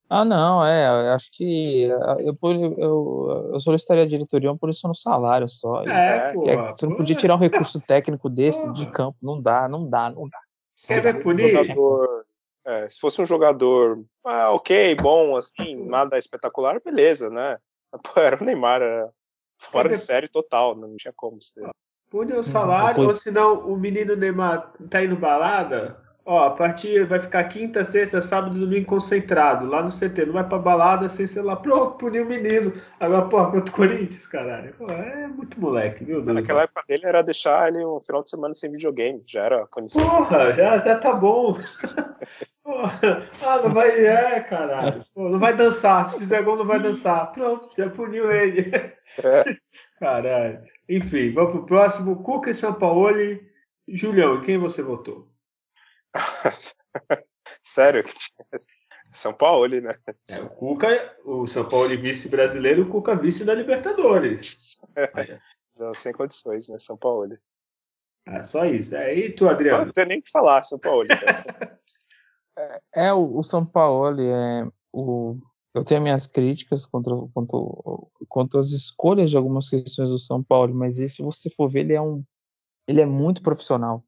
Ah, 0.09 0.23
não, 0.23 0.65
é, 0.65 1.09
eu 1.09 1.13
acho 1.13 1.29
que 1.31 1.83
eu, 1.83 2.37
eu, 2.77 3.49
eu 3.53 3.59
solicitaria 3.59 4.03
a 4.03 4.07
diretoria 4.07 4.55
por 4.55 4.69
isso 4.69 4.87
no 4.87 4.95
salário 4.95 5.49
só. 5.49 5.83
É, 5.83 6.33
pô, 6.33 6.49
é, 6.49 6.55
você 6.69 6.85
não 6.85 6.95
podia 6.95 7.15
tirar 7.15 7.35
um 7.35 7.39
recurso 7.39 7.79
técnico 7.85 8.29
desse 8.29 8.71
de 8.71 8.89
campo, 8.91 9.17
não 9.21 9.41
dá, 9.41 9.67
não 9.67 9.87
dá, 9.87 10.09
não 10.09 10.29
dá. 10.29 10.39
Quer 10.87 11.01
ver 11.01 11.21
punir? 11.21 11.51
Jogador, 11.51 12.25
é, 12.65 12.89
se 12.89 12.99
fosse 12.99 13.21
um 13.21 13.25
jogador, 13.25 14.01
ah, 14.25 14.51
ok, 14.51 14.95
bom, 14.95 15.35
assim, 15.35 15.75
nada 15.87 16.17
espetacular, 16.17 16.81
beleza, 16.81 17.29
né? 17.29 17.57
Pô, 18.03 18.19
era 18.19 18.41
o 18.41 18.45
Neymar, 18.45 18.81
era 18.81 19.11
Fora 19.57 19.89
de 19.89 19.97
série 19.97 20.27
total, 20.27 20.75
não 20.75 20.95
tinha 20.95 21.13
como 21.15 21.41
ser. 21.41 21.67
Pune 22.09 22.33
o 22.33 22.43
salário, 22.43 23.05
ou 23.05 23.13
senão 23.13 23.67
o 23.67 23.75
menino 23.75 24.15
Neymar 24.15 24.71
tá 24.89 25.03
indo 25.03 25.17
balada, 25.17 25.99
ó, 26.27 26.47
a 26.47 26.49
partir 26.51 27.05
vai 27.05 27.19
ficar 27.19 27.45
quinta, 27.45 27.83
sexta, 27.83 28.21
sábado 28.21 28.57
e 28.57 28.59
domingo 28.59 28.85
concentrado 28.85 29.65
lá 29.65 29.81
no 29.81 29.89
CT, 29.89 30.25
não 30.25 30.33
vai 30.33 30.43
pra 30.43 30.59
balada 30.59 31.07
sem 31.07 31.25
celular. 31.25 31.55
Pronto, 31.55 31.97
puniu 31.97 32.23
o 32.23 32.27
menino. 32.27 32.73
Agora, 32.99 33.25
pô, 33.25 33.45
contra 33.45 33.73
o 33.73 33.75
Corinthians, 33.75 34.27
caralho. 34.27 34.73
Pô, 34.73 34.91
é 34.91 35.27
muito 35.27 35.59
moleque, 35.59 36.03
viu? 36.03 36.23
Naquela 36.23 36.63
época 36.63 36.83
dele 36.87 37.05
era 37.05 37.23
deixar 37.23 37.69
ele 37.69 37.83
um 37.83 38.01
final 38.01 38.21
de 38.21 38.29
semana 38.29 38.53
sem 38.53 38.69
videogame, 38.69 39.23
já 39.25 39.43
era 39.43 39.65
conhecido. 39.67 40.05
Porra, 40.05 40.53
já, 40.53 40.77
já 40.79 40.99
tá 40.99 41.13
bom. 41.13 41.57
Porra. 42.61 43.23
Ah, 43.45 43.61
não 43.61 43.73
vai. 43.73 44.05
É, 44.05 44.41
caralho. 44.41 45.05
Pô, 45.15 45.29
não 45.29 45.39
vai 45.39 45.55
dançar. 45.55 46.05
Se 46.07 46.19
fizer 46.19 46.43
gol, 46.43 46.57
não 46.57 46.65
vai 46.65 46.81
dançar. 46.81 47.31
Pronto, 47.31 47.69
já 47.77 47.89
puniu 47.89 48.29
ele. 48.29 48.69
É. 49.23 49.43
Caralho. 49.97 50.59
Enfim, 50.89 51.31
vamos 51.31 51.51
pro 51.51 51.65
próximo. 51.65 52.21
Cuca 52.21 52.49
e 52.49 52.53
Sampaoli. 52.53 53.41
Julião, 53.87 54.41
quem 54.41 54.57
você 54.57 54.81
votou? 54.81 55.29
Sério? 57.63 58.03
São 59.11 59.33
Paulo, 59.33 59.79
né? 59.81 59.95
É, 60.29 60.41
o 60.41 60.49
Cuca, 60.49 61.15
o 61.25 61.47
São 61.47 61.67
Paulo 61.67 61.89
vice 61.99 62.29
brasileiro, 62.29 62.83
o 62.83 62.89
Cuca 62.89 63.15
vice 63.15 63.43
da 63.43 63.53
Libertadores. 63.53 64.79
É, 64.95 65.39
não, 65.77 65.93
sem 65.93 66.13
condições, 66.13 66.67
né? 66.67 66.77
São 66.79 66.97
Paulo. 66.97 67.37
É 68.27 68.43
só 68.43 68.65
isso. 68.65 68.95
É, 68.95 69.13
e 69.15 69.31
tu, 69.31 69.47
Adriano? 69.47 69.85
Não 69.85 69.93
tem 69.93 70.05
nem 70.05 70.19
o 70.19 70.21
que 70.21 70.31
falar, 70.31 70.61
São 70.63 70.77
Paulo. 70.77 71.07
é, 72.57 72.81
é 72.93 73.13
o, 73.13 73.37
o, 73.37 73.43
São 73.43 73.65
Paulo 73.65 74.19
é 74.21 74.67
o. 74.91 75.37
Eu 75.73 75.83
tenho 75.83 76.01
minhas 76.01 76.25
críticas 76.25 76.85
contra, 76.85 77.13
contra, 77.33 77.57
contra 78.27 78.59
as 78.59 78.71
escolhas 78.71 79.29
de 79.29 79.37
algumas 79.37 79.69
questões 79.69 80.09
do 80.09 80.19
São 80.19 80.43
Paulo, 80.43 80.73
mas 80.73 80.95
se 80.95 81.21
você 81.21 81.49
for 81.49 81.67
ver, 81.67 81.81
ele 81.81 81.93
é 81.93 82.01
um. 82.01 82.23
Ele 82.87 83.01
é 83.01 83.05
muito 83.05 83.41
profissional. 83.41 84.03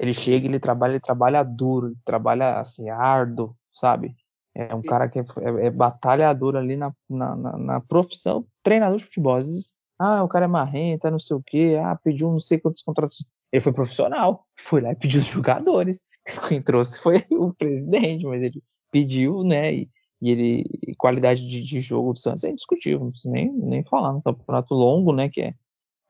Ele 0.00 0.14
chega, 0.14 0.46
ele 0.46 0.58
trabalha, 0.58 0.92
ele 0.92 1.00
trabalha 1.00 1.42
duro, 1.42 1.88
ele 1.88 1.96
trabalha 2.04 2.58
assim, 2.58 2.88
árduo, 2.88 3.54
sabe? 3.72 4.16
É 4.54 4.74
um 4.74 4.82
cara 4.82 5.08
que 5.08 5.18
é, 5.18 5.22
é, 5.22 5.66
é 5.66 5.70
batalhador 5.70 6.56
ali 6.56 6.76
na, 6.76 6.92
na, 7.08 7.36
na, 7.36 7.58
na, 7.58 7.80
profissão, 7.80 8.46
treinador 8.62 8.98
de 8.98 9.04
futebol. 9.04 9.36
Às 9.36 9.46
vezes, 9.46 9.72
ah, 9.98 10.22
o 10.22 10.28
cara 10.28 10.44
é 10.44 10.48
marrento, 10.48 11.10
não 11.10 11.18
sei 11.18 11.36
o 11.36 11.42
quê, 11.44 11.78
ah, 11.82 11.98
pediu 12.02 12.30
não 12.30 12.40
sei 12.40 12.58
quantos 12.58 12.82
contratos. 12.82 13.24
Ele 13.50 13.60
foi 13.60 13.72
profissional, 13.72 14.46
foi 14.58 14.80
lá 14.80 14.92
e 14.92 14.96
pediu 14.96 15.20
os 15.20 15.26
jogadores. 15.26 16.02
Quem 16.48 16.62
trouxe 16.62 17.00
foi 17.00 17.24
o 17.30 17.52
presidente, 17.52 18.26
mas 18.26 18.40
ele 18.40 18.62
pediu, 18.90 19.42
né? 19.42 19.74
E, 19.74 19.90
e 20.20 20.30
ele, 20.30 20.64
qualidade 20.98 21.46
de, 21.46 21.62
de, 21.62 21.80
jogo 21.80 22.12
do 22.12 22.18
Santos 22.18 22.44
é 22.44 22.50
indiscutível, 22.50 23.00
não 23.00 23.10
precisa 23.10 23.32
nem, 23.32 23.52
nem 23.52 23.82
falar. 23.84 24.12
No 24.12 24.22
campeonato 24.22 24.74
longo, 24.74 25.12
né? 25.12 25.28
Que 25.28 25.42
é, 25.42 25.54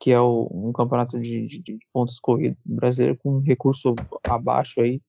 que 0.03 0.11
é 0.11 0.21
o, 0.21 0.49
um 0.51 0.73
campeonato 0.73 1.21
de, 1.21 1.47
de, 1.47 1.63
de 1.63 1.79
pontos 1.93 2.19
corridos 2.19 2.59
brasileiro 2.67 3.17
com 3.23 3.39
recurso 3.39 3.95
abaixo 4.29 4.81
aí 4.81 5.01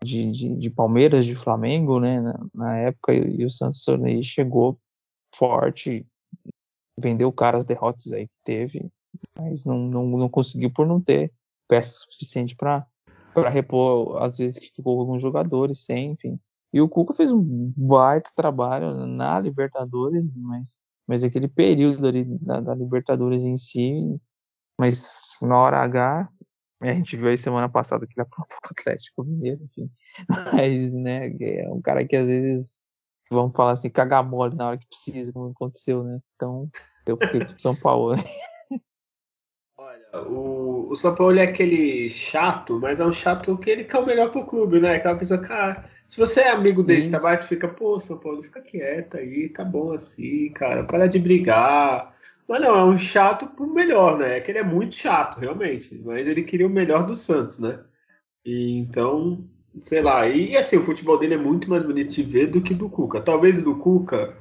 de, 0.00 0.30
de, 0.30 0.54
de, 0.54 0.70
Palmeiras, 0.70 1.26
de 1.26 1.34
Flamengo, 1.34 1.98
né, 1.98 2.20
na, 2.20 2.46
na 2.54 2.76
época, 2.78 3.12
e, 3.12 3.40
e, 3.40 3.44
o 3.44 3.50
Santos 3.50 3.84
aí 3.88 4.22
chegou 4.22 4.78
forte, 5.34 6.06
vendeu 6.96 7.32
caras 7.32 7.64
derrotas 7.64 8.12
aí 8.12 8.28
que 8.28 8.34
teve, 8.44 8.88
mas 9.36 9.64
não, 9.64 9.78
não, 9.78 10.06
não 10.06 10.28
conseguiu 10.28 10.70
por 10.70 10.86
não 10.86 11.00
ter 11.00 11.32
peça 11.66 11.98
suficiente 11.98 12.54
para 12.54 12.86
repor, 13.50 14.22
às 14.22 14.38
vezes 14.38 14.60
que 14.60 14.70
ficou 14.76 15.00
alguns 15.00 15.20
jogadores 15.20 15.84
sem, 15.84 16.12
enfim. 16.12 16.38
E 16.72 16.80
o 16.80 16.88
Cuca 16.88 17.14
fez 17.14 17.32
um 17.32 17.72
baita 17.76 18.30
trabalho 18.36 19.06
na 19.06 19.40
Libertadores, 19.40 20.32
mas, 20.36 20.78
mas 21.04 21.24
aquele 21.24 21.48
período 21.48 22.06
ali 22.06 22.24
da, 22.24 22.60
da 22.60 22.74
Libertadores 22.76 23.42
em 23.42 23.56
si, 23.56 24.20
mas 24.78 25.22
na 25.40 25.58
hora 25.58 25.82
H 25.82 26.28
a 26.82 26.92
gente 26.92 27.16
viu 27.16 27.28
aí 27.28 27.38
semana 27.38 27.68
passada 27.68 28.06
que 28.06 28.12
ele 28.12 28.22
aprontou 28.22 28.58
o 28.62 28.68
Atlético 28.70 29.24
Mineiro, 29.24 29.62
enfim. 29.64 29.90
Mas, 30.52 30.92
né, 30.92 31.34
é 31.40 31.68
um 31.70 31.80
cara 31.80 32.06
que 32.06 32.14
às 32.14 32.28
vezes, 32.28 32.80
vamos 33.30 33.56
falar 33.56 33.72
assim, 33.72 33.88
caga 33.88 34.22
mole 34.22 34.54
na 34.54 34.68
hora 34.68 34.78
que 34.78 34.86
precisa, 34.86 35.32
como 35.32 35.50
aconteceu, 35.50 36.04
né? 36.04 36.20
Então, 36.34 36.68
eu 37.06 37.16
fiquei 37.16 37.40
com 37.40 37.58
São 37.58 37.74
Paulo. 37.74 38.14
Né? 38.14 38.22
Olha, 39.78 40.28
o, 40.28 40.90
o 40.90 40.96
São 40.96 41.14
Paulo 41.14 41.38
é 41.38 41.44
aquele 41.44 42.10
chato, 42.10 42.78
mas 42.80 43.00
é 43.00 43.06
um 43.06 43.12
chato 43.12 43.56
que 43.56 43.70
ele 43.70 43.84
quer 43.84 43.98
o 43.98 44.06
melhor 44.06 44.30
pro 44.30 44.46
clube, 44.46 44.78
né? 44.78 44.96
Aquela 44.96 45.16
pessoa, 45.16 45.40
cara, 45.40 45.88
se 46.08 46.18
você 46.18 46.40
é 46.40 46.50
amigo 46.50 46.82
desse 46.82 47.10
trabalho, 47.10 47.40
tu 47.40 47.46
fica, 47.46 47.68
pô, 47.68 47.98
São 48.00 48.18
Paulo, 48.18 48.42
fica 48.42 48.60
quieto 48.60 49.16
aí, 49.16 49.48
tá 49.48 49.64
bom 49.64 49.92
assim, 49.92 50.50
cara, 50.50 50.84
para 50.84 51.06
de 51.06 51.18
brigar 51.18 52.15
mas 52.48 52.60
não, 52.60 52.76
é 52.78 52.84
um 52.84 52.96
chato 52.98 53.46
pro 53.48 53.66
melhor, 53.66 54.18
né? 54.18 54.36
É 54.38 54.40
que 54.40 54.50
ele 54.50 54.58
é 54.58 54.62
muito 54.62 54.94
chato, 54.94 55.38
realmente. 55.40 55.94
Mas 56.04 56.26
ele 56.26 56.44
queria 56.44 56.66
o 56.66 56.70
melhor 56.70 57.06
do 57.06 57.16
Santos, 57.16 57.58
né? 57.58 57.80
E 58.44 58.78
então, 58.78 59.44
sei 59.82 60.00
lá. 60.02 60.28
E 60.28 60.56
assim, 60.56 60.76
o 60.76 60.84
futebol 60.84 61.18
dele 61.18 61.34
é 61.34 61.38
muito 61.38 61.68
mais 61.68 61.82
bonito 61.82 62.14
de 62.14 62.22
ver 62.22 62.46
do 62.48 62.62
que 62.62 62.74
do 62.74 62.88
Cuca. 62.88 63.20
Talvez 63.20 63.58
o 63.58 63.64
do 63.64 63.76
Cuca 63.76 64.36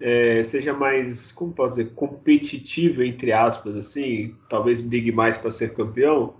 é, 0.00 0.42
seja 0.44 0.72
mais, 0.72 1.30
como 1.32 1.52
posso 1.52 1.76
dizer, 1.76 1.94
competitivo, 1.94 3.02
entre 3.02 3.32
aspas, 3.32 3.76
assim. 3.76 4.34
Talvez 4.48 4.80
brigue 4.80 5.12
mais 5.12 5.38
para 5.38 5.50
ser 5.50 5.74
campeão. 5.74 6.34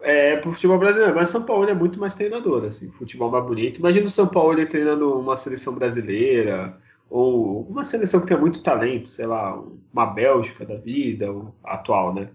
É, 0.00 0.36
pro 0.36 0.52
futebol 0.52 0.78
brasileiro, 0.78 1.14
mas 1.14 1.30
São 1.30 1.42
Paulo 1.44 1.68
é 1.68 1.74
muito 1.74 1.98
mais 1.98 2.14
treinador, 2.14 2.64
assim, 2.64 2.90
futebol 2.90 3.30
mais 3.30 3.44
bonito. 3.44 3.78
Imagina 3.80 4.06
o 4.06 4.10
São 4.10 4.28
Paulo 4.28 4.64
treinando 4.66 5.18
uma 5.18 5.36
seleção 5.38 5.74
brasileira, 5.74 6.78
ou 7.08 7.62
uma 7.62 7.84
seleção 7.84 8.20
que 8.20 8.26
tem 8.26 8.38
muito 8.38 8.62
talento, 8.62 9.08
sei 9.08 9.26
lá, 9.26 9.62
uma 9.92 10.06
Bélgica 10.06 10.64
da 10.64 10.76
vida, 10.76 11.26
atual, 11.64 12.14
né? 12.14 12.28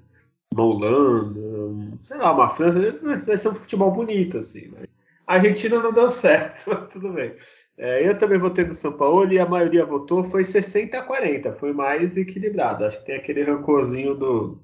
Uma 0.54 0.64
Holanda, 0.64 2.00
sei 2.04 2.18
lá, 2.18 2.32
uma 2.34 2.50
França, 2.50 2.80
vai 3.26 3.38
ser 3.38 3.50
um 3.50 3.56
futebol 3.56 3.92
bonito, 3.92 4.38
assim. 4.38 4.68
Né? 4.68 4.86
A 5.28 5.36
Argentina 5.36 5.80
não 5.80 5.94
deu 5.94 6.12
certo, 6.12 6.66
mas 6.68 6.94
tudo 6.94 7.10
bem. 7.14 7.34
É, 7.78 8.08
eu 8.08 8.18
também 8.18 8.38
votei 8.38 8.66
no 8.66 8.76
São 8.76 8.94
Paulo 8.94 9.32
e 9.32 9.40
a 9.40 9.46
maioria 9.46 9.86
votou 9.86 10.24
foi 10.26 10.44
60 10.44 10.98
a 10.98 11.02
40, 11.02 11.54
foi 11.54 11.74
mais 11.74 12.18
equilibrado. 12.18 12.86
Acho 12.86 13.00
que 13.00 13.06
tem 13.06 13.16
aquele 13.16 13.44
rancorzinho 13.44 14.14
do, 14.14 14.60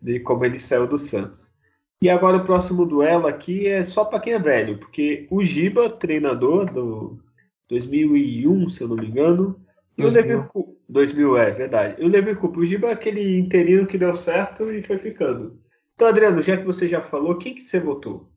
de 0.00 0.20
como 0.20 0.44
ele 0.44 0.58
saiu 0.58 0.86
do 0.86 0.98
Santos. 0.98 1.52
E 2.00 2.10
agora 2.10 2.36
o 2.36 2.44
próximo 2.44 2.84
duelo 2.84 3.26
aqui 3.26 3.66
é 3.66 3.82
só 3.82 4.04
para 4.04 4.20
quem 4.20 4.34
é 4.34 4.38
velho, 4.38 4.78
porque 4.78 5.26
o 5.30 5.42
Giba, 5.42 5.88
treinador 5.88 6.70
do, 6.70 7.18
2001, 7.68 8.68
se 8.68 8.82
eu 8.82 8.88
não 8.88 8.96
me 8.96 9.06
engano. 9.06 9.60
E 9.96 10.02
2000. 10.02 10.08
o 10.08 10.10
Levi 10.10 10.48
Coupe, 10.48 10.78
2000 10.88 11.36
é 11.36 11.50
verdade. 11.50 12.02
E 12.02 12.04
o 12.04 12.08
Levi 12.08 12.32
o 12.32 12.64
Giba 12.64 12.88
é 12.88 12.92
aquele 12.92 13.38
interino 13.38 13.86
que 13.86 13.98
deu 13.98 14.14
certo 14.14 14.70
e 14.70 14.82
foi 14.82 14.98
ficando. 14.98 15.58
Então, 15.94 16.08
Adriano, 16.08 16.42
já 16.42 16.56
que 16.56 16.64
você 16.64 16.86
já 16.86 17.00
falou, 17.00 17.38
quem 17.38 17.54
que 17.54 17.62
você 17.62 17.80
votou? 17.80 18.28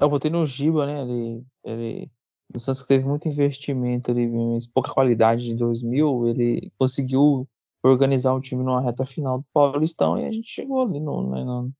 Eu 0.00 0.08
votei 0.08 0.30
no 0.30 0.46
Giba, 0.46 0.86
né? 0.86 1.02
Ele, 1.02 1.44
ele, 1.64 2.10
o 2.54 2.60
Santos 2.60 2.86
teve 2.86 3.04
muito 3.04 3.28
investimento, 3.28 4.10
ele, 4.10 4.28
mas 4.28 4.66
pouca 4.66 4.92
qualidade 4.92 5.44
de 5.44 5.54
2000, 5.56 6.28
ele 6.28 6.72
conseguiu 6.78 7.48
organizar 7.82 8.32
o 8.32 8.40
time 8.40 8.62
numa 8.62 8.80
reta 8.80 9.04
final 9.04 9.38
do 9.38 9.44
Paulistão 9.52 10.18
e 10.18 10.26
a 10.26 10.30
gente 10.30 10.48
chegou 10.48 10.82
ali 10.82 11.00
no, 11.00 11.30
né, 11.30 11.44
no 11.44 11.72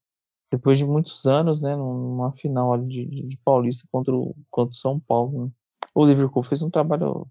depois 0.51 0.79
de 0.79 0.85
muitos 0.85 1.27
anos, 1.27 1.63
né, 1.63 1.77
numa 1.77 2.33
final 2.33 2.77
de, 2.77 3.07
de, 3.07 3.23
de 3.23 3.37
Paulista 3.45 3.87
contra 3.93 4.15
o, 4.15 4.35
contra 4.51 4.73
o 4.73 4.77
São 4.77 4.99
Paulo. 4.99 5.45
Né? 5.45 5.51
O 5.95 6.05
Liverpool 6.05 6.43
fez 6.43 6.63
um 6.63 6.71
trabalho 6.71 7.27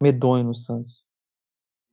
medonho 0.00 0.44
no 0.44 0.54
Santos. 0.54 1.04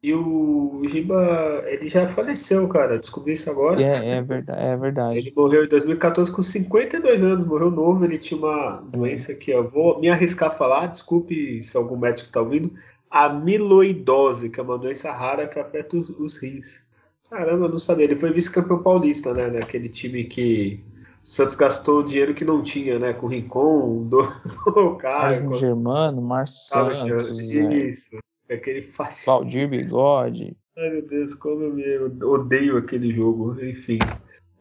E 0.04 0.14
o 0.14 0.82
Giba, 0.90 1.64
ele 1.66 1.88
já 1.88 2.10
faleceu, 2.10 2.68
cara. 2.68 3.00
Descobri 3.00 3.34
isso 3.34 3.50
agora. 3.50 3.82
É, 3.82 4.18
é, 4.18 4.22
verdade, 4.22 4.62
é 4.62 4.76
verdade. 4.76 5.18
Ele 5.18 5.34
morreu 5.34 5.64
em 5.64 5.68
2014 5.70 6.30
com 6.30 6.44
52 6.44 7.24
anos, 7.24 7.46
morreu 7.46 7.72
novo. 7.72 8.04
Ele 8.04 8.18
tinha 8.18 8.38
uma 8.38 8.84
doença 8.92 9.34
que 9.34 9.52
eu 9.52 9.70
vou 9.70 10.02
me 10.02 10.10
arriscar 10.10 10.50
a 10.50 10.54
falar, 10.54 10.88
desculpe 10.88 11.64
se 11.64 11.78
algum 11.78 11.96
médico 11.96 12.28
está 12.28 12.42
ouvindo. 12.42 12.74
Amiloidose, 13.10 14.50
que 14.50 14.60
é 14.60 14.64
uma 14.64 14.78
doença 14.78 15.10
rara 15.10 15.48
que 15.48 15.58
afeta 15.58 15.96
os, 15.96 16.10
os 16.10 16.36
rins. 16.36 16.82
Caramba, 17.30 17.68
eu 17.68 17.70
não 17.70 17.80
sabia. 17.80 18.04
Ele 18.04 18.18
foi 18.18 18.34
vice-campeão 18.34 18.84
paulista, 18.84 19.34
né? 19.34 19.48
Naquele 19.48 19.88
time 19.88 20.26
que 20.26 20.84
o 21.24 21.28
Santos 21.28 21.56
gastou 21.56 22.02
o 22.02 22.04
dinheiro 22.04 22.36
que 22.36 22.44
não 22.44 22.62
tinha, 22.62 23.00
né? 23.00 23.14
Com 23.14 23.28
o 23.28 23.30
Rincon, 23.30 24.04
do, 24.10 24.22
do 24.72 24.98
Caio. 24.98 25.46
Com... 25.46 25.54
Germano, 25.54 26.22
Márcio 26.22 26.68
Santos. 26.68 27.40
Isso. 27.40 28.18
É. 28.50 28.56
Aquele 28.56 28.82
faz... 28.82 29.24
Valdir 29.26 29.70
Bigode. 29.70 30.56
Ai 30.78 30.90
meu 30.90 31.08
Deus, 31.08 31.34
como 31.36 31.64
eu 31.64 31.74
me 31.74 31.98
odeio 32.26 32.78
aquele 32.78 33.14
jogo. 33.14 33.60
Enfim. 33.64 34.00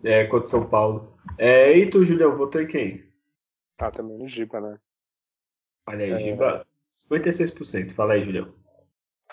É, 0.05 0.27
contra 0.27 0.47
São 0.47 0.69
Paulo. 0.69 1.17
É, 1.37 1.77
e 1.77 1.89
tu, 1.91 2.05
Julião, 2.05 2.37
votou 2.37 2.61
em 2.61 2.67
quem? 2.67 3.05
Ah, 3.79 3.91
também 3.91 4.19
no 4.19 4.29
Giba, 4.29 4.61
né? 4.61 4.79
Olha 5.89 6.05
aí, 6.05 6.13
é... 6.13 6.31
Giba. 6.31 6.67
56%. 7.11 7.95
Fala 7.95 8.15
aí, 8.15 8.25
Julião. 8.25 8.53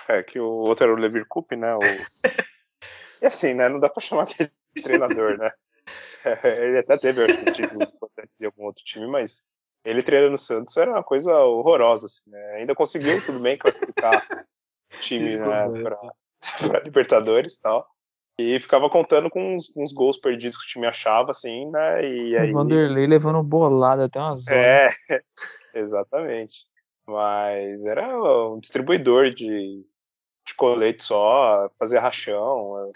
É, 0.08 0.24
que 0.24 0.40
o 0.40 0.48
outro 0.48 0.86
era 0.86 0.94
o 0.94 0.98
Levir 0.98 1.26
Coupe, 1.28 1.56
né? 1.56 1.76
O... 1.76 1.80
e 3.22 3.26
assim, 3.26 3.54
né? 3.54 3.70
Não 3.70 3.80
dá 3.80 3.90
pra 3.90 4.02
chamar 4.02 4.24
aquele 4.24 4.50
de 4.76 4.84
treinador, 4.84 5.38
né? 5.38 5.52
ele 6.62 6.80
até 6.80 6.98
teve 6.98 7.24
acho, 7.24 7.52
títulos 7.52 7.92
importantes 7.92 8.40
em 8.42 8.46
algum 8.46 8.66
outro 8.66 8.84
time, 8.84 9.08
mas 9.08 9.44
ele 9.84 10.04
treinando 10.04 10.32
no 10.32 10.38
Santos 10.38 10.76
era 10.78 10.92
uma 10.92 11.04
coisa 11.04 11.38
horrorosa, 11.40 12.08
assim, 12.08 12.30
né? 12.30 12.56
Ainda 12.58 12.76
conseguiu, 12.76 13.24
tudo 13.24 13.40
bem, 13.40 13.56
classificar 13.56 14.26
o 14.94 15.00
time 15.00 15.38
né, 15.38 15.66
pra 16.68 16.80
Libertadores 16.84 17.56
e 17.56 17.62
tal. 17.62 17.88
E 18.38 18.58
ficava 18.60 18.90
contando 18.90 19.30
com 19.30 19.56
uns, 19.56 19.70
uns, 19.76 19.92
gols 19.92 20.18
perdidos 20.18 20.58
que 20.58 20.64
o 20.64 20.68
time 20.68 20.88
achava, 20.88 21.32
assim, 21.32 21.70
né? 21.70 22.08
E 22.08 22.38
aí... 22.38 22.50
O 22.50 22.54
Vanderlei 22.54 23.06
levando 23.06 23.44
bolada 23.44 24.06
até 24.06 24.18
umas 24.18 24.48
horas. 24.48 24.96
É, 25.10 25.20
exatamente. 25.76 26.66
Mas 27.06 27.84
era 27.86 28.18
um 28.48 28.60
distribuidor 28.60 29.32
de, 29.32 29.86
de 30.46 30.56
colete 30.56 31.04
só, 31.04 31.70
fazia 31.78 32.00
rachão, 32.00 32.94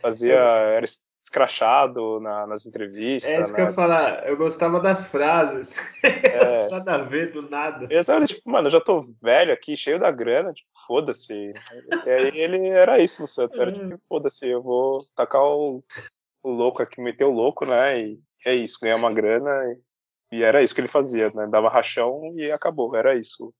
fazia. 0.00 0.36
Era 0.36 0.86
escrachado 1.26 2.20
na, 2.20 2.46
nas 2.46 2.64
entrevistas. 2.66 3.30
É 3.30 3.40
isso 3.40 3.50
né? 3.50 3.56
que 3.56 3.60
eu 3.62 3.66
ia 3.66 3.72
falar, 3.72 4.26
eu 4.28 4.36
gostava 4.36 4.80
das 4.80 5.06
frases. 5.06 5.74
É. 6.02 6.68
nada 6.70 6.94
a 6.94 6.98
ver, 6.98 7.32
do 7.32 7.42
nada. 7.42 7.86
Exato, 7.90 8.26
tipo, 8.26 8.48
mano, 8.48 8.68
eu 8.68 8.70
já 8.70 8.80
tô 8.80 9.06
velho 9.20 9.52
aqui, 9.52 9.76
cheio 9.76 9.98
da 9.98 10.10
grana, 10.10 10.52
tipo, 10.52 10.70
foda-se. 10.86 11.52
E 12.06 12.10
aí 12.10 12.38
ele 12.38 12.68
era 12.68 13.00
isso 13.00 13.22
no 13.22 13.28
Santos, 13.28 13.58
era 13.58 13.72
tipo, 13.72 14.00
foda-se, 14.08 14.48
eu 14.48 14.62
vou 14.62 15.00
tacar 15.16 15.42
o, 15.42 15.84
o 16.42 16.50
louco 16.50 16.80
aqui, 16.80 17.00
meter 17.00 17.24
o 17.24 17.32
louco, 17.32 17.66
né? 17.66 18.00
E 18.00 18.20
é 18.44 18.54
isso, 18.54 18.78
ganhar 18.80 18.96
uma 18.96 19.12
grana. 19.12 19.50
E, 20.30 20.38
e 20.38 20.42
era 20.44 20.62
isso 20.62 20.74
que 20.74 20.80
ele 20.80 20.88
fazia, 20.88 21.30
né? 21.34 21.48
Dava 21.48 21.68
rachão 21.68 22.34
e 22.36 22.52
acabou, 22.52 22.94
era 22.94 23.16
isso. 23.16 23.52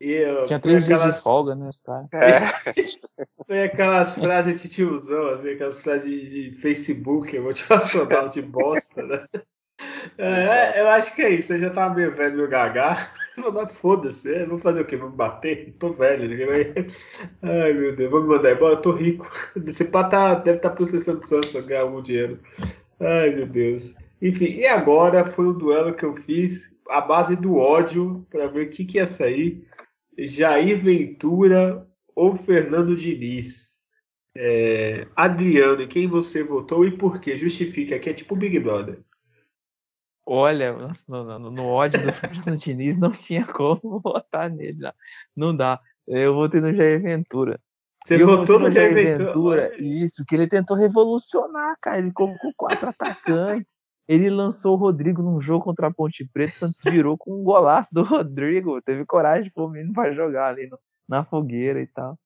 Eu, 0.00 0.44
Tinha 0.44 0.58
três 0.58 0.84
aquelas... 0.84 1.02
dias 1.02 1.16
de 1.16 1.22
folga, 1.22 1.54
né, 1.54 1.68
os 1.68 1.80
caras. 1.80 2.08
É. 2.12 2.52
Foi 3.46 3.62
aquelas 3.62 4.14
frases 4.18 4.60
de 4.60 4.68
tiozão, 4.68 5.28
assim, 5.28 5.50
aquelas 5.50 5.80
frases 5.80 6.10
de, 6.10 6.50
de 6.50 6.56
Facebook 6.58 7.38
motivacional 7.38 8.28
de 8.28 8.42
bosta, 8.42 9.02
né? 9.02 9.26
É, 10.16 10.80
eu 10.80 10.88
acho 10.88 11.14
que 11.14 11.22
é 11.22 11.30
isso. 11.30 11.52
Eu 11.52 11.58
já 11.58 11.70
tava 11.70 11.94
meio 11.94 12.14
velho, 12.14 12.36
meu 12.36 12.48
gaga. 12.48 12.96
Foda-se, 13.70 14.32
é, 14.32 14.46
vou 14.46 14.58
fazer 14.58 14.80
o 14.80 14.84
quê? 14.84 14.96
Vou 14.96 15.10
me 15.10 15.16
bater? 15.16 15.74
Tô 15.78 15.92
velho. 15.92 16.28
Ninguém 16.28 16.46
vai... 16.46 16.86
Ai, 17.42 17.72
meu 17.72 17.96
Deus, 17.96 18.10
vou 18.10 18.22
me 18.22 18.28
mandar 18.28 18.52
embora. 18.52 18.74
Eu 18.74 18.82
tô 18.82 18.92
rico. 18.92 19.28
Esse 19.66 19.84
pá 19.84 20.04
tá, 20.04 20.34
deve 20.34 20.58
estar 20.58 20.70
tá 20.70 20.76
processando 20.76 21.20
o 21.20 21.26
Santos 21.26 21.50
pra 21.50 21.60
ganhar 21.60 21.82
algum 21.82 22.02
dinheiro. 22.02 22.38
Ai, 23.00 23.30
meu 23.30 23.46
Deus. 23.46 23.94
Enfim, 24.22 24.46
e 24.46 24.66
agora 24.66 25.24
foi 25.24 25.46
um 25.46 25.52
duelo 25.52 25.94
que 25.94 26.04
eu 26.04 26.14
fiz 26.14 26.72
a 26.88 27.00
base 27.00 27.34
do 27.34 27.56
ódio 27.56 28.24
para 28.30 28.46
ver 28.46 28.66
o 28.66 28.70
que, 28.70 28.84
que 28.84 28.98
ia 28.98 29.06
sair. 29.06 29.66
Jair 30.18 30.82
Ventura 30.82 31.86
ou 32.14 32.36
Fernando 32.36 32.96
Diniz? 32.96 33.82
É, 34.36 35.06
Adriano, 35.14 35.86
quem 35.86 36.08
você 36.08 36.42
votou 36.42 36.84
e 36.84 36.96
por 36.96 37.20
quê? 37.20 37.38
Justifica, 37.38 37.98
que 37.98 38.10
é 38.10 38.12
tipo 38.12 38.34
Big 38.34 38.58
Brother. 38.58 39.00
Olha, 40.26 40.72
no, 41.06 41.38
no, 41.38 41.50
no 41.50 41.64
ódio 41.66 42.02
do 42.02 42.12
Fernando 42.14 42.56
Diniz 42.58 42.98
não 42.98 43.10
tinha 43.10 43.46
como 43.46 44.00
votar 44.02 44.50
nele. 44.50 44.90
Não 45.36 45.54
dá. 45.54 45.80
Eu 46.06 46.34
votei 46.34 46.60
no 46.60 46.74
Jair 46.74 47.00
Ventura. 47.02 47.60
Você 48.04 48.20
eu 48.20 48.26
votou 48.26 48.58
no 48.58 48.70
Jair 48.70 48.94
Ventura? 48.94 49.70
Ventura? 49.70 49.82
Isso, 49.82 50.24
que 50.26 50.34
ele 50.34 50.46
tentou 50.46 50.76
revolucionar, 50.76 51.76
cara. 51.80 51.98
Ele 51.98 52.12
colocou 52.12 52.52
quatro 52.56 52.88
atacantes. 52.90 53.80
Ele 54.06 54.28
lançou 54.28 54.74
o 54.74 54.78
Rodrigo 54.78 55.22
num 55.22 55.40
jogo 55.40 55.64
contra 55.64 55.86
a 55.86 55.92
Ponte 55.92 56.28
Preta, 56.32 56.52
o 56.54 56.56
Santos 56.58 56.82
virou 56.84 57.16
com 57.16 57.40
um 57.40 57.42
golaço 57.42 57.94
do 57.94 58.02
Rodrigo. 58.04 58.80
Teve 58.82 59.04
coragem 59.06 59.44
de 59.44 59.50
pôr 59.50 59.66
o 59.66 59.70
menino 59.70 59.92
pra 59.92 60.12
jogar 60.12 60.48
ali 60.48 60.66
no, 60.66 60.78
na 61.08 61.24
fogueira 61.24 61.80
e 61.80 61.86
tal. 61.86 62.18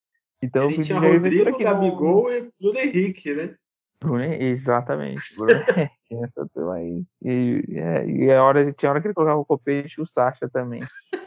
Então, 0.42 0.70
ele 0.70 0.82
tinha 0.82 0.98
Rodrigo, 0.98 1.58
Gabigol 1.58 2.24
não... 2.24 2.32
e 2.32 2.50
Bruno 2.60 2.78
Henrique, 2.78 3.34
né? 3.34 3.54
Bruno, 4.00 4.22
exatamente. 4.22 5.34
Bruno, 5.36 5.50
tinha 6.04 6.22
essa 6.22 6.48
turma 6.54 6.74
aí. 6.74 7.04
E, 7.22 7.64
é, 7.72 8.06
e 8.06 8.32
a 8.32 8.42
hora, 8.42 8.72
tinha 8.72 8.90
hora 8.90 9.00
que 9.00 9.08
ele 9.08 9.14
colocava 9.14 9.40
o 9.40 9.44
Copete 9.44 9.98
e 9.98 10.02
o 10.02 10.06
Sacha 10.06 10.48
também. 10.48 10.80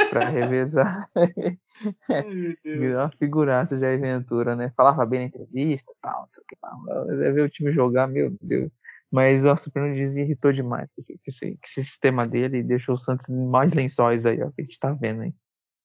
Pra 0.09 0.29
revezar. 0.29 1.09
Virou 2.63 2.99
uma 2.99 3.11
figuraça 3.17 3.77
de 3.77 3.85
aventura, 3.85 4.55
né? 4.55 4.71
Falava 4.75 5.05
bem 5.05 5.21
na 5.21 5.25
entrevista, 5.25 5.91
tal, 6.01 6.21
não 6.21 6.27
sei 6.31 6.43
o 6.43 6.47
que. 6.47 6.55
Tal. 6.55 7.07
Ver 7.33 7.41
o 7.41 7.49
time 7.49 7.71
jogar, 7.71 8.07
meu 8.07 8.33
Deus. 8.41 8.77
Mas 9.11 9.43
nossa, 9.43 9.69
o 9.69 9.73
Bruno 9.73 9.93
Dias 9.93 10.15
irritou 10.15 10.53
demais 10.53 10.93
esse, 10.97 11.19
esse, 11.27 11.59
esse, 11.61 11.83
sistema 11.83 12.25
dele 12.25 12.59
e 12.59 12.63
deixou 12.63 12.95
o 12.95 12.99
Santos 12.99 13.27
mais 13.27 13.73
lençóis 13.73 14.25
aí, 14.25 14.41
ó, 14.41 14.49
que 14.51 14.61
a 14.61 14.63
gente 14.63 14.79
tá 14.79 14.93
vendo 14.93 15.23
aí. 15.23 15.33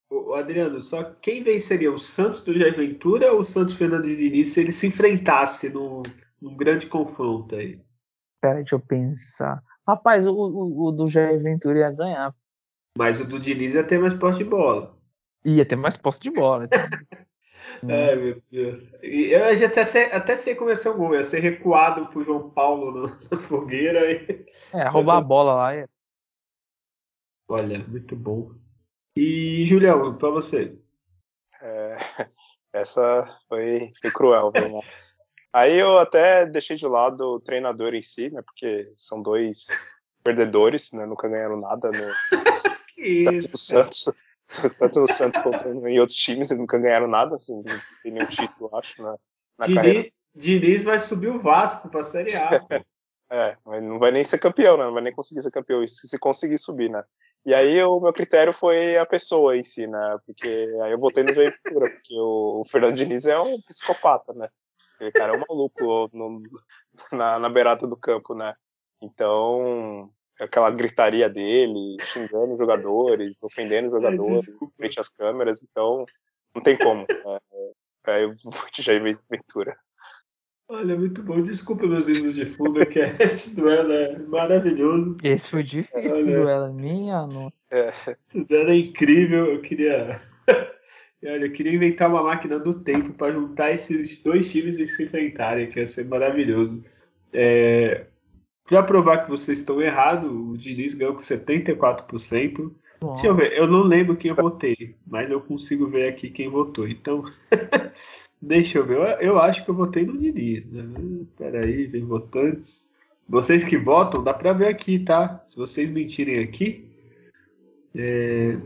O 0.08 0.34
Adriano, 0.34 0.80
só 0.80 1.02
quem 1.02 1.42
venceria 1.42 1.92
o 1.92 1.98
Santos 1.98 2.42
do 2.44 2.56
Jair 2.56 2.76
Ventura 2.76 3.32
ou 3.32 3.40
o 3.40 3.44
Santos 3.44 3.74
Fernando 3.74 4.06
Diniz 4.06 4.50
se 4.50 4.60
ele 4.60 4.70
se 4.70 4.86
enfrentasse 4.86 5.68
no, 5.68 6.04
num 6.40 6.56
grande 6.56 6.86
confronto 6.86 7.56
aí? 7.56 7.80
Pera, 8.40 8.56
deixa 8.56 8.76
eu 8.76 8.80
pensar. 8.80 9.60
Rapaz, 9.86 10.24
o, 10.26 10.32
o, 10.32 10.88
o, 10.88 10.92
do 10.92 11.08
Jair 11.08 11.42
Ventura 11.42 11.80
ia 11.80 11.90
ganhar. 11.90 12.32
Mas 12.96 13.18
o 13.18 13.24
do 13.24 13.40
Diniz 13.40 13.74
ia 13.74 13.82
ter 13.82 13.98
mais 13.98 14.14
posse 14.14 14.38
de 14.38 14.44
bola. 14.44 14.96
Ia 15.44 15.66
ter 15.66 15.76
mais 15.76 15.96
posse 15.96 16.20
de 16.20 16.30
bola. 16.30 16.66
Então. 16.66 16.78
Ai, 17.82 18.16
meu 18.16 18.42
Deus. 18.50 18.84
Eu 19.02 19.56
já 19.56 19.66
até 19.66 19.84
sei, 19.84 20.04
até 20.04 20.36
sei 20.36 20.54
como 20.54 20.70
ia 20.70 20.76
ser 20.76 20.90
o 20.90 20.96
gol. 20.96 21.14
Ia 21.14 21.24
ser 21.24 21.40
recuado 21.40 22.06
pro 22.06 22.24
João 22.24 22.50
Paulo 22.50 23.08
na 23.30 23.36
fogueira. 23.38 24.10
E... 24.10 24.46
É, 24.72 24.88
roubar 24.88 25.18
a 25.18 25.20
bola 25.20 25.54
lá. 25.54 25.76
E... 25.76 25.86
Olha, 27.48 27.78
muito 27.86 28.16
bom. 28.16 28.50
E, 29.16 29.64
Julião, 29.64 30.16
pra 30.16 30.30
você? 30.30 30.76
É, 31.62 31.96
essa 32.72 33.38
foi, 33.48 33.92
foi 34.00 34.10
cruel, 34.10 34.50
viu, 34.52 34.70
mas... 34.70 35.18
Aí 35.52 35.78
eu 35.78 35.96
até 35.96 36.44
deixei 36.44 36.76
de 36.76 36.86
lado 36.86 37.22
o 37.22 37.40
treinador 37.40 37.94
em 37.94 38.02
si, 38.02 38.28
né? 38.28 38.42
Porque 38.42 38.92
são 38.94 39.22
dois 39.22 39.66
perdedores, 40.22 40.92
né? 40.92 41.06
Nunca 41.06 41.28
ganharam 41.28 41.58
nada 41.58 41.90
no, 41.90 42.12
que 42.94 43.02
isso, 43.02 43.52
no 43.52 43.56
Santos. 43.56 44.12
Tanto 44.78 45.00
no 45.00 45.12
Santos 45.12 45.42
quanto 45.42 45.68
em 45.68 45.98
outros 45.98 46.18
times, 46.18 46.50
eles 46.50 46.60
nunca 46.60 46.78
ganharam 46.78 47.08
nada, 47.08 47.36
assim, 47.36 47.56
não 47.56 47.62
tem 48.02 48.12
nenhum 48.12 48.26
título, 48.26 48.70
acho, 48.76 49.02
na, 49.02 49.16
na 49.58 49.66
Diniz, 49.66 49.76
carreira. 49.76 50.10
Diniz 50.34 50.82
vai 50.82 50.98
subir 50.98 51.28
o 51.28 51.40
Vasco 51.40 51.88
pra 51.88 52.04
Série 52.04 52.36
A. 52.36 52.50
é, 53.30 53.56
mas 53.64 53.82
não 53.82 53.98
vai 53.98 54.10
nem 54.10 54.24
ser 54.24 54.38
campeão, 54.38 54.76
né? 54.76 54.84
Não 54.84 54.92
vai 54.94 55.02
nem 55.02 55.12
conseguir 55.12 55.42
ser 55.42 55.50
campeão, 55.50 55.86
se 55.86 56.18
conseguir 56.18 56.58
subir, 56.58 56.90
né? 56.90 57.02
E 57.44 57.54
aí 57.54 57.80
o 57.84 58.00
meu 58.00 58.12
critério 58.12 58.52
foi 58.52 58.96
a 58.96 59.06
pessoa 59.06 59.56
em 59.56 59.62
si, 59.62 59.86
né? 59.86 60.18
Porque 60.26 60.48
aí 60.82 60.90
eu 60.90 60.98
votei 60.98 61.22
no 61.22 61.32
Jair 61.32 61.56
Ventura, 61.64 61.90
porque 61.90 62.14
o, 62.14 62.60
o 62.60 62.64
Fernando 62.68 62.96
Diniz 62.96 63.24
é 63.26 63.38
um 63.38 63.60
psicopata, 63.62 64.32
né? 64.32 64.48
Aquele 64.96 65.12
cara 65.12 65.32
é 65.32 65.36
um 65.36 65.44
maluco 65.48 66.10
no, 66.12 66.42
na, 67.12 67.38
na 67.38 67.48
beirada 67.48 67.86
do 67.86 67.96
campo, 67.96 68.34
né? 68.34 68.52
Então, 69.00 70.10
aquela 70.40 70.70
gritaria 70.70 71.28
dele, 71.28 71.96
xingando 72.00 72.52
os 72.52 72.58
jogadores, 72.58 73.42
ofendendo 73.42 73.88
os 73.88 73.94
jogadores 73.94 74.44
frente 74.76 75.00
às 75.00 75.08
câmeras, 75.08 75.62
então 75.62 76.04
não 76.54 76.62
tem 76.62 76.76
como. 76.76 77.06
Né? 77.08 77.38
É, 78.06 78.24
eu 78.24 78.34
vou 78.44 78.52
de 78.72 78.82
Jair 78.82 79.18
Ventura. 79.28 79.76
Olha, 80.68 80.96
muito 80.96 81.22
bom. 81.22 81.42
Desculpa 81.42 81.86
meus 81.86 82.08
hinos 82.08 82.34
de 82.34 82.44
fundo, 82.44 82.84
que 82.86 82.98
esse 83.20 83.54
duelo 83.54 83.92
é 83.92 84.18
maravilhoso. 84.18 85.16
Esse 85.22 85.50
foi 85.50 85.62
difícil, 85.62 86.00
esse 86.00 86.32
duelo. 86.32 86.72
Minha 86.72 87.22
nossa. 87.22 87.54
É. 87.70 87.92
Esse 88.20 88.44
duelo 88.44 88.70
é 88.70 88.76
incrível. 88.76 89.46
Eu 89.52 89.62
queria. 89.62 90.20
Olha, 91.24 91.46
eu 91.46 91.52
queria 91.52 91.72
inventar 91.72 92.08
uma 92.08 92.22
máquina 92.22 92.58
do 92.58 92.80
tempo 92.82 93.12
para 93.12 93.32
juntar 93.32 93.72
esses 93.72 94.22
dois 94.22 94.50
times 94.50 94.78
e 94.78 94.86
se 94.86 95.04
enfrentarem, 95.04 95.70
que 95.70 95.78
ia 95.78 95.86
ser 95.86 96.04
maravilhoso. 96.04 96.84
É, 97.32 98.06
para 98.66 98.82
provar 98.82 99.24
que 99.24 99.30
vocês 99.30 99.58
estão 99.58 99.80
errados, 99.80 100.30
o 100.30 100.56
Diniz 100.56 100.94
ganhou 100.94 101.14
com 101.14 101.20
74%. 101.20 102.72
Bom. 103.00 103.12
Deixa 103.12 103.26
eu 103.26 103.34
ver, 103.34 103.52
eu 103.52 103.66
não 103.66 103.82
lembro 103.82 104.16
quem 104.16 104.30
eu 104.30 104.36
votei, 104.36 104.96
mas 105.06 105.30
eu 105.30 105.40
consigo 105.40 105.86
ver 105.86 106.08
aqui 106.08 106.30
quem 106.30 106.48
votou. 106.48 106.88
Então, 106.88 107.24
deixa 108.40 108.78
eu 108.78 108.86
ver. 108.86 108.96
Eu, 108.96 109.04
eu, 109.04 109.38
acho 109.38 109.64
que 109.64 109.70
eu 109.70 109.74
votei 109.74 110.04
no 110.04 110.18
Diniz, 110.18 110.66
né? 110.70 110.82
Peraí, 111.36 111.86
vem 111.86 112.04
votantes. 112.04 112.88
Vocês 113.28 113.64
que 113.64 113.76
votam, 113.76 114.22
dá 114.22 114.32
para 114.32 114.52
ver 114.52 114.68
aqui, 114.68 114.98
tá? 114.98 115.44
Se 115.48 115.56
vocês 115.56 115.90
mentirem 115.90 116.38
aqui, 116.38 116.88
é... 117.94 118.56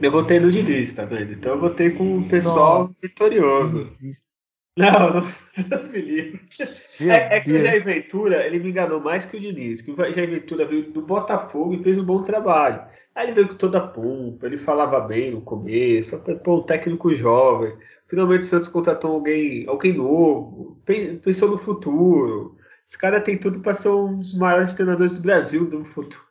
eu 0.00 0.10
votei 0.10 0.38
no 0.38 0.50
Diniz, 0.50 0.92
tá 0.92 1.04
vendo? 1.04 1.32
Então 1.32 1.52
eu 1.52 1.60
votei 1.60 1.90
com 1.90 2.18
o 2.18 2.28
pessoal 2.28 2.80
Nossa, 2.80 3.06
vitorioso. 3.06 3.80
Não, 4.76 5.14
não, 5.14 5.20
Deus 5.68 5.86
me 5.90 6.00
livre. 6.00 6.40
É, 7.02 7.36
é, 7.36 7.40
que 7.40 7.52
o 7.52 7.58
Jair 7.58 7.84
Ventura, 7.84 8.46
ele 8.46 8.58
me 8.58 8.70
enganou 8.70 9.00
mais 9.00 9.24
que 9.24 9.36
o 9.36 9.40
Diniz. 9.40 9.82
Que 9.82 9.90
o 9.90 9.96
Jair 9.96 10.30
Ventura 10.30 10.64
veio 10.64 10.90
do 10.90 11.02
Botafogo 11.02 11.74
e 11.74 11.82
fez 11.82 11.98
um 11.98 12.04
bom 12.04 12.22
trabalho. 12.22 12.82
Aí 13.14 13.26
ele 13.26 13.34
veio 13.34 13.48
com 13.48 13.56
toda 13.56 13.78
a 13.78 13.86
pompa, 13.86 14.46
ele 14.46 14.56
falava 14.56 14.98
bem 15.00 15.32
no 15.32 15.42
começo, 15.42 16.18
pô, 16.42 16.58
um 16.58 16.62
técnico 16.62 17.14
jovem. 17.14 17.76
Finalmente 18.08 18.42
o 18.42 18.46
Santos 18.46 18.68
contratou 18.68 19.12
alguém, 19.12 19.66
alguém 19.68 19.92
novo, 19.92 20.80
pensou 21.22 21.50
no 21.50 21.58
futuro. 21.58 22.56
Esse 22.88 22.96
cara 22.96 23.20
tem 23.20 23.38
tudo 23.38 23.60
para 23.60 23.74
ser 23.74 23.88
um 23.90 24.18
dos 24.18 24.36
maiores 24.36 24.74
treinadores 24.74 25.14
do 25.14 25.22
Brasil 25.22 25.64
no 25.64 25.84
futuro. 25.84 26.22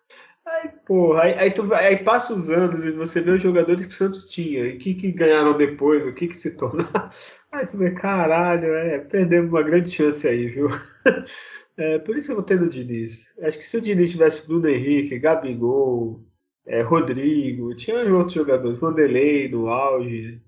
Aí, 0.45 0.69
porra, 0.85 1.22
aí, 1.23 1.34
aí, 1.35 1.51
tu, 1.51 1.72
aí 1.73 1.97
passa 2.03 2.34
os 2.34 2.49
anos 2.49 2.84
e 2.84 2.91
você 2.91 3.22
vê 3.22 3.31
os 3.31 3.41
jogadores 3.41 3.85
que 3.85 3.93
o 3.93 3.95
Santos 3.95 4.30
tinha 4.30 4.65
e 4.65 4.76
o 4.76 4.80
que, 4.80 4.95
que 4.95 5.11
ganharam 5.11 5.55
depois, 5.55 6.05
o 6.05 6.13
que, 6.13 6.27
que 6.27 6.38
se 6.38 6.51
tornaram. 6.51 7.09
Aí 7.51 7.67
você 7.67 7.77
vê, 7.77 7.91
caralho, 7.91 8.73
é, 8.73 8.99
perdemos 8.99 9.51
uma 9.51 9.61
grande 9.61 9.91
chance 9.91 10.27
aí, 10.27 10.47
viu? 10.47 10.67
É, 11.77 11.97
por 11.97 12.15
isso 12.15 12.31
eu 12.31 12.35
vou 12.35 12.43
ter 12.43 12.59
no 12.59 12.69
Diniz. 12.69 13.33
Acho 13.41 13.57
que 13.57 13.63
se 13.63 13.77
o 13.77 13.81
Diniz 13.81 14.11
tivesse 14.11 14.45
Bruno 14.45 14.67
Henrique, 14.67 15.17
Gabigol, 15.17 16.21
é, 16.65 16.81
Rodrigo, 16.81 17.73
tinha 17.75 17.95
outros 18.13 18.33
jogadores, 18.33 18.79
Vanderlei 18.79 19.49
no 19.49 19.67
auge. 19.67 20.41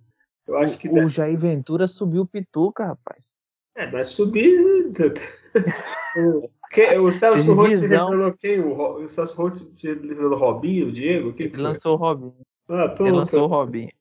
Eu 0.46 0.58
acho 0.58 0.78
que 0.78 0.88
o 0.88 0.94
deve... 0.94 1.08
Jair 1.08 1.38
Ventura 1.38 1.88
subiu 1.88 2.24
o 2.24 2.28
Pituca, 2.28 2.86
rapaz. 2.86 3.36
É, 3.76 3.90
mas 3.90 4.10
subir. 4.10 4.92
o, 6.18 6.50
que, 6.70 6.98
o 6.98 7.10
Celso 7.10 7.54
Rotti 7.54 7.88
revelou 7.88 8.34
quem? 8.34 8.60
O, 8.60 9.04
o 9.04 9.10
Celso 9.10 9.36
Rotti 9.36 9.68
revelou 9.82 10.38
Robinho, 10.38 10.90
o 10.90 10.92
Diego? 10.92 11.34
Quem 11.34 11.48
Ele 11.48 11.62
lançou 11.62 11.94
o 11.94 11.98
Robinho. 11.98 12.36
Ah, 12.70 12.96
Ele 13.00 13.12
lançou 13.12 13.46
o 13.46 13.48
Robinho. 13.48 13.92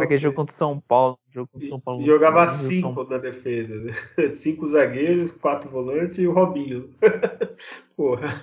Aquele 0.00 0.18
jogo 0.18 0.36
contra 0.36 0.52
o 0.52 0.56
São 0.56 0.80
Paulo. 0.80 1.18
Jogo 1.30 1.48
contra 1.52 1.68
São 1.68 1.80
Paulo 1.80 2.04
jogava 2.04 2.46
cinco 2.48 2.94
São... 2.94 3.04
na 3.08 3.18
defesa. 3.18 3.74
Né? 3.76 3.92
Cinco 4.34 4.68
zagueiros, 4.68 5.32
quatro 5.32 5.70
volantes 5.70 6.18
e 6.18 6.26
o 6.26 6.32
Robinho. 6.32 6.90
Porra. 7.96 8.42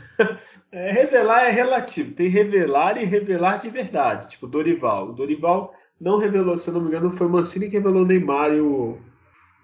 É, 0.72 0.91
revelar 0.91 1.43
é 1.43 1.51
relativo. 1.51 2.14
Tem 2.14 2.27
revelar 2.27 2.97
e 3.01 3.05
revelar 3.05 3.57
de 3.57 3.69
verdade. 3.69 4.30
Tipo 4.30 4.47
Dorival. 4.47 5.09
O 5.09 5.14
Dorival 5.14 5.73
não 5.99 6.18
revelou, 6.18 6.57
se 6.57 6.69
eu 6.69 6.73
não 6.73 6.81
me 6.81 6.88
engano, 6.88 7.11
foi 7.11 7.27
o 7.27 7.30
Mancini 7.30 7.68
que 7.68 7.77
revelou 7.77 8.03
o 8.03 8.05
Neymar 8.05 8.53
e 8.53 8.61
o, 8.61 8.97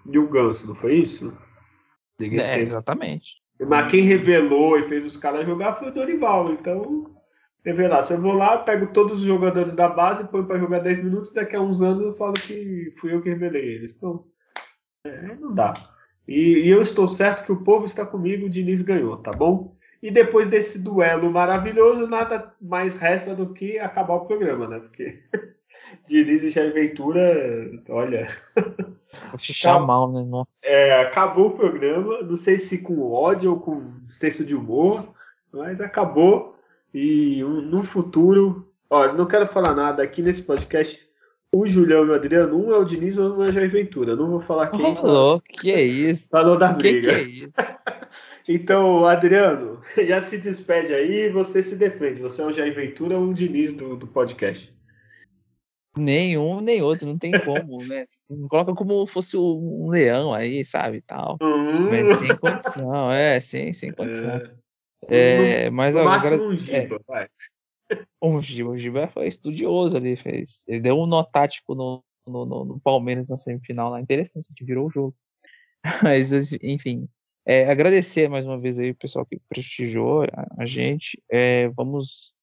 e 0.06 0.18
o 0.18 0.28
Ganso, 0.28 0.66
não 0.66 0.74
foi 0.74 0.96
isso? 0.96 1.36
Ninguém 2.18 2.40
é, 2.40 2.54
tem. 2.54 2.62
exatamente. 2.64 3.42
Mas 3.60 3.90
quem 3.90 4.02
revelou 4.02 4.78
e 4.78 4.88
fez 4.88 5.04
os 5.04 5.16
caras 5.16 5.46
jogar 5.46 5.74
foi 5.74 5.88
o 5.88 5.94
Dorival. 5.94 6.52
Então, 6.52 7.13
revelar. 7.64 8.02
Se 8.02 8.12
eu 8.12 8.20
vou 8.20 8.32
lá, 8.32 8.58
pego 8.58 8.88
todos 8.88 9.20
os 9.20 9.24
jogadores 9.24 9.74
da 9.74 9.88
base, 9.88 10.24
põe 10.24 10.44
para 10.44 10.58
jogar 10.58 10.80
10 10.80 11.04
minutos, 11.04 11.32
daqui 11.32 11.56
a 11.56 11.60
uns 11.60 11.80
anos 11.80 12.04
eu 12.04 12.14
falo 12.14 12.34
que 12.34 12.92
fui 12.98 13.14
eu 13.14 13.22
que 13.22 13.30
revelei 13.30 13.76
eles. 13.76 13.94
Então, 13.96 14.24
é, 15.06 15.34
não 15.36 15.54
dá. 15.54 15.72
E, 16.26 16.64
e, 16.64 16.68
eu 16.68 16.80
estou 16.80 17.06
certo 17.06 17.44
que 17.44 17.52
o 17.52 17.62
povo 17.62 17.84
está 17.84 18.04
comigo, 18.04 18.46
o 18.46 18.50
Diniz 18.50 18.82
ganhou, 18.82 19.16
tá 19.16 19.30
bom? 19.30 19.76
E 20.02 20.10
depois 20.10 20.48
desse 20.48 20.78
duelo 20.78 21.30
maravilhoso, 21.30 22.06
nada 22.06 22.54
mais 22.60 22.98
resta 22.98 23.34
do 23.34 23.52
que 23.52 23.78
acabar 23.78 24.14
o 24.14 24.26
programa, 24.26 24.68
né? 24.68 24.78
Porque 24.80 25.22
Diniz 26.06 26.42
e 26.44 26.50
Jair 26.50 26.72
Ventura, 26.72 27.70
olha. 27.88 28.28
Vou 29.30 29.86
mal, 29.86 30.12
né? 30.12 30.22
Nossa. 30.22 30.50
É, 30.62 31.00
acabou 31.02 31.48
o 31.48 31.56
programa, 31.56 32.22
não 32.22 32.36
sei 32.36 32.58
se 32.58 32.78
com 32.78 33.12
ódio 33.12 33.52
ou 33.52 33.60
com 33.60 33.92
senso 34.10 34.44
de 34.44 34.54
humor, 34.54 35.14
mas 35.52 35.80
acabou. 35.80 36.53
E 36.94 37.42
um, 37.42 37.60
no 37.60 37.82
futuro, 37.82 38.72
ó, 38.88 39.12
não 39.12 39.26
quero 39.26 39.48
falar 39.48 39.74
nada 39.74 40.00
aqui 40.00 40.22
nesse 40.22 40.42
podcast. 40.42 41.04
O 41.52 41.66
Julião 41.66 42.04
e 42.04 42.10
o 42.10 42.14
Adriano, 42.14 42.56
um 42.56 42.72
é 42.72 42.78
o 42.78 42.84
Diniz, 42.84 43.18
um 43.18 43.42
é 43.42 43.48
o 43.48 43.52
Jair 43.52 43.70
Ventura. 43.70 44.14
Não 44.14 44.30
vou 44.30 44.40
falar 44.40 44.68
quem. 44.68 44.94
Falou, 44.94 45.40
que 45.40 45.72
é 45.72 45.82
isso? 45.82 46.28
Falou 46.30 46.56
da 46.56 46.72
briga. 46.72 47.12
Que, 47.12 47.14
que 47.14 47.20
é 47.20 47.22
isso? 47.22 47.52
então, 48.48 49.04
Adriano, 49.04 49.80
já 50.06 50.20
se 50.20 50.38
despede 50.38 50.94
aí 50.94 51.26
e 51.26 51.30
você 51.30 51.64
se 51.64 51.74
defende. 51.74 52.22
Você 52.22 52.40
é 52.40 52.46
o 52.46 52.52
Jair 52.52 52.74
Ventura 52.74 53.18
ou 53.18 53.26
o 53.26 53.34
Diniz 53.34 53.72
do, 53.72 53.96
do 53.96 54.06
podcast? 54.06 54.72
Nenhum 55.96 56.60
nem 56.60 56.82
outro, 56.82 57.06
não 57.06 57.16
tem 57.18 57.32
como, 57.44 57.84
né? 57.84 58.04
Coloca 58.48 58.74
como 58.74 59.06
fosse 59.06 59.36
um 59.36 59.88
leão 59.88 60.34
aí, 60.34 60.64
sabe, 60.64 61.00
tal. 61.00 61.38
Uhum. 61.40 61.88
Mas 61.88 62.18
sem 62.18 62.36
condição, 62.36 63.12
é, 63.12 63.38
sem, 63.38 63.72
sem 63.72 63.92
condição. 63.92 64.30
É, 64.63 64.63
é 65.08 65.70
mas 65.70 65.94
no 65.94 66.02
agora, 66.02 66.36
máximo 66.36 66.44
um 66.44 66.56
Giba, 66.56 66.96
é, 66.96 66.98
vai. 67.06 67.28
Um 68.22 68.40
Giba, 68.40 68.70
o 68.70 68.78
Giba 68.78 69.08
foi 69.08 69.26
estudioso 69.26 69.96
ali, 69.96 70.16
fez, 70.16 70.64
ele 70.66 70.80
deu 70.80 70.98
um 70.98 71.06
nó 71.06 71.22
tático 71.22 71.74
no, 71.74 72.02
no, 72.26 72.46
no, 72.46 72.64
no 72.64 72.80
Palmeiras 72.80 73.26
na 73.28 73.36
semifinal 73.36 73.90
lá, 73.90 74.00
interessante, 74.00 74.46
a 74.46 74.48
gente 74.48 74.64
virou 74.64 74.86
o 74.86 74.90
jogo. 74.90 75.14
Mas, 76.02 76.32
enfim, 76.62 77.06
é, 77.46 77.70
agradecer 77.70 78.28
mais 78.28 78.46
uma 78.46 78.58
vez 78.58 78.78
aí 78.78 78.90
o 78.90 78.96
pessoal 78.96 79.26
que 79.26 79.38
prestigiou 79.48 80.22
a, 80.22 80.46
a 80.58 80.66
gente. 80.66 81.22
É, 81.30 81.68
vamos 81.68 82.34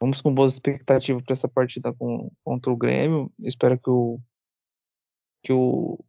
Vamos 0.00 0.22
com 0.22 0.32
boas 0.32 0.54
expectativas 0.54 1.22
para 1.22 1.34
essa 1.34 1.46
partida 1.46 1.92
com, 1.92 2.32
contra 2.42 2.72
o 2.72 2.76
Grêmio. 2.76 3.30
Espero 3.38 3.78
que 3.78 3.90
o 3.90 4.18
que 5.42 5.52
o 5.52 6.02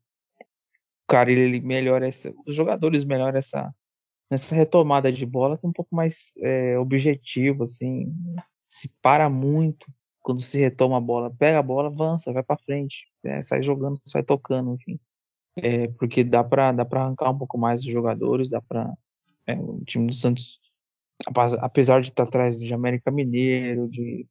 cara 1.07 1.31
ele 1.31 1.59
melhore 1.59 2.05
essa, 2.05 2.33
os 2.45 2.55
jogadores 2.55 3.03
melhorem 3.03 3.37
essa 3.37 3.73
nessa 4.31 4.55
retomada 4.55 5.11
de 5.11 5.25
bola, 5.25 5.57
tem 5.57 5.69
um 5.69 5.73
pouco 5.73 5.95
mais 5.95 6.31
é, 6.37 6.77
objetivo 6.79 7.63
assim, 7.63 8.11
se 8.69 8.89
para 9.01 9.29
muito 9.29 9.85
quando 10.21 10.41
se 10.41 10.59
retoma 10.59 10.97
a 10.97 11.01
bola, 11.01 11.33
pega 11.37 11.59
a 11.59 11.63
bola, 11.63 11.89
avança, 11.89 12.31
vai 12.31 12.43
para 12.43 12.57
frente, 12.57 13.07
é, 13.23 13.41
sai 13.41 13.61
jogando, 13.61 13.99
sai 14.05 14.23
tocando, 14.23 14.73
enfim. 14.75 14.99
É, 15.57 15.87
porque 15.89 16.23
dá 16.23 16.43
para 16.43 16.71
dá 16.71 16.85
para 16.85 17.03
arrancar 17.03 17.29
um 17.29 17.37
pouco 17.37 17.57
mais 17.57 17.81
dos 17.81 17.91
jogadores, 17.91 18.49
dá 18.49 18.61
para 18.61 18.93
é, 19.47 19.55
o 19.55 19.83
time 19.85 20.07
do 20.07 20.13
Santos 20.13 20.61
apesar 21.59 22.01
de 22.01 22.07
estar 22.07 22.23
atrás 22.23 22.59
de 22.59 22.73
América 22.73 23.11
Mineiro, 23.11 23.87
de, 23.89 24.27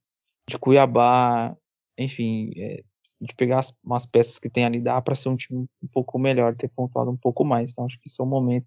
de 0.47 0.57
Cuiabá, 0.57 1.55
enfim, 1.97 2.51
é, 2.57 2.83
de 3.21 3.35
pegar 3.35 3.59
as, 3.59 3.73
umas 3.83 4.05
peças 4.05 4.39
que 4.39 4.49
tem 4.49 4.65
ali, 4.65 4.79
dá 4.79 5.01
para 5.01 5.15
ser 5.15 5.29
um 5.29 5.35
time 5.35 5.65
um 5.81 5.87
pouco 5.87 6.17
melhor, 6.19 6.55
ter 6.55 6.69
pontuado 6.69 7.11
um 7.11 7.17
pouco 7.17 7.45
mais. 7.45 7.71
Então 7.71 7.85
acho 7.85 7.99
que 7.99 8.07
esse 8.07 8.19
é 8.19 8.23
o 8.23 8.27
momento 8.27 8.65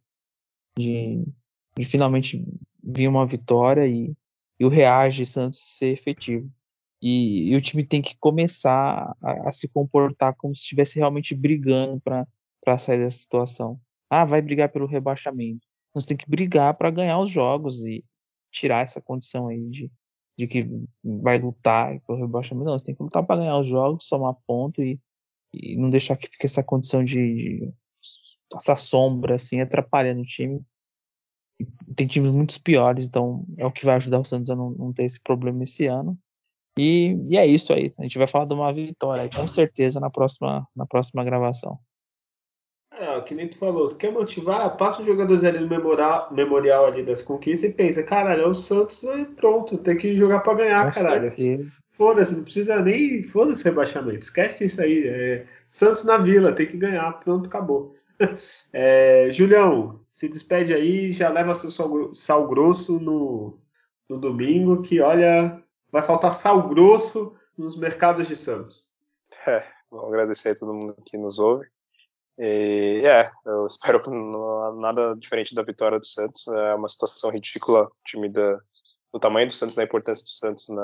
de, 0.79 1.25
de 1.77 1.85
finalmente 1.85 2.45
vir 2.83 3.09
uma 3.09 3.27
vitória 3.27 3.87
e, 3.87 4.15
e 4.59 4.65
o 4.65 4.69
reage 4.69 5.27
Santos 5.27 5.61
ser 5.79 5.89
efetivo. 5.89 6.51
E, 7.01 7.51
e, 7.51 7.57
o 7.57 7.61
time 7.61 7.85
tem 7.85 8.01
que 8.01 8.17
começar 8.19 9.15
a, 9.23 9.49
a 9.49 9.53
se 9.53 9.69
comportar 9.69 10.35
como 10.37 10.57
se 10.57 10.63
estivesse 10.63 10.99
realmente 10.99 11.35
brigando 11.35 12.01
para 12.01 12.79
sair 12.79 12.99
dessa 12.99 13.19
situação. 13.19 13.79
Ah, 14.09 14.25
vai 14.25 14.41
brigar 14.41 14.71
pelo 14.71 14.87
rebaixamento. 14.87 15.67
Nós 15.95 16.07
tem 16.07 16.17
que 16.17 16.29
brigar 16.29 16.75
para 16.75 16.91
ganhar 16.91 17.19
os 17.21 17.31
jogos 17.31 17.85
e, 17.85 18.03
tirar 18.55 18.85
essa 18.85 19.01
condição 19.01 19.49
aí 19.49 19.69
de, 19.69 19.91
de 20.39 20.47
que 20.47 20.67
vai 21.03 21.39
lutar 21.39 22.01
pelo 22.07 22.19
rebaixamento. 22.19 22.67
Não, 22.67 22.79
você 22.79 22.87
tem 22.87 22.95
que 22.95 23.03
lutar 23.03 23.27
para 23.27 23.41
ganhar 23.41 23.59
os 23.59 23.67
jogos, 23.67 24.07
somar 24.07 24.35
ponto 24.47 24.81
e, 24.81 24.99
e 25.53 25.77
não 25.77 25.91
deixar 25.91 26.17
que 26.17 26.29
fique 26.31 26.47
essa 26.47 26.63
condição 26.63 27.03
de, 27.03 27.15
de 27.15 27.75
essa 28.57 28.77
sombra 28.77 29.37
assim 29.37 29.61
atrapalhando 29.61 30.23
o 30.23 30.27
time. 30.27 30.61
E 31.61 31.67
tem 31.95 32.07
times 32.07 32.35
muito 32.35 32.61
piores, 32.63 33.07
então 33.07 33.45
é 33.57 33.65
o 33.65 33.73
que 33.73 33.85
vai 33.85 33.97
ajudar 33.97 34.19
o 34.19 34.25
Santos 34.25 34.51
a 34.51 34.57
não, 34.57 34.71
não 34.71 34.93
ter 34.93 35.05
esse 35.05 35.21
problema 35.21 35.63
esse 35.63 35.87
ano. 35.87 36.19
E, 36.79 37.17
e, 37.29 37.37
é 37.37 37.47
isso 37.47 37.73
aí. 37.73 37.95
A 37.99 38.03
gente 38.03 38.19
vai 38.19 38.27
falar 38.27 38.47
de 38.47 38.55
uma 38.55 38.73
vitória, 38.73 39.29
com 39.35 39.47
certeza, 39.47 40.01
na 40.01 40.11
próxima, 40.11 40.67
na 40.75 40.85
próxima 40.85 41.23
gravação. 41.23 41.79
É, 42.97 43.21
que 43.23 43.35
nem 43.35 43.49
tu 43.49 43.59
falou, 43.59 43.93
quer 43.97 44.13
motivar, 44.13 44.77
passa 44.77 45.01
os 45.01 45.07
jogadores 45.07 45.43
ali 45.43 45.59
no 45.59 45.69
memorial, 45.69 46.33
memorial 46.33 46.87
ali 46.87 47.03
das 47.03 47.23
conquistas 47.23 47.69
e 47.69 47.73
pensa, 47.73 48.05
caralho, 48.05 48.43
é 48.43 48.47
o 48.47 48.55
Santos, 48.55 49.03
é 49.03 49.25
pronto, 49.25 49.77
tem 49.79 49.97
que 49.97 50.17
jogar 50.17 50.41
para 50.41 50.55
ganhar, 50.55 50.87
Com 50.87 51.03
caralho. 51.03 51.33
Foda-se, 51.93 52.37
não 52.37 52.45
precisa 52.45 52.81
nem, 52.81 53.25
foda-se 53.25 53.65
rebaixamento, 53.65 54.21
esquece 54.21 54.67
isso 54.67 54.81
aí. 54.81 55.09
É, 55.09 55.47
Santos 55.69 56.05
na 56.05 56.19
Vila, 56.19 56.53
tem 56.53 56.69
que 56.69 56.77
ganhar, 56.77 57.13
pronto, 57.19 57.47
acabou. 57.47 57.97
É, 58.73 59.29
Julião, 59.31 60.01
se 60.11 60.29
despede 60.29 60.75
aí, 60.75 61.13
já 61.13 61.29
leva 61.29 61.55
seu 61.55 61.71
sal, 62.15 62.49
grosso 62.49 62.99
no, 62.99 63.59
no 64.09 64.19
domingo, 64.19 64.83
que 64.83 65.01
olha, 65.01 65.63
vai 65.91 66.03
faltar 66.03 66.33
sal 66.33 66.69
grosso 66.69 67.37
nos 67.57 67.77
mercados 67.77 68.27
de 68.27 68.37
Santos. 68.37 68.93
É, 69.47 69.67
vou 69.91 70.07
agradecer 70.07 70.51
a 70.51 70.55
todo 70.55 70.75
mundo 70.75 70.97
que 71.05 71.17
nos 71.17 71.39
ouve. 71.39 71.67
E 72.37 73.03
é, 73.05 73.31
eu 73.47 73.67
espero 73.67 74.03
nada 74.77 75.15
diferente 75.15 75.55
da 75.55 75.63
vitória 75.63 75.99
do 75.99 76.07
Santos. 76.07 76.49
É 76.49 76.75
uma 76.75 76.89
situação 76.89 77.31
ridícula, 77.31 77.85
o 77.85 77.93
time 78.05 78.29
da, 78.29 78.59
do 79.13 79.21
tamanho 79.21 79.47
do 79.47 79.55
Santos, 79.55 79.77
da 79.77 79.85
importância 79.85 80.25
do 80.25 80.31
Santos, 80.31 80.69
né, 80.69 80.83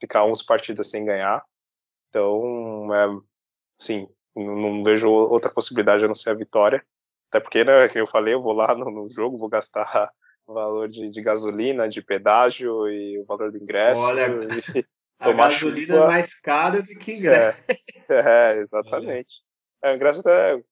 ficar 0.00 0.24
11 0.24 0.44
partidas 0.44 0.90
sem 0.90 1.04
ganhar. 1.04 1.44
Então, 2.08 2.92
é, 2.92 3.06
sim, 3.78 4.08
não, 4.34 4.56
não, 4.56 4.84
vejo 4.84 5.08
outra 5.08 5.50
possibilidade 5.50 6.04
a 6.04 6.08
não 6.08 6.14
ser 6.14 6.30
a 6.30 6.34
vitória. 6.34 6.84
Até 7.28 7.40
porque, 7.40 7.64
né, 7.64 7.88
que 7.88 7.98
eu 7.98 8.06
falei, 8.06 8.34
eu 8.34 8.42
vou 8.42 8.52
lá 8.52 8.74
no, 8.74 8.90
no 8.90 9.10
jogo, 9.10 9.38
vou 9.38 9.48
gastar 9.48 10.10
o 10.46 10.54
valor 10.54 10.88
de, 10.88 11.10
de, 11.10 11.22
gasolina, 11.22 11.88
de 11.88 12.02
pedágio 12.02 12.88
e 12.88 13.18
o 13.18 13.24
valor 13.24 13.50
do 13.50 13.58
ingresso. 13.58 14.02
Olha, 14.02 14.26
a 15.18 15.32
gasolina 15.32 15.94
chuva. 15.94 16.04
é 16.04 16.06
mais 16.06 16.40
cara 16.40 16.82
do 16.82 16.94
que 16.96 17.12
ingresso. 17.12 17.58
É, 18.10 18.52
é 18.54 18.58
exatamente. 18.58 19.42
É, 19.82 19.92
o 19.92 19.96
ingresso 19.96 20.20
até, 20.20 20.62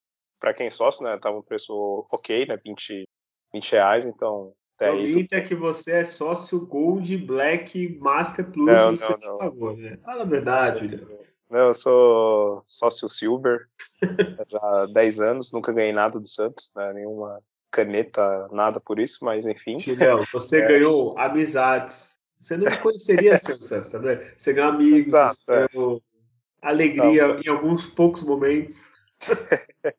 para 0.40 0.55
quem 0.55 0.66
é 0.66 0.70
sócio, 0.70 1.05
né, 1.05 1.16
tava 1.18 1.39
um 1.39 1.43
preço 1.43 2.06
ok, 2.10 2.47
né, 2.47 2.56
20, 2.64 3.09
20 3.52 3.72
reais, 3.72 4.06
então 4.06 4.52
até 4.76 4.90
aí. 4.90 5.06
Limita 5.06 5.40
tu... 5.40 5.48
que 5.48 5.55
você 5.55 5.93
é 5.93 6.05
sócio 6.05 6.66
Gold, 6.66 7.16
Black, 7.18 7.98
Master 8.01 8.51
Plus, 8.51 8.74
não, 8.74 8.93
não, 8.93 9.18
não. 9.18 9.39
Favor, 9.39 9.76
né? 9.76 9.97
Fala 10.05 10.22
a 10.22 10.26
verdade, 10.26 10.80
Julião. 10.80 11.22
Não, 11.53 11.66
eu 11.66 11.74
sou 11.74 12.65
sócio 12.66 13.11
Silver, 13.11 13.66
já 14.49 14.59
há 14.59 14.87
10 14.87 15.20
anos, 15.20 15.53
nunca 15.53 15.70
ganhei 15.70 15.93
nada 15.93 16.19
do 16.19 16.27
Santos, 16.27 16.73
né, 16.74 16.95
nenhuma 16.95 17.43
caneta, 17.70 18.49
nada 18.51 18.81
por 18.81 18.99
isso, 18.99 19.23
mas 19.23 19.45
enfim. 19.47 19.79
Julião, 19.79 20.24
você 20.33 20.62
é. 20.65 20.66
ganhou 20.66 21.19
amizades. 21.19 22.19
Você 22.41 22.57
não 22.57 22.74
conheceria 22.79 23.37
seu 23.37 23.61
Santos, 23.61 23.93
né? 23.93 24.33
Você 24.37 24.55
ganhou 24.55 24.70
amigos, 24.70 25.09
Exato, 25.09 25.41
é. 25.49 25.69
ganhou 25.69 26.03
alegria 26.62 27.29
não. 27.29 27.41
em 27.41 27.49
alguns 27.49 27.87
poucos 27.87 28.23
momentos. 28.23 28.91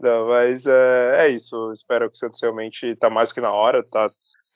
Não, 0.00 0.26
mas 0.26 0.66
é, 0.66 1.26
é, 1.26 1.28
isso. 1.28 1.70
Espero 1.70 2.10
que 2.10 2.16
o 2.16 2.18
Santos 2.18 2.42
realmente 2.42 2.84
está 2.84 3.08
mais 3.08 3.32
que 3.32 3.40
na 3.40 3.52
hora. 3.52 3.84
Tá, 3.84 4.10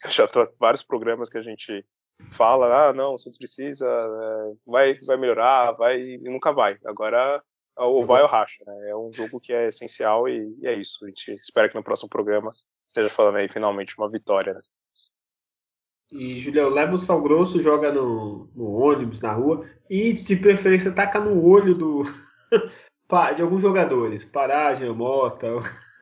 já 0.06 0.26
tô 0.26 0.52
vários 0.58 0.82
programas 0.82 1.28
que 1.30 1.38
a 1.38 1.42
gente 1.42 1.86
fala, 2.30 2.88
ah, 2.88 2.92
não, 2.92 3.14
o 3.14 3.18
Santos 3.18 3.38
precisa, 3.38 3.86
é, 3.86 4.54
vai, 4.66 4.94
vai 4.94 5.16
melhorar, 5.16 5.72
vai 5.72 6.00
e 6.00 6.18
nunca 6.18 6.52
vai. 6.52 6.78
Agora 6.84 7.42
ou 7.76 8.04
vai 8.04 8.22
ou 8.22 8.28
racha, 8.28 8.62
né? 8.66 8.90
É 8.90 8.96
um 8.96 9.12
jogo 9.12 9.40
que 9.40 9.52
é 9.52 9.68
essencial 9.68 10.28
e, 10.28 10.54
e, 10.60 10.66
é 10.66 10.74
isso. 10.74 11.04
A 11.04 11.08
gente 11.08 11.32
espera 11.32 11.68
que 11.68 11.74
no 11.74 11.82
próximo 11.82 12.08
programa 12.08 12.52
esteja 12.86 13.08
falando 13.08 13.36
aí 13.36 13.48
finalmente 13.48 13.96
uma 13.96 14.10
vitória, 14.10 14.54
né? 14.54 14.60
E, 16.12 16.40
Julião, 16.40 16.68
leva 16.68 16.94
o 16.94 16.98
sal 16.98 17.22
grosso, 17.22 17.62
joga 17.62 17.92
no, 17.92 18.50
no 18.54 18.72
ônibus, 18.72 19.20
na 19.20 19.32
rua, 19.32 19.64
e 19.88 20.12
de 20.12 20.36
preferência 20.36 20.90
taca 20.90 21.20
no 21.20 21.44
olho 21.44 21.72
do 21.74 22.02
de 23.36 23.42
alguns 23.42 23.62
jogadores. 23.62 24.24
Paragem, 24.24 24.90
Mota, 24.90 25.46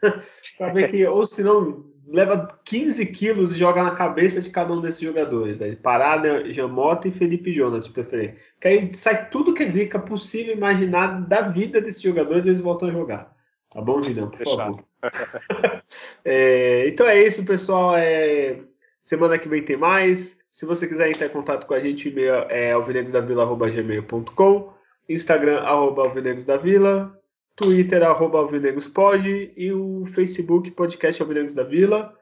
pra 0.56 0.72
ver 0.72 0.90
que, 0.90 1.06
ou 1.06 1.26
se 1.26 1.42
não, 1.42 1.87
leva 2.10 2.58
15 2.64 3.04
quilos 3.06 3.52
e 3.52 3.58
joga 3.58 3.82
na 3.82 3.90
cabeça 3.90 4.40
de 4.40 4.50
cada 4.50 4.72
um 4.72 4.80
desses 4.80 5.00
jogadores. 5.00 5.58
Né? 5.58 5.76
Parada, 5.76 6.50
Jamota 6.50 7.08
e 7.08 7.12
Felipe 7.12 7.52
Jonas, 7.52 7.84
de 7.84 7.92
preferência. 7.92 8.36
Que 8.60 8.68
aí 8.68 8.92
sai 8.92 9.28
tudo 9.28 9.54
que 9.54 9.62
é 9.62 9.68
zica 9.68 9.98
possível 9.98 10.54
imaginar 10.54 11.20
da 11.26 11.42
vida 11.42 11.80
desses 11.80 12.02
jogadores 12.02 12.44
e 12.44 12.48
eles 12.48 12.60
voltam 12.60 12.88
a 12.88 12.92
jogar. 12.92 13.36
Tá 13.70 13.80
bom, 13.80 14.02
Julião? 14.02 14.30
Por 14.30 14.56
favor. 14.56 14.84
é, 16.24 16.88
então 16.88 17.06
é 17.06 17.22
isso, 17.22 17.44
pessoal. 17.44 17.96
É, 17.96 18.60
semana 19.00 19.38
que 19.38 19.48
vem 19.48 19.62
tem 19.62 19.76
mais. 19.76 20.38
Se 20.50 20.64
você 20.64 20.88
quiser 20.88 21.10
entrar 21.10 21.26
em 21.26 21.30
contato 21.30 21.66
com 21.66 21.74
a 21.74 21.80
gente, 21.80 22.08
e-mail 22.08 22.46
é 22.48 22.72
alvinegosdavila.gmail.com 22.72 24.72
Instagram, 25.08 25.60
arroba 25.60 26.02
alvinegosdavila 26.02 27.17
Twitter, 27.58 28.04
arroba 28.04 28.38
alvinegospod 28.38 29.52
e 29.56 29.72
o 29.72 30.06
Facebook, 30.14 30.70
podcast 30.70 31.20
Alvinegos 31.20 31.54
da 31.54 31.64
Vila. 31.64 32.14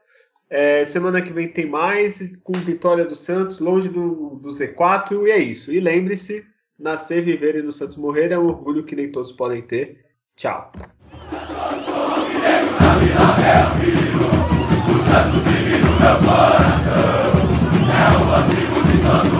É, 0.49 0.83
semana 0.85 1.21
que 1.21 1.31
vem 1.31 1.47
tem 1.47 1.67
mais, 1.67 2.35
com 2.43 2.53
vitória 2.53 3.05
do 3.05 3.15
Santos, 3.15 3.59
longe 3.59 3.87
do, 3.87 4.39
do 4.41 4.49
Z4, 4.49 5.27
e 5.27 5.31
é 5.31 5.37
isso. 5.37 5.71
E 5.71 5.79
lembre-se, 5.79 6.43
nascer, 6.79 7.23
viver 7.23 7.55
e 7.55 7.61
no 7.61 7.71
Santos 7.71 7.97
morrer 7.97 8.31
é 8.31 8.39
um 8.39 8.47
orgulho 8.47 8.83
que 8.83 8.95
nem 8.95 9.11
todos 9.11 9.31
podem 9.31 9.61
ter. 9.61 10.05
Tchau. 10.35 10.71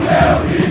É 0.09 0.63
o 0.63 0.66